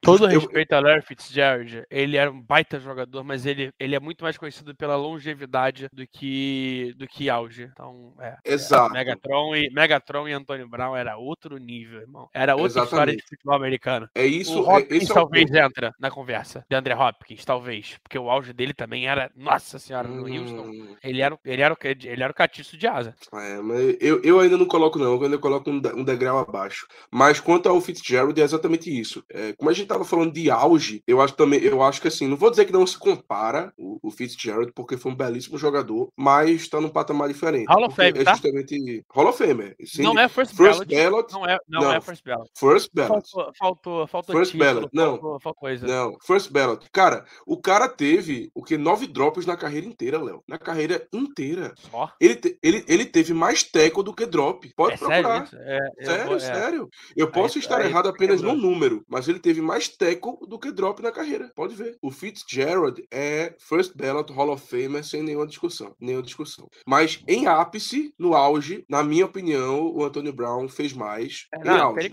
Todo 0.00 0.24
Eu- 0.30 0.40
respeito 0.40 0.72
a 0.72 0.80
Larry 0.80 1.02
Fitzgerald, 1.02 1.84
ele 1.90 2.16
era 2.16 2.30
um 2.30 2.40
baita 2.40 2.80
jogador, 2.80 3.22
mas 3.22 3.46
ele, 3.46 3.70
ele 3.78 3.94
é 3.94 4.00
muito 4.00 4.24
mais 4.24 4.36
conhecido 4.36 4.74
pela 4.74 4.96
longevidade 4.96 5.88
do 5.92 6.06
que 6.06 6.94
do 6.96 7.06
que 7.06 7.28
auge. 7.28 7.64
Então, 7.72 8.14
é. 8.20 8.36
Exato. 8.44 8.92
Megatron 8.92 9.54
e 9.54 9.70
Megatron 9.70 10.28
e 10.28 10.32
Antônio 10.32 10.68
Brown 10.68 10.96
era 10.96 11.16
outro 11.16 11.58
nível, 11.58 12.00
irmão. 12.00 12.28
Era 12.32 12.54
outra 12.54 12.82
história 12.82 13.12
Exatamente. 13.12 13.16
de 13.22 13.28
futebol 13.28 13.54
americano. 13.54 14.08
É 14.14 14.24
isso, 14.26 14.62
o 14.62 14.70
é, 14.70 14.76
Hopkins 14.78 15.08
é 15.08 15.12
o 15.12 15.14
talvez 15.14 15.46
ponto. 15.50 15.58
entra 15.58 15.94
na 15.98 16.10
conversa. 16.10 16.64
De 16.68 16.76
André 16.76 16.94
Hopkins, 16.94 17.44
talvez. 17.44 17.98
Porque 18.02 18.18
o 18.18 18.30
auge 18.30 18.52
dele 18.52 18.72
também 18.72 19.06
era, 19.06 19.25
nossa 19.34 19.78
senhora, 19.78 20.06
no 20.08 20.22
Houston. 20.26 20.66
Hum, 20.68 20.96
Ele 21.02 21.20
era, 21.20 21.34
o- 21.34 21.38
ele, 21.44 21.62
era, 21.62 21.74
o- 21.74 21.78
ele 21.82 22.22
era 22.22 22.30
o 22.32 22.34
catiço 22.34 22.76
de 22.76 22.86
asa. 22.86 23.14
É, 23.32 23.60
mas 23.60 23.96
eu, 24.00 24.20
eu 24.22 24.40
ainda 24.40 24.56
não 24.56 24.66
coloco, 24.66 24.98
não. 24.98 25.14
Eu 25.14 25.22
ainda 25.22 25.38
coloco 25.38 25.70
um, 25.70 25.80
um 25.96 26.04
degrau 26.04 26.38
abaixo. 26.38 26.86
Mas 27.10 27.40
quanto 27.40 27.68
ao 27.68 27.80
Fitzgerald, 27.80 28.38
é 28.40 28.44
exatamente 28.44 28.90
isso. 28.96 29.24
É, 29.30 29.52
como 29.54 29.70
a 29.70 29.72
gente 29.72 29.86
tava 29.88 30.04
falando 30.04 30.32
de 30.32 30.50
auge, 30.50 31.02
eu 31.06 31.20
acho 31.20 31.34
também, 31.34 31.60
eu 31.60 31.82
acho 31.82 32.00
que 32.00 32.08
assim, 32.08 32.26
não 32.26 32.36
vou 32.36 32.50
dizer 32.50 32.64
que 32.64 32.72
não 32.72 32.86
se 32.86 32.98
compara 32.98 33.72
o, 33.76 33.98
o 34.02 34.10
Fitzgerald, 34.10 34.72
porque 34.72 34.96
foi 34.96 35.12
um 35.12 35.16
belíssimo 35.16 35.58
jogador, 35.58 36.08
mas 36.16 36.68
tá 36.68 36.80
num 36.80 36.88
patamar 36.88 37.28
diferente. 37.28 37.66
Hall 37.68 37.84
of 37.86 37.94
Fame, 37.94 38.18
é 38.20 38.24
tá? 38.24 38.32
justamente 38.32 39.04
Hall 39.12 39.28
of 39.28 39.38
Fame. 39.38 39.74
Sim, 39.84 40.02
não 40.02 40.18
é 40.18 40.28
first, 40.28 40.54
first 40.54 40.84
ballot. 40.86 40.94
ballot. 40.94 41.32
Não 41.32 41.46
é, 41.46 41.58
não, 41.68 41.80
Não. 41.82 41.92
é 41.92 42.00
first 42.00 42.24
ballot. 42.24 42.50
First 42.58 42.90
ballot. 42.94 43.30
Faltou, 43.30 43.52
faltou, 43.58 44.06
faltou 44.06 44.36
First 44.36 44.52
título, 44.52 44.74
ballot, 44.74 44.90
não. 44.92 45.10
faltou, 45.12 45.40
faltou 45.40 45.54
coisa. 45.54 45.86
Não, 45.86 46.16
first 46.26 46.50
ballot. 46.50 46.86
Cara, 46.92 47.24
o 47.46 47.56
cara 47.60 47.88
teve 47.88 48.50
o 48.54 48.62
que? 48.62 48.76
Nove 48.76 49.06
drops 49.16 49.46
na 49.46 49.56
carreira 49.56 49.86
inteira, 49.86 50.22
Léo. 50.22 50.42
Na 50.46 50.58
carreira 50.58 51.06
inteira. 51.12 51.74
Só. 51.90 52.10
Ele, 52.20 52.36
te- 52.36 52.58
ele, 52.62 52.84
ele 52.86 53.04
teve 53.06 53.32
mais 53.32 53.62
teco 53.62 54.02
do 54.02 54.12
que 54.14 54.26
drop. 54.26 54.70
Pode 54.76 54.94
é 54.94 54.96
procurar. 54.98 55.46
sério? 55.46 55.64
É, 55.66 55.78
eu 55.98 56.06
Sério, 56.06 56.26
vou- 56.26 56.36
é. 56.36 56.40
sério. 56.40 56.88
Eu 57.16 57.30
posso 57.30 57.58
estar 57.58 57.78
aí 57.80 57.86
errado 57.88 58.08
apenas 58.08 58.42
no 58.42 58.54
número, 58.54 59.02
mas 59.08 59.26
ele 59.28 59.38
teve 59.38 59.60
mais 59.62 59.88
teco 59.88 60.38
do 60.46 60.58
que 60.58 60.70
drop 60.70 61.02
na 61.02 61.10
carreira. 61.10 61.50
Pode 61.54 61.74
ver. 61.74 61.96
O 62.02 62.10
Fitzgerald 62.10 63.02
é 63.10 63.54
first 63.58 63.96
ballot 63.96 64.32
Hall 64.32 64.50
of 64.50 64.66
Famer 64.68 65.02
sem 65.04 65.22
nenhuma 65.22 65.46
discussão. 65.46 65.94
Nenhuma 66.00 66.22
discussão. 66.22 66.68
Mas 66.86 67.22
em 67.26 67.46
ápice, 67.46 68.12
no 68.18 68.34
auge, 68.34 68.84
na 68.88 69.02
minha 69.02 69.24
opinião, 69.24 69.86
o 69.94 70.04
Antônio 70.04 70.32
Brown 70.32 70.68
fez 70.68 70.92
mais 70.92 71.46
É, 71.54 71.64
não, 71.64 71.88
auge. 71.88 72.10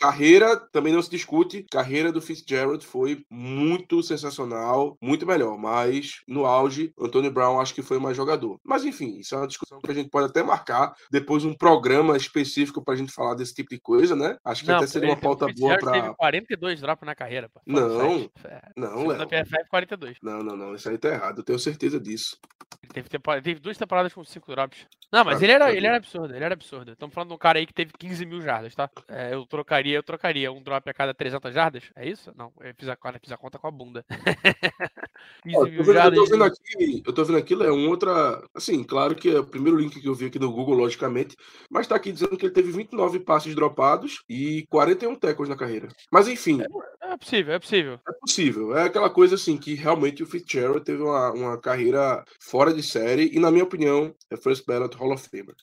Carreira 0.00 0.56
também 0.72 0.92
não 0.92 1.02
se 1.02 1.10
discute. 1.10 1.66
Carreira 1.70 2.10
do 2.12 2.20
Fitzgerald 2.22 2.84
foi 2.86 3.24
muito 3.30 4.02
sensacional, 4.02 4.96
muito 5.02 5.26
melhor. 5.26 5.58
Mas 5.58 6.20
no 6.26 6.45
auge, 6.46 6.92
Antônio 6.98 7.30
Brown 7.30 7.60
acho 7.60 7.74
que 7.74 7.82
foi 7.82 7.98
mais 7.98 8.16
jogador. 8.16 8.58
Mas 8.64 8.84
enfim, 8.84 9.18
isso 9.18 9.34
é 9.34 9.38
uma 9.38 9.46
discussão 9.46 9.80
que 9.80 9.90
a 9.90 9.94
gente 9.94 10.08
pode 10.10 10.26
até 10.28 10.42
marcar 10.42 10.94
depois 11.10 11.44
um 11.44 11.54
programa 11.54 12.16
específico 12.16 12.82
pra 12.82 12.96
gente 12.96 13.12
falar 13.12 13.34
desse 13.34 13.54
tipo 13.54 13.70
de 13.70 13.78
coisa, 13.80 14.14
né? 14.16 14.38
Acho 14.44 14.62
que 14.64 14.68
Não, 14.70 14.76
até 14.78 14.86
seria 14.86 15.08
uma 15.10 15.16
pauta 15.16 15.46
boa 15.58 15.76
pra. 15.78 15.92
teve 15.92 16.14
42 16.14 16.80
drops 16.80 17.06
na 17.06 17.14
carreira, 17.14 17.48
pô. 17.48 17.60
Não, 17.66 18.30
É, 18.44 18.62
Não, 18.76 19.10
a 19.10 19.16
Léo. 19.18 19.28
PFF, 19.28 19.68
42. 19.68 20.16
Não, 20.22 20.38
não, 20.38 20.56
não. 20.56 20.74
Isso 20.74 20.88
aí 20.88 20.98
tá 20.98 21.08
errado. 21.08 21.38
Eu 21.38 21.44
tenho 21.44 21.58
certeza 21.58 21.98
disso. 22.00 22.38
Ele 22.82 22.92
teve, 22.92 23.08
temporada- 23.08 23.42
teve 23.42 23.60
duas 23.60 23.76
temporadas 23.76 24.12
com 24.12 24.24
5 24.24 24.50
drops. 24.52 24.86
Não, 25.12 25.24
mas 25.24 25.40
Ah, 25.40 25.44
ele 25.44 25.52
era, 25.52 25.72
ele 25.72 25.86
era 25.86 25.96
absurdo, 25.96 26.34
ele 26.34 26.44
era 26.44 26.54
absurdo. 26.54 26.92
Estamos 26.92 27.14
falando 27.14 27.28
de 27.28 27.34
um 27.34 27.38
cara 27.38 27.58
aí 27.58 27.66
que 27.66 27.72
teve 27.72 27.92
15 27.96 28.26
mil 28.26 28.40
jardas, 28.40 28.74
tá? 28.74 28.90
É, 29.08 29.34
eu 29.34 29.46
trocaria, 29.46 29.96
eu 29.96 30.02
trocaria 30.02 30.50
um 30.52 30.62
drop 30.62 30.88
a 30.88 30.94
cada 30.94 31.14
300 31.14 31.54
jardas, 31.54 31.84
é 31.94 32.08
isso? 32.08 32.32
Não, 32.36 32.52
eu 32.60 32.74
fiz 32.76 32.88
a, 32.88 32.92
eu 33.02 33.20
fiz 33.20 33.32
a 33.32 33.36
conta 33.36 33.58
com 33.58 33.66
a 33.66 33.70
bunda. 33.70 34.04
15 35.42 35.56
Ó, 35.56 35.66
eu, 35.66 35.76
tô 35.76 35.82
vendo, 35.84 35.98
eu 35.98 36.14
tô 36.14 36.24
vendo 36.26 36.44
aqui, 36.44 37.02
eu 37.06 37.12
tô 37.12 37.24
vendo 37.24 37.38
aqui, 37.38 37.54
é 37.54 37.72
um 37.72 37.88
outra. 37.88 38.42
Assim, 38.54 38.82
claro 38.82 39.14
que 39.14 39.30
é 39.30 39.38
o 39.40 39.44
primeiro 39.44 39.78
link 39.78 40.00
que 40.00 40.08
eu 40.08 40.14
vi 40.14 40.26
aqui 40.26 40.38
no 40.38 40.50
Google, 40.52 40.74
logicamente, 40.74 41.36
mas 41.70 41.86
tá 41.86 41.94
aqui 41.96 42.12
dizendo 42.12 42.36
que 42.36 42.46
ele 42.46 42.54
teve 42.54 42.70
29 42.72 43.20
passes 43.20 43.54
dropados 43.54 44.22
e 44.28 44.66
41 44.70 45.14
tackles 45.14 45.48
na 45.48 45.56
carreira. 45.56 45.88
Mas 46.10 46.26
enfim, 46.28 46.60
É 47.08 47.16
possível, 47.16 47.54
é 47.54 47.58
possível. 47.58 48.00
é 48.08 48.12
possível. 48.20 48.76
É 48.76 48.82
aquela 48.84 49.08
coisa 49.08 49.36
assim 49.36 49.56
que 49.56 49.74
realmente 49.74 50.22
o 50.22 50.26
Fitzgerald 50.26 50.84
teve 50.84 51.02
uma, 51.02 51.30
uma 51.32 51.58
carreira 51.58 52.24
fora 52.42 52.74
de 52.74 52.82
série 52.82 53.30
e, 53.32 53.38
na 53.38 53.50
minha 53.50 53.64
opinião, 53.64 54.12
é 54.30 54.36
First 54.36 54.64
Ballot 54.66 54.96
Hall 54.96 55.12
of 55.12 55.28
Famer. 55.28 55.54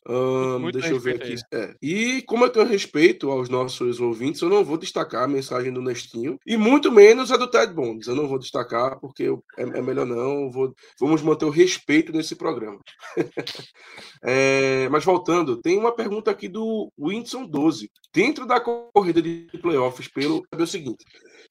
Muito 0.59 0.79
deixa 0.79 0.93
eu 0.93 0.99
ver 0.99 1.15
aqui. 1.15 1.35
É. 1.51 1.75
E 1.81 2.21
como 2.23 2.45
eu 2.45 2.49
tenho 2.49 2.65
respeito 2.65 3.29
aos 3.29 3.49
nossos 3.49 3.99
ouvintes, 3.99 4.41
eu 4.41 4.49
não 4.49 4.63
vou 4.63 4.77
destacar 4.77 5.23
a 5.23 5.27
mensagem 5.27 5.71
do 5.73 5.81
Nestinho 5.81 6.39
e 6.47 6.55
muito 6.55 6.91
menos 6.91 7.31
a 7.31 7.37
do 7.37 7.47
Ted 7.49 7.73
Bonds. 7.73 8.07
Eu 8.07 8.15
não 8.15 8.27
vou 8.27 8.39
destacar 8.39 8.99
porque 8.99 9.23
eu- 9.23 9.42
é, 9.57 9.61
é 9.61 9.81
melhor 9.81 10.05
não. 10.05 10.51
Vou, 10.51 10.73
vamos 10.99 11.21
manter 11.21 11.45
o 11.45 11.49
respeito 11.49 12.11
nesse 12.11 12.35
programa. 12.35 12.79
É, 14.25 14.87
mas 14.87 15.03
voltando, 15.03 15.61
tem 15.61 15.77
uma 15.77 15.93
pergunta 15.93 16.31
aqui 16.31 16.47
do 16.47 16.89
Winson 16.97 17.45
12. 17.45 17.91
Dentro 18.13 18.45
da 18.45 18.57
corrida 18.61 19.21
de 19.21 19.49
playoffs, 19.61 20.07
pelo 20.07 20.41
é 20.49 20.55
o 20.55 20.65
seguinte: 20.65 21.03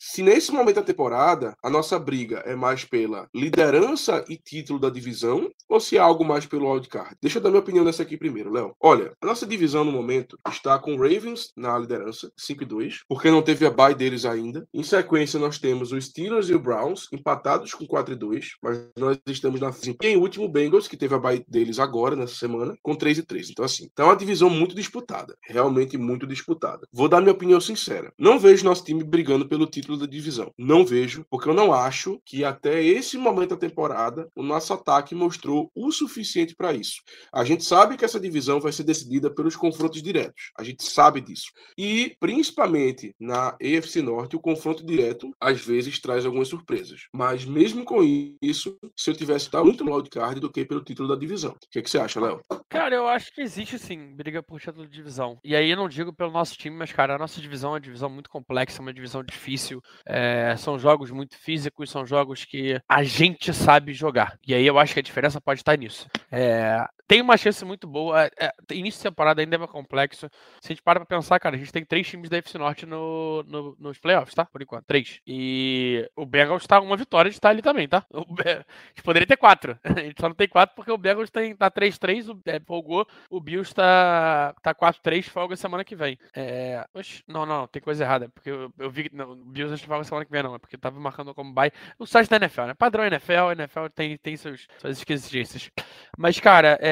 se 0.05 0.21
nesse 0.21 0.51
momento 0.51 0.75
da 0.75 0.83
temporada 0.83 1.57
a 1.63 1.71
nossa 1.71 1.97
briga 1.97 2.43
é 2.45 2.57
mais 2.57 2.85
pela 2.85 3.29
liderança 3.33 4.25
e 4.29 4.37
título 4.37 4.81
da 4.81 4.91
divisão, 4.91 5.49
ou 5.69 5.79
se 5.79 5.97
é 5.97 6.01
algo 6.01 6.25
mais 6.25 6.45
pelo 6.45 6.69
wildcard? 6.69 7.17
Deixa 7.23 7.39
eu 7.39 7.43
dar 7.43 7.51
minha 7.51 7.61
opinião 7.61 7.85
nessa 7.85 8.03
aqui 8.03 8.17
primeiro, 8.17 8.51
Léo. 8.51 8.75
Olha, 8.81 9.13
a 9.23 9.27
nossa 9.27 9.47
divisão 9.47 9.85
no 9.85 9.93
momento 9.93 10.37
está 10.49 10.77
com 10.77 10.97
Ravens 10.97 11.53
na 11.57 11.79
liderança, 11.79 12.33
5 12.37 12.65
e 12.65 12.67
2, 12.67 13.01
porque 13.09 13.31
não 13.31 13.43
teve 13.43 13.65
a 13.65 13.71
bye 13.71 13.95
deles 13.95 14.25
ainda. 14.25 14.67
Em 14.75 14.83
sequência, 14.83 15.39
nós 15.39 15.61
temos 15.61 15.93
os 15.93 16.07
Steelers 16.07 16.49
e 16.49 16.55
o 16.55 16.59
Browns 16.59 17.07
empatados 17.13 17.73
com 17.73 17.87
4 17.87 18.15
e 18.15 18.17
2, 18.17 18.57
mas 18.61 18.81
nós 18.99 19.19
estamos 19.29 19.61
na 19.61 19.73
e 20.03 20.07
em 20.09 20.17
último 20.17 20.49
Bengals, 20.49 20.89
que 20.89 20.97
teve 20.97 21.15
a 21.15 21.19
bye 21.19 21.45
deles 21.47 21.79
agora, 21.79 22.17
nessa 22.17 22.35
semana, 22.35 22.77
com 22.83 22.97
3 22.97 23.19
e 23.19 23.23
3. 23.23 23.51
Então, 23.51 23.65
assim, 23.65 23.89
tá 23.95 24.05
uma 24.05 24.17
divisão 24.17 24.51
muito 24.51 24.75
disputada. 24.75 25.37
Realmente 25.43 25.97
muito 25.97 26.27
disputada. 26.27 26.89
Vou 26.93 27.09
dar 27.09 27.21
minha 27.21 27.33
opinião 27.33 27.61
sincera. 27.61 28.13
Não 28.19 28.37
vejo 28.37 28.65
nosso 28.65 28.85
time 28.85 29.05
brigando 29.05 29.49
pelo 29.49 29.65
título 29.67 29.91
da 29.97 30.07
divisão. 30.07 30.53
Não 30.59 30.84
vejo, 30.84 31.24
porque 31.30 31.49
eu 31.49 31.55
não 31.55 31.72
acho 31.72 32.20
que 32.24 32.45
até 32.45 32.82
esse 32.82 33.16
momento 33.16 33.51
da 33.51 33.57
temporada 33.57 34.28
o 34.34 34.43
nosso 34.43 34.72
ataque 34.72 35.14
mostrou 35.14 35.70
o 35.74 35.90
suficiente 35.90 36.55
para 36.55 36.72
isso. 36.72 37.03
A 37.32 37.45
gente 37.45 37.64
sabe 37.64 37.97
que 37.97 38.05
essa 38.05 38.20
divisão 38.20 38.61
vai 38.61 38.72
ser 38.72 38.84
decidida 38.84 39.32
pelos 39.32 39.57
confrontos 39.57 40.03
diretos. 40.03 40.51
A 40.57 40.62
gente 40.62 40.84
sabe 40.84 41.20
disso. 41.20 41.51
E, 41.76 42.16
principalmente 42.18 43.14
na 43.20 43.57
EFC 43.61 44.03
Norte, 44.03 44.36
o 44.36 44.40
confronto 44.40 44.84
direto 44.84 45.34
às 45.40 45.61
vezes 45.64 46.01
traz 46.01 46.24
algumas 46.24 46.49
surpresas. 46.49 47.03
Mas 47.12 47.45
mesmo 47.45 47.84
com 47.84 48.03
isso, 48.43 48.78
se 48.97 49.11
eu 49.11 49.14
tivesse 49.14 49.51
tá 49.51 49.62
muito 49.62 49.84
no 49.84 49.95
wildcard 49.95 50.40
do 50.40 50.51
que 50.51 50.64
pelo 50.64 50.82
título 50.82 51.09
da 51.09 51.16
divisão. 51.16 51.53
O 51.53 51.70
que, 51.70 51.82
que 51.82 51.90
você 51.90 51.99
acha, 51.99 52.20
Léo? 52.20 52.40
Cara, 52.68 52.95
eu 52.95 53.07
acho 53.07 53.32
que 53.32 53.40
existe 53.40 53.78
sim 53.78 54.14
briga 54.14 54.43
por 54.43 54.61
título 54.61 54.86
de 54.86 54.93
divisão. 54.93 55.38
E 55.45 55.55
aí 55.55 55.70
eu 55.70 55.76
não 55.76 55.88
digo 55.88 56.12
pelo 56.12 56.30
nosso 56.30 56.57
time, 56.57 56.76
mas, 56.76 56.93
cara, 56.93 57.14
a 57.14 57.18
nossa 57.18 57.40
divisão 57.40 57.70
é 57.70 57.72
uma 57.74 57.80
divisão 57.80 58.09
muito 58.09 58.30
complexa, 58.30 58.80
uma 58.80 58.93
divisão 58.93 59.22
difícil. 59.22 59.82
É, 60.07 60.55
são 60.57 60.78
jogos 60.78 61.11
muito 61.11 61.37
físicos, 61.37 61.91
são 61.91 62.07
jogos 62.07 62.45
que 62.45 62.80
a 62.89 63.03
gente 63.03 63.53
sabe 63.53 63.93
jogar. 63.93 64.39
E 64.47 64.55
aí 64.55 64.66
eu 64.66 64.78
acho 64.78 64.95
que 64.95 65.01
a 65.01 65.03
diferença 65.03 65.41
pode 65.41 65.61
estar 65.61 65.76
nisso. 65.76 66.09
É, 66.30 66.85
tem 67.07 67.21
uma 67.21 67.37
chance 67.37 67.65
muito 67.65 67.87
boa. 67.87 68.27
É, 68.39 68.53
início 68.71 68.99
de 69.01 69.05
temporada 69.09 69.41
ainda 69.41 69.57
é 69.57 69.67
complexo. 69.67 70.29
Se 70.61 70.69
a 70.69 70.75
gente 70.75 70.83
para 70.83 71.01
pra 71.01 71.07
pensar, 71.17 71.39
cara, 71.39 71.57
a 71.57 71.59
gente 71.59 71.73
tem 71.73 71.85
três 71.85 72.07
times 72.09 72.29
da 72.31 72.39
FC 72.39 72.59
Norte 72.59 72.87
no, 72.87 73.43
no- 73.45 73.77
nos 73.79 73.99
playoffs, 73.99 74.35
tá? 74.35 74.45
Por 74.45 74.63
enquanto, 74.63 74.85
três. 74.87 75.21
E 75.27 76.09
o 76.17 76.25
Bengals 76.27 76.67
tá 76.67 76.81
uma 76.81 76.97
vitória 76.97 77.31
de 77.31 77.37
estar 77.37 77.51
ali 77.51 77.63
também, 77.63 77.89
tá? 77.89 78.05
O 78.13 78.25
a 78.43 78.65
gente 78.89 79.03
poderia 79.05 79.27
ter 79.27 79.37
quatro. 79.37 79.79
A 79.85 80.01
gente 80.01 80.21
só 80.21 80.29
não 80.29 80.35
tem 80.35 80.49
quatro 80.49 80.75
porque 80.75 80.91
o 80.91 80.99
Bengals 80.99 81.31
tem, 81.31 81.55
tá 81.55 81.71
3-3, 81.71 82.29
o 82.29 82.41
é, 82.47 82.61
folgou. 82.61 83.07
O 83.31 83.41
Bills 83.41 83.75
tá, 83.75 84.55
tá 84.63 84.75
4-3, 84.75 85.25
folga 85.29 85.57
semana 85.57 85.85
que 85.85 85.95
vem. 85.95 86.19
É, 86.35 86.85
oxe, 86.95 87.23
não, 87.27 87.45
não, 87.47 87.67
tem 87.67 87.81
coisa 87.83 88.05
errada. 88.05 88.29
Porque 88.31 88.51
eu, 88.51 88.73
eu 88.79 88.91
vi 88.91 89.09
que 89.09 89.17
não, 89.17 89.33
o 89.33 89.37
Bills 89.37 89.81
que 89.81 89.87
folga 89.87 90.05
semana 90.05 90.25
que 90.25 90.31
vem, 90.31 90.43
não. 90.43 90.55
É 90.55 90.59
porque 90.59 90.79
tava 90.79 90.99
marcando 90.99 91.35
como 91.35 91.53
bye. 91.53 91.73
O 91.99 92.07
site 92.07 92.29
da 92.29 92.37
NFL, 92.37 92.63
né? 92.63 92.75
Padrão 92.75 93.05
NFL, 93.05 93.53
NFL 93.53 93.87
tem, 93.95 94.17
tem 94.19 94.37
seus, 94.37 94.67
suas 94.81 95.05
exigências. 95.09 95.71
Mas, 96.17 96.39
cara, 96.41 96.79
é, 96.81 96.91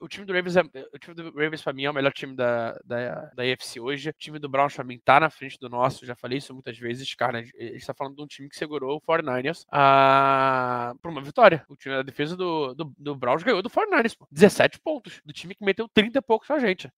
o 0.00 0.08
time 0.08 0.24
do 0.24 0.32
Ravens 0.32 0.56
é, 0.56 0.62
o 0.92 0.98
time 0.98 1.14
do 1.14 1.30
Ravens 1.30 1.62
pra 1.62 1.72
mim 1.72 1.84
é 1.84 1.90
o 1.90 1.94
melhor 1.94 2.12
time 2.12 2.34
da, 2.34 2.72
da, 2.84 3.30
da 3.34 3.42
AFC 3.42 3.80
hoje. 3.80 4.10
O 4.10 4.12
time 4.12 4.38
do 4.38 4.48
Browns 4.48 4.74
pra 4.74 4.84
mim 4.84 4.98
tá 5.04 5.20
na 5.20 5.30
frente 5.30 5.58
do 5.58 5.68
nosso, 5.68 6.06
já 6.06 6.14
falei 6.14 6.38
isso 6.38 6.52
muitas 6.54 6.78
vezes, 6.78 7.14
cara. 7.14 7.38
A 7.38 7.42
gente 7.42 7.86
tá 7.86 7.94
falando 7.94 8.16
de 8.16 8.22
um 8.22 8.26
time 8.26 8.48
que 8.48 8.56
segurou 8.56 8.96
o 8.96 9.00
49ers 9.00 9.64
a, 9.70 10.94
por 11.02 11.10
uma 11.10 11.22
vitória. 11.22 11.64
O 11.68 11.76
time 11.76 11.94
da 11.94 12.02
defesa 12.02 12.36
do, 12.36 12.74
do, 12.74 12.92
do 12.98 13.14
Browns 13.14 13.42
ganhou 13.42 13.62
do 13.62 13.70
49ers, 13.70 14.16
pô. 14.16 14.26
17 14.30 14.80
pontos. 14.80 15.20
Do 15.24 15.32
time 15.32 15.54
que 15.54 15.64
meteu 15.64 15.88
30 15.88 16.18
e 16.18 16.22
poucos 16.22 16.48
na 16.48 16.58
gente. 16.58 16.90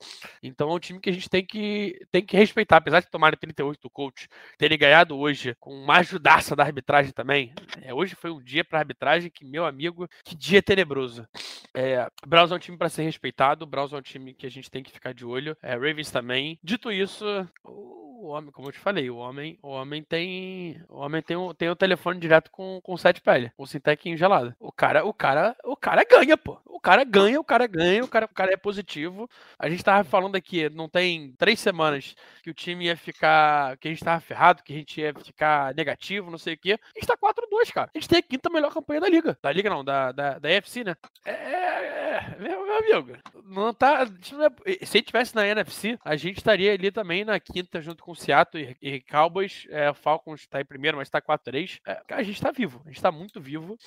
Então 0.43 0.71
é 0.71 0.75
um 0.75 0.79
time 0.79 1.01
que 1.01 1.11
a 1.11 1.13
gente 1.13 1.29
tem 1.29 1.45
que, 1.45 1.99
tem 2.11 2.25
que 2.25 2.37
respeitar. 2.37 2.77
Apesar 2.77 3.01
de 3.01 3.11
tomarem 3.11 3.39
38 3.39 3.81
do 3.81 3.91
coach, 3.91 4.29
terem 4.57 4.79
ganhado 4.79 5.17
hoje 5.17 5.55
com 5.59 5.73
uma 5.73 5.99
ajudaça 5.99 6.55
da 6.55 6.65
arbitragem 6.65 7.13
também. 7.13 7.53
É, 7.83 7.93
hoje 7.93 8.15
foi 8.15 8.31
um 8.31 8.43
dia 8.43 8.65
pra 8.65 8.79
arbitragem 8.81 9.31
que, 9.31 9.45
meu 9.45 9.67
amigo, 9.67 10.09
que 10.25 10.35
dia 10.35 10.63
tenebroso. 10.63 11.27
É, 11.75 12.09
Browns 12.39 12.53
é 12.53 12.55
um 12.55 12.59
time 12.61 12.77
para 12.79 12.89
ser 12.89 13.03
respeitado, 13.03 13.67
Browns 13.67 13.93
é 13.93 13.97
um 13.97 14.01
time 14.01 14.33
que 14.33 14.47
a 14.47 14.51
gente 14.51 14.71
tem 14.71 14.81
que 14.81 14.93
ficar 14.93 15.13
de 15.13 15.27
olho, 15.27 15.57
é, 15.61 15.73
Ravens 15.73 16.09
também. 16.09 16.57
Dito 16.63 16.93
isso, 16.93 17.25
o 17.65 18.29
homem, 18.29 18.53
como 18.53 18.69
eu 18.69 18.73
te 18.73 18.79
falei, 18.79 19.11
o 19.11 19.17
homem, 19.17 19.59
o 19.61 19.69
homem 19.69 20.03
tem, 20.05 20.81
o 20.89 20.99
homem 20.99 21.21
tem 21.21 21.37
o, 21.37 21.53
tem 21.53 21.69
o 21.69 21.75
telefone 21.75 22.21
direto 22.21 22.49
com 22.51 22.81
com 22.81 22.97
sete 22.97 23.21
pele, 23.21 23.51
com 23.57 23.67
Sintec 23.67 24.17
gelado. 24.17 24.55
O 24.61 24.71
cara, 24.71 25.05
o 25.05 25.13
cara, 25.13 25.57
o 25.65 25.77
cara 25.77 26.05
ganha, 26.05 26.37
pô. 26.37 26.61
O 26.65 26.81
cara 26.81 27.03
ganha, 27.03 27.41
o 27.41 27.45
cara 27.45 27.67
ganha, 27.67 28.05
o 28.05 28.09
cara, 28.09 28.27
o 28.27 28.35
cara 28.35 28.53
é 28.53 28.57
positivo. 28.57 29.29
A 29.59 29.69
gente 29.69 29.83
tava 29.83 30.05
falando 30.05 30.37
aqui, 30.37 30.69
não 30.71 30.89
tem 30.89 31.33
três 31.37 31.59
semanas 31.59 32.15
que 32.41 32.51
o 32.51 32.55
time 32.55 32.87
ia 32.87 32.97
ficar, 32.97 33.77
que 33.79 33.89
a 33.89 33.91
gente 33.91 34.05
tava 34.05 34.21
ferrado, 34.21 34.63
que 34.63 34.73
a 34.73 34.77
gente 34.77 35.01
ia 35.01 35.13
ficar 35.13 35.75
negativo, 35.75 36.31
não 36.31 36.39
sei 36.39 36.55
o 36.55 36.59
quê. 36.59 36.79
A 36.95 37.01
gente 37.01 37.09
tá 37.09 37.17
4-2, 37.17 37.73
cara. 37.73 37.91
A 37.93 37.99
gente 37.99 38.09
tem 38.09 38.21
a 38.21 38.23
quinta 38.23 38.49
melhor 38.49 38.73
campanha 38.73 39.01
da 39.01 39.09
liga. 39.09 39.37
Da 39.43 39.51
liga 39.51 39.69
não, 39.69 39.85
da, 39.85 40.13
da, 40.13 40.39
da 40.39 40.51
EFC, 40.51 40.85
né? 40.85 40.95
É, 41.25 41.33
é, 41.33 42.08
meu, 42.39 42.65
meu 42.65 42.79
amigo, 42.79 43.19
não 43.45 43.73
tá. 43.73 44.03
a 44.03 44.05
gente 44.05 44.35
não 44.35 44.45
é- 44.45 44.87
se 44.87 45.03
tivesse 45.03 45.35
na 45.35 45.47
NFC, 45.47 45.99
a 46.05 46.17
gente 46.17 46.39
estaria 46.39 46.73
ali 46.73 46.91
também 46.91 47.25
na 47.25 47.39
quinta, 47.39 47.81
junto 47.81 48.03
com 48.03 48.13
o 48.13 48.17
Seattle 48.17 48.77
e, 48.81 48.95
e 48.97 49.01
Cowboys. 49.01 49.67
É, 49.71 49.91
o 49.91 49.95
Falcons 49.95 50.47
tá 50.47 50.61
em 50.61 50.65
primeiro, 50.65 50.97
mas 50.97 51.11
tá 51.11 51.21
4-3. 51.21 51.81
É, 51.87 52.03
a 52.11 52.23
gente 52.23 52.41
tá 52.41 52.51
vivo, 52.51 52.81
a 52.85 52.89
gente 52.89 53.03
tá 53.03 53.13
muito 53.13 53.41
vivo. 53.41 53.79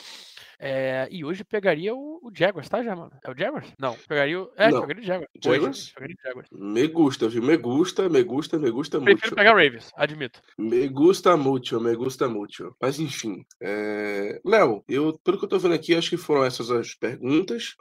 É, 0.60 1.08
e 1.10 1.26
hoje 1.26 1.44
pegaria 1.44 1.96
o, 1.96 2.20
o 2.22 2.32
Jaguars, 2.34 2.70
tá, 2.70 2.84
já, 2.84 2.96
mano? 2.96 3.12
É 3.24 3.32
o 3.32 3.36
Jaguars? 3.38 3.68
Não, 3.80 3.96
pegaria 4.08 4.40
o. 4.40 4.52
É, 4.56 4.70
Não. 4.70 4.82
pegaria 4.82 5.02
o 5.02 5.06
Jaguars. 5.06 5.32
Jaguars? 5.44 5.94
Hoje, 6.00 6.18
Jaguars. 6.24 6.48
Me 6.52 6.88
gusta, 6.88 7.28
viu? 7.28 7.42
Me 7.42 7.58
gusta, 7.58 8.08
me 8.10 8.24
gusta, 8.24 8.60
me 8.60 8.70
gusta 8.70 9.00
Prefiro 9.00 9.22
muito. 9.22 9.36
pegar 9.36 9.54
o 9.54 9.58
Ravens, 9.58 9.92
admito. 9.96 10.42
Me 10.58 10.88
gusta 10.88 11.36
muito, 11.36 11.82
me 11.82 11.96
gusta 11.96 12.30
muito. 12.30 12.76
Mas 12.80 13.00
enfim, 13.00 13.44
é... 13.60 14.40
Léo, 14.46 14.84
eu, 14.88 15.20
pelo 15.24 15.40
que 15.40 15.46
eu 15.46 15.50
tô 15.50 15.58
vendo 15.58 15.74
aqui, 15.74 15.96
acho 15.96 16.10
que 16.10 16.18
foram 16.18 16.46
essas 16.46 16.70
as 16.70 16.94
perguntas. 16.94 17.76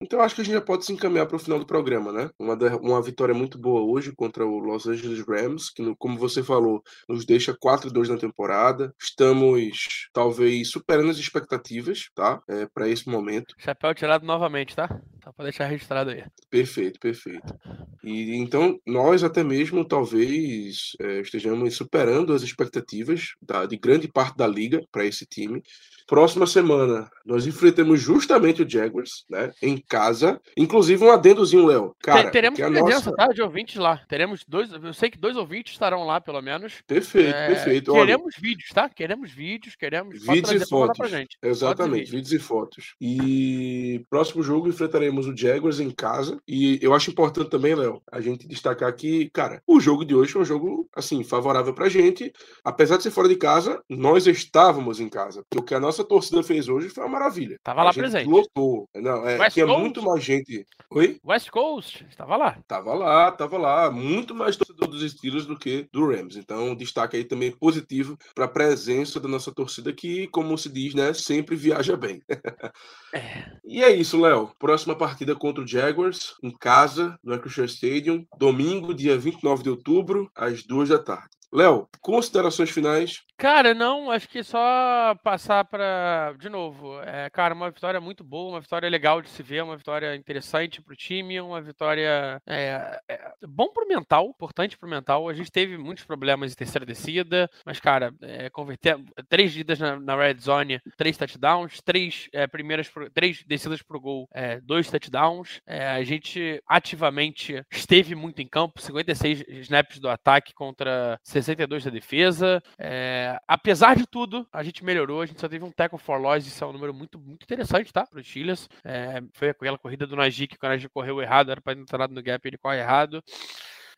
Então 0.00 0.20
acho 0.20 0.34
que 0.34 0.40
a 0.40 0.44
gente 0.44 0.54
já 0.54 0.60
pode 0.60 0.84
se 0.84 0.92
encaminhar 0.92 1.26
para 1.26 1.36
o 1.36 1.38
final 1.38 1.58
do 1.58 1.66
programa, 1.66 2.12
né? 2.12 2.30
Uma, 2.38 2.54
uma 2.80 3.02
vitória 3.02 3.34
muito 3.34 3.58
boa 3.58 3.80
hoje 3.82 4.12
contra 4.12 4.44
o 4.46 4.58
Los 4.58 4.86
Angeles 4.86 5.24
Rams, 5.26 5.70
que, 5.70 5.82
no- 5.82 5.96
como 5.96 6.18
você 6.18 6.42
falou, 6.42 6.82
nos 7.08 7.24
deixa 7.24 7.54
4-2 7.56 8.08
na 8.08 8.16
temporada. 8.16 8.94
Estamos, 9.00 10.08
talvez, 10.12 10.70
superando 10.70 11.10
as 11.10 11.18
expectativas, 11.18 12.08
tá? 12.14 12.42
É, 12.48 12.66
para 12.66 12.88
esse 12.88 13.08
momento. 13.08 13.54
Chapéu 13.58 13.94
tirado 13.94 14.24
novamente, 14.26 14.74
tá? 14.74 14.88
Só 15.22 15.32
pra 15.32 15.44
deixar 15.44 15.66
registrado 15.66 16.10
aí. 16.10 16.24
Perfeito, 16.48 16.98
perfeito. 16.98 17.54
E 18.02 18.34
então 18.36 18.78
nós 18.86 19.22
até 19.22 19.44
mesmo 19.44 19.84
talvez 19.84 20.92
é, 21.00 21.20
estejamos 21.20 21.76
superando 21.76 22.32
as 22.32 22.42
expectativas 22.42 23.34
da, 23.40 23.66
de 23.66 23.76
grande 23.76 24.08
parte 24.08 24.36
da 24.36 24.46
liga 24.46 24.82
para 24.90 25.04
esse 25.04 25.26
time. 25.26 25.62
Próxima 26.06 26.46
semana, 26.46 27.10
nós 27.24 27.46
enfrentamos 27.46 28.00
justamente 28.00 28.62
o 28.62 28.68
Jaguars, 28.68 29.24
né? 29.28 29.52
Em 29.62 29.78
casa. 29.78 30.40
Inclusive, 30.56 31.04
um 31.04 31.10
adendozinho, 31.10 31.66
Léo. 31.66 31.94
Cara, 32.02 32.30
teremos 32.30 32.56
que 32.56 32.62
a 32.62 32.70
presença, 32.70 33.10
nossa... 33.10 33.12
tá? 33.14 33.28
De 33.28 33.42
ouvintes 33.42 33.76
lá. 33.76 34.00
Teremos 34.08 34.44
dois. 34.46 34.72
Eu 34.72 34.92
sei 34.92 35.10
que 35.10 35.18
dois 35.18 35.36
ouvintes 35.36 35.72
estarão 35.72 36.04
lá, 36.04 36.20
pelo 36.20 36.40
menos. 36.40 36.82
Perfeito, 36.86 37.34
É, 37.34 37.48
perfeito. 37.48 37.92
Olha, 37.92 38.06
Queremos 38.06 38.34
vídeos, 38.36 38.68
tá? 38.70 38.88
Queremos 38.88 39.30
vídeos, 39.30 39.76
queremos. 39.76 40.22
Vídeos 40.22 40.62
e 40.62 40.68
fotos. 40.68 41.10
Exatamente, 41.42 42.10
vídeos 42.10 42.32
e 42.32 42.38
fotos. 42.38 42.94
E 43.00 44.04
próximo 44.10 44.42
jogo 44.42 44.68
enfrentaremos 44.68 45.26
o 45.26 45.36
Jaguars 45.36 45.80
em 45.80 45.90
casa. 45.90 46.40
E 46.46 46.78
eu 46.82 46.94
acho 46.94 47.10
importante 47.10 47.50
também, 47.50 47.74
Léo, 47.74 48.02
a 48.10 48.20
gente 48.20 48.46
destacar 48.46 48.94
que, 48.94 49.30
cara, 49.30 49.62
o 49.66 49.80
jogo 49.80 50.04
de 50.04 50.14
hoje 50.14 50.32
foi 50.32 50.42
um 50.42 50.44
jogo, 50.44 50.88
assim, 50.94 51.22
favorável 51.22 51.72
pra 51.72 51.88
gente. 51.88 52.32
Apesar 52.64 52.96
de 52.96 53.02
ser 53.02 53.10
fora 53.10 53.28
de 53.28 53.36
casa, 53.36 53.82
nós 53.88 54.26
estávamos 54.26 55.00
em 55.00 55.08
casa. 55.08 55.44
Porque 55.48 55.74
a 55.74 55.80
nossa 55.80 55.99
torcida 56.04 56.42
fez 56.42 56.68
hoje 56.68 56.88
foi 56.88 57.04
uma 57.04 57.10
maravilha. 57.10 57.58
Tava 57.62 57.80
A 57.80 57.84
lá 57.84 57.92
presente. 57.92 58.28
Lotou. 58.28 58.88
Não, 58.94 59.26
é, 59.28 59.38
West 59.38 59.54
tinha 59.54 59.66
Coast? 59.66 59.80
muito 59.80 60.02
mais 60.02 60.24
gente. 60.24 60.66
Oi? 60.90 61.18
West 61.24 61.50
Coast, 61.50 62.06
estava 62.08 62.36
lá. 62.36 62.58
Tava 62.66 62.94
lá, 62.94 63.32
tava 63.32 63.58
lá. 63.58 63.90
Muito 63.90 64.34
mais 64.34 64.56
torcedor 64.56 64.88
dos 64.88 65.10
Steelers 65.10 65.46
do 65.46 65.58
que 65.58 65.88
do 65.92 66.06
Rams. 66.06 66.36
Então, 66.36 66.74
destaque 66.74 67.16
aí 67.16 67.24
também 67.24 67.50
positivo 67.50 68.16
para 68.34 68.46
a 68.46 68.48
presença 68.48 69.20
da 69.20 69.28
nossa 69.28 69.52
torcida 69.52 69.92
que, 69.92 70.26
como 70.28 70.56
se 70.56 70.68
diz, 70.68 70.94
né, 70.94 71.12
sempre 71.14 71.56
viaja 71.56 71.96
bem. 71.96 72.22
E 73.64 73.82
é 73.82 73.90
isso, 73.90 74.20
Léo. 74.20 74.52
Próxima 74.58 74.96
partida 74.96 75.34
contra 75.34 75.62
o 75.62 75.66
Jaguars, 75.66 76.34
em 76.42 76.50
casa, 76.50 77.18
no 77.22 77.34
Acrisure 77.34 77.66
Stadium, 77.66 78.24
domingo, 78.38 78.94
dia 78.94 79.16
29 79.18 79.62
de 79.62 79.70
outubro, 79.70 80.30
às 80.34 80.64
duas 80.64 80.88
da 80.88 80.98
tarde. 80.98 81.28
Léo, 81.52 81.88
considerações 82.00 82.70
finais? 82.70 83.22
Cara, 83.36 83.72
não, 83.72 84.10
acho 84.10 84.28
que 84.28 84.42
só 84.44 85.14
passar 85.24 85.64
para 85.64 86.34
de 86.38 86.48
novo. 86.50 87.00
É, 87.00 87.28
cara, 87.30 87.54
uma 87.54 87.70
vitória 87.70 87.98
muito 88.00 88.22
boa, 88.22 88.50
uma 88.52 88.60
vitória 88.60 88.88
legal 88.88 89.22
de 89.22 89.30
se 89.30 89.42
ver, 89.42 89.62
uma 89.64 89.78
vitória 89.78 90.14
interessante 90.14 90.82
pro 90.82 90.94
time, 90.94 91.40
uma 91.40 91.60
vitória 91.60 92.40
é, 92.46 93.00
é, 93.08 93.32
bom 93.48 93.68
pro 93.72 93.88
mental, 93.88 94.26
importante 94.28 94.76
pro 94.76 94.88
mental. 94.88 95.26
A 95.26 95.32
gente 95.32 95.50
teve 95.50 95.78
muitos 95.78 96.04
problemas 96.04 96.52
em 96.52 96.54
terceira 96.54 96.84
descida, 96.84 97.48
mas, 97.64 97.80
cara, 97.80 98.12
é, 98.20 98.50
converter 98.50 98.98
três 99.28 99.56
idas 99.56 99.78
na, 99.78 99.98
na 99.98 100.14
red 100.14 100.36
zone, 100.38 100.78
três 100.98 101.16
touchdowns, 101.16 101.80
três 101.82 102.28
é, 102.34 102.46
primeiras, 102.46 102.88
pro- 102.90 103.10
três 103.10 103.42
descidas 103.46 103.82
pro 103.82 103.98
gol, 103.98 104.28
é, 104.34 104.60
dois 104.60 104.90
touchdowns. 104.90 105.62
É, 105.66 105.88
a 105.88 106.04
gente 106.04 106.62
ativamente 106.68 107.64
esteve 107.72 108.14
muito 108.14 108.42
em 108.42 108.46
campo, 108.46 108.82
56 108.82 109.44
snaps 109.62 109.98
do 109.98 110.10
ataque 110.10 110.52
contra 110.52 111.18
62 111.42 111.84
da 111.84 111.90
defesa. 111.90 112.62
É, 112.78 113.38
apesar 113.46 113.96
de 113.96 114.06
tudo, 114.06 114.46
a 114.52 114.62
gente 114.62 114.84
melhorou. 114.84 115.22
A 115.22 115.26
gente 115.26 115.40
só 115.40 115.48
teve 115.48 115.64
um 115.64 115.70
tackle 115.70 115.98
for 115.98 116.20
loss. 116.20 116.46
Isso 116.46 116.62
é 116.62 116.66
um 116.66 116.72
número 116.72 116.94
muito, 116.94 117.18
muito 117.18 117.42
interessante, 117.42 117.92
tá? 117.92 118.06
Pro 118.06 118.22
Steelers. 118.22 118.68
É, 118.84 119.22
foi 119.32 119.50
aquela 119.50 119.78
corrida 119.78 120.06
do 120.06 120.16
Najee 120.16 120.46
que 120.46 120.56
o 120.60 120.68
Najee 120.68 120.88
correu 120.88 121.20
errado. 121.20 121.50
Era 121.50 121.60
ter 121.60 121.76
entrado 121.76 122.14
no 122.14 122.22
gap 122.22 122.46
ele 122.46 122.58
corre 122.58 122.78
errado. 122.78 123.22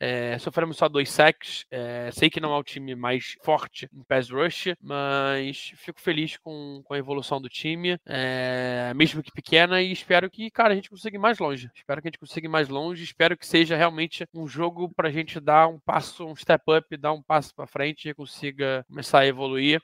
É, 0.05 0.37
sofremos 0.41 0.77
só 0.77 0.89
dois 0.89 1.09
sacks. 1.09 1.65
É, 1.71 2.11
sei 2.11 2.29
que 2.29 2.41
não 2.41 2.53
é 2.53 2.59
o 2.59 2.65
time 2.65 2.93
mais 2.97 3.37
forte 3.41 3.89
em 3.95 4.03
pass 4.03 4.31
rush, 4.31 4.75
mas 4.83 5.75
fico 5.77 6.01
feliz 6.01 6.37
com, 6.39 6.83
com 6.85 6.93
a 6.93 6.99
evolução 6.99 7.41
do 7.41 7.49
time, 7.49 7.97
é, 8.05 8.93
mesmo 8.97 9.23
que 9.23 9.31
pequena, 9.31 9.81
e 9.81 9.93
espero 9.93 10.29
que, 10.29 10.51
cara, 10.51 10.73
a 10.73 10.75
gente 10.75 10.91
consiga 10.91 11.17
ir 11.17 11.21
mais 11.21 11.39
longe. 11.39 11.71
Espero 11.73 12.03
que 12.03 12.09
a 12.09 12.11
gente 12.11 12.19
consiga 12.19 12.49
ir 12.49 12.51
mais 12.51 12.69
longe. 12.69 13.05
Espero 13.05 13.37
que 13.37 13.47
seja 13.47 13.77
realmente 13.77 14.27
um 14.35 14.49
jogo 14.49 14.93
pra 14.93 15.09
gente 15.09 15.39
dar 15.39 15.69
um 15.69 15.79
passo, 15.79 16.27
um 16.27 16.35
step 16.35 16.65
up, 16.77 16.97
dar 16.97 17.13
um 17.13 17.23
passo 17.23 17.55
pra 17.55 17.69
frente 17.69 18.09
e 18.09 18.15
consiga 18.15 18.85
começar 18.89 19.21
a 19.21 19.27
evoluir. 19.29 19.81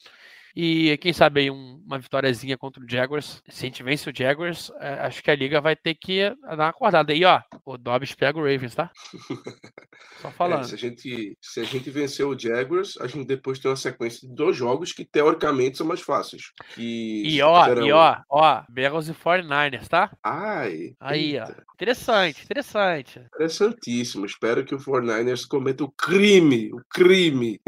E 0.60 0.98
quem 0.98 1.12
sabe 1.12 1.42
aí 1.42 1.50
um- 1.52 1.80
uma 1.86 2.00
vitóriazinha 2.00 2.58
contra 2.58 2.82
o 2.82 2.90
Jaguars. 2.90 3.40
Se 3.48 3.64
a 3.64 3.68
gente 3.68 3.80
vence 3.84 4.10
o 4.10 4.12
Jaguars, 4.12 4.72
é, 4.80 4.94
acho 5.06 5.22
que 5.22 5.30
a 5.30 5.36
liga 5.36 5.60
vai 5.60 5.76
ter 5.76 5.94
que 5.94 6.30
dar 6.42 6.56
uma 6.56 6.68
acordada. 6.68 7.12
aí, 7.12 7.24
ó, 7.24 7.40
o 7.64 7.78
Dobbs 7.78 8.12
pega 8.16 8.36
o 8.36 8.42
Ravens, 8.42 8.74
tá? 8.74 8.90
Só 10.20 10.28
É, 10.28 10.32
falando. 10.32 10.64
se, 10.64 10.74
a 10.74 10.78
gente, 10.78 11.38
se 11.40 11.60
a 11.60 11.64
gente 11.64 11.88
vencer 11.90 12.26
o 12.26 12.36
Jaguars, 12.36 12.96
a 13.00 13.06
gente 13.06 13.24
depois 13.24 13.60
tem 13.60 13.70
uma 13.70 13.76
sequência 13.76 14.26
de 14.28 14.34
dois 14.34 14.56
jogos 14.56 14.92
que 14.92 15.04
teoricamente 15.04 15.78
são 15.78 15.86
mais 15.86 16.00
fáceis. 16.00 16.50
E 16.76 17.40
ó, 17.40 17.64
serão- 17.64 17.86
e 17.86 17.92
ó, 17.92 18.16
ó, 18.28 18.62
Bengals 18.68 19.08
e 19.08 19.14
49ers, 19.14 19.86
tá? 19.88 20.10
Ai, 20.24 20.94
Aí, 20.98 21.38
ó. 21.38 21.44
eita, 21.44 21.68
Interessante, 21.74 22.42
interessante. 22.42 23.20
interessantíssimo. 23.36 24.26
Espero 24.26 24.64
que 24.64 24.74
o 24.74 24.78
49ers 24.80 25.46
cometa 25.46 25.84
o 25.84 25.90
crime, 25.92 26.72
o 26.72 26.80
crime. 26.90 27.60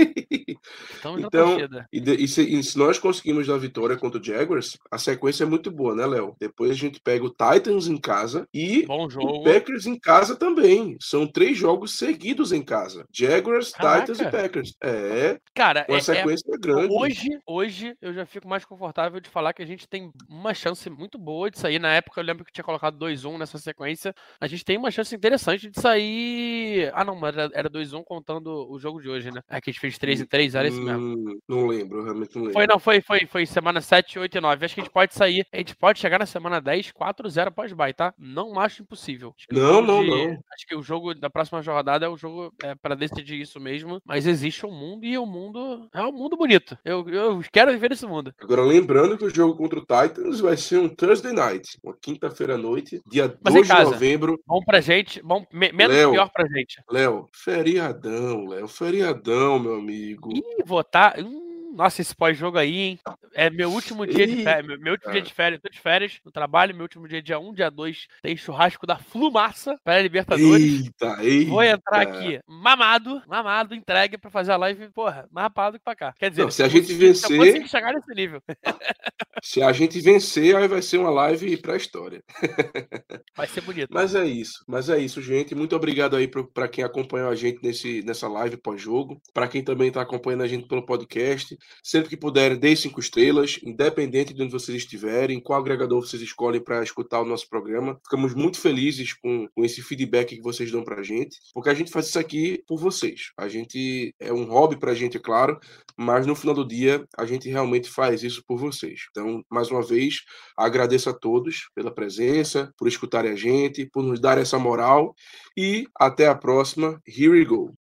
Estamos 0.92 1.22
Então, 1.22 1.56
na. 1.68 1.86
E, 1.92 2.00
de- 2.00 2.16
e 2.16 2.26
se, 2.26 2.42
e 2.42 2.60
se 2.64 2.76
nós 2.80 2.98
conseguimos 2.98 3.46
dar 3.46 3.58
vitória 3.58 3.94
contra 3.94 4.18
o 4.18 4.24
Jaguars, 4.24 4.78
a 4.90 4.96
sequência 4.96 5.44
é 5.44 5.46
muito 5.46 5.70
boa, 5.70 5.94
né, 5.94 6.06
Léo? 6.06 6.34
Depois 6.40 6.70
a 6.70 6.74
gente 6.74 6.98
pega 6.98 7.22
o 7.26 7.28
Titans 7.28 7.86
em 7.86 7.98
casa 7.98 8.48
e 8.54 8.86
o. 8.88 9.42
Packers 9.44 9.84
em 9.84 9.98
casa 9.98 10.34
também. 10.34 10.96
São 10.98 11.26
três 11.26 11.58
jogos 11.58 11.98
seguidos 11.98 12.52
em 12.52 12.62
casa. 12.62 13.04
Jaguars, 13.12 13.72
Titans 13.72 14.18
e 14.18 14.24
Caraca. 14.24 14.38
Packers. 14.38 14.74
É, 14.82 15.38
Cara, 15.54 15.84
uma 15.88 15.96
é- 15.96 15.98
é, 15.98 16.02
sequência 16.02 16.58
grande. 16.58 16.94
Hoje, 16.94 17.28
hoje 17.46 17.94
eu 18.00 18.14
já 18.14 18.24
fico 18.24 18.48
mais 18.48 18.64
confortável 18.64 19.20
de 19.20 19.28
falar 19.28 19.52
que 19.52 19.62
a 19.62 19.66
gente 19.66 19.86
tem 19.86 20.10
uma 20.26 20.54
chance 20.54 20.88
muito 20.88 21.18
boa 21.18 21.50
de 21.50 21.58
sair. 21.58 21.78
Na 21.78 21.92
época 21.92 22.18
eu 22.18 22.24
lembro 22.24 22.46
que 22.46 22.52
tinha 22.52 22.64
colocado 22.64 22.96
2-1 22.96 23.36
nessa 23.36 23.58
sequência. 23.58 24.14
A 24.40 24.46
gente 24.46 24.64
tem 24.64 24.78
uma 24.78 24.90
chance 24.90 25.14
interessante 25.14 25.68
de 25.68 25.78
sair. 25.78 26.90
Ah, 26.94 27.04
não, 27.04 27.14
mas 27.14 27.36
era, 27.36 27.50
era 27.52 27.68
2-1 27.68 28.02
contando 28.04 28.66
o 28.70 28.78
jogo 28.78 29.02
de 29.02 29.10
hoje, 29.10 29.30
né? 29.30 29.42
É 29.50 29.60
que 29.60 29.68
a 29.68 29.72
gente 29.72 29.80
fez 29.80 29.98
3 29.98 30.20
e 30.20 30.26
3, 30.26 30.54
era 30.54 30.68
isso 30.68 30.80
mesmo. 30.80 31.00
Hum, 31.00 31.38
não 31.46 31.66
lembro, 31.66 32.02
realmente 32.04 32.34
não 32.36 32.44
lembro. 32.44 32.59
Foi, 32.60 32.66
não, 32.66 32.78
foi, 32.78 33.00
foi, 33.00 33.20
foi 33.26 33.46
semana 33.46 33.80
7, 33.80 34.18
8 34.18 34.36
e 34.36 34.40
9. 34.40 34.64
Acho 34.66 34.74
que 34.74 34.80
a 34.82 34.84
gente 34.84 34.92
pode 34.92 35.14
sair, 35.14 35.46
a 35.50 35.56
gente 35.56 35.74
pode 35.74 35.98
chegar 35.98 36.18
na 36.18 36.26
semana 36.26 36.60
10, 36.60 36.92
4-0 36.92 37.50
pós-bye, 37.52 37.94
tá? 37.94 38.12
Não 38.18 38.60
acho 38.60 38.82
impossível. 38.82 39.34
Acho 39.38 39.46
Não, 39.50 39.80
não, 39.80 40.02
de- 40.04 40.10
não. 40.10 40.32
Acho 40.52 40.66
que 40.68 40.76
o 40.76 40.82
jogo 40.82 41.14
da 41.14 41.30
próxima 41.30 41.62
jornada 41.62 42.04
é 42.04 42.08
o 42.10 42.18
jogo 42.18 42.52
é, 42.62 42.74
para 42.74 42.94
decidir 42.94 43.40
isso 43.40 43.58
mesmo. 43.58 43.98
Mas 44.04 44.26
existe 44.26 44.66
um 44.66 44.70
mundo 44.70 45.06
e 45.06 45.16
o 45.16 45.24
mundo 45.24 45.88
é 45.94 46.02
um 46.02 46.12
mundo 46.12 46.36
bonito. 46.36 46.76
Eu, 46.84 47.08
eu 47.08 47.40
quero 47.50 47.72
viver 47.72 47.88
nesse 47.90 48.04
mundo. 48.06 48.34
Agora, 48.38 48.60
lembrando 48.62 49.16
que 49.16 49.24
o 49.24 49.34
jogo 49.34 49.56
contra 49.56 49.78
o 49.78 49.82
Titans 49.86 50.40
vai 50.40 50.56
ser 50.58 50.78
um 50.80 50.88
Thursday 50.88 51.32
night, 51.32 51.78
uma 51.82 51.96
quinta-feira 51.98 52.56
à 52.56 52.58
noite, 52.58 53.00
dia 53.06 53.34
Mas 53.42 53.54
2 53.54 53.70
em 53.70 53.74
de 53.74 53.82
novembro. 53.84 54.38
Bom 54.46 54.60
pra 54.62 54.82
gente, 54.82 55.22
bom, 55.22 55.46
me- 55.50 55.72
menos 55.72 55.96
Léo. 55.96 56.10
pior 56.12 56.28
pra 56.30 56.46
gente. 56.46 56.76
Léo, 56.90 57.26
feriadão, 57.32 58.44
Léo, 58.48 58.68
feriadão, 58.68 59.58
meu 59.58 59.76
amigo. 59.76 60.30
Ih, 60.34 60.62
votar. 60.66 61.18
Hum, 61.18 61.49
nossa, 61.74 62.00
esse 62.00 62.14
pós-jogo 62.14 62.58
aí, 62.58 62.76
hein? 62.76 62.98
É 63.34 63.48
meu 63.50 63.70
último 63.70 64.06
dia 64.06 64.26
de 64.26 64.42
férias. 64.42 64.66
Meu, 64.66 64.80
meu 64.80 64.92
último 64.94 65.12
dia 65.12 65.22
de 65.22 65.32
férias. 65.32 65.60
Tô 65.60 65.68
de 65.68 65.80
férias 65.80 66.18
no 66.24 66.32
trabalho. 66.32 66.74
Meu 66.74 66.82
último 66.82 67.06
dia, 67.08 67.22
dia 67.22 67.38
1, 67.38 67.52
dia 67.54 67.70
2, 67.70 68.06
tem 68.22 68.36
churrasco 68.36 68.86
da 68.86 68.96
Flumaça 68.98 69.78
para 69.84 70.02
Libertadores. 70.02 70.84
Eita, 70.84 71.22
eita. 71.22 71.50
Vou 71.50 71.62
entrar 71.62 72.00
aqui 72.00 72.40
mamado, 72.46 73.22
mamado, 73.26 73.74
entregue 73.74 74.18
pra 74.18 74.30
fazer 74.30 74.52
a 74.52 74.56
live, 74.56 74.90
porra, 74.90 75.28
mais 75.30 75.44
rapado 75.44 75.78
que 75.78 75.84
pra 75.84 75.96
cá. 75.96 76.14
Quer 76.18 76.30
dizer, 76.30 76.42
Não, 76.42 76.50
se 76.50 76.62
a 76.62 76.68
gente 76.68 76.92
vencer- 76.92 77.66
chegar 77.68 77.92
nesse 77.92 78.14
nível. 78.14 78.42
Se 79.42 79.62
a 79.62 79.72
gente 79.72 79.98
vencer, 80.00 80.54
aí 80.54 80.68
vai 80.68 80.82
ser 80.82 80.98
uma 80.98 81.08
live 81.08 81.56
pra 81.58 81.76
história. 81.76 82.22
Vai 83.34 83.46
ser 83.46 83.62
bonito. 83.62 83.88
Mas 83.90 84.14
é 84.14 84.24
isso, 84.26 84.62
mas 84.68 84.90
é 84.90 84.98
isso, 84.98 85.22
gente. 85.22 85.54
Muito 85.54 85.74
obrigado 85.74 86.14
aí 86.14 86.28
para 86.28 86.68
quem 86.68 86.84
acompanhou 86.84 87.30
a 87.30 87.34
gente 87.34 87.58
nesse, 87.62 88.02
nessa 88.02 88.28
live 88.28 88.58
pós-jogo. 88.58 89.18
Para 89.32 89.48
quem 89.48 89.64
também 89.64 89.88
está 89.88 90.02
acompanhando 90.02 90.42
a 90.42 90.46
gente 90.48 90.68
pelo 90.68 90.84
podcast. 90.84 91.56
Sempre 91.82 92.08
que 92.08 92.16
puderem, 92.16 92.58
dê 92.58 92.74
cinco 92.74 93.00
estrelas, 93.00 93.58
independente 93.62 94.34
de 94.34 94.42
onde 94.42 94.52
vocês 94.52 94.76
estiverem, 94.76 95.40
qual 95.40 95.60
agregador 95.60 96.00
vocês 96.00 96.22
escolhem 96.22 96.62
para 96.62 96.82
escutar 96.82 97.20
o 97.20 97.24
nosso 97.24 97.48
programa. 97.48 97.98
Ficamos 98.04 98.34
muito 98.34 98.58
felizes 98.58 99.12
com, 99.14 99.48
com 99.54 99.64
esse 99.64 99.82
feedback 99.82 100.36
que 100.36 100.42
vocês 100.42 100.70
dão 100.70 100.82
para 100.82 101.00
a 101.00 101.02
gente, 101.02 101.38
porque 101.52 101.70
a 101.70 101.74
gente 101.74 101.90
faz 101.90 102.06
isso 102.06 102.18
aqui 102.18 102.62
por 102.66 102.78
vocês. 102.78 103.30
A 103.36 103.48
gente 103.48 104.14
é 104.18 104.32
um 104.32 104.44
hobby 104.44 104.78
para 104.78 104.92
a 104.92 104.94
gente, 104.94 105.16
é 105.16 105.20
claro, 105.20 105.58
mas 105.96 106.26
no 106.26 106.34
final 106.34 106.54
do 106.54 106.66
dia 106.66 107.06
a 107.16 107.26
gente 107.26 107.48
realmente 107.48 107.88
faz 107.88 108.22
isso 108.22 108.42
por 108.46 108.58
vocês. 108.58 109.06
Então, 109.10 109.44
mais 109.50 109.70
uma 109.70 109.82
vez, 109.82 110.22
agradeço 110.56 111.10
a 111.10 111.12
todos 111.12 111.68
pela 111.74 111.94
presença, 111.94 112.72
por 112.76 112.88
escutarem 112.88 113.32
a 113.32 113.36
gente, 113.36 113.86
por 113.86 114.02
nos 114.02 114.20
dar 114.20 114.38
essa 114.38 114.58
moral 114.58 115.14
e 115.56 115.86
até 115.98 116.26
a 116.26 116.34
próxima. 116.34 117.00
Here 117.06 117.28
we 117.28 117.44
go. 117.44 117.74